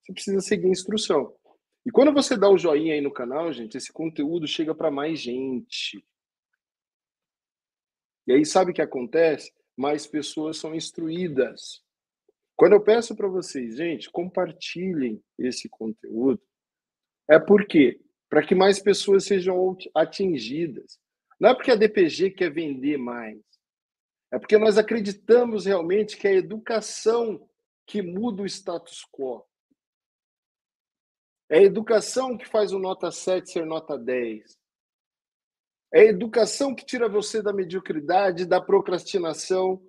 você 0.00 0.12
precisa 0.12 0.40
seguir 0.40 0.68
instrução. 0.68 1.34
E 1.86 1.90
quando 1.90 2.12
você 2.12 2.36
dá 2.36 2.48
o 2.48 2.56
joinha 2.56 2.94
aí 2.94 3.00
no 3.00 3.12
canal, 3.12 3.52
gente, 3.52 3.76
esse 3.76 3.92
conteúdo 3.92 4.46
chega 4.46 4.74
para 4.74 4.90
mais 4.90 5.20
gente. 5.20 6.04
E 8.26 8.32
aí 8.32 8.44
sabe 8.46 8.70
o 8.70 8.74
que 8.74 8.80
acontece? 8.80 9.52
Mais 9.76 10.06
pessoas 10.06 10.56
são 10.56 10.74
instruídas. 10.74 11.84
Quando 12.56 12.72
eu 12.72 12.82
peço 12.82 13.14
para 13.14 13.28
vocês, 13.28 13.76
gente, 13.76 14.10
compartilhem 14.10 15.22
esse 15.38 15.68
conteúdo, 15.68 16.40
é 17.28 17.38
porque 17.38 18.00
para 18.30 18.46
que 18.46 18.54
mais 18.54 18.80
pessoas 18.80 19.24
sejam 19.24 19.76
atingidas. 19.94 20.98
Não 21.44 21.50
é 21.50 21.54
porque 21.54 21.72
a 21.72 21.76
DPG 21.76 22.30
quer 22.30 22.50
vender 22.50 22.96
mais. 22.96 23.38
É 24.32 24.38
porque 24.38 24.56
nós 24.56 24.78
acreditamos 24.78 25.66
realmente 25.66 26.16
que 26.16 26.26
é 26.26 26.30
a 26.30 26.36
educação 26.36 27.46
que 27.86 28.00
muda 28.00 28.40
o 28.40 28.46
status 28.46 29.04
quo. 29.12 29.46
É 31.50 31.58
a 31.58 31.62
educação 31.62 32.38
que 32.38 32.46
faz 32.46 32.72
o 32.72 32.78
nota 32.78 33.10
7 33.10 33.50
ser 33.50 33.66
nota 33.66 33.98
10. 33.98 34.58
É 35.92 36.00
a 36.00 36.04
educação 36.04 36.74
que 36.74 36.86
tira 36.86 37.10
você 37.10 37.42
da 37.42 37.52
mediocridade, 37.52 38.46
da 38.46 38.58
procrastinação, 38.58 39.86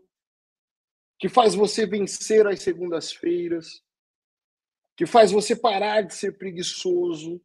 que 1.18 1.30
faz 1.30 1.56
você 1.56 1.86
vencer 1.88 2.46
as 2.46 2.62
segundas-feiras, 2.62 3.82
que 4.98 5.06
faz 5.06 5.32
você 5.32 5.56
parar 5.56 6.02
de 6.02 6.14
ser 6.14 6.38
preguiçoso. 6.38 7.42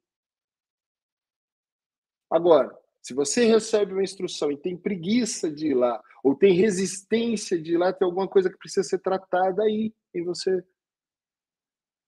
Agora, 2.28 2.79
se 3.02 3.14
você 3.14 3.44
recebe 3.44 3.92
uma 3.92 4.02
instrução 4.02 4.52
e 4.52 4.56
tem 4.56 4.76
preguiça 4.76 5.50
de 5.50 5.68
ir 5.68 5.74
lá, 5.74 6.02
ou 6.22 6.34
tem 6.34 6.52
resistência 6.52 7.60
de 7.60 7.74
ir 7.74 7.78
lá, 7.78 7.92
tem 7.92 8.04
alguma 8.04 8.28
coisa 8.28 8.50
que 8.50 8.58
precisa 8.58 8.86
ser 8.86 8.98
tratada 8.98 9.62
aí 9.62 9.94
em 10.14 10.22
você. 10.22 10.62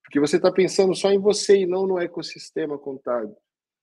Porque 0.03 0.19
você 0.19 0.37
está 0.37 0.51
pensando 0.51 0.93
só 0.93 1.11
em 1.11 1.17
você 1.17 1.61
e 1.61 1.65
não 1.65 1.87
no 1.87 1.97
ecossistema 1.97 2.77
contábil. 2.77 3.35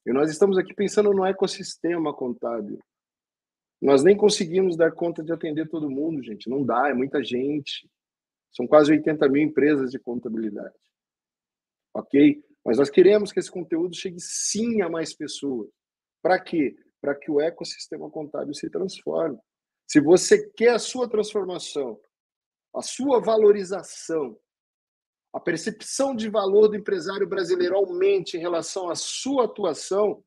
E 0.07 0.13
nós 0.13 0.31
estamos 0.31 0.57
aqui 0.57 0.73
pensando 0.73 1.13
no 1.13 1.25
ecossistema 1.25 2.15
contábil. 2.15 2.79
Nós 3.83 4.05
nem 4.05 4.17
conseguimos 4.17 4.77
dar 4.77 4.93
conta 4.93 5.23
de 5.23 5.33
atender 5.33 5.69
todo 5.69 5.91
mundo, 5.91 6.23
gente. 6.23 6.49
Não 6.49 6.65
dá, 6.65 6.89
é 6.89 6.95
muita 6.95 7.25
gente. 7.25 7.91
São 8.53 8.67
quase 8.67 8.93
80 8.93 9.29
mil 9.29 9.43
empresas 9.43 9.91
de 9.91 9.99
contabilidade. 9.99 10.75
Ok? 11.95 12.43
Mas 12.65 12.79
nós 12.79 12.91
queremos 12.91 13.33
que 13.33 13.41
esse 13.41 13.51
conteúdo 13.51 13.97
chegue 13.97 14.21
sim 14.21 14.83
a 14.83 14.89
mais 14.89 15.15
pessoas. 15.15 15.69
Para 16.23 16.39
quê? 16.39 16.77
Para 17.01 17.15
que 17.15 17.31
o 17.31 17.41
ecossistema 17.41 18.11
contábil 18.11 18.55
se 18.55 18.69
transforme. 18.69 19.39
Se 19.87 20.01
você 20.01 20.51
quer 20.51 20.75
a 20.75 20.79
sua 20.79 21.09
transformação, 21.09 22.01
a 22.75 22.83
sua 22.83 23.21
valorização, 23.21 24.39
a 25.33 25.41
percepção 25.41 26.15
de 26.15 26.29
valor 26.29 26.69
do 26.69 26.77
empresário 26.77 27.27
brasileiro 27.27 27.77
aumente 27.77 28.37
em 28.37 28.41
relação 28.41 28.91
à 28.91 28.95
sua 28.95 29.45
atuação, 29.45 30.23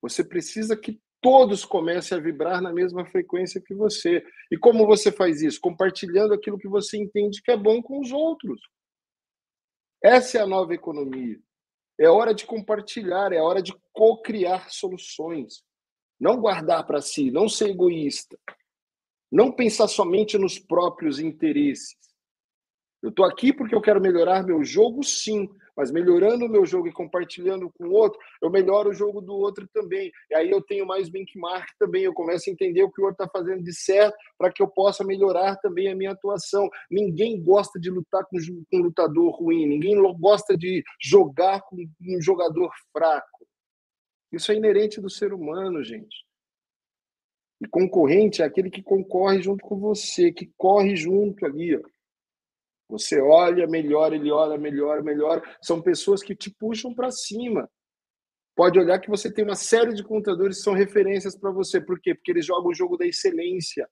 você 0.00 0.24
precisa 0.24 0.76
que 0.76 1.00
todos 1.20 1.64
comecem 1.64 2.18
a 2.18 2.20
vibrar 2.20 2.60
na 2.60 2.72
mesma 2.72 3.06
frequência 3.06 3.60
que 3.60 3.74
você. 3.74 4.22
E 4.50 4.58
como 4.58 4.86
você 4.86 5.10
faz 5.10 5.40
isso? 5.40 5.58
Compartilhando 5.60 6.34
aquilo 6.34 6.58
que 6.58 6.68
você 6.68 6.98
entende 6.98 7.40
que 7.42 7.50
é 7.50 7.56
bom 7.56 7.82
com 7.82 8.00
os 8.00 8.12
outros. 8.12 8.60
Essa 10.02 10.38
é 10.38 10.40
a 10.42 10.46
nova 10.46 10.74
economia. 10.74 11.40
É 11.98 12.08
hora 12.08 12.34
de 12.34 12.44
compartilhar, 12.44 13.32
é 13.32 13.40
hora 13.40 13.62
de 13.62 13.72
co-criar 13.92 14.68
soluções. 14.70 15.62
Não 16.24 16.40
guardar 16.40 16.86
para 16.86 17.02
si, 17.02 17.30
não 17.30 17.50
ser 17.50 17.68
egoísta. 17.68 18.38
Não 19.30 19.52
pensar 19.52 19.88
somente 19.88 20.38
nos 20.38 20.58
próprios 20.58 21.20
interesses. 21.20 21.98
Eu 23.02 23.10
estou 23.10 23.26
aqui 23.26 23.52
porque 23.52 23.74
eu 23.74 23.82
quero 23.82 24.00
melhorar 24.00 24.42
meu 24.42 24.64
jogo, 24.64 25.04
sim, 25.04 25.46
mas 25.76 25.90
melhorando 25.90 26.46
o 26.46 26.48
meu 26.48 26.64
jogo 26.64 26.88
e 26.88 26.92
compartilhando 26.92 27.70
com 27.76 27.88
o 27.88 27.92
outro, 27.92 28.18
eu 28.40 28.48
melhoro 28.48 28.88
o 28.88 28.94
jogo 28.94 29.20
do 29.20 29.34
outro 29.34 29.68
também. 29.70 30.10
E 30.30 30.34
aí 30.34 30.50
eu 30.50 30.62
tenho 30.62 30.86
mais 30.86 31.10
benchmark 31.10 31.66
também, 31.78 32.04
eu 32.04 32.14
começo 32.14 32.48
a 32.48 32.52
entender 32.54 32.82
o 32.82 32.90
que 32.90 33.02
o 33.02 33.04
outro 33.04 33.22
está 33.22 33.30
fazendo 33.30 33.62
de 33.62 33.74
certo 33.74 34.16
para 34.38 34.50
que 34.50 34.62
eu 34.62 34.68
possa 34.68 35.04
melhorar 35.04 35.56
também 35.56 35.90
a 35.90 35.94
minha 35.94 36.12
atuação. 36.12 36.70
Ninguém 36.90 37.38
gosta 37.42 37.78
de 37.78 37.90
lutar 37.90 38.24
com, 38.24 38.38
um 38.72 38.78
lutador 38.78 39.36
ruim, 39.36 39.66
ninguém 39.66 40.00
gosta 40.18 40.56
de 40.56 40.82
jogar 40.98 41.60
com 41.68 41.76
um 41.76 42.22
jogador 42.22 42.70
fraco. 42.90 43.33
Isso 44.34 44.52
é 44.52 44.56
inerente 44.56 45.00
do 45.00 45.10
ser 45.10 45.32
humano, 45.32 45.82
gente. 45.82 46.24
E 47.60 47.68
concorrente 47.68 48.42
é 48.42 48.44
aquele 48.44 48.70
que 48.70 48.82
concorre 48.82 49.40
junto 49.40 49.64
com 49.64 49.78
você, 49.78 50.32
que 50.32 50.52
corre 50.56 50.96
junto 50.96 51.46
ali, 51.46 51.76
ó. 51.76 51.82
Você 52.88 53.20
olha, 53.20 53.66
melhora, 53.66 54.14
ele 54.14 54.30
olha, 54.30 54.58
melhora, 54.58 55.02
melhora. 55.02 55.42
São 55.62 55.80
pessoas 55.80 56.22
que 56.22 56.36
te 56.36 56.50
puxam 56.50 56.94
para 56.94 57.10
cima. 57.10 57.68
Pode 58.54 58.78
olhar 58.78 59.00
que 59.00 59.10
você 59.10 59.32
tem 59.32 59.44
uma 59.44 59.56
série 59.56 59.94
de 59.94 60.04
contadores 60.04 60.58
que 60.58 60.62
são 60.62 60.74
referências 60.74 61.36
para 61.36 61.50
você. 61.50 61.80
Por 61.80 61.98
quê? 61.98 62.14
Porque 62.14 62.30
eles 62.30 62.46
jogam 62.46 62.70
o 62.70 62.74
jogo 62.74 62.96
da 62.96 63.06
excelência. 63.06 63.88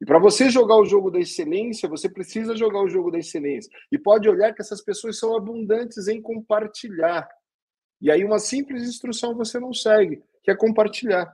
E 0.00 0.04
para 0.04 0.18
você 0.18 0.50
jogar 0.50 0.76
o 0.76 0.84
jogo 0.84 1.10
da 1.10 1.18
excelência, 1.18 1.88
você 1.88 2.08
precisa 2.08 2.54
jogar 2.54 2.82
o 2.82 2.88
jogo 2.88 3.10
da 3.10 3.18
excelência. 3.18 3.70
E 3.90 3.98
pode 3.98 4.28
olhar 4.28 4.54
que 4.54 4.60
essas 4.60 4.84
pessoas 4.84 5.18
são 5.18 5.34
abundantes 5.34 6.06
em 6.06 6.20
compartilhar. 6.20 7.26
E 8.00 8.10
aí 8.10 8.24
uma 8.24 8.38
simples 8.38 8.82
instrução 8.82 9.34
você 9.34 9.58
não 9.58 9.72
segue, 9.72 10.22
que 10.42 10.50
é 10.50 10.56
compartilhar. 10.56 11.32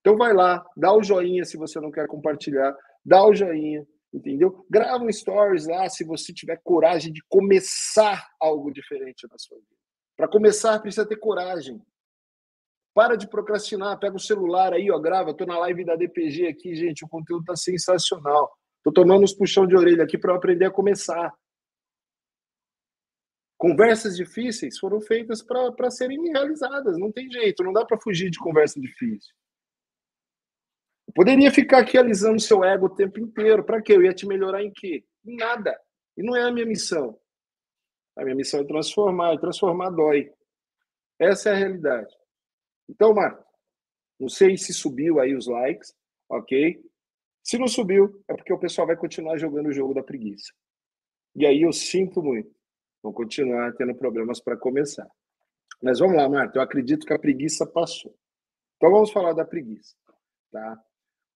Então 0.00 0.16
vai 0.16 0.32
lá, 0.32 0.64
dá 0.76 0.92
o 0.92 1.02
joinha 1.02 1.44
se 1.44 1.56
você 1.56 1.80
não 1.80 1.90
quer 1.90 2.06
compartilhar, 2.06 2.76
dá 3.04 3.26
o 3.26 3.34
joinha, 3.34 3.86
entendeu? 4.12 4.64
Grava 4.68 5.02
um 5.02 5.10
stories 5.10 5.66
lá 5.66 5.88
se 5.88 6.04
você 6.04 6.32
tiver 6.32 6.60
coragem 6.62 7.12
de 7.12 7.22
começar 7.28 8.26
algo 8.40 8.70
diferente 8.70 9.26
na 9.30 9.38
sua 9.38 9.56
vida. 9.56 9.68
Para 10.16 10.28
começar, 10.28 10.78
precisa 10.78 11.06
ter 11.06 11.16
coragem. 11.16 11.80
Para 12.94 13.16
de 13.16 13.26
procrastinar, 13.26 13.98
pega 13.98 14.14
o 14.14 14.20
celular 14.20 14.72
aí, 14.72 14.88
ó, 14.90 14.98
grava. 14.98 15.34
Tô 15.34 15.44
na 15.44 15.58
live 15.58 15.84
da 15.84 15.96
DPG 15.96 16.46
aqui, 16.46 16.76
gente, 16.76 17.04
o 17.04 17.08
conteúdo 17.08 17.44
tá 17.44 17.56
sensacional. 17.56 18.52
Tô 18.84 18.92
tomando 18.92 19.24
uns 19.24 19.34
puxão 19.34 19.66
de 19.66 19.74
orelha 19.74 20.04
aqui 20.04 20.16
para 20.16 20.36
aprender 20.36 20.66
a 20.66 20.70
começar. 20.70 21.32
Conversas 23.64 24.14
difíceis 24.14 24.78
foram 24.78 25.00
feitas 25.00 25.40
para 25.40 25.90
serem 25.90 26.22
realizadas, 26.30 26.98
não 26.98 27.10
tem 27.10 27.30
jeito, 27.30 27.64
não 27.64 27.72
dá 27.72 27.82
para 27.82 27.98
fugir 27.98 28.28
de 28.28 28.38
conversa 28.38 28.78
difícil. 28.78 29.34
Poderia 31.14 31.50
ficar 31.50 31.78
aqui 31.78 31.96
alisando 31.96 32.38
seu 32.42 32.62
ego 32.62 32.84
o 32.84 32.94
tempo 32.94 33.18
inteiro. 33.18 33.64
Para 33.64 33.80
quê? 33.80 33.94
Eu 33.94 34.02
ia 34.02 34.12
te 34.12 34.26
melhorar 34.26 34.62
em 34.62 34.70
quê? 34.70 35.02
Em 35.24 35.36
nada. 35.36 35.80
E 36.14 36.22
não 36.22 36.36
é 36.36 36.42
a 36.42 36.52
minha 36.52 36.66
missão. 36.66 37.18
A 38.14 38.22
minha 38.22 38.36
missão 38.36 38.60
é 38.60 38.64
transformar, 38.66 39.32
e 39.32 39.40
transformar 39.40 39.88
dói. 39.88 40.30
Essa 41.18 41.48
é 41.48 41.52
a 41.52 41.56
realidade. 41.56 42.14
Então, 42.86 43.14
Marco, 43.14 43.42
não 44.20 44.28
sei 44.28 44.58
se 44.58 44.74
subiu 44.74 45.18
aí 45.18 45.34
os 45.34 45.46
likes, 45.46 45.96
ok? 46.28 46.84
Se 47.42 47.56
não 47.56 47.66
subiu, 47.66 48.22
é 48.28 48.34
porque 48.34 48.52
o 48.52 48.58
pessoal 48.58 48.86
vai 48.86 48.96
continuar 48.96 49.38
jogando 49.38 49.68
o 49.68 49.72
jogo 49.72 49.94
da 49.94 50.02
preguiça. 50.02 50.52
E 51.34 51.46
aí 51.46 51.62
eu 51.62 51.72
sinto 51.72 52.22
muito. 52.22 52.53
Vão 53.04 53.12
continuar 53.12 53.70
tendo 53.74 53.94
problemas 53.94 54.40
para 54.40 54.56
começar. 54.56 55.06
Mas 55.82 55.98
vamos 55.98 56.16
lá, 56.16 56.26
Marta. 56.26 56.56
Eu 56.56 56.62
acredito 56.62 57.04
que 57.04 57.12
a 57.12 57.18
preguiça 57.18 57.66
passou. 57.66 58.16
Então 58.78 58.90
vamos 58.90 59.12
falar 59.12 59.34
da 59.34 59.44
preguiça. 59.44 59.94
Tá? 60.50 60.82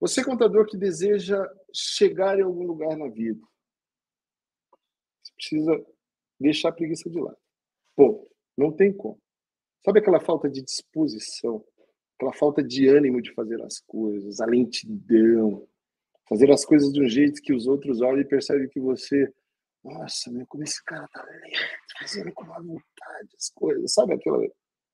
Você, 0.00 0.24
contador 0.24 0.64
que 0.64 0.78
deseja 0.78 1.46
chegar 1.70 2.38
em 2.38 2.42
algum 2.42 2.66
lugar 2.66 2.96
na 2.96 3.06
vida, 3.08 3.46
precisa 5.36 5.84
deixar 6.40 6.70
a 6.70 6.72
preguiça 6.72 7.10
de 7.10 7.20
lado. 7.20 7.36
Ponto. 7.94 8.26
Não 8.56 8.72
tem 8.72 8.90
como. 8.90 9.20
Sabe 9.84 10.00
aquela 10.00 10.20
falta 10.20 10.48
de 10.48 10.62
disposição, 10.62 11.62
aquela 12.16 12.32
falta 12.32 12.62
de 12.62 12.88
ânimo 12.88 13.20
de 13.20 13.34
fazer 13.34 13.62
as 13.62 13.78
coisas, 13.80 14.40
a 14.40 14.46
lentidão, 14.46 15.68
fazer 16.26 16.50
as 16.50 16.64
coisas 16.64 16.90
de 16.90 17.02
um 17.02 17.08
jeito 17.08 17.42
que 17.42 17.52
os 17.52 17.66
outros 17.66 18.00
olham 18.00 18.20
e 18.20 18.24
percebem 18.24 18.70
que 18.70 18.80
você, 18.80 19.30
nossa, 19.84 20.30
meu, 20.30 20.46
como 20.46 20.64
esse 20.64 20.82
cara 20.84 21.06
tá 21.08 21.22
lento, 21.24 21.58
fazendo 21.98 22.32
com 22.32 22.44
uma 22.44 22.60
vontade 22.60 23.28
as 23.36 23.50
coisas, 23.50 23.92
sabe 23.92 24.14
aquela 24.14 24.38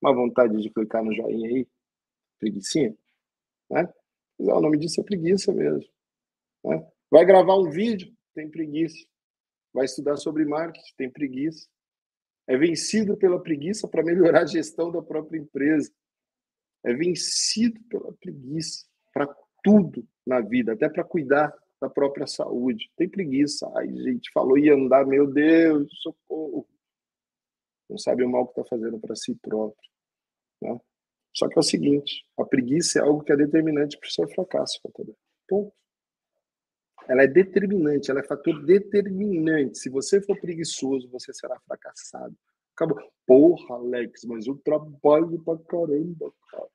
uma 0.01 0.15
vontade 0.15 0.61
de 0.61 0.71
clicar 0.71 1.03
no 1.03 1.15
joinha 1.15 1.49
aí, 1.49 1.67
preguiçinha, 2.39 2.95
né? 3.71 3.91
O 4.39 4.61
nome 4.61 4.79
disso 4.79 5.01
é 5.01 5.05
preguiça 5.05 5.53
mesmo. 5.53 5.89
Né? 6.65 6.87
Vai 7.11 7.25
gravar 7.25 7.57
um 7.57 7.71
vídeo, 7.71 8.13
tem 8.35 8.51
preguiça. 8.51 9.07
Vai 9.73 9.85
estudar 9.87 10.17
sobre 10.17 10.45
marketing, 10.45 10.95
tem 10.97 11.11
preguiça. 11.11 11.69
É 12.47 12.57
vencido 12.57 13.17
pela 13.17 13.43
preguiça 13.43 13.89
para 13.89 14.03
melhorar 14.03 14.43
a 14.43 14.47
gestão 14.47 14.91
da 14.91 15.01
própria 15.01 15.39
empresa. 15.39 15.91
É 16.85 16.93
vencido 16.93 17.81
pela 17.85 18.13
preguiça 18.15 18.87
para 19.13 19.35
tudo 19.63 20.07
na 20.27 20.41
vida, 20.41 20.73
até 20.73 20.89
para 20.89 21.05
cuidar 21.05 21.55
da 21.85 21.91
própria 21.91 22.27
saúde. 22.27 22.91
Tem 22.97 23.09
preguiça. 23.09 23.71
Ai, 23.77 23.89
gente, 23.89 24.31
falou 24.33 24.57
ia 24.57 24.75
andar, 24.75 25.07
meu 25.07 25.27
Deus, 25.27 25.89
socorro. 26.01 26.67
Não 27.89 27.99
sabe 27.99 28.25
o 28.25 28.31
mal 28.31 28.47
que 28.47 28.59
está 28.59 28.65
fazendo 28.65 28.99
para 28.99 29.15
si 29.15 29.35
próprio. 29.35 29.91
Né? 30.63 30.81
Só 31.37 31.49
que 31.49 31.59
é 31.59 31.61
o 31.61 31.63
seguinte: 31.63 32.25
a 32.39 32.45
preguiça 32.45 32.99
é 32.99 33.03
algo 33.03 33.23
que 33.23 33.33
é 33.33 33.37
determinante 33.37 33.99
para 33.99 34.09
o 34.09 34.11
seu 34.11 34.29
fracasso, 34.29 34.81
contador. 34.83 35.15
Ponto. 35.47 35.73
Ela 37.07 37.25
é 37.25 37.27
determinante, 37.27 38.11
ela 38.11 38.21
é 38.21 38.23
fator 38.23 38.65
determinante. 38.65 39.77
Se 39.79 39.91
você 39.91 40.23
for 40.23 40.41
preguiçoso, 40.41 41.11
você 41.11 41.35
será 41.35 41.61
fracassado. 41.61 42.35
Acabou. 42.75 42.99
Porra, 43.27 43.77
Alex, 43.77 44.25
mas 44.25 44.47
eu 44.47 44.57
trabalho 44.57 45.39
pra 45.45 45.59
caramba, 45.59 46.33
cara. 46.51 46.69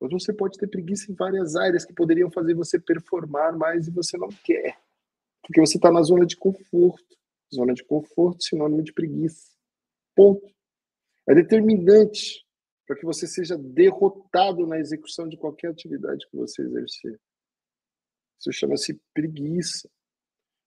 Mas 0.00 0.10
você 0.10 0.32
pode 0.32 0.56
ter 0.58 0.66
preguiça 0.66 1.12
em 1.12 1.14
várias 1.14 1.56
áreas 1.56 1.84
que 1.84 1.92
poderiam 1.92 2.30
fazer 2.30 2.54
você 2.54 2.80
performar 2.80 3.56
mais 3.56 3.86
e 3.86 3.90
você 3.90 4.16
não 4.16 4.28
quer. 4.28 4.78
Porque 5.42 5.60
você 5.60 5.76
está 5.76 5.90
na 5.90 6.02
zona 6.02 6.24
de 6.24 6.36
conforto. 6.36 7.16
Zona 7.54 7.74
de 7.74 7.84
conforto, 7.84 8.42
sinônimo 8.42 8.82
de 8.82 8.92
preguiça. 8.92 9.50
Ponto. 10.14 10.46
É 11.28 11.34
determinante 11.34 12.46
para 12.86 12.96
que 12.96 13.04
você 13.04 13.26
seja 13.26 13.56
derrotado 13.56 14.66
na 14.66 14.78
execução 14.78 15.28
de 15.28 15.36
qualquer 15.36 15.68
atividade 15.68 16.26
que 16.28 16.36
você 16.36 16.62
exercer. 16.62 17.20
Isso 18.38 18.52
chama-se 18.52 19.00
preguiça. 19.12 19.88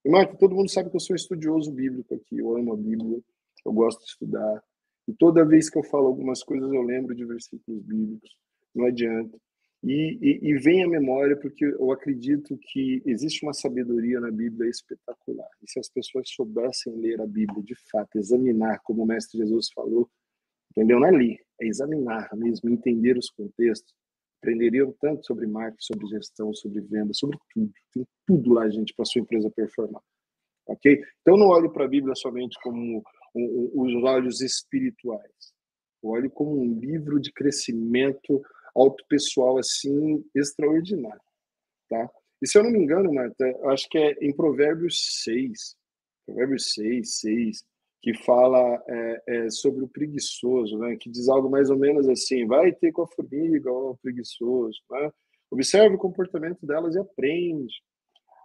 E, 0.05 0.09
Marco, 0.09 0.37
todo 0.37 0.55
mundo 0.55 0.69
sabe 0.69 0.89
que 0.89 0.95
eu 0.95 0.99
sou 0.99 1.15
estudioso 1.15 1.71
bíblico 1.71 2.13
aqui, 2.13 2.37
eu 2.37 2.55
amo 2.55 2.73
a 2.73 2.77
Bíblia, 2.77 3.21
eu 3.65 3.73
gosto 3.73 3.99
de 3.99 4.11
estudar. 4.11 4.63
E 5.07 5.13
toda 5.13 5.45
vez 5.45 5.69
que 5.69 5.77
eu 5.77 5.83
falo 5.83 6.07
algumas 6.07 6.43
coisas, 6.43 6.71
eu 6.71 6.81
lembro 6.81 7.15
de 7.15 7.25
versículos 7.25 7.81
bíblicos, 7.81 8.37
não 8.75 8.85
adianta. 8.85 9.37
E, 9.83 10.17
e, 10.21 10.39
e, 10.49 10.57
vem 10.59 10.81
à 10.81 10.87
memória 10.87 11.35
porque 11.35 11.65
eu 11.65 11.91
acredito 11.91 12.57
que 12.57 13.01
existe 13.05 13.43
uma 13.43 13.53
sabedoria 13.53 14.17
na 14.21 14.31
Bíblia 14.31 14.69
espetacular. 14.69 15.49
E 15.61 15.69
se 15.69 15.77
as 15.77 15.89
pessoas 15.89 16.29
soubessem 16.29 16.95
ler 16.95 17.19
a 17.19 17.27
Bíblia 17.27 17.61
de 17.61 17.75
fato, 17.91 18.17
examinar, 18.17 18.79
como 18.83 19.03
o 19.03 19.05
Mestre 19.05 19.37
Jesus 19.37 19.67
falou, 19.75 20.09
entendeu? 20.71 21.01
Não 21.01 21.07
é 21.07 21.11
ler, 21.11 21.37
é 21.59 21.67
examinar 21.67 22.29
mesmo, 22.33 22.69
entender 22.69 23.17
os 23.17 23.29
contextos, 23.29 23.93
aprenderiam 24.41 24.93
tanto 25.01 25.25
sobre 25.25 25.47
marketing, 25.47 25.83
sobre 25.83 26.07
gestão, 26.07 26.53
sobre 26.53 26.79
venda, 26.79 27.13
sobre 27.13 27.37
tudo. 27.53 27.73
Tem 27.93 28.07
tudo 28.25 28.53
lá, 28.53 28.69
gente, 28.69 28.93
para 28.93 29.03
sua 29.03 29.21
empresa 29.21 29.49
performar. 29.49 30.01
Ok? 30.65 31.01
Então, 31.21 31.35
não 31.37 31.47
olhe 31.47 31.69
para 31.69 31.83
a 31.83 31.89
Bíblia 31.89 32.15
somente 32.15 32.57
como 32.61 32.79
um, 32.79 33.03
um, 33.35 33.71
os 33.81 34.03
olhos 34.03 34.39
espirituais. 34.39 35.53
Eu 36.01 36.09
olho 36.09 36.29
como 36.29 36.61
um 36.61 36.79
livro 36.79 37.19
de 37.19 37.31
crescimento 37.31 38.41
autopessoal, 38.75 39.57
assim, 39.57 40.23
extraordinário. 40.35 41.21
Tá? 41.89 42.09
E 42.41 42.47
se 42.47 42.57
eu 42.57 42.63
não 42.63 42.71
me 42.71 42.79
engano, 42.79 43.13
Marta, 43.13 43.45
acho 43.65 43.87
que 43.89 43.97
é 43.97 44.17
em 44.21 44.35
Provérbios 44.35 45.23
6. 45.23 45.75
Provérbios 46.25 46.73
6, 46.73 47.19
6 47.19 47.65
que 48.03 48.13
fala 48.13 48.83
é, 48.85 49.23
é, 49.27 49.49
sobre 49.49 49.85
o 49.85 49.87
preguiçoso, 49.87 50.77
né? 50.77 50.97
que 50.97 51.09
diz 51.09 51.29
algo 51.29 51.49
mais 51.49 51.69
ou 51.69 51.79
menos 51.79 52.07
assim: 52.09 52.45
vai 52.45 52.73
ter 52.73 52.91
com 52.91 53.03
a 53.03 53.07
formiga, 53.07 53.71
ó, 53.71 53.95
preguiçoso. 54.01 54.77
Né? 54.91 55.09
Observe 55.49 55.95
o 55.95 55.99
comportamento 55.99 56.65
delas 56.65 56.95
e 56.95 56.99
aprende. 56.99 57.73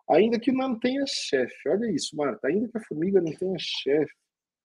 Ainda 0.09 0.39
que 0.39 0.53
não 0.53 0.79
tenha 0.79 1.05
chefe, 1.07 1.69
olha 1.69 1.91
isso, 1.91 2.17
Marta, 2.17 2.47
ainda 2.47 2.69
que 2.69 2.79
a 2.79 2.85
formiga 2.85 3.21
não 3.21 3.33
tenha 3.33 3.57
chefe, 3.59 4.15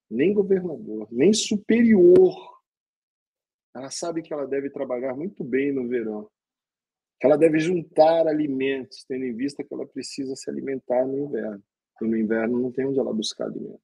nem 0.08 0.32
governador, 0.32 1.08
nem 1.10 1.32
superior, 1.32 2.34
ela 3.74 3.90
sabe 3.90 4.22
que 4.22 4.32
ela 4.32 4.46
deve 4.46 4.70
trabalhar 4.70 5.14
muito 5.14 5.42
bem 5.42 5.72
no 5.72 5.88
verão, 5.88 6.30
que 7.20 7.26
ela 7.26 7.36
deve 7.36 7.58
juntar 7.58 8.26
alimentos, 8.26 9.04
tendo 9.04 9.24
em 9.24 9.34
vista 9.34 9.64
que 9.64 9.74
ela 9.74 9.86
precisa 9.86 10.36
se 10.36 10.48
alimentar 10.48 11.06
no 11.06 11.18
inverno. 11.18 11.62
E 12.00 12.06
no 12.06 12.16
inverno 12.16 12.60
não 12.60 12.72
tem 12.72 12.86
onde 12.86 12.98
ela 12.98 13.12
buscar 13.12 13.46
alimento. 13.46 13.80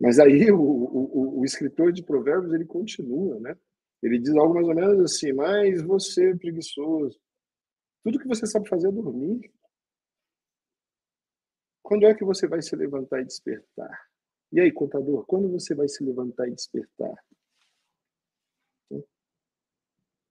Mas 0.00 0.18
aí 0.18 0.50
o, 0.50 0.60
o, 0.60 1.40
o, 1.40 1.44
escritor 1.44 1.92
de 1.92 2.02
provérbios 2.02 2.52
ele 2.52 2.64
continua, 2.64 3.38
né? 3.38 3.56
Ele 4.02 4.18
diz 4.18 4.34
algo 4.34 4.54
mais 4.54 4.66
ou 4.66 4.74
menos 4.74 4.98
assim: 5.00 5.32
mas 5.32 5.80
você 5.82 6.34
preguiçoso, 6.36 7.20
tudo 8.02 8.18
que 8.18 8.26
você 8.26 8.44
sabe 8.46 8.68
fazer 8.68 8.88
é 8.88 8.92
dormir. 8.92 9.52
Quando 11.82 12.06
é 12.06 12.14
que 12.14 12.24
você 12.24 12.48
vai 12.48 12.60
se 12.62 12.74
levantar 12.74 13.20
e 13.20 13.24
despertar? 13.24 14.08
E 14.50 14.60
aí, 14.60 14.72
contador, 14.72 15.24
quando 15.26 15.48
você 15.50 15.74
vai 15.74 15.88
se 15.88 16.02
levantar 16.02 16.48
e 16.48 16.54
despertar? 16.54 17.14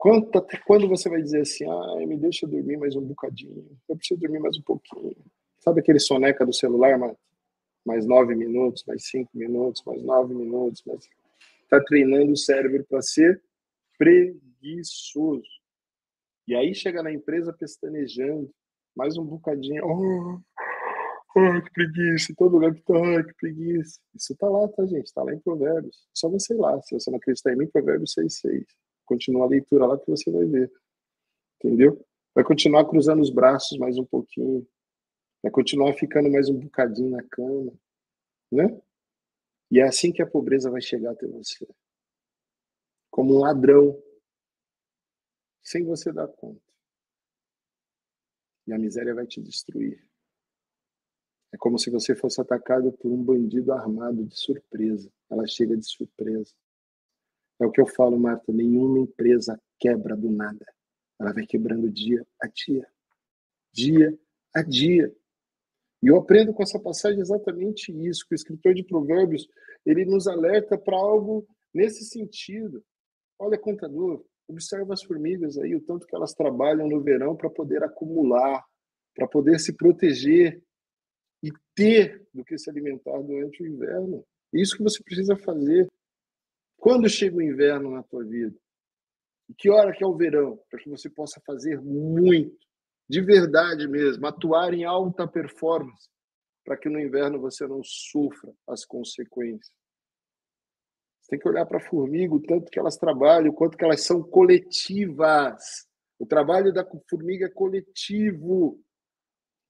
Quanto, 0.02 0.36
até 0.36 0.58
quando 0.58 0.90
você 0.90 1.08
vai 1.08 1.22
dizer 1.22 1.42
assim, 1.42 1.64
me 2.08 2.18
deixa 2.18 2.48
dormir 2.48 2.76
mais 2.76 2.96
um 2.96 3.02
bocadinho, 3.02 3.78
eu 3.88 3.96
preciso 3.96 4.20
dormir 4.20 4.40
mais 4.40 4.58
um 4.58 4.64
pouquinho. 4.64 5.16
Sabe 5.60 5.80
aquele 5.80 6.00
soneca 6.00 6.44
do 6.44 6.52
celular, 6.52 6.98
mano? 6.98 7.16
mais 7.86 8.04
nove 8.08 8.34
minutos, 8.34 8.84
mais 8.88 9.08
cinco 9.08 9.30
minutos, 9.36 9.84
mais 9.86 10.02
nove 10.02 10.34
minutos, 10.34 10.82
mais 10.88 11.08
está 11.64 11.80
treinando 11.84 12.32
o 12.32 12.38
cérebro 12.38 12.84
para 12.90 13.00
ser 13.04 13.40
preguiçoso. 13.96 15.48
E 16.48 16.56
aí 16.56 16.74
chega 16.74 17.04
na 17.04 17.12
empresa 17.12 17.54
pestanejando, 17.54 18.52
mais 18.96 19.20
um 19.20 19.24
bocadinho, 19.24 19.86
oh, 19.86 20.40
oh 21.36 21.62
que 21.62 21.72
preguiça, 21.74 22.32
em 22.32 22.36
todo 22.36 22.54
lugar 22.54 22.74
que 22.74 22.82
tá, 22.82 23.24
que 23.24 23.34
preguiça. 23.36 24.00
Isso 24.16 24.36
tá 24.36 24.50
lá, 24.50 24.68
tá, 24.68 24.84
gente? 24.88 25.14
Tá 25.14 25.22
lá 25.22 25.32
em 25.32 25.40
Provérbios. 25.40 26.08
Só 26.12 26.28
você 26.28 26.56
ir 26.56 26.58
lá, 26.58 26.82
se 26.82 26.94
você 26.94 27.12
não 27.12 27.18
acreditar 27.18 27.54
em 27.54 27.58
mim, 27.58 27.68
Provérbios 27.68 28.16
6,6. 28.16 28.66
Continua 29.12 29.44
a 29.44 29.50
leitura 29.50 29.86
lá 29.86 30.00
que 30.00 30.10
você 30.10 30.32
vai 30.32 30.46
ver. 30.46 30.72
Entendeu? 31.58 32.02
Vai 32.34 32.46
continuar 32.46 32.88
cruzando 32.88 33.22
os 33.22 33.30
braços 33.30 33.78
mais 33.78 33.98
um 33.98 34.06
pouquinho. 34.06 34.66
Vai 35.44 35.52
continuar 35.52 35.94
ficando 35.96 36.32
mais 36.32 36.48
um 36.48 36.58
bocadinho 36.58 37.10
na 37.10 37.22
cama, 37.24 37.74
né? 38.50 38.82
E 39.70 39.82
é 39.82 39.84
assim 39.84 40.14
que 40.14 40.22
a 40.22 40.26
pobreza 40.26 40.72
vai 40.72 40.82
chegar 40.82 41.12
até 41.12 41.28
você. 41.28 41.68
Como 43.10 43.36
um 43.36 43.40
ladrão, 43.40 44.02
sem 45.62 45.84
você 45.84 46.14
dar 46.14 46.30
conta. 46.30 46.62
E 48.66 48.72
a 48.72 48.80
miséria 48.80 49.14
vai 49.14 49.28
te 49.28 49.42
destruir. 49.42 50.02
É 51.52 51.58
como 51.58 51.78
se 51.78 51.90
você 51.90 52.16
fosse 52.16 52.40
atacado 52.40 52.94
por 52.94 53.12
um 53.12 53.22
bandido 53.22 53.74
armado 53.74 54.24
de 54.24 54.40
surpresa. 54.40 55.12
Ela 55.30 55.46
chega 55.46 55.76
de 55.76 55.86
surpresa. 55.86 56.56
É 57.62 57.66
o 57.66 57.72
que 57.72 57.80
eu 57.80 57.86
falo, 57.86 58.20
Marta. 58.20 58.52
Nenhuma 58.52 58.98
empresa 58.98 59.62
quebra 59.80 60.18
do 60.18 60.32
nada. 60.32 60.66
Ela 61.20 61.32
vai 61.32 61.46
quebrando 61.46 61.92
dia 61.92 62.26
a 62.42 62.48
dia. 62.48 62.88
Dia 63.72 64.20
a 64.52 64.64
dia. 64.64 65.16
E 66.02 66.08
eu 66.08 66.18
aprendo 66.18 66.52
com 66.52 66.64
essa 66.64 66.80
passagem 66.80 67.20
exatamente 67.20 67.92
isso, 67.92 68.26
que 68.28 68.34
o 68.34 68.36
escritor 68.36 68.74
de 68.74 68.84
Provérbios, 68.84 69.48
ele 69.86 70.04
nos 70.06 70.28
alerta 70.28 70.76
para 70.76 70.98
algo 70.98 71.48
nesse 71.72 72.04
sentido. 72.04 72.84
Olha, 73.38 73.60
contador, 73.60 74.26
observa 74.48 74.96
as 74.96 75.04
formigas 75.04 75.56
aí, 75.60 75.76
o 75.76 75.82
tanto 75.82 76.08
que 76.08 76.16
elas 76.16 76.34
trabalham 76.34 76.90
no 76.90 77.04
verão 77.04 77.36
para 77.36 77.52
poder 77.52 77.84
acumular, 77.84 78.66
para 79.14 79.28
poder 79.28 79.60
se 79.60 79.74
proteger 79.74 80.60
e 81.44 81.52
ter 81.76 82.28
do 82.34 82.44
que 82.44 82.58
se 82.58 82.72
alimentar 82.72 83.22
durante 83.22 83.62
o 83.62 83.68
inverno. 83.68 84.26
Isso 84.52 84.76
que 84.76 84.84
você 84.84 85.04
precisa 85.04 85.36
fazer. 85.36 85.88
Quando 86.82 87.08
chega 87.08 87.38
o 87.38 87.44
inverno 87.44 87.92
na 87.92 88.02
tua 88.02 88.24
vida? 88.24 88.58
Que 89.56 89.70
hora 89.70 89.94
que 89.94 90.04
é 90.04 90.08
o 90.08 90.18
verão? 90.18 90.60
Para 90.68 90.80
que 90.80 90.90
você 90.90 91.12
possa 91.12 91.40
fazer 91.46 91.80
muito 91.80 92.58
de 93.08 93.22
verdade 93.22 93.88
mesmo, 93.88 94.26
atuar 94.26 94.74
em 94.74 94.84
alta 94.84 95.28
performance, 95.28 96.10
para 96.66 96.76
que 96.76 96.90
no 96.90 97.00
inverno 97.00 97.40
você 97.40 97.68
não 97.68 97.84
sofra 97.84 98.52
as 98.68 98.84
consequências. 98.84 99.76
Você 101.22 101.30
tem 101.30 101.40
que 101.40 101.48
olhar 101.48 101.68
para 101.68 101.78
a 101.78 101.88
formiga, 101.88 102.34
o 102.34 102.42
tanto 102.42 102.72
que 102.72 102.80
elas 102.80 102.98
trabalham, 102.98 103.52
o 103.52 103.56
quanto 103.56 103.78
que 103.78 103.86
elas 103.86 104.04
são 104.04 104.24
coletivas. 104.24 105.88
O 106.18 106.26
trabalho 106.26 106.74
da 106.74 106.84
formiga 107.08 107.46
é 107.46 107.50
coletivo. 107.50 108.82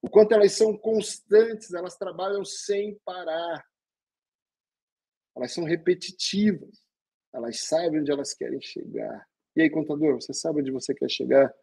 o 0.01 0.09
quanto 0.09 0.31
elas 0.31 0.53
são 0.53 0.77
constantes, 0.77 1.73
elas 1.73 1.97
trabalham 1.97 2.45
sem 2.45 2.97
parar. 3.03 3.65
Elas 5.35 5.51
são 5.51 5.65
repetitivas. 5.65 6.80
Elas 7.33 7.61
sabem 7.61 8.01
onde 8.01 8.11
elas 8.11 8.33
querem 8.33 8.61
chegar. 8.61 9.27
E 9.55 9.61
aí, 9.61 9.69
contador, 9.69 10.21
você 10.21 10.33
sabe 10.33 10.61
onde 10.61 10.71
você 10.71 10.93
quer 10.93 11.09
chegar? 11.09 11.53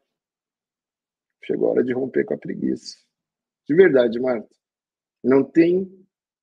Chegou 1.45 1.69
a 1.69 1.71
hora 1.73 1.85
de 1.85 1.93
romper 1.93 2.25
com 2.25 2.35
a 2.35 2.39
preguiça. 2.39 2.97
De 3.67 3.75
verdade, 3.75 4.19
Marta. 4.21 4.49
Não 5.23 5.45
tem 5.45 5.91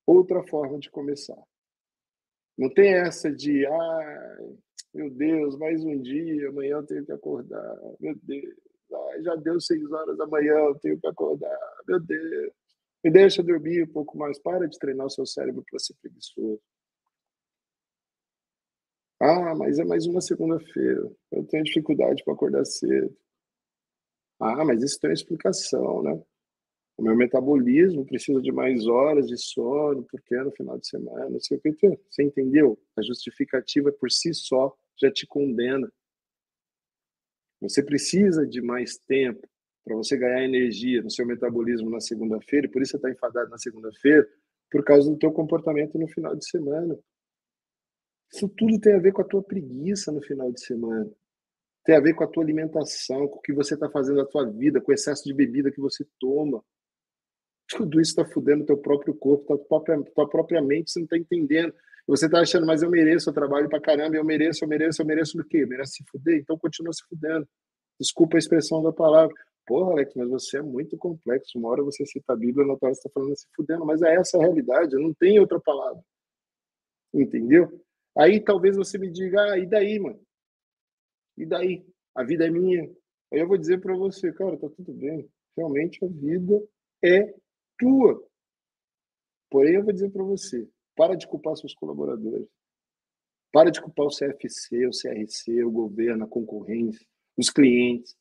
outra 0.05 0.43
forma 0.43 0.79
de 0.79 0.89
começar. 0.89 1.41
Não 2.57 2.69
tem 2.69 2.93
essa 2.93 3.31
de, 3.31 3.65
ah, 3.65 4.37
meu 4.93 5.09
Deus, 5.09 5.57
mais 5.57 5.83
um 5.83 6.01
dia, 6.01 6.49
amanhã 6.49 6.77
eu 6.77 6.85
tenho 6.85 7.05
que 7.05 7.11
acordar. 7.11 7.77
Meu 7.99 8.15
Deus, 8.23 8.55
ah, 8.93 9.21
já 9.21 9.35
deu 9.35 9.59
seis 9.59 9.91
horas 9.91 10.17
da 10.17 10.25
manhã, 10.25 10.53
eu 10.53 10.75
tenho 10.79 10.99
que 10.99 11.07
acordar. 11.07 11.59
Meu 11.87 11.99
Deus, 11.99 12.51
me 13.03 13.11
deixa 13.11 13.43
dormir 13.43 13.83
um 13.83 13.91
pouco 13.91 14.17
mais. 14.17 14.39
Para 14.39 14.67
de 14.67 14.79
treinar 14.79 15.05
o 15.05 15.09
seu 15.09 15.25
cérebro 15.25 15.63
para 15.69 15.79
ser 15.79 15.95
preguiçoso. 16.01 16.61
Ah, 19.19 19.53
mas 19.55 19.79
é 19.79 19.83
mais 19.85 20.05
uma 20.07 20.21
segunda-feira. 20.21 21.09
Eu 21.31 21.43
tenho 21.45 21.63
dificuldade 21.63 22.23
para 22.23 22.33
acordar 22.33 22.65
cedo. 22.65 23.15
Ah, 24.39 24.65
mas 24.65 24.83
isso 24.83 24.99
tem 24.99 25.09
uma 25.09 25.13
explicação, 25.13 26.03
né? 26.03 26.21
O 26.97 27.03
meu 27.03 27.15
metabolismo 27.15 28.05
precisa 28.05 28.41
de 28.41 28.51
mais 28.51 28.87
horas 28.87 29.27
de 29.27 29.37
sono, 29.37 30.05
porque 30.11 30.35
é 30.35 30.43
no 30.43 30.51
final 30.51 30.77
de 30.79 30.87
semana, 30.87 31.29
não 31.29 31.39
sei 31.39 31.57
o 31.57 31.61
que. 31.61 31.99
Você 32.09 32.23
entendeu? 32.23 32.79
A 32.97 33.01
justificativa 33.03 33.91
por 33.93 34.11
si 34.11 34.33
só 34.33 34.75
já 35.01 35.11
te 35.11 35.27
condena. 35.27 35.91
Você 37.61 37.83
precisa 37.83 38.45
de 38.45 38.61
mais 38.61 38.97
tempo 38.97 39.47
para 39.83 39.95
você 39.95 40.17
ganhar 40.17 40.43
energia 40.43 41.01
no 41.01 41.11
seu 41.11 41.25
metabolismo 41.25 41.89
na 41.89 41.99
segunda-feira, 41.99 42.67
e 42.67 42.69
por 42.69 42.81
isso 42.81 42.91
você 42.91 42.97
está 42.97 43.11
enfadado 43.11 43.49
na 43.49 43.57
segunda-feira, 43.57 44.27
por 44.71 44.83
causa 44.83 45.09
do 45.09 45.17
teu 45.17 45.31
comportamento 45.31 45.97
no 45.97 46.07
final 46.07 46.35
de 46.35 46.47
semana. 46.49 46.97
Isso 48.33 48.49
tudo 48.49 48.79
tem 48.79 48.93
a 48.93 48.99
ver 48.99 49.11
com 49.11 49.21
a 49.21 49.25
tua 49.25 49.41
preguiça 49.41 50.11
no 50.11 50.21
final 50.21 50.51
de 50.51 50.63
semana. 50.63 51.09
Tem 51.83 51.95
a 51.95 51.99
ver 51.99 52.13
com 52.13 52.23
a 52.23 52.27
tua 52.27 52.43
alimentação, 52.43 53.27
com 53.27 53.37
o 53.37 53.41
que 53.41 53.53
você 53.53 53.75
está 53.75 53.89
fazendo 53.89 54.17
na 54.17 54.25
tua 54.25 54.45
vida, 54.49 54.81
com 54.81 54.91
o 54.91 54.93
excesso 54.93 55.23
de 55.23 55.33
bebida 55.33 55.71
que 55.71 55.79
você 55.79 56.05
toma. 56.19 56.63
Tudo 57.69 58.01
isso 58.01 58.11
está 58.11 58.25
fudendo 58.25 58.65
teu 58.65 58.77
próprio 58.77 59.13
corpo, 59.13 59.45
tua 59.45 59.57
própria, 59.57 60.03
tua 60.13 60.29
própria 60.29 60.61
mente, 60.61 60.91
você 60.91 60.99
não 60.99 61.05
está 61.05 61.17
entendendo. 61.17 61.73
Você 62.07 62.27
está 62.27 62.39
achando, 62.39 62.67
mas 62.67 62.83
eu 62.83 62.89
mereço, 62.89 63.29
eu 63.29 63.33
trabalho 63.33 63.67
para 63.67 63.81
caramba, 63.81 64.15
eu 64.15 64.23
mereço, 64.23 64.63
eu 64.63 64.67
mereço, 64.67 65.01
eu 65.01 65.05
mereço 65.05 65.39
o 65.39 65.43
quê? 65.43 65.65
Merece 65.65 65.93
se 65.93 66.03
fuder? 66.11 66.39
Então 66.39 66.57
continua 66.57 66.93
se 66.93 67.03
fudendo. 67.07 67.47
Desculpa 67.99 68.37
a 68.37 68.39
expressão 68.39 68.83
da 68.83 68.91
palavra. 68.91 69.33
Porra, 69.65 69.93
Alex, 69.93 70.13
mas 70.15 70.29
você 70.29 70.57
é 70.59 70.61
muito 70.61 70.95
complexo. 70.97 71.57
Uma 71.57 71.69
hora 71.69 71.83
você 71.83 72.05
cita 72.05 72.33
a 72.33 72.35
Bíblia, 72.35 72.65
na 72.65 72.73
outra 72.73 72.87
hora 72.87 72.95
você 72.95 72.99
está 72.99 73.09
falando 73.11 73.35
se 73.35 73.47
fudendo, 73.55 73.85
mas 73.85 74.01
é 74.03 74.15
essa 74.15 74.37
a 74.37 74.41
realidade, 74.41 74.95
não 74.95 75.13
tem 75.13 75.39
outra 75.39 75.59
palavra. 75.59 76.01
Entendeu? 77.11 77.83
Aí 78.17 78.41
talvez 78.41 78.77
você 78.77 78.97
me 78.97 79.11
diga, 79.11 79.41
ah, 79.53 79.57
e 79.57 79.65
daí, 79.65 79.99
mano? 79.99 80.19
E 81.37 81.45
daí? 81.45 81.85
A 82.15 82.23
vida 82.23 82.47
é 82.47 82.49
minha. 82.49 82.83
Aí 83.31 83.39
eu 83.39 83.47
vou 83.47 83.57
dizer 83.57 83.81
para 83.81 83.95
você, 83.95 84.31
cara, 84.31 84.57
tá 84.57 84.69
tudo 84.69 84.93
bem. 84.93 85.29
Realmente 85.57 86.03
a 86.03 86.07
vida 86.07 86.61
é 87.03 87.33
tua. 87.77 88.25
Porém, 89.49 89.75
eu 89.75 89.83
vou 89.83 89.93
dizer 89.93 90.09
para 90.11 90.23
você, 90.23 90.67
para 90.95 91.15
de 91.15 91.27
culpar 91.27 91.55
seus 91.57 91.73
colaboradores. 91.73 92.47
Para 93.51 93.69
de 93.69 93.81
culpar 93.81 94.05
o 94.05 94.09
CFC, 94.09 94.85
o 94.85 94.91
CRC, 94.91 95.63
o 95.63 95.71
governo, 95.71 96.25
a 96.25 96.27
concorrência, 96.27 97.05
os 97.37 97.49
clientes. 97.49 98.15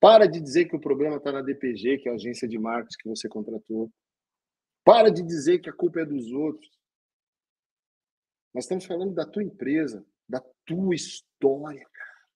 Para 0.00 0.26
de 0.26 0.40
dizer 0.40 0.66
que 0.66 0.76
o 0.76 0.80
problema 0.80 1.16
está 1.16 1.32
na 1.32 1.42
DPG, 1.42 1.98
que 1.98 2.08
é 2.08 2.12
a 2.12 2.14
agência 2.14 2.46
de 2.48 2.58
marketing 2.58 2.96
que 3.00 3.08
você 3.08 3.28
contratou. 3.28 3.90
Para 4.84 5.10
de 5.10 5.22
dizer 5.22 5.60
que 5.60 5.70
a 5.70 5.72
culpa 5.72 6.00
é 6.00 6.04
dos 6.04 6.30
outros. 6.32 6.70
Nós 8.54 8.64
estamos 8.64 8.84
falando 8.84 9.12
da 9.12 9.26
tua 9.26 9.42
empresa, 9.42 10.06
da 10.28 10.40
tua 10.64 10.94
história, 10.94 11.84
cara. 11.92 12.28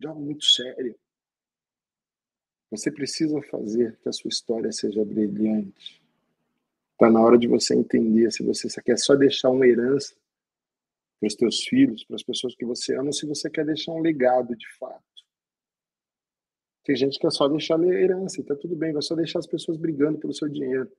De 0.00 0.06
algo 0.06 0.20
muito 0.20 0.46
sério. 0.46 0.98
Você 2.70 2.90
precisa 2.90 3.40
fazer 3.42 3.98
que 3.98 4.08
a 4.08 4.12
sua 4.12 4.30
história 4.30 4.72
seja 4.72 5.04
brilhante. 5.04 6.02
Está 6.92 7.10
na 7.10 7.20
hora 7.20 7.36
de 7.36 7.46
você 7.46 7.74
entender 7.74 8.32
se 8.32 8.42
você 8.42 8.68
quer 8.80 8.98
só 8.98 9.14
deixar 9.14 9.50
uma 9.50 9.66
herança 9.66 10.14
para 11.20 11.26
os 11.26 11.34
teus 11.34 11.60
filhos, 11.64 12.02
para 12.04 12.16
as 12.16 12.22
pessoas 12.22 12.54
que 12.54 12.64
você 12.64 12.96
ama, 12.96 13.12
se 13.12 13.26
você 13.26 13.50
quer 13.50 13.66
deixar 13.66 13.92
um 13.92 14.00
legado 14.00 14.56
de 14.56 14.66
fato. 14.78 15.04
Tem 16.84 16.96
gente 16.96 17.14
que 17.14 17.20
quer 17.20 17.30
só 17.30 17.46
deixar 17.46 17.78
herança, 17.84 18.40
e 18.40 18.44
tá 18.44 18.56
tudo 18.56 18.74
bem, 18.74 18.92
vai 18.92 19.02
só 19.02 19.14
deixar 19.14 19.38
as 19.38 19.46
pessoas 19.46 19.76
brigando 19.76 20.18
pelo 20.18 20.32
seu 20.32 20.48
dinheiro. 20.48 20.90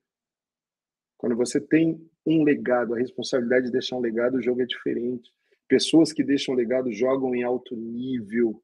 Quando 1.24 1.36
você 1.36 1.58
tem 1.58 2.06
um 2.26 2.44
legado, 2.44 2.92
a 2.92 2.98
responsabilidade 2.98 3.64
de 3.64 3.72
deixar 3.72 3.96
um 3.96 4.00
legado, 4.00 4.34
o 4.34 4.42
jogo 4.42 4.60
é 4.60 4.66
diferente. 4.66 5.32
Pessoas 5.66 6.12
que 6.12 6.22
deixam 6.22 6.54
legado 6.54 6.92
jogam 6.92 7.34
em 7.34 7.42
alto 7.42 7.74
nível. 7.74 8.62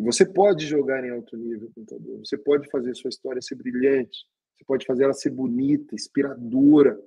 Você 0.00 0.26
pode 0.26 0.66
jogar 0.66 1.04
em 1.04 1.10
alto 1.10 1.36
nível, 1.36 1.70
contador. 1.72 2.18
Você 2.18 2.36
pode 2.36 2.68
fazer 2.68 2.96
sua 2.96 3.10
história 3.10 3.40
ser 3.40 3.54
brilhante. 3.54 4.26
Você 4.56 4.64
pode 4.64 4.84
fazer 4.84 5.04
ela 5.04 5.12
ser 5.12 5.30
bonita, 5.30 5.94
inspiradora. 5.94 7.00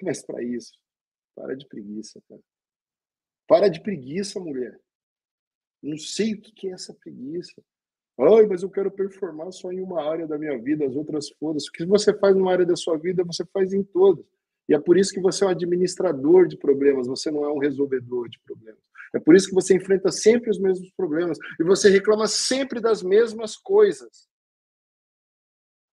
Mas 0.00 0.24
para 0.24 0.40
isso, 0.40 0.78
para 1.34 1.56
de 1.56 1.66
preguiça, 1.66 2.22
cara. 2.28 2.40
Para 3.48 3.68
de 3.68 3.82
preguiça, 3.82 4.38
mulher. 4.38 4.78
Não 5.82 5.98
sei 5.98 6.34
o 6.34 6.40
que 6.40 6.68
é 6.68 6.70
essa 6.70 6.94
preguiça. 6.94 7.60
Ai, 8.18 8.46
mas 8.46 8.62
eu 8.62 8.70
quero 8.70 8.90
performar 8.90 9.50
só 9.52 9.72
em 9.72 9.80
uma 9.80 10.02
área 10.08 10.26
da 10.26 10.38
minha 10.38 10.56
vida, 10.60 10.86
as 10.86 10.94
outras 10.94 11.28
foda-se. 11.30 11.68
O 11.68 11.72
que 11.72 11.84
você 11.84 12.16
faz 12.16 12.36
numa 12.36 12.52
área 12.52 12.64
da 12.64 12.76
sua 12.76 12.96
vida, 12.96 13.24
você 13.24 13.44
faz 13.46 13.72
em 13.72 13.82
todas. 13.82 14.24
E 14.68 14.74
é 14.74 14.78
por 14.78 14.96
isso 14.96 15.12
que 15.12 15.20
você 15.20 15.44
é 15.44 15.48
um 15.48 15.50
administrador 15.50 16.46
de 16.46 16.56
problemas, 16.56 17.06
você 17.06 17.30
não 17.30 17.44
é 17.44 17.52
um 17.52 17.58
resolvedor 17.58 18.28
de 18.28 18.38
problemas. 18.40 18.80
É 19.14 19.18
por 19.18 19.34
isso 19.34 19.48
que 19.48 19.54
você 19.54 19.74
enfrenta 19.74 20.10
sempre 20.10 20.50
os 20.50 20.58
mesmos 20.58 20.90
problemas 20.92 21.38
e 21.60 21.64
você 21.64 21.90
reclama 21.90 22.26
sempre 22.26 22.80
das 22.80 23.02
mesmas 23.02 23.56
coisas. 23.56 24.28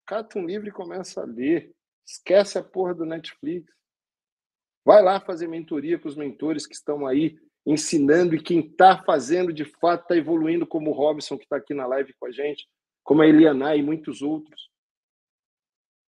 Cata 0.07 0.39
um 0.39 0.45
livro 0.45 0.67
e 0.67 0.71
começa 0.71 1.21
a 1.21 1.25
ler. 1.25 1.73
Esquece 2.05 2.57
a 2.57 2.63
porra 2.63 2.93
do 2.93 3.05
Netflix. 3.05 3.71
Vai 4.85 5.01
lá 5.03 5.19
fazer 5.19 5.47
mentoria 5.47 5.99
com 5.99 6.07
os 6.07 6.15
mentores 6.15 6.65
que 6.65 6.73
estão 6.73 7.05
aí 7.05 7.37
ensinando 7.65 8.35
e 8.35 8.41
quem 8.41 8.59
está 8.59 9.03
fazendo 9.03 9.53
de 9.53 9.65
fato 9.65 10.03
está 10.03 10.17
evoluindo, 10.17 10.65
como 10.65 10.89
o 10.89 10.93
Robson, 10.93 11.37
que 11.37 11.43
está 11.43 11.57
aqui 11.57 11.73
na 11.73 11.85
live 11.85 12.13
com 12.19 12.25
a 12.25 12.31
gente, 12.31 12.67
como 13.03 13.21
a 13.21 13.27
Eliana 13.27 13.75
e 13.75 13.83
muitos 13.83 14.21
outros. 14.21 14.69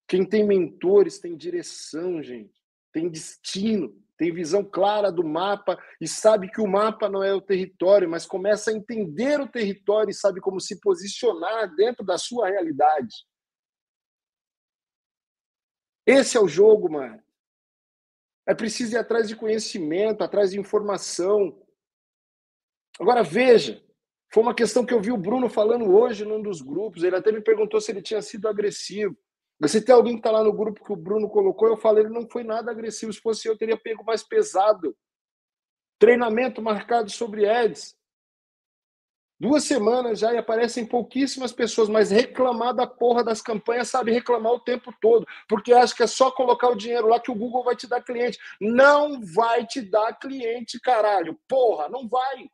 Quem 0.07 0.25
tem 0.25 0.45
mentores 0.45 1.19
tem 1.19 1.35
direção, 1.35 2.21
gente, 2.21 2.61
tem 2.91 3.09
destino, 3.09 3.95
tem 4.17 4.34
visão 4.34 4.63
clara 4.63 5.11
do 5.11 5.23
mapa 5.23 5.77
e 5.99 6.07
sabe 6.07 6.49
que 6.49 6.61
o 6.61 6.67
mapa 6.67 7.09
não 7.09 7.23
é 7.23 7.34
o 7.34 7.41
território, 7.41 8.09
mas 8.09 8.25
começa 8.25 8.69
a 8.69 8.73
entender 8.73 9.39
o 9.39 9.47
território 9.47 10.11
e 10.11 10.13
sabe 10.13 10.39
como 10.39 10.59
se 10.59 10.80
posicionar 10.80 11.73
dentro 11.75 12.05
da 12.05 12.17
sua 12.17 12.49
realidade. 12.49 13.25
Esse 16.05 16.38
é 16.38 16.39
o 16.39 16.47
jogo, 16.47 16.91
mano. 16.91 17.21
É 18.45 18.53
preciso 18.53 18.95
ir 18.95 18.97
atrás 18.97 19.27
de 19.27 19.35
conhecimento, 19.35 20.23
atrás 20.23 20.51
de 20.51 20.59
informação. 20.59 21.61
Agora 22.99 23.23
veja, 23.23 23.81
foi 24.33 24.43
uma 24.43 24.53
questão 24.53 24.85
que 24.85 24.93
eu 24.93 25.01
vi 25.01 25.11
o 25.11 25.17
Bruno 25.17 25.49
falando 25.49 25.93
hoje 25.93 26.25
num 26.25 26.41
dos 26.41 26.61
grupos. 26.61 27.03
Ele 27.03 27.15
até 27.15 27.31
me 27.31 27.41
perguntou 27.41 27.79
se 27.79 27.91
ele 27.91 28.01
tinha 28.01 28.21
sido 28.21 28.47
agressivo. 28.47 29.17
Mas 29.59 29.71
se 29.71 29.81
tem 29.81 29.93
alguém 29.93 30.13
que 30.13 30.19
está 30.19 30.31
lá 30.31 30.43
no 30.43 30.51
grupo 30.51 30.83
que 30.83 30.91
o 30.91 30.95
Bruno 30.95 31.29
colocou, 31.29 31.67
eu 31.67 31.77
falei, 31.77 32.03
ele 32.03 32.13
não 32.13 32.27
foi 32.29 32.43
nada 32.43 32.71
agressivo. 32.71 33.13
Se 33.13 33.21
fosse 33.21 33.47
eu, 33.47 33.57
teria 33.57 33.77
pego 33.77 34.03
mais 34.03 34.23
pesado. 34.23 34.95
Treinamento 35.99 36.61
marcado 36.61 37.09
sobre 37.09 37.45
Eds. 37.45 37.95
Duas 39.39 39.64
semanas 39.65 40.19
já 40.19 40.34
e 40.34 40.38
aparecem 40.38 40.85
pouquíssimas 40.85 41.51
pessoas, 41.51 41.89
mas 41.89 42.11
reclamar 42.11 42.73
da 42.73 42.88
porra 42.88 43.23
das 43.23 43.41
campanhas 43.41 43.89
sabe 43.89 44.11
reclamar 44.11 44.53
o 44.53 44.60
tempo 44.60 44.93
todo, 45.01 45.27
porque 45.49 45.73
acha 45.73 45.93
que 45.95 46.03
é 46.03 46.07
só 46.07 46.31
colocar 46.31 46.69
o 46.69 46.76
dinheiro 46.76 47.07
lá 47.07 47.19
que 47.19 47.31
o 47.31 47.35
Google 47.35 47.64
vai 47.64 47.76
te 47.76 47.88
dar 47.88 48.01
cliente. 48.01 48.39
Não 48.61 49.22
vai 49.22 49.65
te 49.65 49.81
dar 49.81 50.14
cliente, 50.14 50.80
caralho. 50.80 51.38
Porra, 51.47 51.89
não 51.89 52.07
vai. 52.07 52.49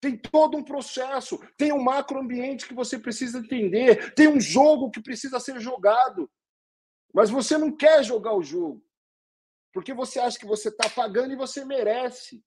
Tem 0.00 0.16
todo 0.16 0.56
um 0.56 0.62
processo, 0.62 1.38
tem 1.56 1.72
um 1.72 1.82
macroambiente 1.82 2.66
que 2.66 2.74
você 2.74 2.98
precisa 2.98 3.38
entender, 3.38 4.14
tem 4.14 4.28
um 4.28 4.40
jogo 4.40 4.90
que 4.90 5.02
precisa 5.02 5.40
ser 5.40 5.60
jogado. 5.60 6.30
Mas 7.12 7.30
você 7.30 7.58
não 7.58 7.76
quer 7.76 8.04
jogar 8.04 8.32
o 8.32 8.42
jogo, 8.42 8.82
porque 9.72 9.92
você 9.92 10.20
acha 10.20 10.38
que 10.38 10.46
você 10.46 10.68
está 10.68 10.88
pagando 10.88 11.32
e 11.32 11.36
você 11.36 11.64
merece. 11.64 12.42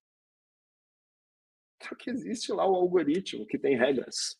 Porque 1.90 2.10
existe 2.10 2.52
lá 2.52 2.66
o 2.66 2.76
algoritmo 2.76 3.46
que 3.46 3.58
tem 3.58 3.78
regras, 3.78 4.38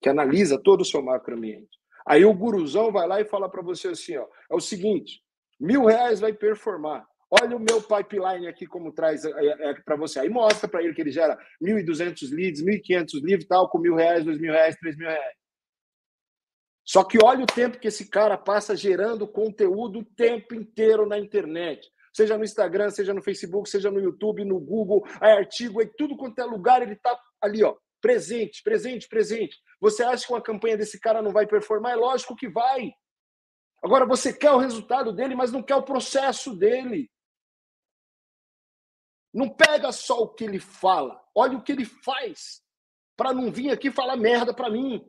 que 0.00 0.08
analisa 0.08 0.60
todo 0.62 0.82
o 0.82 0.84
seu 0.84 1.02
macroambiente. 1.02 1.78
Aí 2.06 2.24
o 2.24 2.34
guruzão 2.34 2.90
vai 2.90 3.06
lá 3.06 3.20
e 3.20 3.24
fala 3.24 3.48
para 3.48 3.62
você 3.62 3.88
assim: 3.88 4.16
ó, 4.16 4.26
é 4.50 4.54
o 4.54 4.60
seguinte, 4.60 5.22
mil 5.58 5.84
reais 5.84 6.20
vai 6.20 6.32
performar. 6.32 7.06
Olha 7.30 7.56
o 7.56 7.60
meu 7.60 7.80
pipeline 7.80 8.48
aqui 8.48 8.66
como 8.66 8.92
traz 8.92 9.24
é, 9.24 9.30
é, 9.30 9.70
é 9.70 9.74
para 9.74 9.94
você. 9.94 10.18
Aí 10.18 10.28
mostra 10.28 10.68
para 10.68 10.82
ele 10.82 10.92
que 10.92 11.00
ele 11.00 11.12
gera 11.12 11.38
1.200 11.62 12.34
leads, 12.34 12.62
1.500 12.62 13.22
leads, 13.22 13.46
tal, 13.46 13.68
com 13.68 13.78
mil 13.78 13.94
reais, 13.94 14.24
dois 14.24 14.40
mil 14.40 14.52
reais, 14.52 14.74
três 14.76 14.96
mil 14.96 15.08
reais. 15.08 15.36
Só 16.84 17.04
que 17.04 17.22
olha 17.22 17.44
o 17.44 17.46
tempo 17.46 17.78
que 17.78 17.86
esse 17.86 18.08
cara 18.08 18.36
passa 18.36 18.74
gerando 18.74 19.28
conteúdo 19.28 20.00
o 20.00 20.04
tempo 20.04 20.56
inteiro 20.56 21.06
na 21.06 21.18
internet. 21.18 21.88
Seja 22.12 22.36
no 22.36 22.44
Instagram, 22.44 22.90
seja 22.90 23.14
no 23.14 23.22
Facebook, 23.22 23.68
seja 23.68 23.90
no 23.90 24.00
YouTube, 24.00 24.44
no 24.44 24.58
Google, 24.58 25.06
é 25.20 25.32
artigo, 25.32 25.80
é 25.80 25.86
tudo 25.86 26.16
quanto 26.16 26.38
é 26.40 26.44
lugar, 26.44 26.82
ele 26.82 26.94
está 26.94 27.18
ali, 27.40 27.62
ó, 27.62 27.76
presente, 28.00 28.62
presente, 28.62 29.08
presente. 29.08 29.56
Você 29.80 30.02
acha 30.02 30.26
que 30.26 30.32
uma 30.32 30.42
campanha 30.42 30.76
desse 30.76 30.98
cara 30.98 31.22
não 31.22 31.32
vai 31.32 31.46
performar? 31.46 31.92
É 31.92 31.96
lógico 31.96 32.36
que 32.36 32.48
vai. 32.48 32.92
Agora 33.82 34.04
você 34.04 34.32
quer 34.32 34.50
o 34.50 34.58
resultado 34.58 35.12
dele, 35.12 35.34
mas 35.34 35.52
não 35.52 35.62
quer 35.62 35.76
o 35.76 35.82
processo 35.82 36.54
dele. 36.56 37.10
Não 39.32 39.48
pega 39.48 39.92
só 39.92 40.22
o 40.22 40.28
que 40.28 40.44
ele 40.44 40.58
fala, 40.58 41.22
olha 41.34 41.56
o 41.56 41.62
que 41.62 41.70
ele 41.70 41.84
faz, 41.84 42.62
para 43.16 43.32
não 43.32 43.52
vir 43.52 43.70
aqui 43.70 43.90
falar 43.90 44.16
merda 44.16 44.52
para 44.52 44.68
mim. 44.68 45.06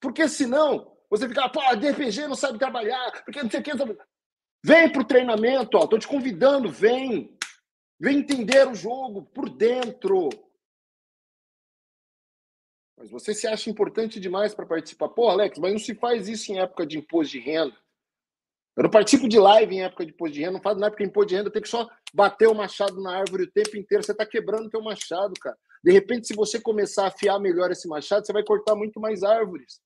Porque 0.00 0.26
senão 0.28 0.96
você 1.10 1.28
fica, 1.28 1.48
pô, 1.48 1.60
DPG 1.76 2.26
não 2.26 2.34
sabe 2.34 2.58
trabalhar, 2.58 3.22
porque 3.24 3.42
não 3.42 3.50
sei 3.50 3.60
o 3.60 3.62
que. 3.62 3.70
Vem 4.66 4.90
para 4.90 5.02
o 5.02 5.06
treinamento, 5.06 5.78
estou 5.78 5.96
te 5.96 6.08
convidando, 6.08 6.68
vem. 6.68 7.38
Vem 8.00 8.18
entender 8.18 8.66
o 8.66 8.74
jogo 8.74 9.22
por 9.22 9.48
dentro. 9.48 10.28
Mas 12.98 13.08
você 13.08 13.32
se 13.32 13.46
acha 13.46 13.70
importante 13.70 14.18
demais 14.18 14.56
para 14.56 14.66
participar. 14.66 15.10
Pô, 15.10 15.28
Alex, 15.28 15.56
mas 15.60 15.70
não 15.70 15.78
se 15.78 15.94
faz 15.94 16.26
isso 16.26 16.50
em 16.50 16.58
época 16.58 16.84
de 16.84 16.98
imposto 16.98 17.34
de 17.34 17.38
renda. 17.38 17.76
Eu 18.76 18.82
não 18.82 18.90
participo 18.90 19.28
de 19.28 19.38
live 19.38 19.72
em 19.72 19.84
época 19.84 20.04
de 20.04 20.10
imposto 20.10 20.34
de 20.34 20.40
renda, 20.40 20.54
não 20.54 20.60
faz 20.60 20.76
na 20.76 20.88
época 20.88 21.04
de 21.04 21.10
imposto 21.10 21.28
de 21.28 21.36
renda, 21.36 21.52
tem 21.52 21.62
que 21.62 21.68
só 21.68 21.88
bater 22.12 22.48
o 22.48 22.54
machado 22.54 23.00
na 23.00 23.18
árvore 23.18 23.44
o 23.44 23.52
tempo 23.52 23.76
inteiro. 23.76 24.02
Você 24.02 24.10
está 24.10 24.26
quebrando 24.26 24.66
o 24.66 24.70
teu 24.70 24.82
machado, 24.82 25.32
cara. 25.40 25.56
De 25.84 25.92
repente, 25.92 26.26
se 26.26 26.34
você 26.34 26.60
começar 26.60 27.04
a 27.04 27.08
afiar 27.08 27.38
melhor 27.38 27.70
esse 27.70 27.86
machado, 27.86 28.26
você 28.26 28.32
vai 28.32 28.42
cortar 28.42 28.74
muito 28.74 28.98
mais 28.98 29.22
árvores. 29.22 29.80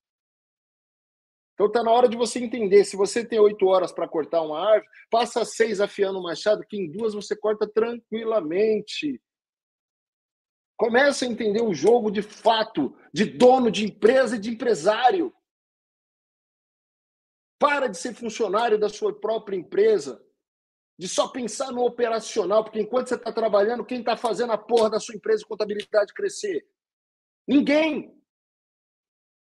Então 1.61 1.66
está 1.66 1.82
na 1.82 1.91
hora 1.91 2.09
de 2.09 2.16
você 2.16 2.39
entender. 2.39 2.87
Se 2.87 2.97
você 2.97 3.23
tem 3.23 3.39
oito 3.39 3.66
horas 3.66 3.93
para 3.93 4.09
cortar 4.09 4.41
uma 4.41 4.66
árvore, 4.66 4.89
passa 5.11 5.45
seis 5.45 5.78
afiando 5.78 6.19
o 6.19 6.23
machado, 6.23 6.65
que 6.66 6.78
em 6.78 6.91
duas 6.91 7.12
você 7.12 7.37
corta 7.37 7.69
tranquilamente. 7.69 9.20
Começa 10.74 11.27
a 11.27 11.28
entender 11.28 11.61
o 11.61 11.74
jogo 11.74 12.11
de 12.11 12.23
fato, 12.23 12.97
de 13.12 13.27
dono 13.27 13.70
de 13.70 13.85
empresa 13.85 14.37
e 14.37 14.39
de 14.39 14.49
empresário. 14.49 15.35
Para 17.59 17.89
de 17.89 17.99
ser 17.99 18.15
funcionário 18.15 18.78
da 18.78 18.89
sua 18.89 19.12
própria 19.12 19.59
empresa. 19.59 20.24
De 20.99 21.07
só 21.07 21.28
pensar 21.28 21.70
no 21.73 21.85
operacional, 21.85 22.65
porque 22.65 22.81
enquanto 22.81 23.09
você 23.09 23.16
está 23.16 23.31
trabalhando, 23.31 23.85
quem 23.85 23.99
está 24.01 24.16
fazendo 24.16 24.55
a 24.55 24.59
porra 24.59 24.89
da 24.89 24.99
sua 24.99 25.15
empresa 25.15 25.41
de 25.41 25.47
contabilidade 25.47 26.15
crescer? 26.15 26.66
Ninguém. 27.47 28.19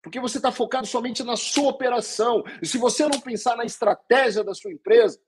Porque 0.09 0.21
você 0.21 0.39
está 0.39 0.51
focado 0.51 0.87
somente 0.87 1.23
na 1.23 1.37
sua 1.37 1.69
operação. 1.69 2.43
E 2.63 2.67
se 2.67 2.79
você 2.79 3.07
não 3.07 3.21
pensar 3.21 3.59
na 3.59 3.65
estratégia 3.65 4.43
da 4.43 4.55
sua 4.55 4.73
empresa, 4.73 5.21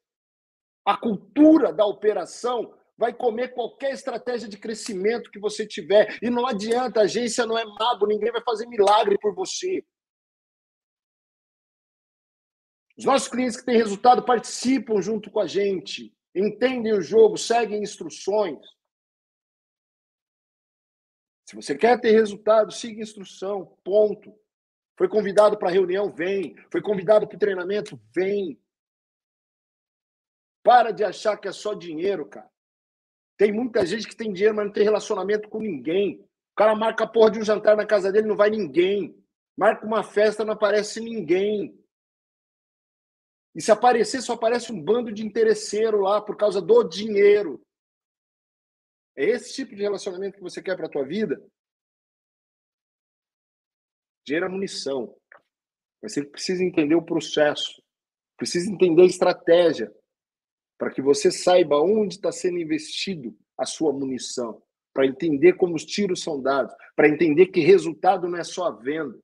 a 0.87 0.97
cultura 0.97 1.71
da 1.71 1.85
operação 1.85 2.75
vai 2.97 3.13
comer 3.13 3.53
qualquer 3.53 3.93
estratégia 3.93 4.49
de 4.49 4.57
crescimento 4.57 5.31
que 5.31 5.39
você 5.39 5.67
tiver. 5.67 6.19
E 6.23 6.31
não 6.31 6.47
adianta, 6.47 7.01
a 7.01 7.03
agência 7.03 7.45
não 7.45 7.59
é 7.59 7.65
mago, 7.67 8.07
ninguém 8.07 8.33
vai 8.33 8.43
fazer 8.43 8.67
milagre 8.67 9.19
por 9.19 9.35
você. 9.35 9.85
Os 12.97 13.05
nossos 13.05 13.29
clientes 13.29 13.59
que 13.59 13.67
têm 13.67 13.77
resultado 13.77 14.25
participam 14.25 15.03
junto 15.03 15.31
com 15.31 15.41
a 15.41 15.47
gente, 15.47 16.11
entendem 16.35 16.95
o 16.95 17.03
jogo, 17.03 17.37
seguem 17.37 17.83
instruções. 17.83 18.65
Se 21.47 21.55
você 21.55 21.77
quer 21.77 22.01
ter 22.01 22.13
resultado, 22.13 22.73
siga 22.73 23.03
instrução, 23.03 23.77
ponto. 23.85 24.40
Foi 25.01 25.09
convidado 25.09 25.57
para 25.57 25.71
reunião, 25.71 26.11
vem. 26.11 26.55
Foi 26.71 26.83
convidado 26.83 27.27
para 27.27 27.39
treinamento, 27.39 27.99
vem. 28.15 28.61
Para 30.63 30.91
de 30.91 31.03
achar 31.03 31.39
que 31.39 31.49
é 31.49 31.53
só 31.53 31.73
dinheiro, 31.73 32.27
cara. 32.27 32.51
Tem 33.39 33.51
muita 33.51 33.87
gente 33.87 34.07
que 34.07 34.15
tem 34.15 34.31
dinheiro, 34.31 34.55
mas 34.55 34.67
não 34.67 34.73
tem 34.75 34.85
relacionamento 34.85 35.49
com 35.49 35.59
ninguém. 35.59 36.21
O 36.53 36.55
cara 36.55 36.77
marca 36.77 37.05
a 37.05 37.07
porra 37.07 37.31
de 37.31 37.39
um 37.39 37.43
jantar 37.43 37.79
na 37.79 37.87
casa 37.87 38.13
dele, 38.13 38.29
não 38.29 38.37
vai 38.37 38.51
ninguém. 38.51 39.19
Marca 39.57 39.87
uma 39.87 40.05
festa, 40.05 40.45
não 40.45 40.53
aparece 40.53 41.01
ninguém. 41.01 41.75
E 43.55 43.63
se 43.63 43.73
aparecer, 43.73 44.21
só 44.21 44.35
aparece 44.35 44.71
um 44.71 44.85
bando 44.85 45.11
de 45.11 45.25
interesseiro 45.25 46.03
lá 46.03 46.21
por 46.21 46.37
causa 46.37 46.61
do 46.61 46.85
dinheiro. 46.85 47.59
É 49.17 49.25
esse 49.25 49.55
tipo 49.55 49.75
de 49.75 49.81
relacionamento 49.81 50.37
que 50.37 50.43
você 50.43 50.61
quer 50.61 50.77
para 50.77 50.89
a 50.89 50.91
tua 50.91 51.07
vida? 51.07 51.43
É 54.29 54.49
munição. 54.49 55.15
Você 56.03 56.25
precisa 56.25 56.63
entender 56.65 56.95
o 56.95 57.03
processo, 57.03 57.83
precisa 58.37 58.71
entender 58.71 59.03
a 59.03 59.07
estratégia, 59.07 59.93
para 60.79 60.91
que 60.91 61.03
você 61.03 61.31
saiba 61.31 61.81
onde 61.81 62.15
está 62.15 62.33
sendo 62.33 62.59
investido 62.59 63.37
a 63.59 63.67
sua 63.67 63.93
munição, 63.93 64.63
para 64.95 65.07
entender 65.07 65.55
como 65.55 65.75
os 65.75 65.85
tiros 65.85 66.23
são 66.23 66.41
dados, 66.41 66.75
para 66.97 67.09
entender 67.09 67.49
que 67.49 67.61
resultado 67.61 68.27
não 68.27 68.39
é 68.39 68.45
só 68.45 68.69
a 68.69 68.71
venda. 68.71 69.19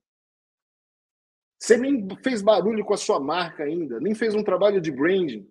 Você 1.59 1.75
nem 1.75 2.07
fez 2.23 2.43
barulho 2.43 2.85
com 2.85 2.93
a 2.93 2.97
sua 2.97 3.19
marca 3.19 3.63
ainda, 3.63 3.99
nem 3.99 4.13
fez 4.13 4.35
um 4.35 4.43
trabalho 4.43 4.79
de 4.79 4.91
branding. 4.91 5.49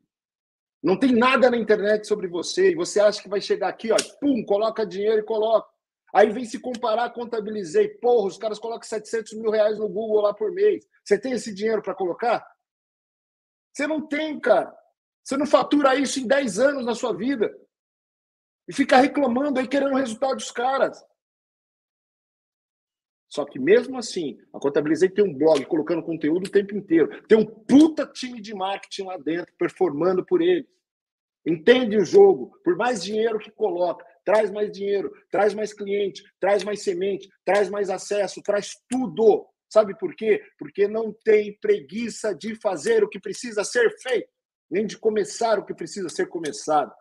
Não 0.81 0.97
tem 0.97 1.13
nada 1.13 1.51
na 1.51 1.57
internet 1.57 2.07
sobre 2.07 2.29
você 2.29 2.71
e 2.71 2.77
você 2.77 3.01
acha 3.01 3.21
que 3.21 3.29
vai 3.29 3.41
chegar 3.41 3.69
aqui, 3.69 3.91
ó, 3.91 3.97
pum, 4.21 4.45
coloca 4.45 4.87
dinheiro 4.87 5.19
e 5.19 5.25
coloca. 5.25 5.69
Aí 6.17 6.31
vem 6.31 6.47
se 6.47 6.59
comparar, 6.59 7.11
contabilizei. 7.11 7.89
Porra, 7.89 8.29
os 8.29 8.39
caras 8.39 8.59
colocam 8.59 8.89
700 8.89 9.35
mil 9.35 9.51
reais 9.51 9.79
no 9.79 9.87
Google 9.87 10.23
lá 10.23 10.33
por 10.33 10.51
mês. 10.51 10.89
Você 11.05 11.21
tem 11.21 11.33
esse 11.33 11.53
dinheiro 11.53 11.83
para 11.83 11.95
colocar? 11.95 12.43
Você 13.71 13.87
não 13.87 14.01
tem, 14.01 14.41
cara. 14.41 14.75
Você 15.23 15.37
não 15.37 15.45
fatura 15.45 15.95
isso 15.95 16.19
em 16.19 16.27
10 16.27 16.59
anos 16.59 16.87
na 16.87 16.95
sua 16.95 17.15
vida. 17.15 17.55
E 18.67 18.73
fica 18.73 18.97
reclamando 18.97 19.61
aí, 19.61 19.69
querendo 19.69 19.93
o 19.93 19.99
resultado 19.99 20.37
dos 20.37 20.51
caras. 20.51 21.05
Só 23.29 23.45
que 23.45 23.59
mesmo 23.59 23.99
assim, 23.99 24.39
a 24.55 24.59
Contabilizei 24.59 25.11
tem 25.11 25.23
um 25.23 25.37
blog 25.37 25.67
colocando 25.67 26.03
conteúdo 26.03 26.47
o 26.47 26.51
tempo 26.51 26.75
inteiro. 26.75 27.27
Tem 27.27 27.37
um 27.37 27.45
puta 27.45 28.07
time 28.07 28.41
de 28.41 28.55
marketing 28.55 29.03
lá 29.03 29.19
dentro, 29.19 29.53
performando 29.59 30.25
por 30.25 30.41
eles. 30.41 30.67
Entende 31.45 31.99
o 31.99 32.07
jogo, 32.07 32.59
por 32.65 32.75
mais 32.75 33.05
dinheiro 33.05 33.39
que 33.39 33.51
coloca, 33.51 34.03
traz 34.27 34.51
mais 34.51 34.73
dinheiro, 34.73 35.13
traz 35.31 35.55
mais 35.55 35.73
cliente, 35.73 36.21
traz 36.41 36.65
mais 36.65 36.83
semente, 36.83 37.29
traz 37.45 37.71
mais 37.71 37.89
acesso, 37.89 38.43
traz 38.43 38.75
tudo. 38.91 39.47
Sabe 39.69 39.97
por 39.97 40.17
quê? 40.17 40.43
Porque 40.59 40.89
não 40.89 41.13
tem 41.13 41.57
preguiça 41.61 42.35
de 42.35 42.57
fazer 42.57 43.05
o 43.05 43.09
que 43.09 43.21
precisa 43.21 43.63
ser 43.63 43.89
feito, 44.03 44.29
nem 44.69 44.85
de 44.85 44.99
começar 44.99 45.61
o 45.61 45.65
que 45.65 45.73
precisa 45.73 46.09
ser 46.09 46.27
começado. 46.29 46.93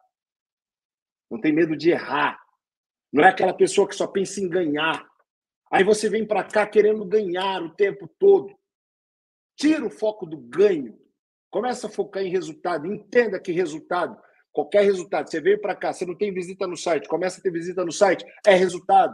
Não 1.30 1.42
tem 1.42 1.52
medo 1.52 1.76
de 1.76 1.90
errar. 1.90 2.40
Não 3.12 3.24
é 3.24 3.30
aquela 3.30 3.54
pessoa 3.54 3.88
que 3.88 3.96
só 3.96 4.06
pensa 4.06 4.40
em 4.40 4.48
ganhar. 4.48 5.04
Aí 5.72 5.84
você 5.84 6.08
vem 6.08 6.28
para 6.28 6.44
cá 6.44 6.68
querendo 6.68 7.04
ganhar 7.06 7.64
o 7.64 7.74
tempo 7.74 8.08
todo. 8.20 8.56
Tira 9.58 9.84
o 9.84 9.90
foco 9.90 10.28
do 10.28 10.38
ganho. 10.38 10.96
Começa 11.50 11.88
a 11.88 11.90
focar 11.90 12.22
em 12.22 12.30
resultado. 12.30 12.86
Entenda 12.86 13.40
que 13.40 13.52
resultado 13.52 14.16
Qualquer 14.56 14.84
resultado. 14.84 15.30
Você 15.30 15.42
veio 15.42 15.60
para 15.60 15.76
cá, 15.76 15.92
você 15.92 16.06
não 16.06 16.16
tem 16.16 16.34
visita 16.34 16.66
no 16.66 16.78
site, 16.78 17.10
começa 17.10 17.42
a 17.42 17.44
ter 17.44 17.52
visita 17.52 17.84
no 17.84 17.92
site, 17.92 18.26
é 18.48 18.56
resultado. 18.56 19.14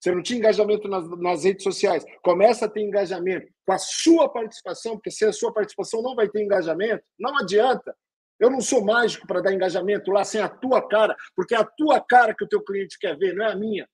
Você 0.00 0.12
não 0.12 0.20
tinha 0.20 0.40
engajamento 0.40 0.88
nas, 0.88 1.08
nas, 1.20 1.44
redes 1.44 1.62
sociais, 1.62 2.04
começa 2.24 2.66
a 2.66 2.68
ter 2.68 2.80
engajamento 2.80 3.46
com 3.64 3.72
a 3.72 3.78
sua 3.78 4.28
participação, 4.28 4.96
porque 4.96 5.12
se 5.12 5.24
a 5.24 5.32
sua 5.32 5.54
participação 5.54 6.02
não 6.02 6.16
vai 6.16 6.28
ter 6.28 6.42
engajamento, 6.42 7.04
não 7.16 7.38
adianta. 7.38 7.96
Eu 8.40 8.50
não 8.50 8.60
sou 8.60 8.84
mágico 8.84 9.28
para 9.28 9.40
dar 9.40 9.52
engajamento 9.52 10.10
lá 10.10 10.24
sem 10.24 10.40
a 10.40 10.48
tua 10.48 10.88
cara, 10.88 11.16
porque 11.36 11.54
é 11.54 11.58
a 11.58 11.64
tua 11.64 12.00
cara 12.00 12.34
que 12.34 12.44
o 12.44 12.48
teu 12.48 12.60
cliente 12.64 12.98
quer 12.98 13.16
ver, 13.16 13.36
não 13.36 13.46
é 13.46 13.52
a 13.52 13.56
minha. 13.56 13.88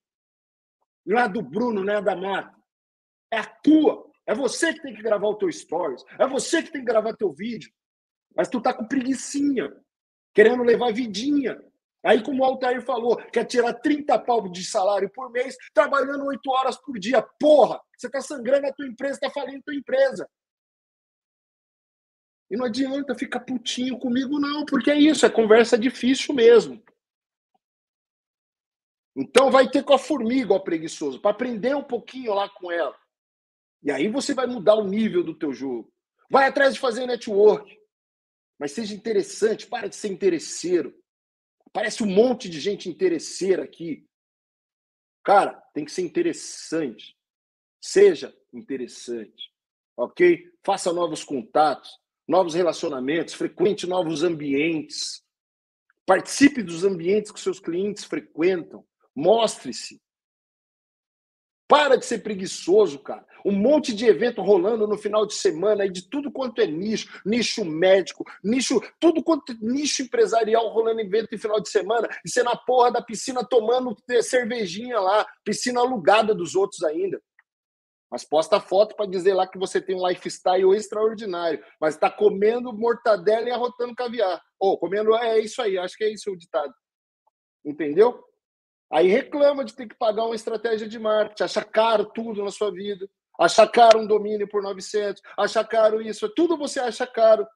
Não 1.05 1.19
é 1.19 1.21
a 1.21 1.27
do 1.27 1.43
Bruno, 1.43 1.83
não 1.83 1.93
é 1.93 1.97
a 1.97 2.01
da 2.01 2.15
Marta. 2.15 2.57
É 3.31 3.37
a 3.37 3.45
tua. 3.45 4.03
É 4.25 4.33
você 4.33 4.73
que 4.73 4.81
tem 4.81 4.95
que 4.95 5.03
gravar 5.03 5.27
o 5.27 5.35
teu 5.35 5.51
stories. 5.51 6.03
É 6.17 6.25
você 6.25 6.63
que 6.63 6.71
tem 6.71 6.81
que 6.81 6.87
gravar 6.87 7.13
teu 7.13 7.31
vídeo. 7.31 7.71
Mas 8.35 8.47
tu 8.47 8.59
tá 8.59 8.73
com 8.73 8.87
preguiçinha 8.87 9.71
querendo 10.33 10.63
levar 10.63 10.93
vidinha. 10.93 11.61
Aí, 12.03 12.23
como 12.23 12.41
o 12.41 12.45
Altair 12.45 12.81
falou, 12.81 13.17
quer 13.17 13.45
tirar 13.45 13.73
30 13.73 14.17
pau 14.19 14.47
de 14.47 14.63
salário 14.65 15.09
por 15.09 15.29
mês, 15.31 15.57
trabalhando 15.73 16.25
8 16.25 16.49
horas 16.49 16.77
por 16.77 16.97
dia. 16.97 17.21
Porra, 17.39 17.81
você 17.97 18.07
está 18.07 18.21
sangrando 18.21 18.67
a 18.67 18.73
tua 18.73 18.87
empresa, 18.87 19.15
está 19.15 19.29
falindo 19.29 19.59
a 19.59 19.63
tua 19.63 19.75
empresa. 19.75 20.29
E 22.49 22.57
não 22.57 22.65
adianta 22.65 23.13
ficar 23.13 23.41
putinho 23.41 23.99
comigo, 23.99 24.39
não, 24.39 24.65
porque 24.65 24.89
é 24.89 24.95
isso, 24.95 25.25
é 25.25 25.29
conversa 25.29 25.77
difícil 25.77 26.33
mesmo. 26.33 26.81
Então 29.15 29.51
vai 29.51 29.69
ter 29.69 29.83
com 29.83 29.93
a 29.93 29.99
formiga, 29.99 30.53
ó, 30.53 30.59
preguiçoso, 30.59 31.19
para 31.19 31.31
aprender 31.31 31.75
um 31.75 31.83
pouquinho 31.83 32.33
lá 32.33 32.49
com 32.49 32.71
ela. 32.71 32.95
E 33.83 33.91
aí 33.91 34.07
você 34.07 34.33
vai 34.33 34.47
mudar 34.47 34.75
o 34.75 34.87
nível 34.87 35.23
do 35.23 35.37
teu 35.37 35.53
jogo. 35.53 35.91
Vai 36.29 36.47
atrás 36.47 36.73
de 36.73 36.79
fazer 36.79 37.05
network. 37.05 37.78
Mas 38.59 38.73
seja 38.73 38.93
interessante, 38.93 39.65
para 39.65 39.87
de 39.87 39.95
ser 39.95 40.09
interesseiro. 40.09 40.93
Parece 41.71 42.03
um 42.03 42.07
monte 42.07 42.49
de 42.49 42.59
gente 42.59 42.89
interesseira 42.89 43.63
aqui. 43.63 44.05
Cara, 45.23 45.53
tem 45.73 45.85
que 45.85 45.91
ser 45.91 46.01
interessante. 46.01 47.17
Seja 47.81 48.35
interessante, 48.51 49.53
ok? 49.95 50.51
Faça 50.63 50.91
novos 50.91 51.23
contatos, 51.23 51.97
novos 52.27 52.53
relacionamentos, 52.53 53.33
frequente 53.33 53.87
novos 53.87 54.23
ambientes. 54.23 55.23
Participe 56.05 56.61
dos 56.61 56.83
ambientes 56.83 57.31
que 57.31 57.39
seus 57.39 57.59
clientes 57.59 58.03
frequentam. 58.03 58.85
Mostre-se. 59.15 60.01
Para 61.67 61.95
de 61.95 62.05
ser 62.05 62.19
preguiçoso, 62.19 62.99
cara. 62.99 63.25
Um 63.45 63.51
monte 63.51 63.93
de 63.93 64.05
evento 64.05 64.41
rolando 64.41 64.87
no 64.87 64.97
final 64.97 65.25
de 65.25 65.33
semana 65.33 65.83
aí 65.83 65.89
de 65.89 66.09
tudo 66.09 66.31
quanto 66.31 66.61
é 66.61 66.67
nicho, 66.67 67.21
nicho 67.25 67.63
médico, 67.65 68.25
nicho, 68.43 68.81
tudo 68.99 69.23
quanto 69.23 69.51
é 69.51 69.55
nicho 69.61 70.03
empresarial 70.03 70.69
rolando 70.69 71.01
evento 71.01 71.33
em 71.33 71.37
final 71.37 71.59
de 71.59 71.69
semana, 71.69 72.07
e 72.25 72.29
você 72.29 72.43
na 72.43 72.55
porra 72.55 72.91
da 72.91 73.01
piscina 73.01 73.43
tomando 73.43 73.95
cervejinha 74.21 74.99
lá, 74.99 75.25
piscina 75.43 75.79
alugada 75.79 76.33
dos 76.33 76.55
outros 76.55 76.83
ainda. 76.83 77.21
Mas 78.11 78.25
posta 78.25 78.59
foto 78.59 78.95
para 78.95 79.05
dizer 79.05 79.35
lá 79.35 79.47
que 79.47 79.59
você 79.59 79.79
tem 79.79 79.95
um 79.95 80.07
lifestyle 80.07 80.73
extraordinário, 80.73 81.63
mas 81.79 81.93
está 81.93 82.09
comendo 82.09 82.73
mortadela 82.73 83.47
e 83.47 83.51
arrotando 83.51 83.93
caviar. 83.93 84.41
Ou 84.59 84.73
oh, 84.73 84.77
comendo, 84.77 85.15
é 85.15 85.39
isso 85.39 85.61
aí, 85.61 85.77
acho 85.77 85.95
que 85.95 86.03
é 86.03 86.11
isso 86.11 86.31
o 86.31 86.37
ditado. 86.37 86.73
Entendeu? 87.63 88.23
Aí 88.91 89.07
reclama 89.07 89.63
de 89.63 89.75
ter 89.75 89.87
que 89.87 89.95
pagar 89.95 90.25
uma 90.25 90.35
estratégia 90.35 90.87
de 90.87 90.97
marketing, 90.97 91.43
achar 91.43 91.63
caro 91.63 92.05
tudo 92.05 92.43
na 92.43 92.49
sua 92.49 92.71
vida, 92.71 93.07
achar 93.39 93.67
caro 93.67 93.99
um 93.99 94.07
domínio 94.07 94.47
por 94.47 94.61
900, 94.61 95.21
achar 95.37 95.65
caro 95.65 96.01
isso, 96.01 96.29
tudo 96.35 96.57
você 96.57 96.79
acha 96.79 97.07
caro. 97.07 97.47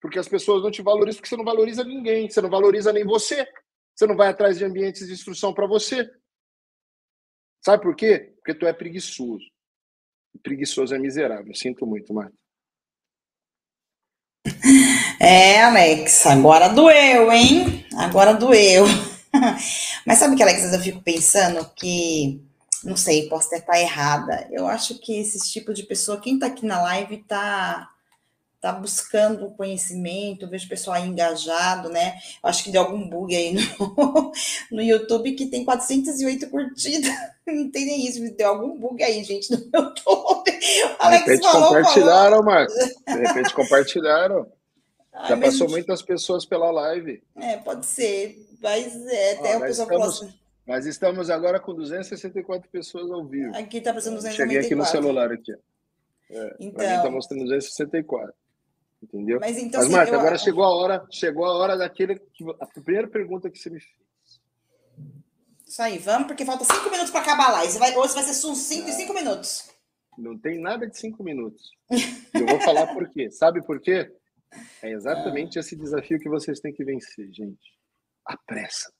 Porque 0.00 0.18
as 0.18 0.28
pessoas 0.28 0.62
não 0.62 0.70
te 0.70 0.82
valorizam, 0.82 1.18
porque 1.18 1.28
você 1.28 1.36
não 1.36 1.44
valoriza 1.44 1.82
ninguém, 1.82 2.28
você 2.28 2.40
não 2.42 2.50
valoriza 2.50 2.92
nem 2.92 3.04
você. 3.04 3.46
Você 3.94 4.06
não 4.06 4.16
vai 4.16 4.28
atrás 4.28 4.58
de 4.58 4.64
ambientes 4.64 5.06
de 5.06 5.12
instrução 5.12 5.54
para 5.54 5.66
você. 5.66 6.10
Sabe 7.64 7.82
por 7.82 7.94
quê? 7.94 8.34
Porque 8.36 8.54
tu 8.54 8.66
é 8.66 8.72
preguiçoso. 8.72 9.44
preguiçoso 10.42 10.94
é 10.94 10.98
miserável. 10.98 11.54
Sinto 11.54 11.86
muito, 11.86 12.12
Marta. 12.12 12.34
É, 15.20 15.62
Alex, 15.62 16.26
agora 16.26 16.68
doeu, 16.68 17.32
hein? 17.32 17.86
Agora 17.96 18.34
doeu. 18.34 18.84
Mas 20.06 20.18
sabe 20.18 20.36
que, 20.36 20.42
Alex, 20.42 20.72
eu 20.72 20.80
fico 20.80 21.00
pensando 21.02 21.64
que, 21.74 22.44
não 22.84 22.96
sei, 22.96 23.28
posso 23.28 23.48
até 23.48 23.58
estar 23.58 23.80
errada. 23.80 24.48
Eu 24.50 24.66
acho 24.66 24.98
que 24.98 25.18
esse 25.18 25.38
tipo 25.50 25.72
de 25.72 25.82
pessoa, 25.82 26.20
quem 26.20 26.34
está 26.34 26.46
aqui 26.46 26.66
na 26.66 26.82
live, 26.82 27.16
está 27.16 27.90
tá 28.60 28.72
buscando 28.72 29.50
conhecimento, 29.50 30.48
vejo 30.48 30.64
o 30.64 30.68
pessoal 30.70 30.96
aí 30.96 31.06
engajado, 31.06 31.90
né? 31.90 32.14
Eu 32.42 32.48
acho 32.48 32.64
que 32.64 32.70
deu 32.70 32.80
algum 32.80 33.06
bug 33.08 33.36
aí 33.36 33.52
no, 33.52 34.32
no 34.72 34.82
YouTube 34.82 35.32
que 35.32 35.46
tem 35.46 35.64
408 35.64 36.48
curtidas. 36.48 37.12
Não 37.46 37.70
tem 37.70 37.84
nem 37.84 38.06
isso, 38.06 38.22
deu 38.34 38.48
algum 38.48 38.78
bug 38.78 39.02
aí, 39.02 39.22
gente, 39.22 39.50
no 39.50 39.58
YouTube. 39.58 40.58
Alex 40.98 41.24
de 41.24 41.30
repente 41.30 41.52
falou, 41.52 41.68
compartilharam, 41.68 42.42
Marcos. 42.42 42.74
De 43.06 43.16
repente 43.16 43.54
compartilharam. 43.54 44.46
Já 45.28 45.36
passou 45.36 45.68
muitas 45.68 46.02
pessoas 46.02 46.44
pela 46.44 46.70
live. 46.70 47.22
É, 47.36 47.56
pode 47.58 47.86
ser. 47.86 48.36
Mas 48.60 48.94
é, 49.06 49.32
até 49.34 49.52
ah, 49.54 49.58
o 49.58 49.60
pessoal 49.60 49.88
estamos, 49.88 50.22
assim. 50.22 50.34
Mas 50.66 50.86
estamos 50.86 51.28
agora 51.28 51.60
com 51.60 51.74
264 51.74 52.70
pessoas 52.70 53.10
ao 53.10 53.24
vivo. 53.26 53.54
Aqui 53.56 53.78
está 53.78 53.92
passando 53.92 54.14
264. 54.14 54.36
Cheguei 54.36 54.58
aqui 54.58 54.74
no 54.74 54.84
celular 54.84 55.30
aqui. 55.30 55.52
É, 56.30 56.56
então, 56.58 56.72
para 56.72 56.88
mim 56.88 56.96
está 56.96 57.10
mostrando 57.10 57.44
264. 57.44 58.34
Entendeu? 59.02 59.38
Mas, 59.38 59.58
então, 59.58 59.80
mas 59.80 59.90
Marta, 59.90 60.14
eu... 60.14 60.20
agora 60.20 60.38
chegou 60.38 60.64
a 60.64 60.74
hora, 60.74 61.06
chegou 61.10 61.44
a 61.44 61.54
hora 61.54 61.76
daquele 61.76 62.18
que, 62.18 62.44
a 62.58 62.66
primeira 62.66 63.06
pergunta 63.06 63.50
que 63.50 63.58
você 63.58 63.68
me 63.68 63.78
fez. 63.78 64.04
Isso 65.66 65.82
aí, 65.82 65.98
vamos, 65.98 66.26
porque 66.28 66.44
falta 66.44 66.64
cinco 66.64 66.90
minutos 66.90 67.10
para 67.10 67.20
acabar 67.20 67.48
a 67.48 67.52
live. 67.52 67.78
Vai, 67.78 67.94
hoje 67.96 68.14
vai 68.14 68.22
ser 68.22 68.32
sucinto 68.32 68.88
em 68.88 68.92
cinco 68.92 69.12
minutos. 69.12 69.70
Não 70.16 70.38
tem 70.38 70.58
nada 70.58 70.86
de 70.86 70.96
cinco 70.96 71.22
minutos. 71.22 71.72
eu 71.90 72.46
vou 72.46 72.60
falar 72.60 72.86
por 72.94 73.08
quê. 73.10 73.30
Sabe 73.30 73.62
por 73.62 73.80
quê? 73.80 74.10
É 74.80 74.90
exatamente 74.92 75.58
esse 75.58 75.76
desafio 75.76 76.20
que 76.20 76.28
vocês 76.28 76.60
têm 76.60 76.72
que 76.72 76.84
vencer, 76.84 77.28
gente. 77.32 77.74
A 78.24 78.36
pressa. 78.36 78.93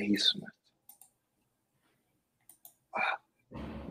É 0.00 0.06
isso, 0.06 0.40
Marta. 0.40 0.56
Ah, 2.94 3.20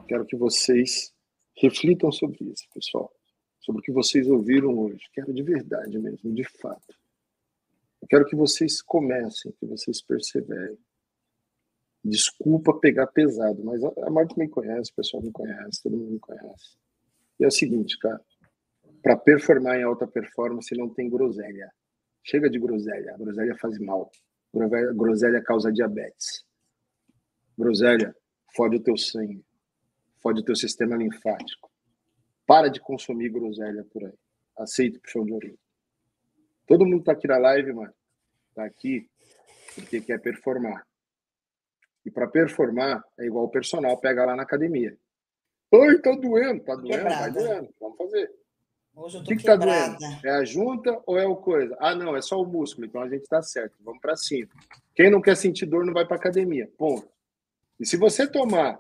quero 0.07 0.26
que 0.26 0.36
vocês 0.36 1.14
reflitam 1.56 2.11
sobre 2.11 2.44
isso, 2.45 2.68
pessoal. 2.73 3.14
Sobre 3.60 3.81
o 3.81 3.84
que 3.84 3.91
vocês 3.91 4.27
ouviram 4.27 4.77
hoje. 4.77 5.07
Quero 5.14 5.34
de 5.34 5.44
verdade 5.44 5.98
mesmo, 5.99 6.34
de 6.34 6.44
fato. 6.44 6.95
Eu 8.02 8.07
quero 8.07 8.26
que 8.26 8.36
vocês 8.36 8.81
comecem, 8.81 9.52
que 9.60 9.65
vocês 9.65 10.02
perseverem. 10.02 10.77
Desculpa 12.03 12.80
pegar 12.80 13.07
pesado, 13.07 13.64
mas 13.64 13.84
a 13.84 14.10
Marta 14.10 14.34
me 14.38 14.48
conhece, 14.48 14.91
o 14.91 14.95
pessoal 14.95 15.22
me 15.22 15.31
conhece, 15.31 15.84
todo 15.84 15.98
mundo 15.98 16.11
me 16.11 16.19
conhece. 16.19 16.77
E 17.40 17.44
é 17.44 17.48
o 17.48 17.52
seguinte, 17.52 17.99
cara 17.99 18.23
para 19.02 19.18
performar 19.18 19.80
em 19.80 19.84
alta 19.84 20.07
performance 20.07 20.76
não 20.76 20.90
tem 20.90 21.10
groselha. 21.10 21.72
Chega 22.23 22.49
de 22.49 22.60
groselha. 22.60 23.15
groselha 23.18 23.56
faz 23.57 23.80
mal. 23.80 24.11
Groselha 24.53 25.41
causa 25.43 25.71
diabetes. 25.71 26.45
Groselha 27.57 28.15
fode 28.55 28.77
o 28.77 28.80
teu 28.80 28.97
sangue. 28.97 29.45
Fode 30.21 30.41
o 30.41 30.43
teu 30.43 30.55
sistema 30.55 30.95
linfático. 30.95 31.69
Para 32.45 32.69
de 32.69 32.80
consumir 32.80 33.30
groselha 33.30 33.84
por 33.85 34.03
aí. 34.03 34.17
Aceita 34.57 34.97
o 34.97 35.01
puxão 35.01 35.23
de 35.23 35.34
orelha. 35.34 35.59
Todo 36.65 36.85
mundo 36.85 37.03
tá 37.03 37.13
aqui 37.13 37.27
na 37.27 37.38
live, 37.38 37.73
mano. 37.73 37.93
Tá 38.53 38.65
aqui 38.65 39.09
porque 39.76 40.01
quer 40.01 40.19
performar. 40.19 40.85
E 42.05 42.11
para 42.11 42.27
performar 42.27 43.03
é 43.19 43.26
igual 43.26 43.45
o 43.45 43.51
personal 43.51 43.97
pega 43.97 44.26
lá 44.26 44.35
na 44.35 44.43
academia. 44.43 44.97
Ai, 45.71 45.99
tá 45.99 46.11
doendo, 46.15 46.63
tá 46.63 46.76
doendo, 46.76 47.03
vai 47.03 47.31
doendo. 47.31 47.73
Vamos 47.80 47.97
fazer. 47.97 48.38
Hoje 48.99 49.17
eu 49.17 49.23
tô 49.23 49.26
o 49.26 49.27
que, 49.30 49.35
que 49.38 49.43
tá 49.43 49.55
doendo? 49.55 49.97
É 50.26 50.30
a 50.30 50.43
junta 50.43 51.01
ou 51.05 51.17
é 51.17 51.26
o 51.26 51.35
coisa? 51.35 51.76
Ah, 51.80 51.95
não, 51.95 52.17
é 52.17 52.21
só 52.21 52.41
o 52.41 52.45
músculo, 52.45 52.85
então 52.85 53.01
a 53.01 53.07
gente 53.07 53.26
tá 53.27 53.41
certo. 53.41 53.76
Vamos 53.80 54.01
para 54.01 54.17
cima. 54.17 54.49
Quem 54.93 55.09
não 55.09 55.21
quer 55.21 55.38
sentir 55.38 55.65
dor 55.65 55.85
não 55.85 55.93
vai 55.93 56.05
para 56.05 56.17
academia. 56.17 56.69
Ponto. 56.77 57.07
E 57.80 57.85
se 57.85 57.95
você 57.95 58.27
tomar 58.27 58.77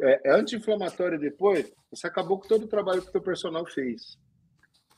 é, 0.00 0.20
é, 0.24 0.32
anti-inflamatório 0.34 1.18
depois, 1.18 1.72
você 1.90 2.08
acabou 2.08 2.40
com 2.40 2.48
todo 2.48 2.64
o 2.64 2.68
trabalho 2.68 3.02
que 3.02 3.08
o 3.08 3.12
teu 3.12 3.22
personal 3.22 3.64
fez. 3.64 4.18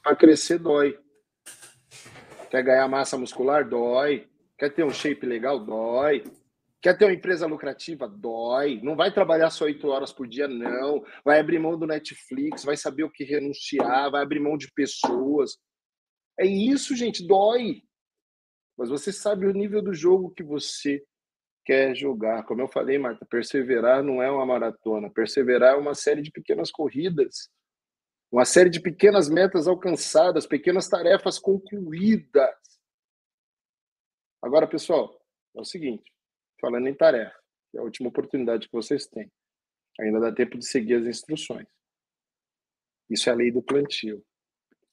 Para 0.03 0.17
crescer 0.17 0.59
dói. 0.59 0.99
Quer 2.51 2.63
ganhar 2.63 2.89
massa 2.89 3.19
muscular? 3.19 3.69
Dói. 3.69 4.27
Quer 4.57 4.71
ter 4.71 4.85
um 4.85 4.91
shape 4.91 5.27
legal? 5.27 5.59
Dói. 5.59 6.25
Quer 6.85 6.99
ter 6.99 7.07
uma 7.07 7.15
empresa 7.15 7.47
lucrativa? 7.47 8.07
Dói. 8.07 8.79
Não 8.83 8.95
vai 8.95 9.11
trabalhar 9.11 9.49
só 9.49 9.65
oito 9.65 9.89
horas 9.89 10.13
por 10.13 10.29
dia, 10.29 10.47
não. 10.47 11.03
Vai 11.25 11.41
abrir 11.41 11.59
mão 11.59 11.79
do 11.79 11.87
Netflix, 11.87 12.63
vai 12.63 12.77
saber 12.77 13.05
o 13.05 13.11
que 13.11 13.25
renunciar, 13.25 14.11
vai 14.11 14.23
abrir 14.23 14.39
mão 14.39 14.55
de 14.55 14.71
pessoas. 14.71 15.57
É 16.39 16.45
isso, 16.45 16.95
gente, 16.95 17.27
dói. 17.27 17.81
Mas 18.77 18.91
você 18.91 19.11
sabe 19.15 19.47
o 19.47 19.53
nível 19.55 19.81
do 19.81 19.95
jogo 19.95 20.35
que 20.35 20.43
você 20.43 21.03
quer 21.65 21.97
jogar. 21.97 22.45
Como 22.45 22.61
eu 22.61 22.69
falei, 22.69 22.99
Marta, 22.99 23.25
perseverar 23.25 24.03
não 24.03 24.23
é 24.23 24.31
uma 24.31 24.45
maratona. 24.45 25.09
Perseverar 25.09 25.77
é 25.77 25.79
uma 25.79 25.95
série 25.95 26.21
de 26.21 26.31
pequenas 26.31 26.71
corridas. 26.71 27.49
Uma 28.31 28.45
série 28.45 28.69
de 28.69 28.79
pequenas 28.79 29.31
metas 29.31 29.67
alcançadas, 29.67 30.47
pequenas 30.47 30.87
tarefas 30.87 31.39
concluídas. 31.39 32.55
Agora, 34.43 34.67
pessoal, 34.67 35.19
é 35.57 35.63
o 35.63 35.65
seguinte 35.65 36.14
falando 36.65 36.87
em 36.87 36.95
tarefa, 36.95 37.39
é 37.75 37.79
a 37.79 37.83
última 37.83 38.09
oportunidade 38.09 38.69
que 38.69 38.73
vocês 38.73 39.07
têm. 39.07 39.31
Ainda 40.01 40.19
dá 40.19 40.33
tempo 40.33 40.57
de 40.57 40.67
seguir 40.67 40.95
as 40.95 41.05
instruções. 41.05 41.67
Isso 43.11 43.29
é 43.29 43.33
a 43.33 43.37
lei 43.37 43.53
do 43.53 43.63
plantio. 43.63 44.25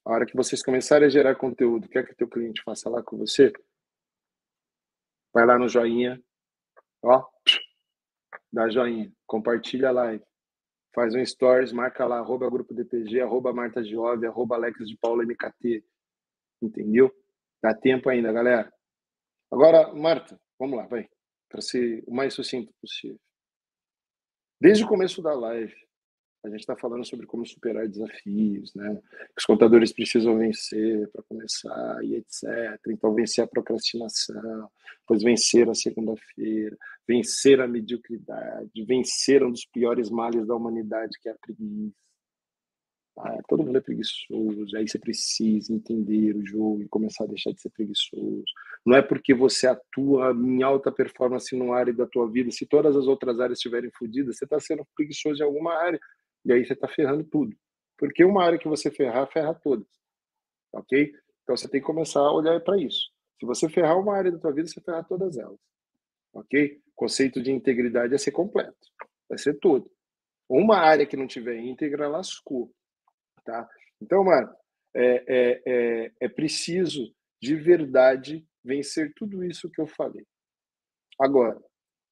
A 0.03 0.11
hora 0.11 0.26
que 0.26 0.35
vocês 0.35 0.61
começarem 0.61 1.07
a 1.07 1.10
gerar 1.10 1.35
conteúdo, 1.35 1.88
quer 1.88 2.06
que 2.06 2.11
o 2.11 2.15
teu 2.15 2.27
cliente 2.27 2.61
faça 2.64 2.89
lá 2.89 3.02
com 3.02 3.18
você, 3.18 3.53
vai 5.31 5.45
lá 5.45 5.57
no 5.57 5.69
joinha, 5.69 6.22
ó, 7.02 7.26
dá 8.52 8.68
joinha, 8.68 9.14
compartilha 9.26 9.89
a 9.89 9.91
live, 9.91 10.26
faz 10.93 11.15
um 11.15 11.26
stories, 11.26 11.72
marca 11.72 12.06
lá, 12.06 12.18
arroba 12.18 12.49
grupo 12.49 12.73
DPG, 12.73 13.22
arroba 13.22 13.53
Marta 13.53 13.81
Giove, 13.81 14.26
arroba 14.26 14.56
Alex 14.56 14.89
de 14.89 14.98
Paula 14.98 15.23
MKT, 15.23 15.85
entendeu? 16.61 17.10
Dá 17.61 17.73
tempo 17.73 18.10
ainda, 18.10 18.34
galera. 18.34 18.73
Agora, 19.49 19.93
Marta, 19.93 20.38
vamos 20.60 20.77
lá, 20.77 20.88
vai 20.88 21.07
para 21.52 21.61
ser 21.61 22.03
o 22.07 22.14
mais 22.14 22.34
sucinto 22.34 22.73
possível. 22.82 23.19
Desde 24.60 24.84
o 24.84 24.88
começo 24.88 25.22
da 25.22 25.34
live, 25.34 25.76
a 26.44 26.49
gente 26.49 26.61
está 26.61 26.76
falando 26.76 27.06
sobre 27.06 27.28
como 27.28 27.45
superar 27.45 27.88
desafios, 27.88 28.73
né? 28.73 28.99
Os 29.38 29.45
contadores 29.45 29.91
precisam 29.91 30.38
vencer 30.38 31.07
para 31.10 31.22
começar 31.23 32.03
e 32.03 32.15
etc. 32.15 32.80
Então, 32.90 33.14
vencer 33.14 33.44
a 33.44 33.48
procrastinação, 33.48 34.69
depois 35.02 35.22
vencer 35.22 35.69
a 35.69 35.76
segunda-feira, 35.76 36.76
vencer 37.07 37.61
a 37.61 37.68
mediocridade, 37.68 38.86
vencer 38.86 39.44
um 39.44 39.52
dos 39.52 39.65
piores 39.65 40.10
males 40.10 40.48
da 40.48 40.56
humanidade, 40.56 41.19
que 41.22 41.30
é 41.30 41.32
a 41.32 41.38
preguiça. 41.40 41.95
Ah, 43.18 43.40
todo 43.48 43.64
mundo 43.64 43.78
é 43.78 43.82
preguiçoso, 43.82 44.76
aí 44.76 44.88
você 44.88 44.98
precisa 44.98 45.73
entender 45.73 46.36
o 46.36 46.45
jogo 46.45 46.82
e 46.82 46.88
começar 46.88 47.26
a 47.26 47.28
deixar 47.28 47.52
de 47.52 47.61
ser 47.61 47.69
preguiçoso. 47.69 48.45
Não 48.86 48.98
é 48.98 49.02
porque 49.02 49.34
você 49.34 49.68
atua 49.68 50.32
em 50.32 50.64
alta 50.64 50.91
performance 50.91 51.56
numa 51.56 51.78
área 51.78 51.94
da 51.94 52.08
tua 52.08 52.30
vida, 52.30 52.49
se 52.52 52.66
todas 52.66 52.95
as 52.95 53.06
outras 53.06 53.40
áreas 53.40 53.60
estiverem 53.60 53.91
fodidas, 53.91 54.38
você 54.38 54.45
está 54.45 54.60
sendo 54.60 54.86
preguiçoso 54.95 55.41
em 55.41 55.45
alguma 55.45 55.76
área, 55.76 55.99
e 56.44 56.52
aí 56.52 56.66
você 56.66 56.74
está 56.74 56.88
ferrando 56.88 57.24
tudo. 57.24 57.56
Porque 57.98 58.24
uma 58.26 58.44
área 58.44 58.58
que 58.58 58.68
você 58.68 58.90
ferrar, 58.90 59.32
ferra 59.32 59.53
todas. 59.53 59.88
Ok? 60.74 61.14
Então 61.44 61.56
você 61.56 61.68
tem 61.68 61.80
que 61.80 61.86
começar 61.86 62.22
a 62.22 62.34
olhar 62.34 62.60
para 62.62 62.82
isso. 62.82 63.12
Se 63.40 63.45
você 63.45 63.70
ferrar 63.70 63.99
uma 63.99 64.16
área 64.16 64.32
da 64.32 64.40
tua 64.40 64.52
vida, 64.52 64.68
você 64.68 64.82
ferra 64.82 65.03
todas 65.03 65.38
elas. 65.38 65.60
Ok? 66.34 66.82
O 66.88 66.91
conceito 66.95 67.41
de 67.41 67.52
integridade 67.52 68.14
é 68.14 68.18
ser 68.18 68.32
completo. 68.32 68.78
Vai 69.30 69.38
ser 69.38 69.60
tudo. 69.60 69.91
Uma 70.49 70.78
área 70.78 71.06
que 71.06 71.16
não 71.16 71.28
tiver 71.28 71.58
íntegra, 71.60 72.08
lascou. 72.08 72.72
Tá? 73.45 73.70
Então, 74.02 74.24
mano, 74.24 74.52
é, 74.95 75.24
é, 75.28 75.62
é, 75.66 76.12
é 76.22 76.30
preciso 76.30 77.14
de 77.41 77.56
verdade 77.56 78.45
vencer 78.63 79.13
tudo 79.15 79.43
isso 79.43 79.69
que 79.69 79.81
eu 79.81 79.88
falei. 79.88 80.25
Agora, 81.19 81.61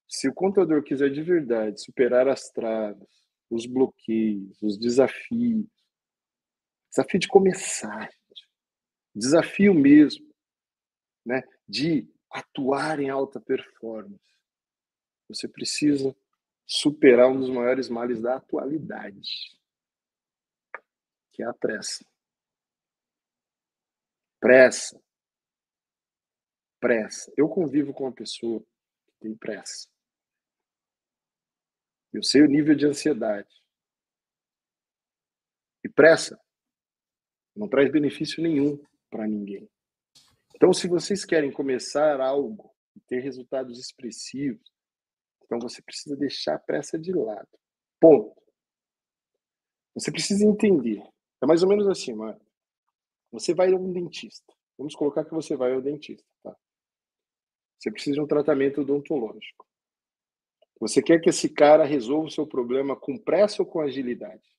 se 0.08 0.28
o 0.28 0.34
contador 0.34 0.82
quiser 0.82 1.10
de 1.10 1.22
verdade 1.22 1.80
superar 1.80 2.28
as 2.28 2.50
traves, 2.50 3.08
os 3.48 3.66
bloqueios, 3.66 4.60
os 4.62 4.78
desafios, 4.78 5.66
desafio 6.90 7.20
de 7.20 7.28
começar, 7.28 8.10
desafio 9.14 9.74
mesmo, 9.74 10.28
né, 11.24 11.42
de 11.68 12.08
atuar 12.30 13.00
em 13.00 13.10
alta 13.10 13.40
performance, 13.40 14.20
você 15.28 15.46
precisa 15.48 16.14
superar 16.66 17.28
um 17.28 17.38
dos 17.38 17.50
maiores 17.50 17.88
males 17.88 18.20
da 18.20 18.36
atualidade, 18.36 19.56
que 21.32 21.42
é 21.42 21.46
a 21.46 21.54
pressa. 21.54 22.04
Pressa. 24.40 25.00
Pressa. 26.80 27.32
Eu 27.36 27.48
convivo 27.48 27.92
com 27.92 28.04
uma 28.04 28.12
pessoa 28.12 28.60
que 28.60 29.12
tem 29.20 29.36
pressa. 29.36 29.88
Eu 32.12 32.22
sei 32.22 32.42
o 32.42 32.48
nível 32.48 32.74
de 32.74 32.86
ansiedade. 32.86 33.48
E 35.84 35.88
pressa 35.88 36.40
não 37.54 37.68
traz 37.68 37.90
benefício 37.90 38.42
nenhum 38.42 38.82
para 39.10 39.26
ninguém. 39.26 39.68
Então, 40.54 40.72
se 40.72 40.88
vocês 40.88 41.24
querem 41.24 41.52
começar 41.52 42.20
algo 42.20 42.74
e 42.96 43.00
ter 43.00 43.20
resultados 43.20 43.78
expressivos, 43.78 44.72
então 45.44 45.58
você 45.58 45.82
precisa 45.82 46.16
deixar 46.16 46.54
a 46.54 46.58
pressa 46.58 46.98
de 46.98 47.12
lado. 47.12 47.48
Ponto. 47.98 48.40
Você 49.94 50.10
precisa 50.10 50.44
entender. 50.44 51.02
É 51.42 51.46
mais 51.46 51.62
ou 51.62 51.68
menos 51.68 51.88
assim, 51.88 52.14
mano. 52.14 52.40
Você 53.32 53.54
vai 53.54 53.72
a 53.72 53.76
um 53.76 53.92
dentista. 53.92 54.52
Vamos 54.78 54.94
colocar 54.94 55.24
que 55.24 55.34
você 55.34 55.56
vai 55.56 55.72
ao 55.72 55.82
dentista, 55.82 56.26
tá? 56.42 56.56
Você 57.80 57.90
precisa 57.90 58.16
de 58.16 58.20
um 58.20 58.26
tratamento 58.26 58.82
odontológico. 58.82 59.66
Você 60.78 61.02
quer 61.02 61.18
que 61.18 61.30
esse 61.30 61.48
cara 61.48 61.84
resolva 61.84 62.28
o 62.28 62.30
seu 62.30 62.46
problema 62.46 62.94
com 62.94 63.16
pressa 63.16 63.62
ou 63.62 63.66
com 63.66 63.80
agilidade? 63.80 64.54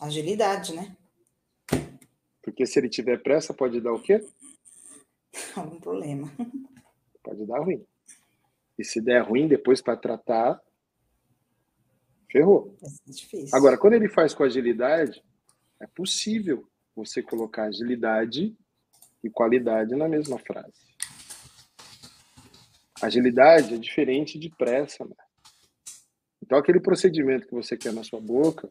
Agilidade, 0.00 0.74
né? 0.74 0.96
Porque 2.42 2.66
se 2.66 2.80
ele 2.80 2.88
tiver 2.88 3.22
pressa, 3.22 3.54
pode 3.54 3.80
dar 3.80 3.92
o 3.92 4.02
quê? 4.02 4.26
Algum 5.54 5.78
problema. 5.78 6.30
Pode 7.22 7.46
dar 7.46 7.60
ruim. 7.60 7.86
E 8.76 8.84
se 8.84 9.00
der 9.00 9.22
ruim 9.22 9.46
depois 9.46 9.80
para 9.80 9.96
tratar, 9.96 10.60
ferrou. 12.30 12.76
É 12.82 13.10
difícil. 13.10 13.56
Agora, 13.56 13.78
quando 13.78 13.94
ele 13.94 14.08
faz 14.08 14.34
com 14.34 14.42
agilidade, 14.42 15.24
é 15.80 15.86
possível 15.86 16.68
você 16.94 17.22
colocar 17.22 17.64
agilidade 17.64 18.56
e 19.24 19.30
qualidade 19.30 19.96
na 19.96 20.08
mesma 20.08 20.38
frase. 20.38 20.84
Agilidade 23.02 23.74
é 23.74 23.78
diferente 23.78 24.38
de 24.38 24.48
pressa, 24.50 25.04
né? 25.04 25.16
Então, 26.42 26.58
aquele 26.58 26.78
procedimento 26.78 27.48
que 27.48 27.54
você 27.54 27.76
quer 27.76 27.92
na 27.92 28.04
sua 28.04 28.20
boca, 28.20 28.70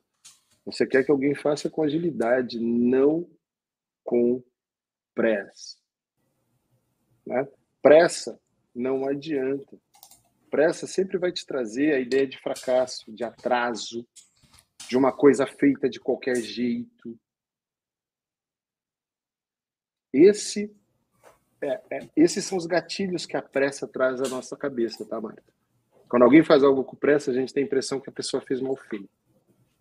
você 0.66 0.86
quer 0.86 1.04
que 1.04 1.12
alguém 1.12 1.36
faça 1.36 1.70
com 1.70 1.84
agilidade, 1.84 2.60
não 2.60 3.28
com 4.04 4.42
pressa. 5.14 5.78
Né? 7.26 7.48
Pressa 7.82 8.40
não 8.74 9.06
adianta 9.06 9.78
pressa 10.54 10.86
sempre 10.86 11.18
vai 11.18 11.32
te 11.32 11.48
trazer 11.48 11.96
a 11.96 12.00
ideia 12.00 12.28
de 12.28 12.38
fracasso, 12.38 13.12
de 13.12 13.24
atraso, 13.24 14.08
de 14.88 14.96
uma 14.96 15.12
coisa 15.12 15.48
feita 15.48 15.90
de 15.90 16.00
qualquer 16.00 16.36
jeito. 16.36 17.20
Esse 20.14 20.72
é, 21.64 21.82
é, 21.90 22.10
esses 22.16 22.44
são 22.46 22.58
os 22.58 22.66
gatilhos 22.66 23.26
que 23.26 23.38
a 23.38 23.42
pressa 23.42 23.88
traz 23.88 24.22
à 24.22 24.28
nossa 24.28 24.56
cabeça, 24.58 25.06
tá, 25.06 25.20
Marta? 25.20 25.44
Quando 26.10 26.24
alguém 26.24 26.44
faz 26.44 26.62
algo 26.64 26.84
com 26.84 26.96
pressa, 26.96 27.32
a 27.32 27.34
gente 27.34 27.54
tem 27.54 27.64
a 27.64 27.66
impressão 27.66 28.00
que 28.00 28.10
a 28.10 28.14
pessoa 28.14 28.42
fez 28.42 28.60
mal 28.60 28.76
feito. 28.76 29.10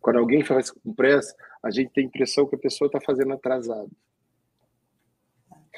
Quando 0.00 0.18
alguém 0.18 0.44
faz 0.44 0.70
com 0.70 0.94
pressa, 0.94 1.34
a 1.62 1.70
gente 1.70 1.92
tem 1.92 2.04
a 2.04 2.06
impressão 2.06 2.46
que 2.46 2.54
a 2.54 2.58
pessoa 2.58 2.86
está 2.86 3.00
fazendo 3.00 3.32
atrasado. 3.32 3.90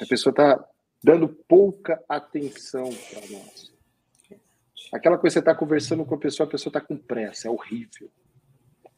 A 0.00 0.06
pessoa 0.06 0.30
está 0.30 0.68
dando 1.02 1.28
pouca 1.28 2.02
atenção 2.08 2.90
para 3.10 3.20
nós. 3.30 3.72
Aquela 4.92 5.18
coisa 5.18 5.34
que 5.34 5.40
você 5.44 5.50
está 5.50 5.54
conversando 5.54 6.04
com 6.04 6.14
a 6.14 6.18
pessoa, 6.18 6.46
a 6.46 6.50
pessoa 6.50 6.70
está 6.70 6.80
com 6.80 6.96
pressa, 6.96 7.48
é 7.48 7.50
horrível. 7.50 8.10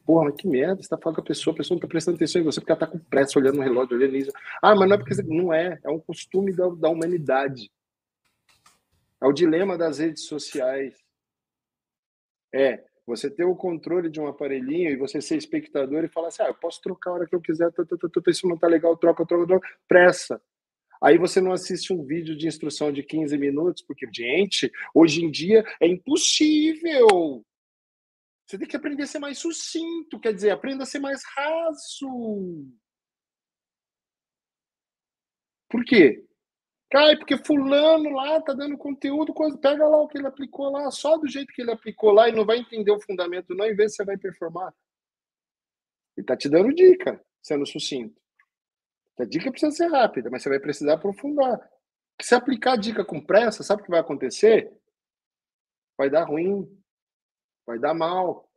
Porra, 0.07 0.31
que 0.31 0.47
merda, 0.47 0.75
você 0.75 0.83
está 0.83 0.97
falando 0.97 1.17
com 1.17 1.21
a 1.21 1.25
pessoa, 1.25 1.53
a 1.53 1.57
pessoa 1.57 1.75
não 1.75 1.79
está 1.79 1.87
prestando 1.89 2.15
atenção 2.15 2.41
em 2.41 2.45
você 2.45 2.61
porque 2.61 2.71
ela 2.71 2.81
está 2.81 2.87
com 2.87 2.97
pressa, 2.97 3.37
olhando 3.37 3.57
no 3.57 3.61
relógio, 3.61 3.97
olhando 3.97 4.15
isso. 4.15 4.31
Ah, 4.63 4.73
mas 4.73 4.87
não 4.87 4.95
é 4.95 4.97
porque 4.97 5.21
não 5.23 5.53
é, 5.53 5.77
é 5.83 5.89
um 5.89 5.99
costume 5.99 6.55
da, 6.55 6.65
da 6.69 6.87
humanidade. 6.87 7.69
É 9.21 9.27
o 9.27 9.33
dilema 9.33 9.77
das 9.77 9.99
redes 9.99 10.23
sociais. 10.23 10.95
É 12.55 12.85
você 13.05 13.29
ter 13.29 13.43
o 13.43 13.53
controle 13.53 14.09
de 14.09 14.21
um 14.21 14.27
aparelhinho 14.27 14.91
e 14.91 14.95
você 14.95 15.19
ser 15.19 15.35
espectador 15.35 16.05
e 16.05 16.07
falar 16.07 16.29
assim: 16.29 16.43
ah, 16.43 16.47
eu 16.47 16.55
posso 16.55 16.81
trocar 16.81 17.11
a 17.11 17.13
hora 17.15 17.27
que 17.27 17.35
eu 17.35 17.41
quiser, 17.41 17.69
tô, 17.73 17.85
tô, 17.85 17.97
tô, 17.97 18.31
isso 18.31 18.47
não 18.47 18.57
tá 18.57 18.67
legal, 18.67 18.95
troca, 18.95 19.25
troca, 19.25 19.45
troca. 19.45 19.67
Pressa. 19.89 20.41
Aí 21.01 21.17
você 21.17 21.41
não 21.41 21.51
assiste 21.51 21.91
um 21.91 22.05
vídeo 22.05 22.33
de 22.37 22.47
instrução 22.47 22.93
de 22.93 23.03
15 23.03 23.37
minutos, 23.37 23.83
porque, 23.85 24.07
gente, 24.09 24.71
hoje 24.95 25.25
em 25.25 25.29
dia 25.29 25.65
é 25.81 25.87
impossível. 25.87 27.45
Você 28.47 28.57
tem 28.57 28.67
que 28.67 28.77
aprender 28.77 29.03
a 29.03 29.07
ser 29.07 29.19
mais 29.19 29.37
sucinto, 29.37 30.19
quer 30.19 30.33
dizer, 30.33 30.51
aprenda 30.51 30.83
a 30.83 30.85
ser 30.85 30.99
mais 30.99 31.21
raso. 31.35 32.65
Por 35.69 35.83
quê? 35.83 36.25
Cai, 36.89 37.17
porque 37.17 37.37
fulano 37.37 38.09
lá 38.11 38.41
tá 38.41 38.53
dando 38.53 38.77
conteúdo, 38.77 39.33
coisa, 39.33 39.57
pega 39.57 39.85
lá 39.85 39.97
o 39.97 40.07
que 40.07 40.17
ele 40.17 40.27
aplicou 40.27 40.71
lá, 40.71 40.89
só 40.89 41.17
do 41.17 41.27
jeito 41.27 41.51
que 41.51 41.61
ele 41.61 41.71
aplicou 41.71 42.11
lá 42.11 42.29
e 42.29 42.31
não 42.31 42.45
vai 42.45 42.59
entender 42.59 42.91
o 42.91 43.01
fundamento 43.01 43.53
não, 43.53 43.65
e 43.65 43.75
se 43.75 43.97
você 43.97 44.05
vai 44.05 44.17
performar. 44.17 44.73
Ele 46.15 46.25
tá 46.25 46.37
te 46.37 46.47
dando 46.47 46.73
dica, 46.73 47.21
sendo 47.41 47.65
sucinto. 47.65 48.15
A 49.19 49.25
dica 49.25 49.51
precisa 49.51 49.75
ser 49.75 49.87
rápida, 49.87 50.29
mas 50.29 50.41
você 50.41 50.47
vai 50.47 50.59
precisar 50.59 50.93
aprofundar. 50.93 51.59
Se 52.21 52.33
aplicar 52.33 52.73
a 52.73 52.77
dica 52.77 53.03
com 53.03 53.19
pressa, 53.19 53.61
sabe 53.61 53.81
o 53.81 53.85
que 53.85 53.91
vai 53.91 53.99
acontecer? 53.99 54.71
Vai 55.97 56.09
dar 56.09 56.23
ruim, 56.23 56.65
vai 57.67 57.77
dar 57.77 57.93
mal. 57.93 58.49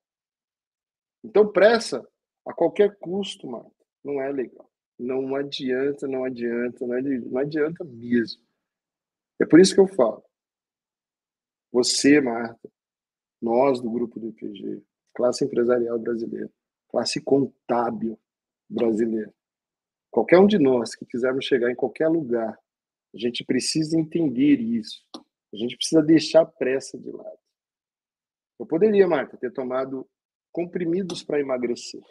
Então, 1.22 1.52
pressa 1.52 2.06
a 2.46 2.54
qualquer 2.54 2.96
custo, 2.98 3.46
mano, 3.46 3.70
não 4.02 4.22
é 4.22 4.32
legal. 4.32 4.70
Não 4.98 5.34
adianta, 5.34 6.08
não 6.08 6.24
adianta, 6.24 6.86
não 6.86 6.94
adianta, 6.94 7.28
não 7.28 7.38
adianta 7.38 7.84
mesmo. 7.84 8.42
É 9.38 9.44
por 9.44 9.60
isso 9.60 9.74
que 9.74 9.80
eu 9.80 9.88
falo. 9.88 10.24
Você, 11.72 12.20
Marta, 12.20 12.70
nós 13.42 13.80
do 13.80 13.90
grupo 13.90 14.18
do 14.18 14.28
IPG, 14.28 14.82
classe 15.14 15.44
empresarial 15.44 15.98
brasileira, 15.98 16.50
classe 16.88 17.20
contábil 17.20 18.18
brasileira, 18.68 19.32
Qualquer 20.10 20.40
um 20.40 20.46
de 20.46 20.58
nós 20.58 20.94
que 20.94 21.06
quisermos 21.06 21.44
chegar 21.44 21.70
em 21.70 21.74
qualquer 21.74 22.08
lugar, 22.08 22.58
a 23.14 23.18
gente 23.18 23.44
precisa 23.44 23.98
entender 23.98 24.60
isso. 24.60 25.04
A 25.52 25.56
gente 25.56 25.76
precisa 25.76 26.02
deixar 26.02 26.42
a 26.42 26.46
pressa 26.46 26.98
de 26.98 27.10
lado. 27.10 27.38
Eu 28.60 28.66
poderia, 28.66 29.08
Marta, 29.08 29.38
ter 29.38 29.50
tomado 29.50 30.06
comprimidos 30.52 31.24
para 31.24 31.40
emagrecer. 31.40 32.04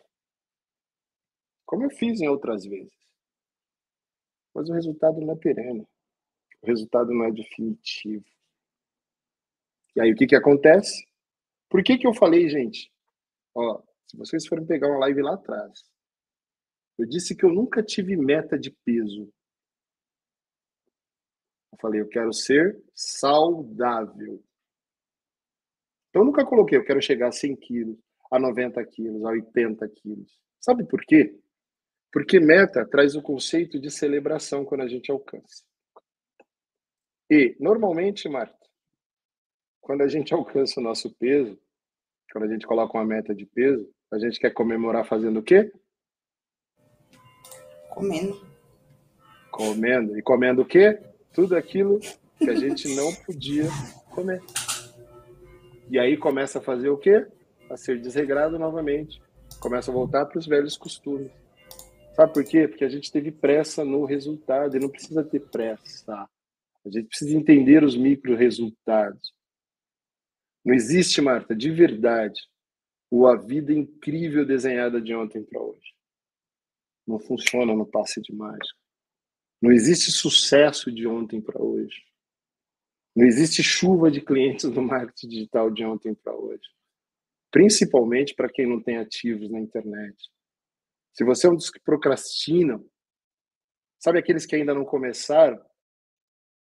Como 1.64 1.84
eu 1.84 1.92
fiz 1.92 2.20
em 2.20 2.28
outras 2.28 2.66
vezes. 2.66 2.98
Mas 4.56 4.68
o 4.68 4.74
resultado 4.74 5.22
não 5.22 5.34
é 5.34 5.38
perene. 5.38 5.88
O 6.64 6.66
resultado 6.66 7.14
não 7.14 7.26
é 7.26 7.32
definitivo. 7.32 8.26
E 9.96 10.02
aí 10.02 10.12
o 10.12 10.16
que, 10.16 10.26
que 10.26 10.36
acontece? 10.36 11.06
Por 11.70 11.84
que, 11.84 12.00
que 12.00 12.08
eu 12.08 12.16
falei, 12.16 12.50
gente? 12.50 12.92
Ó, 13.54 13.84
se 14.08 14.18
vocês 14.18 14.48
forem 14.48 14.66
pegar 14.66 14.88
uma 14.88 15.02
live 15.02 15.22
lá 15.22 15.36
atrás, 15.36 15.88
eu 16.98 17.06
disse 17.06 17.36
que 17.36 17.46
eu 17.46 17.54
nunca 17.54 17.84
tive 17.84 18.18
meta 18.18 18.58
de 18.58 18.72
peso. 18.72 19.32
Eu 21.72 21.78
falei, 21.80 22.02
eu 22.02 22.10
quero 22.10 22.34
ser 22.34 22.84
saudável. 22.96 24.44
Então, 26.10 26.24
eu 26.24 26.26
nunca 26.26 26.46
coloquei, 26.46 26.78
eu 26.78 26.84
quero 26.84 27.02
chegar 27.02 27.28
a 27.28 27.32
100 27.32 27.56
quilos, 27.58 27.98
a 28.32 28.40
90 28.40 28.84
quilos, 28.86 29.24
a 29.24 29.30
80 29.30 29.88
quilos. 29.90 30.40
Sabe 30.60 30.84
por 30.86 31.02
quê? 31.02 31.40
Porque 32.12 32.40
meta 32.40 32.86
traz 32.88 33.16
o 33.16 33.22
conceito 33.22 33.80
de 33.80 33.92
celebração 33.92 34.66
quando 34.66 34.82
a 34.82 34.88
gente 34.88 35.12
alcança. 35.12 35.64
E, 37.30 37.56
normalmente, 37.60 38.28
Marta, 38.28 38.58
quando 39.80 40.02
a 40.02 40.08
gente 40.08 40.34
alcança 40.36 40.80
o 40.80 40.84
nosso 40.84 41.14
peso, 41.16 41.60
quando 42.32 42.46
a 42.46 42.48
gente 42.48 42.66
coloca 42.66 42.98
uma 42.98 43.06
meta 43.06 43.34
de 43.34 43.46
peso, 43.46 43.88
a 44.12 44.18
gente 44.18 44.40
quer 44.40 44.52
comemorar 44.52 45.06
fazendo 45.06 45.40
o 45.40 45.44
quê? 45.44 45.72
Comendo. 47.90 48.48
Comendo. 49.52 50.18
E 50.18 50.22
comendo 50.22 50.62
o 50.64 50.66
quê? 50.66 51.00
Tudo 51.34 51.56
aquilo 51.56 52.00
que 52.38 52.50
a 52.50 52.56
gente 52.56 52.96
não 52.96 53.14
podia 53.14 53.66
comer. 54.12 54.42
E 55.90 55.98
aí 55.98 56.16
começa 56.16 56.60
a 56.60 56.62
fazer 56.62 56.90
o 56.90 56.98
quê? 56.98 57.26
A 57.70 57.76
ser 57.76 58.00
desregrado 58.00 58.60
novamente. 58.60 59.20
Começa 59.60 59.90
a 59.90 59.94
voltar 59.94 60.26
para 60.28 60.38
os 60.38 60.46
velhos 60.46 60.78
costumes. 60.78 61.32
Sabe 62.16 62.34
por 62.34 62.44
quê? 62.44 62.68
Porque 62.68 62.86
a 62.86 62.90
gente 62.90 63.12
teve 63.12 63.32
pressa 63.32 63.84
no 63.84 64.06
resultado 64.06 64.78
e 64.78 64.80
não 64.80 64.90
precisa 64.90 65.24
ter 65.24 65.40
pressa. 65.50 66.30
A 66.86 66.90
gente 66.90 67.08
precisa 67.08 67.36
entender 67.36 67.84
os 67.84 67.98
micro 67.98 68.36
resultados. 68.36 69.34
Não 70.64 70.76
existe, 70.76 71.22
Marta, 71.22 71.56
de 71.56 71.72
verdade, 71.72 72.40
o 73.10 73.26
a 73.26 73.36
vida 73.36 73.74
incrível 73.74 74.46
desenhada 74.46 75.02
de 75.02 75.16
ontem 75.16 75.44
para 75.44 75.60
hoje. 75.60 75.96
Não 77.08 77.20
funciona 77.20 77.74
no 77.74 77.86
passe 77.86 78.22
de 78.22 78.32
mágica. 78.32 78.78
Não 79.60 79.72
existe 79.72 80.12
sucesso 80.12 80.92
de 80.92 81.08
ontem 81.08 81.42
para 81.42 81.60
hoje. 81.60 82.09
Não 83.20 83.26
existe 83.26 83.62
chuva 83.62 84.10
de 84.10 84.22
clientes 84.22 84.64
no 84.64 84.82
marketing 84.82 85.28
digital 85.28 85.70
de 85.70 85.84
ontem 85.84 86.16
para 86.16 86.34
hoje. 86.34 86.64
Principalmente 87.52 88.34
para 88.34 88.48
quem 88.48 88.66
não 88.66 88.82
tem 88.82 88.96
ativos 88.96 89.52
na 89.52 89.60
internet. 89.60 90.16
Se 91.12 91.26
você 91.26 91.48
é 91.48 91.50
um 91.50 91.56
dos 91.58 91.70
que 91.70 91.82
procrastinam, 91.82 92.82
sabe 94.00 94.20
aqueles 94.20 94.46
que 94.46 94.56
ainda 94.56 94.74
não 94.74 94.86
começaram? 94.86 95.62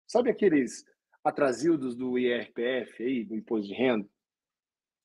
Sabe 0.08 0.30
aqueles 0.30 0.86
atrasildos 1.22 1.98
do 1.98 2.18
IRPF 2.18 3.04
aí, 3.04 3.26
do 3.26 3.36
imposto 3.36 3.68
de 3.68 3.74
renda, 3.74 4.08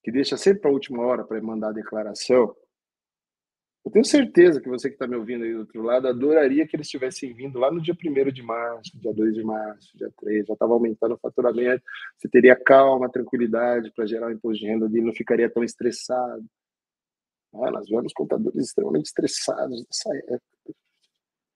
que 0.01 0.13
deixa 0.13 0.37
sempre 0.37 0.61
para 0.61 0.69
a 0.69 0.73
última 0.73 1.05
hora 1.05 1.25
para 1.25 1.41
mandar 1.41 1.71
a 1.71 1.73
declaração? 1.73 2.55
Eu 3.85 3.91
tenho 3.91 4.05
certeza 4.05 4.61
que 4.61 4.69
você 4.69 4.87
que 4.87 4.95
está 4.95 5.05
me 5.05 5.15
ouvindo 5.15 5.43
aí 5.43 5.51
do 5.51 5.59
outro 5.59 5.81
lado 5.81 6.07
adoraria 6.07 6.65
que 6.65 6.75
eles 6.75 6.87
tivessem 6.87 7.33
vindo 7.33 7.59
lá 7.59 7.69
no 7.69 7.81
dia 7.81 7.93
1 7.93 8.31
de 8.31 8.41
março, 8.41 8.97
dia 8.97 9.13
2 9.13 9.35
de 9.35 9.43
março, 9.43 9.97
dia 9.97 10.09
3, 10.19 10.47
já 10.47 10.53
estava 10.53 10.73
aumentando 10.73 11.15
o 11.15 11.19
faturamento, 11.19 11.83
você 12.17 12.29
teria 12.29 12.55
calma, 12.55 13.11
tranquilidade 13.11 13.91
para 13.91 14.05
gerar 14.05 14.27
o 14.27 14.31
imposto 14.31 14.61
de 14.63 14.67
renda 14.67 14.87
dele, 14.87 15.05
não 15.05 15.13
ficaria 15.13 15.49
tão 15.49 15.63
estressado. 15.63 16.45
Ah, 17.53 17.71
nós 17.71 17.87
vemos 17.89 18.13
contadores 18.13 18.67
extremamente 18.67 19.07
estressados 19.07 19.85
nessa 19.85 20.15
época. 20.17 20.75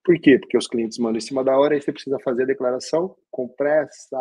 Por 0.04 0.20
quê? 0.20 0.38
Porque 0.38 0.56
os 0.56 0.68
clientes 0.68 0.98
mandam 0.98 1.18
em 1.18 1.20
cima 1.20 1.42
da 1.42 1.58
hora 1.58 1.76
e 1.76 1.82
você 1.82 1.92
precisa 1.92 2.18
fazer 2.20 2.44
a 2.44 2.46
declaração 2.46 3.16
com 3.30 3.48
pressa. 3.48 4.18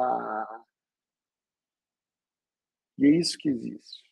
E 2.98 3.06
é 3.06 3.10
isso 3.10 3.38
que 3.38 3.50
existe. 3.50 4.04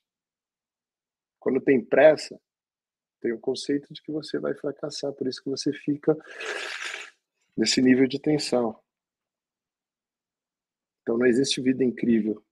Quando 1.39 1.61
tem 1.61 1.83
pressa, 1.83 2.39
tem 3.25 3.33
o 3.33 3.39
conceito 3.39 3.91
de 3.91 4.03
que 4.03 4.11
você 4.11 4.37
vai 4.37 4.53
fracassar, 4.53 5.11
por 5.11 5.25
isso 5.25 5.41
que 5.41 5.49
você 5.49 5.73
fica 5.73 6.15
nesse 7.57 7.81
nível 7.81 8.07
de 8.07 8.19
tensão. 8.19 8.79
Então 11.01 11.17
não 11.17 11.25
existe 11.25 11.59
vida 11.59 11.83
incrível 11.83 12.45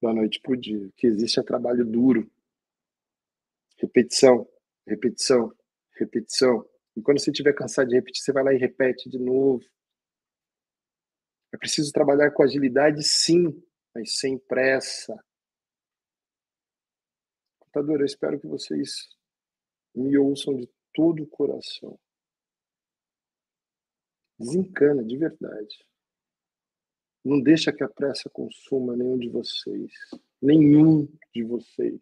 da 0.00 0.14
noite 0.14 0.40
para 0.40 0.52
o 0.52 0.56
dia. 0.56 0.86
O 0.86 0.92
que 0.92 1.08
existe 1.08 1.40
é 1.40 1.42
trabalho 1.42 1.84
duro. 1.84 2.30
Repetição, 3.78 4.48
repetição, 4.86 5.52
repetição. 5.96 6.64
E 6.94 7.02
quando 7.02 7.18
você 7.18 7.32
estiver 7.32 7.52
cansado 7.52 7.88
de 7.88 7.96
repetir, 7.96 8.22
você 8.22 8.32
vai 8.32 8.44
lá 8.44 8.54
e 8.54 8.58
repete 8.58 9.10
de 9.10 9.18
novo. 9.18 9.64
É 11.52 11.56
preciso 11.56 11.90
trabalhar 11.90 12.30
com 12.30 12.44
agilidade, 12.44 13.02
sim, 13.02 13.60
mas 13.92 14.20
sem 14.20 14.38
pressa. 14.38 15.18
Computador, 17.58 17.98
eu 18.00 18.06
espero 18.06 18.38
que 18.38 18.46
vocês 18.46 19.08
me 19.94 20.16
ouçam 20.18 20.54
de 20.56 20.68
todo 20.92 21.22
o 21.22 21.26
coração. 21.26 21.98
Desencana, 24.38 25.04
de 25.04 25.16
verdade. 25.16 25.86
Não 27.24 27.40
deixa 27.40 27.72
que 27.72 27.84
a 27.84 27.88
pressa 27.88 28.28
consuma 28.30 28.96
nenhum 28.96 29.18
de 29.18 29.28
vocês. 29.28 29.92
Nenhum 30.40 31.06
de 31.32 31.44
vocês. 31.44 32.00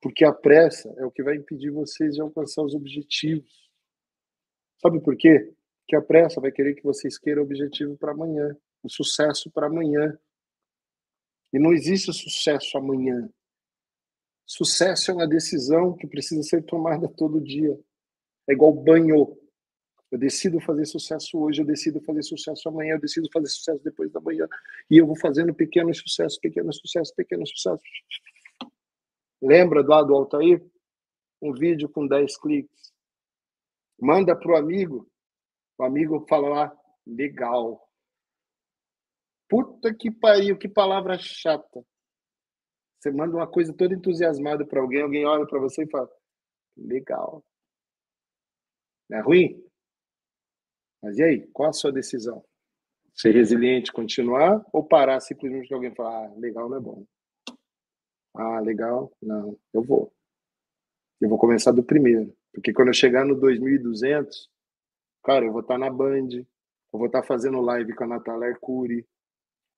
Porque 0.00 0.24
a 0.24 0.32
pressa 0.32 0.92
é 0.98 1.04
o 1.04 1.10
que 1.10 1.22
vai 1.22 1.36
impedir 1.36 1.70
vocês 1.70 2.14
de 2.14 2.20
alcançar 2.20 2.62
os 2.62 2.74
objetivos. 2.74 3.70
Sabe 4.80 5.00
por 5.00 5.16
quê? 5.16 5.52
Porque 5.80 5.96
a 5.96 6.02
pressa 6.02 6.40
vai 6.40 6.52
querer 6.52 6.74
que 6.74 6.82
vocês 6.82 7.18
queiram 7.18 7.42
o 7.42 7.44
objetivo 7.44 7.96
para 7.96 8.12
amanhã, 8.12 8.56
o 8.82 8.88
sucesso 8.88 9.50
para 9.50 9.66
amanhã. 9.66 10.18
E 11.52 11.58
não 11.58 11.72
existe 11.72 12.12
sucesso 12.12 12.76
amanhã. 12.76 13.28
Sucesso 14.48 15.10
é 15.10 15.14
uma 15.14 15.28
decisão 15.28 15.94
que 15.94 16.06
precisa 16.06 16.42
ser 16.42 16.64
tomada 16.64 17.06
todo 17.06 17.38
dia. 17.38 17.78
É 18.48 18.54
igual 18.54 18.72
banho. 18.72 19.36
Eu 20.10 20.18
decido 20.18 20.58
fazer 20.58 20.86
sucesso 20.86 21.38
hoje, 21.38 21.60
eu 21.60 21.66
decido 21.66 22.00
fazer 22.00 22.22
sucesso 22.22 22.66
amanhã, 22.66 22.94
eu 22.94 23.00
decido 23.00 23.28
fazer 23.30 23.48
sucesso 23.48 23.84
depois 23.84 24.10
da 24.10 24.22
manhã. 24.22 24.48
E 24.90 24.96
eu 24.96 25.06
vou 25.06 25.14
fazendo 25.14 25.52
pequenos 25.52 25.98
sucessos, 25.98 26.38
pequenos 26.38 26.78
sucessos, 26.78 27.14
pequenos 27.14 27.50
sucessos. 27.50 27.86
Lembra 29.42 29.82
do 29.82 29.92
Altair? 29.92 30.64
Um 31.42 31.52
vídeo 31.52 31.86
com 31.86 32.06
10 32.06 32.38
cliques. 32.38 32.90
Manda 34.00 34.34
para 34.34 34.50
o 34.50 34.56
amigo. 34.56 35.06
O 35.76 35.84
amigo 35.84 36.24
fala 36.26 36.48
lá, 36.48 36.78
legal. 37.06 37.86
Puta 39.46 39.94
que 39.94 40.10
pariu, 40.10 40.56
que 40.56 40.68
palavra 40.68 41.18
chata. 41.18 41.84
Você 42.98 43.10
manda 43.10 43.36
uma 43.36 43.46
coisa 43.46 43.72
toda 43.72 43.94
entusiasmada 43.94 44.66
para 44.66 44.80
alguém, 44.80 45.02
alguém 45.02 45.24
olha 45.24 45.46
para 45.46 45.60
você 45.60 45.84
e 45.84 45.90
fala, 45.90 46.10
legal. 46.76 47.44
Não 49.08 49.18
é 49.18 49.20
ruim? 49.20 49.64
Mas 51.02 51.16
e 51.18 51.22
aí, 51.22 51.46
qual 51.48 51.70
a 51.70 51.72
sua 51.72 51.92
decisão? 51.92 52.44
Ser 53.14 53.34
resiliente, 53.34 53.92
continuar 53.92 54.64
ou 54.72 54.84
parar 54.84 55.20
simplesmente 55.20 55.72
alguém 55.72 55.94
falar, 55.94 56.26
ah, 56.26 56.34
legal 56.36 56.68
não 56.68 56.76
é 56.76 56.80
bom? 56.80 57.06
Ah, 58.34 58.60
legal. 58.60 59.12
Não, 59.20 59.58
eu 59.72 59.82
vou. 59.82 60.12
Eu 61.20 61.28
vou 61.28 61.38
começar 61.38 61.72
do 61.72 61.82
primeiro. 61.82 62.32
Porque 62.52 62.72
quando 62.72 62.88
eu 62.88 62.94
chegar 62.94 63.24
no 63.24 63.34
2200, 63.34 64.48
cara, 65.24 65.44
eu 65.44 65.52
vou 65.52 65.60
estar 65.60 65.74
tá 65.74 65.78
na 65.78 65.90
Band, 65.90 66.28
eu 66.30 66.46
vou 66.98 67.06
estar 67.06 67.22
tá 67.22 67.26
fazendo 67.26 67.60
live 67.60 67.94
com 67.94 68.04
a 68.04 68.08
Natália 68.08 68.48
Arcuri, 68.48 69.06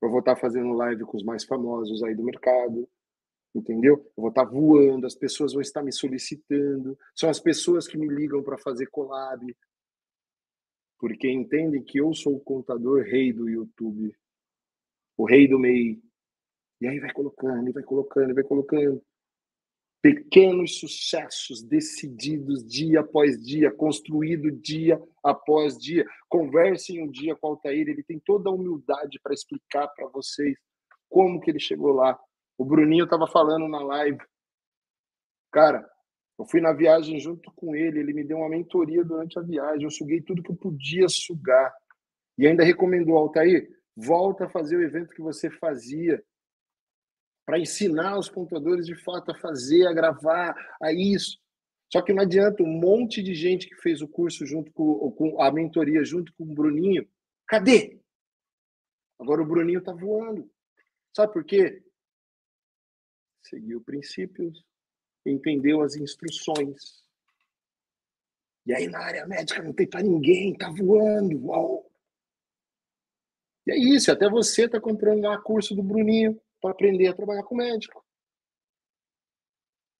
eu 0.03 0.11
vou 0.11 0.21
estar 0.21 0.35
tá 0.35 0.41
fazendo 0.41 0.73
live 0.73 1.05
com 1.05 1.17
os 1.17 1.23
mais 1.23 1.45
famosos 1.45 2.03
aí 2.03 2.15
do 2.15 2.23
mercado, 2.23 2.89
entendeu? 3.55 3.95
Eu 3.95 4.23
vou 4.23 4.29
estar 4.29 4.45
voando, 4.45 5.07
as 5.07 5.15
pessoas 5.15 5.53
vão 5.53 5.61
estar 5.61 5.83
me 5.83 5.93
solicitando, 5.93 6.99
são 7.15 7.29
as 7.29 7.41
pessoas 7.41 7.87
que 7.87 7.99
me 7.99 8.09
ligam 8.09 8.43
para 8.43 8.59
fazer 8.59 8.87
collab, 8.87 9.57
porque 10.99 11.31
entendem 11.31 11.83
que 11.83 11.99
eu 11.99 12.13
sou 12.15 12.37
o 12.37 12.41
contador 12.41 13.03
rei 13.03 13.33
do 13.33 13.49
YouTube, 13.49 14.15
o 15.17 15.25
rei 15.25 15.49
do 15.49 15.59
MEI, 15.59 16.01
e 16.81 16.87
aí 16.89 16.99
vai 16.99 17.13
colocando, 17.13 17.69
e 17.69 17.73
vai 17.73 17.83
colocando, 17.83 18.31
e 18.31 18.35
vai 18.35 18.45
colocando. 18.45 19.03
Pequenos 20.03 20.79
sucessos 20.79 21.63
decididos 21.63 22.65
dia 22.67 23.01
após 23.01 23.39
dia, 23.45 23.71
construído 23.71 24.51
dia 24.51 24.99
após 25.23 25.77
dia. 25.77 26.07
Conversem 26.27 27.03
um 27.03 27.11
dia 27.11 27.37
com 27.37 27.49
o 27.49 27.51
Altair, 27.51 27.87
ele 27.87 28.03
tem 28.03 28.19
toda 28.19 28.49
a 28.49 28.53
humildade 28.53 29.21
para 29.23 29.35
explicar 29.35 29.89
para 29.89 30.09
vocês 30.09 30.57
como 31.07 31.39
que 31.39 31.51
ele 31.51 31.61
chegou 31.61 31.93
lá. 31.93 32.19
O 32.61 32.65
Bruninho 32.67 33.05
estava 33.05 33.27
falando 33.27 33.67
na 33.67 33.83
live. 33.83 34.21
Cara, 35.51 35.91
eu 36.39 36.45
fui 36.45 36.61
na 36.61 36.75
viagem 36.75 37.19
junto 37.19 37.51
com 37.53 37.75
ele, 37.75 38.01
ele 38.01 38.13
me 38.13 38.23
deu 38.23 38.37
uma 38.37 38.51
mentoria 38.51 39.03
durante 39.03 39.39
a 39.39 39.43
viagem, 39.43 39.85
eu 39.85 39.91
suguei 39.91 40.21
tudo 40.21 40.43
que 40.43 40.51
eu 40.51 40.57
podia 40.57 41.09
sugar. 41.09 41.75
E 42.37 42.47
ainda 42.47 42.63
recomendou, 42.63 43.17
Altair, 43.17 43.67
volta 43.97 44.45
a 44.45 44.51
fazer 44.51 44.77
o 44.77 44.83
evento 44.83 45.15
que 45.15 45.23
você 45.23 45.49
fazia 45.49 46.23
para 47.47 47.59
ensinar 47.59 48.19
os 48.19 48.29
pontuadores 48.29 48.85
de 48.85 48.95
fato 48.95 49.31
a 49.31 49.39
fazer, 49.39 49.87
a 49.87 49.95
gravar, 49.95 50.55
a 50.83 50.93
isso. 50.93 51.39
Só 51.91 52.03
que 52.03 52.13
não 52.13 52.25
adianta, 52.25 52.63
um 52.63 52.79
monte 52.79 53.23
de 53.23 53.35
gente 53.35 53.67
que 53.67 53.77
fez 53.77 54.03
o 54.03 54.07
curso 54.07 54.45
junto 54.45 54.71
com, 54.73 55.11
com 55.13 55.41
a 55.41 55.51
mentoria 55.51 56.05
junto 56.05 56.31
com 56.35 56.45
o 56.45 56.55
Bruninho, 56.55 57.09
cadê? 57.49 57.99
Agora 59.19 59.41
o 59.41 59.47
Bruninho 59.47 59.79
está 59.79 59.95
voando. 59.95 60.47
Sabe 61.17 61.33
por 61.33 61.43
quê? 61.43 61.83
Seguiu 63.43 63.81
princípios, 63.81 64.65
entendeu 65.25 65.83
as 65.83 65.97
instruções. 65.97 67.03
E 68.67 68.75
aí 68.75 68.87
na 68.89 69.01
área 69.01 69.27
médica 69.27 69.63
não 69.63 69.73
tem 69.73 69.89
para 69.89 70.03
ninguém, 70.03 70.55
tá 70.55 70.71
voando. 70.71 71.47
Uau. 71.47 71.91
E 73.67 73.73
é 73.73 73.77
isso, 73.77 74.11
até 74.11 74.29
você 74.29 74.69
tá 74.69 74.81
comprando 74.81 75.23
lá 75.23 75.41
curso 75.41 75.75
do 75.75 75.83
Bruninho 75.83 76.41
para 76.61 76.71
aprender 76.71 77.09
a 77.09 77.15
trabalhar 77.15 77.43
com 77.43 77.55
médico. 77.55 78.05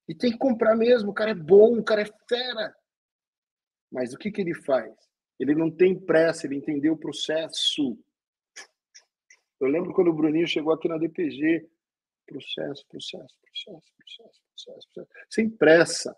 E 0.09 0.15
tem 0.15 0.33
que 0.33 0.39
comprar 0.39 0.77
mesmo, 0.77 1.11
o 1.11 1.15
cara 1.15 1.31
é 1.31 1.35
bom, 1.35 1.79
o 1.79 1.85
cara 1.85 2.03
é 2.03 2.11
fera. 2.29 2.77
Mas 3.91 4.13
o 4.13 4.19
que, 4.19 4.31
que 4.31 4.41
ele 4.41 4.55
faz? 4.55 4.93
Ele 5.39 5.55
não 5.55 5.71
tem 5.71 5.99
pressa, 5.99 6.47
ele 6.47 6.57
entendeu 6.57 6.95
o 6.95 6.99
processo. 6.99 7.99
Eu 9.61 9.69
lembro 9.69 9.93
quando 9.93 10.09
o 10.09 10.13
Bruninho 10.13 10.47
chegou 10.47 10.73
aqui 10.73 10.89
na 10.89 10.99
DPG, 10.99 11.69
processo, 12.31 12.87
processo, 12.87 13.35
processo, 13.43 13.93
processo, 13.97 14.41
processo, 14.47 14.89
processo 14.95 15.27
sem 15.29 15.51
pressa. 15.51 16.17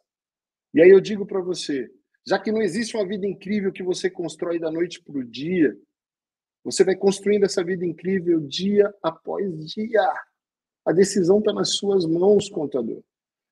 E 0.75 0.83
aí 0.83 0.91
eu 0.91 1.01
digo 1.01 1.27
para 1.27 1.41
você, 1.41 1.91
já 2.27 2.39
que 2.39 2.53
não 2.53 2.61
existe 2.61 2.95
uma 2.97 3.07
vida 3.07 3.27
incrível 3.27 3.73
que 3.73 3.83
você 3.83 4.11
constrói 4.11 4.59
da 4.59 4.71
noite 4.71 5.03
para 5.03 5.19
o 5.19 5.25
dia, 5.25 5.75
você 6.63 6.85
vai 6.85 6.95
construindo 6.95 7.45
essa 7.45 7.65
vida 7.65 7.85
incrível 7.85 8.41
dia 8.41 8.95
após 9.03 9.53
dia. 9.67 10.07
A 10.85 10.93
decisão 10.93 11.39
está 11.39 11.53
nas 11.53 11.77
suas 11.77 12.05
mãos, 12.05 12.49
contador. 12.49 13.03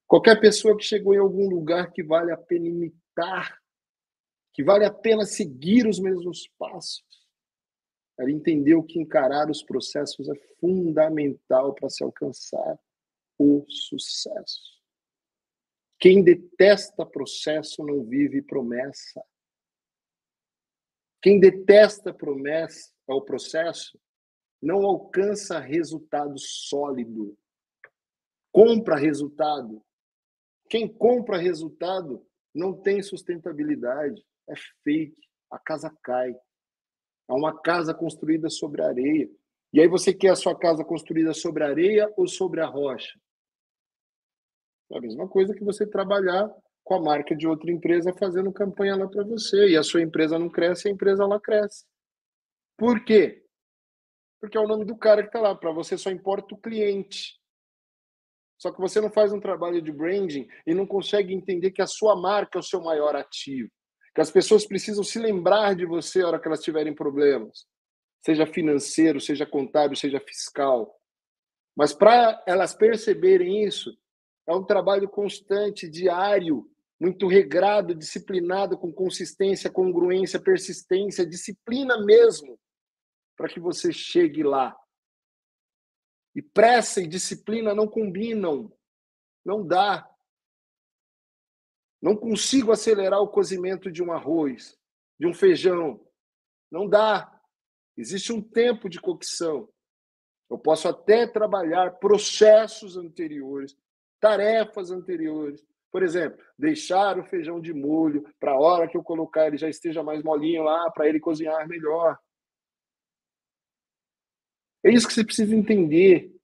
Qualquer 0.07 0.41
pessoa 0.41 0.77
que 0.77 0.85
chegou 0.85 1.15
em 1.15 1.19
algum 1.19 1.49
lugar 1.49 1.93
que 1.93 2.03
vale 2.03 2.33
a 2.33 2.37
pena 2.37 2.67
imitar, 2.67 3.59
que 4.53 4.63
vale 4.63 4.85
a 4.85 4.93
pena 4.93 5.25
seguir 5.25 5.87
os 5.87 5.99
mesmos 5.99 6.49
passos, 6.59 7.05
ela 8.21 8.31
entendeu 8.31 8.83
que 8.83 9.01
encarar 9.01 9.51
os 9.51 9.63
processos 9.63 10.29
é 10.29 10.35
fundamental 10.61 11.75
para 11.75 11.89
se 11.89 12.05
alcançar 12.05 12.79
o 13.39 13.65
sucesso. 13.67 14.79
Quem 15.99 16.23
detesta 16.23 17.07
processo 17.07 17.83
não 17.83 18.05
vive 18.05 18.43
promessa. 18.43 19.25
Quem 21.23 21.41
detesta 21.41 22.13
promessa 22.13 22.93
ao 23.09 23.23
processo 23.23 23.99
não 24.61 24.85
alcança 24.85 25.59
resultado 25.59 26.39
sólido. 26.39 27.39
Compra 28.53 28.97
resultado. 28.97 29.83
Quem 30.69 30.87
compra 30.87 31.39
resultado 31.39 32.23
não 32.55 32.75
tem 32.75 33.03
sustentabilidade. 33.03 34.23
É 34.47 34.55
fake. 34.85 35.19
A 35.51 35.59
casa 35.59 35.91
cai. 36.03 36.35
É 37.31 37.33
uma 37.33 37.57
casa 37.57 37.95
construída 37.95 38.51
sobre 38.51 38.83
areia. 38.83 39.31
E 39.73 39.81
aí 39.81 39.87
você 39.87 40.13
quer 40.13 40.31
a 40.31 40.37
sua 40.37 40.59
casa 40.59 40.85
construída 40.85 41.33
sobre 41.33 41.63
areia 41.63 42.13
ou 42.17 42.27
sobre 42.27 42.61
a 42.61 42.67
rocha? 42.67 43.17
É 44.91 44.99
a 44.99 45.01
mesma 45.01 45.29
coisa 45.29 45.55
que 45.55 45.63
você 45.63 45.87
trabalhar 45.87 46.53
com 46.83 46.95
a 46.95 47.01
marca 47.01 47.37
de 47.37 47.47
outra 47.47 47.71
empresa 47.71 48.13
fazendo 48.19 48.53
campanha 48.53 48.97
lá 48.97 49.07
para 49.07 49.23
você. 49.23 49.69
E 49.69 49.77
a 49.77 49.83
sua 49.85 50.03
empresa 50.03 50.41
não 50.41 50.51
cresce, 50.51 50.89
a 50.89 50.91
empresa 50.91 51.25
lá 51.25 51.39
cresce. 51.39 51.85
Por 52.77 53.05
quê? 53.05 53.45
Porque 54.41 54.59
é 54.59 54.61
o 54.61 54.67
nome 54.67 54.85
do 54.85 54.97
cara 54.97 55.23
que 55.23 55.29
está 55.29 55.41
lá. 55.41 55.55
Para 55.55 55.71
você 55.71 55.97
só 55.97 56.11
importa 56.11 56.53
o 56.57 56.61
cliente. 56.61 57.39
Só 58.59 58.73
que 58.73 58.81
você 58.81 59.01
não 59.01 59.11
faz 59.11 59.33
um 59.33 59.39
trabalho 59.39 59.81
de 59.81 59.93
branding 59.93 60.49
e 60.67 60.75
não 60.75 60.85
consegue 60.85 61.33
entender 61.33 61.71
que 61.71 61.81
a 61.81 61.87
sua 61.87 62.21
marca 62.21 62.59
é 62.59 62.61
o 62.61 62.65
seu 62.65 62.81
maior 62.81 63.15
ativo 63.15 63.71
que 64.21 64.23
as 64.23 64.31
pessoas 64.31 64.67
precisam 64.67 65.03
se 65.03 65.19
lembrar 65.19 65.75
de 65.75 65.87
você 65.87 66.21
na 66.21 66.29
hora 66.29 66.39
que 66.39 66.47
elas 66.47 66.63
tiverem 66.63 66.95
problemas, 66.95 67.67
seja 68.23 68.45
financeiro, 68.45 69.19
seja 69.19 69.47
contábil, 69.47 69.97
seja 69.97 70.21
fiscal. 70.21 70.95
Mas 71.75 71.95
para 71.95 72.43
elas 72.47 72.75
perceberem 72.75 73.65
isso, 73.65 73.97
é 74.47 74.55
um 74.55 74.63
trabalho 74.63 75.09
constante, 75.09 75.89
diário, 75.89 76.71
muito 77.01 77.27
regrado, 77.27 77.95
disciplinado, 77.95 78.77
com 78.77 78.93
consistência, 78.93 79.71
congruência, 79.71 80.39
persistência, 80.39 81.25
disciplina 81.25 82.05
mesmo, 82.05 82.61
para 83.39 83.49
que 83.49 83.59
você 83.59 83.91
chegue 83.91 84.43
lá. 84.43 84.77
E 86.35 86.43
pressa 86.43 87.01
e 87.01 87.07
disciplina 87.07 87.75
não 87.75 87.89
combinam, 87.89 88.71
não 89.43 89.67
dá. 89.67 90.07
Não 92.01 92.17
consigo 92.17 92.73
acelerar 92.73 93.21
o 93.21 93.29
cozimento 93.29 93.91
de 93.91 94.03
um 94.03 94.13
arroz, 94.13 94.79
de 95.19 95.27
um 95.27 95.35
feijão. 95.35 96.01
Não 96.71 96.89
dá. 96.89 97.41
Existe 97.97 98.33
um 98.33 98.41
tempo 98.41 98.89
de 98.89 99.01
cocção. 99.01 99.69
Eu 100.49 100.59
posso 100.59 100.89
até 100.89 101.27
trabalhar 101.27 101.99
processos 101.99 102.97
anteriores, 102.97 103.77
tarefas 104.19 104.91
anteriores. 104.91 105.65
Por 105.93 106.03
exemplo, 106.03 106.43
deixar 106.59 107.19
o 107.19 107.25
feijão 107.25 107.61
de 107.61 107.75
molho 107.75 108.25
para 108.39 108.53
a 108.53 108.59
hora 108.59 108.89
que 108.89 108.97
eu 108.97 109.03
colocar 109.03 109.47
ele 109.47 109.59
já 109.59 109.69
esteja 109.69 110.03
mais 110.03 110.23
molinho 110.23 110.63
lá, 110.63 110.91
para 110.91 111.09
ele 111.09 111.21
cozinhar 111.21 111.69
melhor. 111.69 112.19
É 114.83 114.91
isso 114.91 115.07
que 115.07 115.13
você 115.13 115.25
precisa 115.25 115.55
entender. 115.55 116.35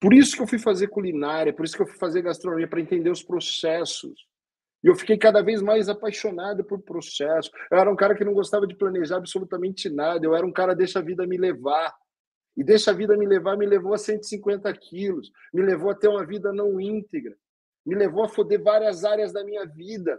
Por 0.00 0.12
isso 0.12 0.36
que 0.36 0.42
eu 0.42 0.46
fui 0.46 0.58
fazer 0.58 0.88
culinária, 0.88 1.52
por 1.52 1.64
isso 1.64 1.74
que 1.74 1.82
eu 1.82 1.86
fui 1.86 1.96
fazer 1.96 2.22
gastronomia, 2.22 2.68
para 2.68 2.80
entender 2.80 3.10
os 3.10 3.22
processos. 3.22 4.26
E 4.86 4.88
eu 4.88 4.94
fiquei 4.94 5.18
cada 5.18 5.42
vez 5.42 5.60
mais 5.60 5.88
apaixonado 5.88 6.62
por 6.62 6.80
processo. 6.80 7.50
Eu 7.72 7.76
era 7.76 7.90
um 7.90 7.96
cara 7.96 8.14
que 8.14 8.24
não 8.24 8.32
gostava 8.32 8.68
de 8.68 8.76
planejar 8.76 9.16
absolutamente 9.16 9.90
nada. 9.90 10.24
Eu 10.24 10.32
era 10.32 10.46
um 10.46 10.52
cara 10.52 10.76
deixa 10.76 11.00
a 11.00 11.02
vida 11.02 11.26
me 11.26 11.36
levar. 11.36 11.92
E 12.56 12.62
deixa 12.62 12.92
a 12.92 12.94
vida 12.94 13.16
me 13.16 13.26
levar 13.26 13.56
me 13.56 13.66
levou 13.66 13.94
a 13.94 13.98
150 13.98 14.72
quilos, 14.74 15.32
me 15.52 15.60
levou 15.60 15.90
a 15.90 15.94
ter 15.94 16.06
uma 16.06 16.24
vida 16.24 16.52
não 16.52 16.80
íntegra, 16.80 17.36
me 17.84 17.96
levou 17.96 18.24
a 18.24 18.28
foder 18.28 18.62
várias 18.62 19.04
áreas 19.04 19.32
da 19.32 19.44
minha 19.44 19.66
vida. 19.66 20.18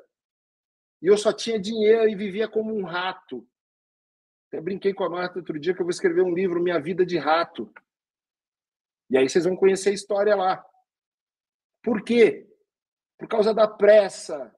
E 1.01 1.07
eu 1.07 1.17
só 1.17 1.31
tinha 1.31 1.57
dinheiro 1.57 2.09
e 2.09 2.13
vivia 2.13 2.47
como 2.47 2.75
um 2.75 2.83
rato. 2.83 3.47
Até 4.49 4.59
brinquei 4.59 4.93
com 4.93 5.05
a 5.05 5.09
Marta 5.09 5.39
outro 5.39 5.57
dia 5.57 5.73
que 5.73 5.79
eu 5.79 5.85
vou 5.85 5.91
escrever 5.91 6.23
um 6.23 6.33
livro, 6.33 6.61
Minha 6.61 6.79
Vida 6.79 7.05
de 7.05 7.17
Rato. 7.17 7.73
E 9.09 9.17
aí 9.17 9.29
vocês 9.29 9.45
vão 9.45 9.55
conhecer 9.55 9.91
a 9.91 9.93
história 9.93 10.35
lá. 10.35 10.63
Por 11.81 12.03
quê? 12.03 12.45
Por 13.17 13.27
causa 13.27 13.53
da 13.53 13.67
pressa, 13.67 14.55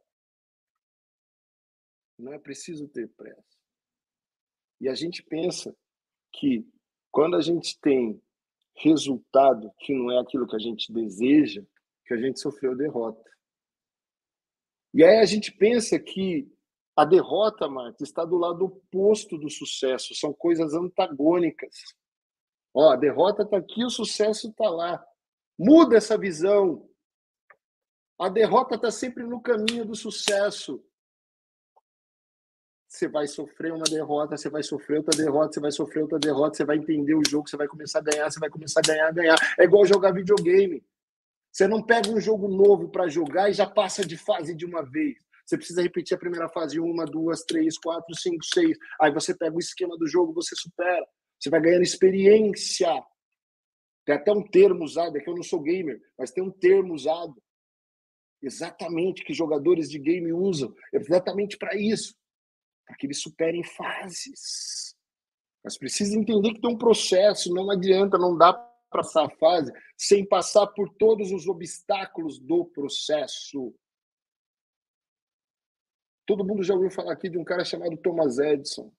não 2.19 2.33
é 2.33 2.37
preciso 2.37 2.87
ter 2.87 3.07
pressa. 3.09 3.57
E 4.81 4.89
a 4.89 4.93
gente 4.93 5.23
pensa 5.23 5.75
que 6.33 6.67
quando 7.11 7.35
a 7.35 7.41
gente 7.41 7.79
tem 7.79 8.21
resultado 8.75 9.71
que 9.79 9.93
não 9.93 10.11
é 10.11 10.19
aquilo 10.19 10.47
que 10.47 10.55
a 10.55 10.59
gente 10.59 10.91
deseja, 10.91 11.63
que 12.05 12.13
a 12.13 12.17
gente 12.17 12.39
sofreu 12.39 12.75
derrota. 12.75 13.29
E 14.93 15.03
aí 15.03 15.19
a 15.19 15.25
gente 15.25 15.51
pensa 15.51 15.99
que 15.99 16.51
a 16.95 17.05
derrota, 17.05 17.67
Marta, 17.67 18.03
está 18.03 18.25
do 18.25 18.37
lado 18.37 18.65
oposto 18.65 19.37
do 19.37 19.49
sucesso, 19.49 20.15
são 20.15 20.33
coisas 20.33 20.73
antagônicas. 20.73 21.75
Ó, 22.73 22.91
a 22.91 22.95
derrota 22.95 23.43
está 23.43 23.57
aqui, 23.57 23.83
o 23.83 23.89
sucesso 23.89 24.49
está 24.49 24.69
lá. 24.69 25.05
Muda 25.57 25.97
essa 25.97 26.17
visão. 26.17 26.89
A 28.17 28.27
derrota 28.27 28.75
está 28.75 28.91
sempre 28.91 29.23
no 29.23 29.41
caminho 29.41 29.85
do 29.85 29.95
sucesso 29.95 30.83
você 32.89 33.07
vai 33.07 33.27
sofrer 33.27 33.71
uma 33.71 33.83
derrota, 33.83 34.35
você 34.35 34.49
vai 34.49 34.63
sofrer 34.63 34.97
outra 34.97 35.15
derrota, 35.15 35.53
você 35.53 35.59
vai 35.59 35.71
sofrer 35.71 36.01
outra 36.01 36.17
derrota, 36.17 36.57
você 36.57 36.65
vai 36.65 36.77
entender 36.77 37.13
o 37.13 37.21
jogo, 37.29 37.47
você 37.47 37.55
vai 37.55 37.67
começar 37.67 37.99
a 37.99 38.01
ganhar, 38.01 38.31
você 38.31 38.39
vai 38.39 38.49
começar 38.49 38.79
a 38.79 38.87
ganhar, 38.87 39.13
ganhar. 39.13 39.35
É 39.59 39.63
igual 39.63 39.85
jogar 39.85 40.11
videogame. 40.11 40.83
Você 41.51 41.67
não 41.67 41.83
pega 41.83 42.09
um 42.09 42.19
jogo 42.19 42.47
novo 42.47 42.89
para 42.89 43.07
jogar 43.07 43.47
e 43.47 43.53
já 43.53 43.67
passa 43.67 44.03
de 44.03 44.17
fase 44.17 44.55
de 44.55 44.65
uma 44.65 44.81
vez. 44.81 45.17
Você 45.45 45.55
precisa 45.55 45.83
repetir 45.83 46.15
a 46.15 46.19
primeira 46.19 46.49
fase 46.49 46.79
uma, 46.79 47.05
duas, 47.05 47.43
três, 47.43 47.77
quatro, 47.77 48.15
cinco, 48.15 48.43
seis. 48.43 48.75
Aí 48.99 49.11
você 49.11 49.37
pega 49.37 49.55
o 49.55 49.59
esquema 49.59 49.95
do 49.95 50.07
jogo, 50.07 50.33
você 50.33 50.55
supera. 50.55 51.05
Você 51.39 51.49
vai 51.51 51.61
ganhando 51.61 51.83
experiência. 51.83 53.03
Tem 54.03 54.15
até 54.15 54.31
um 54.31 54.41
termo 54.41 54.83
usado, 54.83 55.15
é 55.15 55.21
que 55.21 55.29
eu 55.29 55.35
não 55.35 55.43
sou 55.43 55.61
gamer, 55.61 56.01
mas 56.17 56.31
tem 56.31 56.43
um 56.43 56.51
termo 56.51 56.95
usado 56.95 57.35
exatamente 58.41 59.23
que 59.23 59.33
jogadores 59.33 59.89
de 59.89 59.99
game 59.99 60.31
usam, 60.33 60.73
exatamente 60.91 61.57
para 61.57 61.75
isso 61.75 62.17
para 62.89 62.97
que 62.97 63.05
eles 63.05 63.21
superem 63.21 63.63
fases. 63.63 64.97
Mas 65.63 65.77
precisa 65.77 66.17
entender 66.17 66.55
que 66.55 66.61
tem 66.61 66.71
um 66.71 66.77
processo, 66.77 67.53
não 67.53 67.69
adianta, 67.69 68.17
não 68.17 68.35
dá 68.35 68.51
para 68.51 69.03
passar 69.03 69.27
a 69.27 69.29
fase 69.29 69.71
sem 69.95 70.25
passar 70.25 70.65
por 70.65 70.89
todos 70.95 71.31
os 71.31 71.47
obstáculos 71.47 72.39
do 72.39 72.65
processo. 72.65 73.71
Todo 76.25 76.43
mundo 76.43 76.63
já 76.63 76.73
ouviu 76.73 76.89
falar 76.89 77.13
aqui 77.13 77.29
de 77.29 77.37
um 77.37 77.43
cara 77.43 77.63
chamado 77.63 77.95
Thomas 77.97 78.39
Edison, 78.39 78.91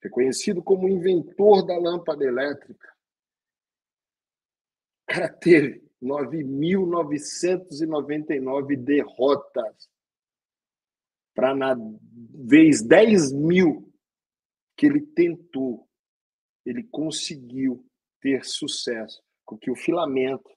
reconhecido 0.00 0.62
como 0.62 0.86
o 0.86 0.88
inventor 0.88 1.66
da 1.66 1.76
lâmpada 1.76 2.24
elétrica. 2.24 2.94
O 5.02 5.06
cara 5.12 5.28
teve 5.28 5.82
9.999 6.00 8.76
derrotas 8.76 9.92
para 11.34 11.54
na 11.54 11.76
vez 12.46 12.82
10 12.82 13.32
mil 13.32 13.92
que 14.76 14.86
ele 14.86 15.00
tentou, 15.00 15.88
ele 16.64 16.82
conseguiu 16.84 17.84
ter 18.20 18.44
sucesso 18.44 19.22
com 19.44 19.58
que 19.58 19.70
o 19.70 19.76
filamento 19.76 20.50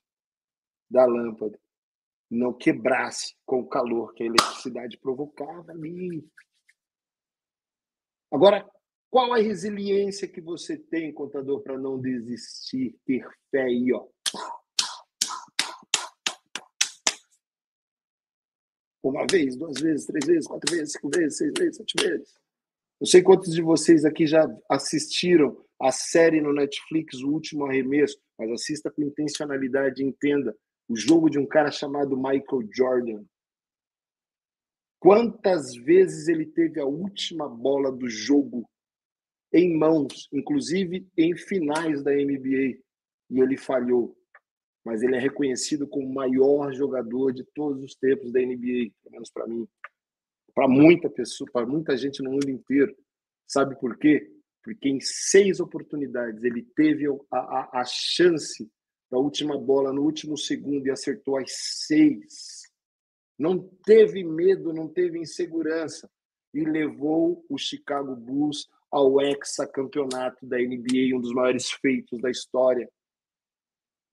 da 0.90 1.04
lâmpada 1.04 1.58
não 2.30 2.52
quebrasse 2.52 3.34
com 3.44 3.60
o 3.60 3.68
calor 3.68 4.12
que 4.14 4.22
a 4.22 4.26
eletricidade 4.26 4.98
provocava 4.98 5.72
ali. 5.72 6.26
Agora, 8.30 8.68
qual 9.10 9.32
a 9.32 9.38
resiliência 9.38 10.28
que 10.28 10.40
você 10.40 10.76
tem, 10.76 11.12
contador, 11.12 11.62
para 11.62 11.78
não 11.78 11.98
desistir, 11.98 12.98
ter 13.04 13.26
fé 13.50 13.62
aí, 13.62 13.92
ó? 13.92 14.06
Uma 19.02 19.24
vez, 19.30 19.56
duas 19.56 19.80
vezes, 19.80 20.06
três 20.06 20.26
vezes, 20.26 20.46
quatro 20.46 20.74
vezes, 20.74 20.92
cinco 20.92 21.10
vezes, 21.14 21.38
seis 21.38 21.52
vezes, 21.56 21.76
sete 21.76 21.94
vezes. 22.02 22.34
Não 23.00 23.06
sei 23.06 23.22
quantos 23.22 23.54
de 23.54 23.62
vocês 23.62 24.04
aqui 24.04 24.26
já 24.26 24.44
assistiram 24.68 25.56
a 25.80 25.92
série 25.92 26.40
no 26.40 26.52
Netflix, 26.52 27.22
O 27.22 27.30
Último 27.30 27.64
Arremesso, 27.64 28.18
mas 28.36 28.50
assista 28.50 28.90
com 28.90 29.02
intencionalidade 29.02 30.02
e 30.02 30.06
entenda 30.06 30.56
o 30.88 30.96
jogo 30.96 31.30
de 31.30 31.38
um 31.38 31.46
cara 31.46 31.70
chamado 31.70 32.16
Michael 32.16 32.68
Jordan. 32.74 33.24
Quantas 34.98 35.76
vezes 35.76 36.26
ele 36.26 36.44
teve 36.44 36.80
a 36.80 36.86
última 36.86 37.48
bola 37.48 37.92
do 37.92 38.08
jogo 38.08 38.68
em 39.52 39.76
mãos, 39.76 40.28
inclusive 40.32 41.06
em 41.16 41.36
finais 41.36 42.02
da 42.02 42.10
NBA, 42.10 42.80
e 43.30 43.40
ele 43.40 43.56
falhou. 43.56 44.17
Mas 44.88 45.02
ele 45.02 45.16
é 45.16 45.18
reconhecido 45.18 45.86
como 45.86 46.06
o 46.06 46.14
maior 46.14 46.72
jogador 46.72 47.30
de 47.30 47.44
todos 47.54 47.82
os 47.82 47.94
tempos 47.94 48.32
da 48.32 48.40
NBA, 48.40 48.90
pelo 49.02 49.12
menos 49.12 49.30
para 49.30 49.46
mim. 49.46 49.68
Para 50.54 50.66
muita 50.66 51.10
pessoa, 51.10 51.46
para 51.52 51.66
muita 51.66 51.94
gente 51.94 52.22
no 52.22 52.30
mundo 52.30 52.48
inteiro. 52.48 52.96
Sabe 53.46 53.78
por 53.78 53.98
quê? 53.98 54.32
Porque 54.64 54.88
em 54.88 54.98
seis 54.98 55.60
oportunidades 55.60 56.42
ele 56.42 56.62
teve 56.74 57.06
a, 57.06 57.38
a, 57.38 57.80
a 57.80 57.84
chance 57.84 58.66
da 59.10 59.18
última 59.18 59.58
bola 59.58 59.92
no 59.92 60.02
último 60.02 60.38
segundo 60.38 60.86
e 60.86 60.90
acertou 60.90 61.36
as 61.36 61.52
seis. 61.86 62.62
Não 63.38 63.58
teve 63.84 64.24
medo, 64.24 64.72
não 64.72 64.88
teve 64.88 65.18
insegurança 65.18 66.10
e 66.54 66.64
levou 66.64 67.44
o 67.46 67.58
Chicago 67.58 68.16
Bulls 68.16 68.66
ao 68.90 69.20
hexacampeonato 69.20 70.46
da 70.46 70.56
NBA, 70.56 71.14
um 71.14 71.20
dos 71.20 71.34
maiores 71.34 71.70
feitos 71.72 72.18
da 72.22 72.30
história 72.30 72.88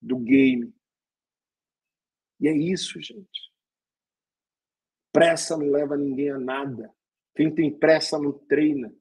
do 0.02 0.18
game. 0.18 0.74
E 2.40 2.48
é 2.48 2.56
isso, 2.56 3.00
gente. 3.02 3.52
Pressa 5.12 5.58
não 5.58 5.70
leva 5.70 5.96
ninguém 5.96 6.32
a 6.32 6.38
nada. 6.38 6.94
Quem 7.36 7.54
tem 7.54 7.74
pressa 7.78 8.20
não 8.20 8.34
treina. 8.34 8.94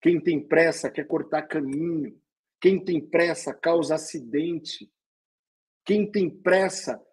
Quem 0.00 0.20
tem 0.20 0.44
pressa 0.46 0.90
quer 0.90 1.06
cortar 1.06 1.42
caminho. 1.42 2.20
Quem 2.60 2.84
tem 2.84 3.00
pressa 3.00 3.54
causa 3.54 3.94
acidente. 3.94 4.92
Quem 5.84 6.10
tem 6.10 6.28
pressa 6.28 7.04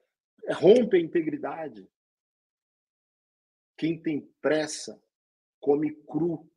rompe 0.56 0.98
a 0.98 1.00
integridade. 1.00 1.88
Quem 3.78 4.02
tem 4.02 4.22
pressa 4.42 5.02
come 5.60 5.94
cru. 6.06 6.50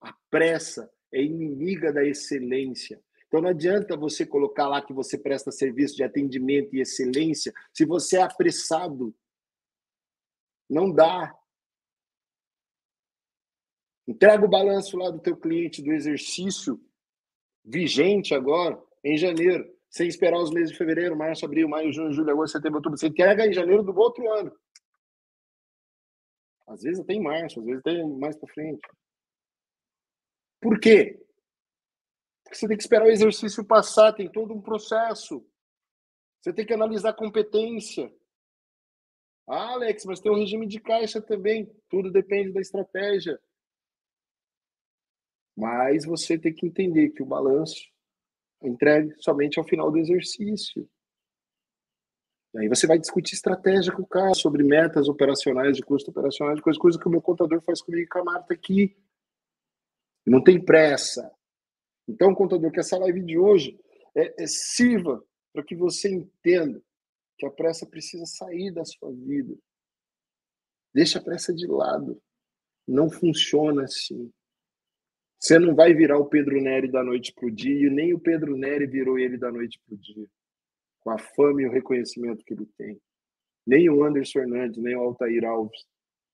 A 0.00 0.12
pressa 0.30 0.92
é 1.12 1.22
inimiga 1.22 1.92
da 1.92 2.04
excelência. 2.04 3.02
Então 3.28 3.42
não 3.42 3.50
adianta 3.50 3.96
você 3.96 4.26
colocar 4.26 4.66
lá 4.66 4.82
que 4.82 4.92
você 4.92 5.18
presta 5.18 5.52
serviço 5.52 5.94
de 5.94 6.02
atendimento 6.02 6.74
e 6.74 6.80
excelência 6.80 7.52
se 7.72 7.84
você 7.84 8.16
é 8.16 8.22
apressado. 8.22 9.14
Não 10.68 10.90
dá. 10.90 11.38
Entrega 14.06 14.44
o 14.44 14.48
balanço 14.48 14.96
lá 14.96 15.10
do 15.10 15.20
teu 15.20 15.36
cliente 15.36 15.82
do 15.82 15.92
exercício 15.92 16.82
vigente 17.62 18.34
agora 18.34 18.82
em 19.04 19.18
janeiro, 19.18 19.70
sem 19.90 20.08
esperar 20.08 20.38
os 20.38 20.50
meses 20.50 20.70
de 20.70 20.78
fevereiro, 20.78 21.14
março, 21.16 21.44
abril, 21.44 21.68
maio, 21.68 21.92
junho, 21.92 22.12
julho, 22.12 22.30
agosto, 22.30 22.54
setembro, 22.54 22.78
outubro. 22.78 22.98
Você 22.98 23.08
entrega 23.08 23.46
em 23.46 23.52
janeiro 23.52 23.82
do 23.82 23.96
outro 23.96 24.26
ano. 24.32 24.50
Às 26.66 26.82
vezes 26.82 27.00
até 27.00 27.12
em 27.12 27.22
março, 27.22 27.60
às 27.60 27.66
vezes 27.66 27.80
até 27.80 28.02
mais 28.04 28.36
para 28.36 28.52
frente. 28.52 28.80
Por 30.60 30.80
quê? 30.80 31.22
Você 32.52 32.66
tem 32.66 32.76
que 32.76 32.82
esperar 32.82 33.06
o 33.06 33.10
exercício 33.10 33.64
passar, 33.64 34.12
tem 34.12 34.30
todo 34.30 34.54
um 34.54 34.60
processo. 34.60 35.44
Você 36.40 36.52
tem 36.52 36.64
que 36.64 36.72
analisar 36.72 37.10
a 37.10 37.16
competência. 37.16 38.12
Ah, 39.46 39.72
Alex, 39.72 40.04
mas 40.04 40.20
tem 40.20 40.30
um 40.30 40.38
regime 40.38 40.66
de 40.66 40.80
caixa 40.80 41.20
também. 41.20 41.70
Tudo 41.88 42.10
depende 42.10 42.52
da 42.52 42.60
estratégia. 42.60 43.38
Mas 45.56 46.04
você 46.04 46.38
tem 46.38 46.54
que 46.54 46.66
entender 46.66 47.10
que 47.10 47.22
o 47.22 47.26
balanço 47.26 47.90
entregue 48.62 49.14
somente 49.20 49.58
ao 49.58 49.64
final 49.64 49.90
do 49.90 49.98
exercício. 49.98 50.88
E 52.54 52.60
aí 52.60 52.68
você 52.68 52.86
vai 52.86 52.98
discutir 52.98 53.34
estratégia 53.34 53.92
com 53.92 54.02
o 54.02 54.06
cara 54.06 54.34
sobre 54.34 54.62
metas 54.62 55.08
operacionais, 55.08 55.76
de 55.76 55.82
custo 55.82 56.10
operacional, 56.10 56.54
de 56.54 56.62
coisa 56.62 56.98
que 56.98 57.06
o 57.06 57.10
meu 57.10 57.20
contador 57.20 57.60
faz 57.62 57.82
comigo 57.82 58.04
e 58.04 58.08
com 58.08 58.20
a 58.20 58.24
Marta 58.24 58.54
aqui. 58.54 58.96
Não 60.26 60.42
tem 60.42 60.62
pressa. 60.62 61.30
Então, 62.08 62.34
contador, 62.34 62.72
que 62.72 62.80
essa 62.80 62.96
live 62.96 63.20
de 63.20 63.38
hoje 63.38 63.78
é, 64.16 64.42
é 64.42 64.46
sirva 64.46 65.22
para 65.52 65.62
que 65.62 65.76
você 65.76 66.10
entenda 66.10 66.82
que 67.36 67.44
a 67.44 67.50
pressa 67.50 67.86
precisa 67.86 68.24
sair 68.24 68.72
da 68.72 68.84
sua 68.84 69.12
vida. 69.12 69.54
Deixa 70.94 71.18
a 71.18 71.22
pressa 71.22 71.52
de 71.52 71.66
lado. 71.66 72.20
Não 72.86 73.10
funciona 73.10 73.84
assim. 73.84 74.32
Você 75.38 75.58
não 75.58 75.74
vai 75.74 75.92
virar 75.94 76.18
o 76.18 76.26
Pedro 76.26 76.60
Neri 76.60 76.90
da 76.90 77.04
noite 77.04 77.32
para 77.32 77.46
o 77.46 77.50
dia, 77.50 77.90
nem 77.90 78.14
o 78.14 78.18
Pedro 78.18 78.56
Neri 78.56 78.86
virou 78.86 79.18
ele 79.18 79.36
da 79.36 79.52
noite 79.52 79.78
para 79.86 79.94
o 79.94 79.98
dia, 79.98 80.26
com 80.98 81.10
a 81.10 81.18
fama 81.18 81.62
e 81.62 81.66
o 81.66 81.70
reconhecimento 81.70 82.44
que 82.44 82.54
ele 82.54 82.66
tem. 82.76 83.00
Nem 83.64 83.88
o 83.88 84.02
Anderson 84.02 84.40
Fernandes, 84.40 84.82
nem 84.82 84.96
o 84.96 85.00
Altair 85.00 85.44
Alves, 85.44 85.86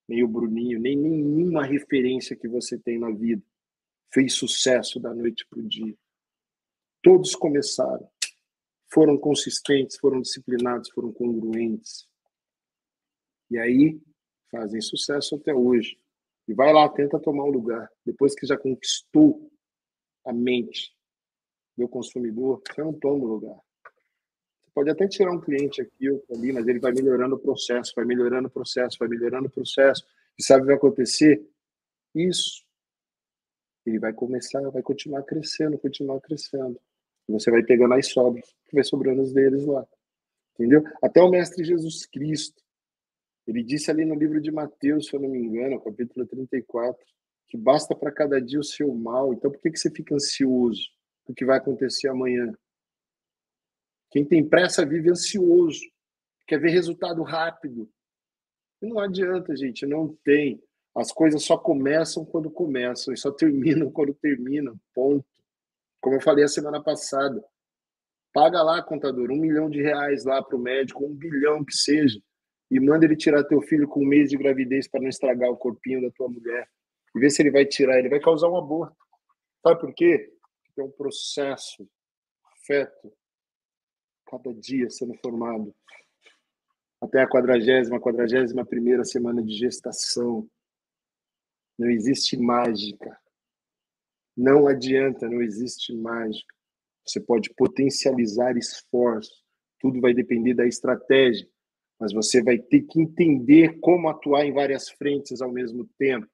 nem 0.08 0.22
o 0.22 0.28
Bruninho, 0.28 0.80
nem 0.80 0.96
nenhuma 0.96 1.64
referência 1.64 2.36
que 2.36 2.48
você 2.48 2.78
tem 2.78 2.98
na 2.98 3.10
vida 3.10 3.42
fez 4.12 4.34
sucesso 4.34 5.00
da 5.00 5.14
noite 5.14 5.46
para 5.48 5.58
o 5.58 5.68
dia. 5.68 5.94
Todos 7.02 7.34
começaram, 7.34 8.08
foram 8.92 9.18
consistentes, 9.18 9.98
foram 9.98 10.20
disciplinados, 10.20 10.90
foram 10.90 11.12
congruentes. 11.12 12.08
E 13.50 13.58
aí 13.58 14.00
fazem 14.50 14.80
sucesso 14.80 15.36
até 15.36 15.52
hoje. 15.52 15.98
E 16.46 16.54
vai 16.54 16.72
lá, 16.72 16.88
tenta 16.88 17.18
tomar 17.18 17.44
um 17.44 17.50
lugar. 17.50 17.90
Depois 18.04 18.34
que 18.34 18.46
já 18.46 18.56
conquistou 18.56 19.50
a 20.24 20.32
mente 20.32 20.94
do 21.76 21.88
consumidor, 21.88 22.62
você 22.66 22.82
não 22.82 22.92
toma 22.92 23.24
o 23.24 23.28
lugar. 23.28 23.56
Você 24.62 24.70
pode 24.74 24.90
até 24.90 25.08
tirar 25.08 25.32
um 25.32 25.40
cliente 25.40 25.82
aqui 25.82 26.08
ou 26.10 26.24
ali, 26.30 26.52
mas 26.52 26.66
ele 26.68 26.78
vai 26.78 26.92
melhorando 26.92 27.36
o 27.36 27.38
processo, 27.38 27.92
vai 27.96 28.04
melhorando 28.04 28.48
o 28.48 28.50
processo, 28.50 28.96
vai 28.98 29.08
melhorando 29.08 29.48
o 29.48 29.50
processo. 29.50 30.06
E 30.38 30.42
sabe 30.42 30.60
o 30.60 30.64
que 30.64 30.68
vai 30.68 30.76
acontecer? 30.76 31.46
Isso 32.14 32.63
ele 33.86 33.98
vai 33.98 34.12
começar, 34.12 34.60
vai 34.70 34.82
continuar 34.82 35.22
crescendo, 35.22 35.78
continuar 35.78 36.20
crescendo. 36.20 36.80
Você 37.28 37.50
vai 37.50 37.62
pegando 37.62 37.94
as 37.94 38.08
sobras, 38.08 38.54
que 38.66 38.74
vai 38.74 38.84
sobrando 38.84 39.22
os 39.22 39.32
deles 39.32 39.64
lá. 39.66 39.86
Entendeu? 40.54 40.84
Até 41.02 41.20
o 41.20 41.30
Mestre 41.30 41.64
Jesus 41.64 42.06
Cristo, 42.06 42.62
ele 43.46 43.62
disse 43.62 43.90
ali 43.90 44.04
no 44.04 44.14
livro 44.14 44.40
de 44.40 44.50
Mateus, 44.50 45.06
se 45.06 45.14
eu 45.14 45.20
não 45.20 45.28
me 45.28 45.38
engano, 45.38 45.80
capítulo 45.80 46.26
34, 46.26 47.04
que 47.48 47.56
basta 47.56 47.94
para 47.94 48.12
cada 48.12 48.40
dia 48.40 48.60
o 48.60 48.64
seu 48.64 48.94
mal. 48.94 49.32
Então 49.32 49.50
por 49.50 49.60
que, 49.60 49.70
que 49.70 49.78
você 49.78 49.90
fica 49.90 50.14
ansioso 50.14 50.88
o 51.26 51.34
que 51.34 51.44
vai 51.44 51.58
acontecer 51.58 52.08
amanhã? 52.08 52.52
Quem 54.10 54.24
tem 54.24 54.46
pressa 54.46 54.86
vive 54.86 55.10
ansioso, 55.10 55.80
quer 56.46 56.60
ver 56.60 56.70
resultado 56.70 57.22
rápido. 57.22 57.90
E 58.80 58.86
não 58.86 58.98
adianta, 58.98 59.56
gente, 59.56 59.84
não 59.86 60.14
tem. 60.24 60.62
As 60.94 61.10
coisas 61.10 61.42
só 61.42 61.58
começam 61.58 62.24
quando 62.24 62.50
começam 62.50 63.12
e 63.12 63.16
só 63.16 63.32
terminam 63.32 63.90
quando 63.90 64.14
terminam. 64.14 64.78
Ponto. 64.94 65.26
Como 66.00 66.16
eu 66.16 66.20
falei 66.20 66.44
a 66.44 66.48
semana 66.48 66.82
passada. 66.82 67.44
Paga 68.32 68.62
lá, 68.62 68.82
contador, 68.82 69.30
um 69.30 69.36
milhão 69.36 69.70
de 69.70 69.80
reais 69.80 70.24
lá 70.24 70.42
para 70.42 70.56
o 70.56 70.58
médico, 70.58 71.04
um 71.04 71.14
bilhão 71.14 71.64
que 71.64 71.72
seja, 71.72 72.20
e 72.68 72.80
manda 72.80 73.04
ele 73.04 73.16
tirar 73.16 73.44
teu 73.44 73.62
filho 73.62 73.86
com 73.86 74.02
um 74.02 74.06
mês 74.06 74.30
de 74.30 74.36
gravidez 74.36 74.88
para 74.88 75.00
não 75.00 75.08
estragar 75.08 75.50
o 75.50 75.56
corpinho 75.56 76.02
da 76.02 76.10
tua 76.10 76.28
mulher. 76.28 76.68
E 77.14 77.20
vê 77.20 77.30
se 77.30 77.42
ele 77.42 77.50
vai 77.50 77.64
tirar. 77.64 77.98
Ele 77.98 78.08
vai 78.08 78.20
causar 78.20 78.48
um 78.48 78.56
aborto. 78.56 78.96
Sabe 79.62 79.80
por 79.80 79.94
quê? 79.94 80.32
Porque 80.66 80.80
é 80.80 80.84
um 80.84 80.90
processo, 80.90 81.88
feto, 82.66 83.12
cada 84.26 84.52
dia 84.52 84.90
sendo 84.90 85.14
formado. 85.22 85.74
Até 87.00 87.22
a 87.22 87.28
quadragésima, 87.28 88.00
quadragésima 88.00 88.64
primeira 88.64 89.04
semana 89.04 89.42
de 89.42 89.56
gestação 89.56 90.48
não 91.78 91.90
existe 91.90 92.36
mágica. 92.36 93.18
Não 94.36 94.66
adianta, 94.66 95.28
não 95.28 95.42
existe 95.42 95.94
mágica. 95.94 96.54
Você 97.06 97.20
pode 97.20 97.52
potencializar 97.54 98.56
esforço. 98.56 99.44
Tudo 99.80 100.00
vai 100.00 100.14
depender 100.14 100.54
da 100.54 100.66
estratégia. 100.66 101.48
Mas 101.98 102.12
você 102.12 102.42
vai 102.42 102.58
ter 102.58 102.82
que 102.82 103.00
entender 103.00 103.78
como 103.80 104.08
atuar 104.08 104.44
em 104.44 104.52
várias 104.52 104.88
frentes 104.88 105.40
ao 105.40 105.52
mesmo 105.52 105.88
tempo. 105.98 106.26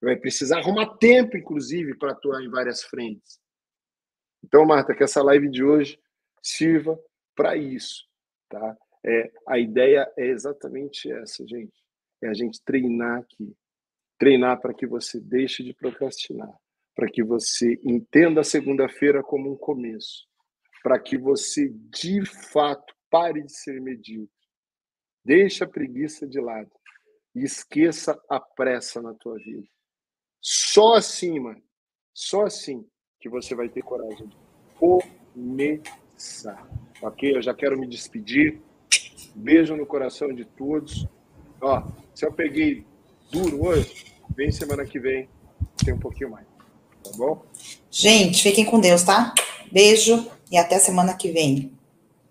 Vai 0.00 0.16
precisar 0.16 0.58
arrumar 0.58 0.96
tempo, 0.98 1.36
inclusive, 1.36 1.96
para 1.96 2.12
atuar 2.12 2.42
em 2.42 2.48
várias 2.48 2.82
frentes. 2.84 3.40
Então, 4.44 4.64
Marta, 4.64 4.94
que 4.94 5.02
essa 5.02 5.22
live 5.22 5.50
de 5.50 5.64
hoje 5.64 5.98
sirva 6.40 6.98
para 7.34 7.56
isso, 7.56 8.04
tá? 8.48 8.76
É, 9.04 9.30
a 9.46 9.58
ideia 9.58 10.10
é 10.16 10.26
exatamente 10.26 11.10
essa, 11.10 11.46
gente. 11.46 11.74
É 12.22 12.28
a 12.28 12.34
gente 12.34 12.62
treinar 12.64 13.20
aqui, 13.20 13.54
treinar 14.18 14.60
para 14.60 14.74
que 14.74 14.86
você 14.86 15.20
deixe 15.20 15.62
de 15.62 15.72
procrastinar, 15.72 16.52
para 16.94 17.08
que 17.08 17.22
você 17.22 17.78
entenda 17.84 18.40
a 18.40 18.44
segunda-feira 18.44 19.22
como 19.22 19.52
um 19.52 19.56
começo, 19.56 20.26
para 20.82 20.98
que 20.98 21.16
você 21.16 21.68
de 21.90 22.24
fato 22.26 22.94
pare 23.10 23.42
de 23.42 23.52
ser 23.52 23.80
medíocre. 23.80 24.34
Deixe 25.24 25.62
a 25.62 25.68
preguiça 25.68 26.26
de 26.26 26.40
lado. 26.40 26.70
e 27.34 27.44
esqueça 27.44 28.20
a 28.28 28.40
pressa 28.40 29.00
na 29.00 29.14
tua 29.14 29.36
vida. 29.36 29.66
Só 30.40 30.94
assim, 30.94 31.38
mano, 31.38 31.62
só 32.12 32.46
assim 32.46 32.84
que 33.20 33.28
você 33.28 33.54
vai 33.54 33.68
ter 33.68 33.82
coragem 33.82 34.26
de 34.26 34.36
começar. 34.74 36.68
Ok? 37.02 37.36
Eu 37.36 37.42
já 37.42 37.54
quero 37.54 37.78
me 37.78 37.86
despedir. 37.86 38.60
Beijo 39.36 39.76
no 39.76 39.86
coração 39.86 40.34
de 40.34 40.44
todos. 40.44 41.06
Ó, 41.60 41.86
se 42.14 42.26
eu 42.26 42.32
peguei 42.32 42.84
duro 43.30 43.66
hoje, 43.66 44.06
vem 44.36 44.50
semana 44.50 44.84
que 44.84 44.98
vem, 44.98 45.28
tem 45.84 45.94
um 45.94 45.98
pouquinho 45.98 46.30
mais. 46.30 46.46
Tá 47.02 47.10
bom? 47.16 47.42
Gente, 47.90 48.42
fiquem 48.42 48.64
com 48.64 48.80
Deus, 48.80 49.02
tá? 49.02 49.34
Beijo 49.70 50.26
e 50.50 50.56
até 50.56 50.78
semana 50.78 51.14
que 51.14 51.30
vem. 51.30 51.77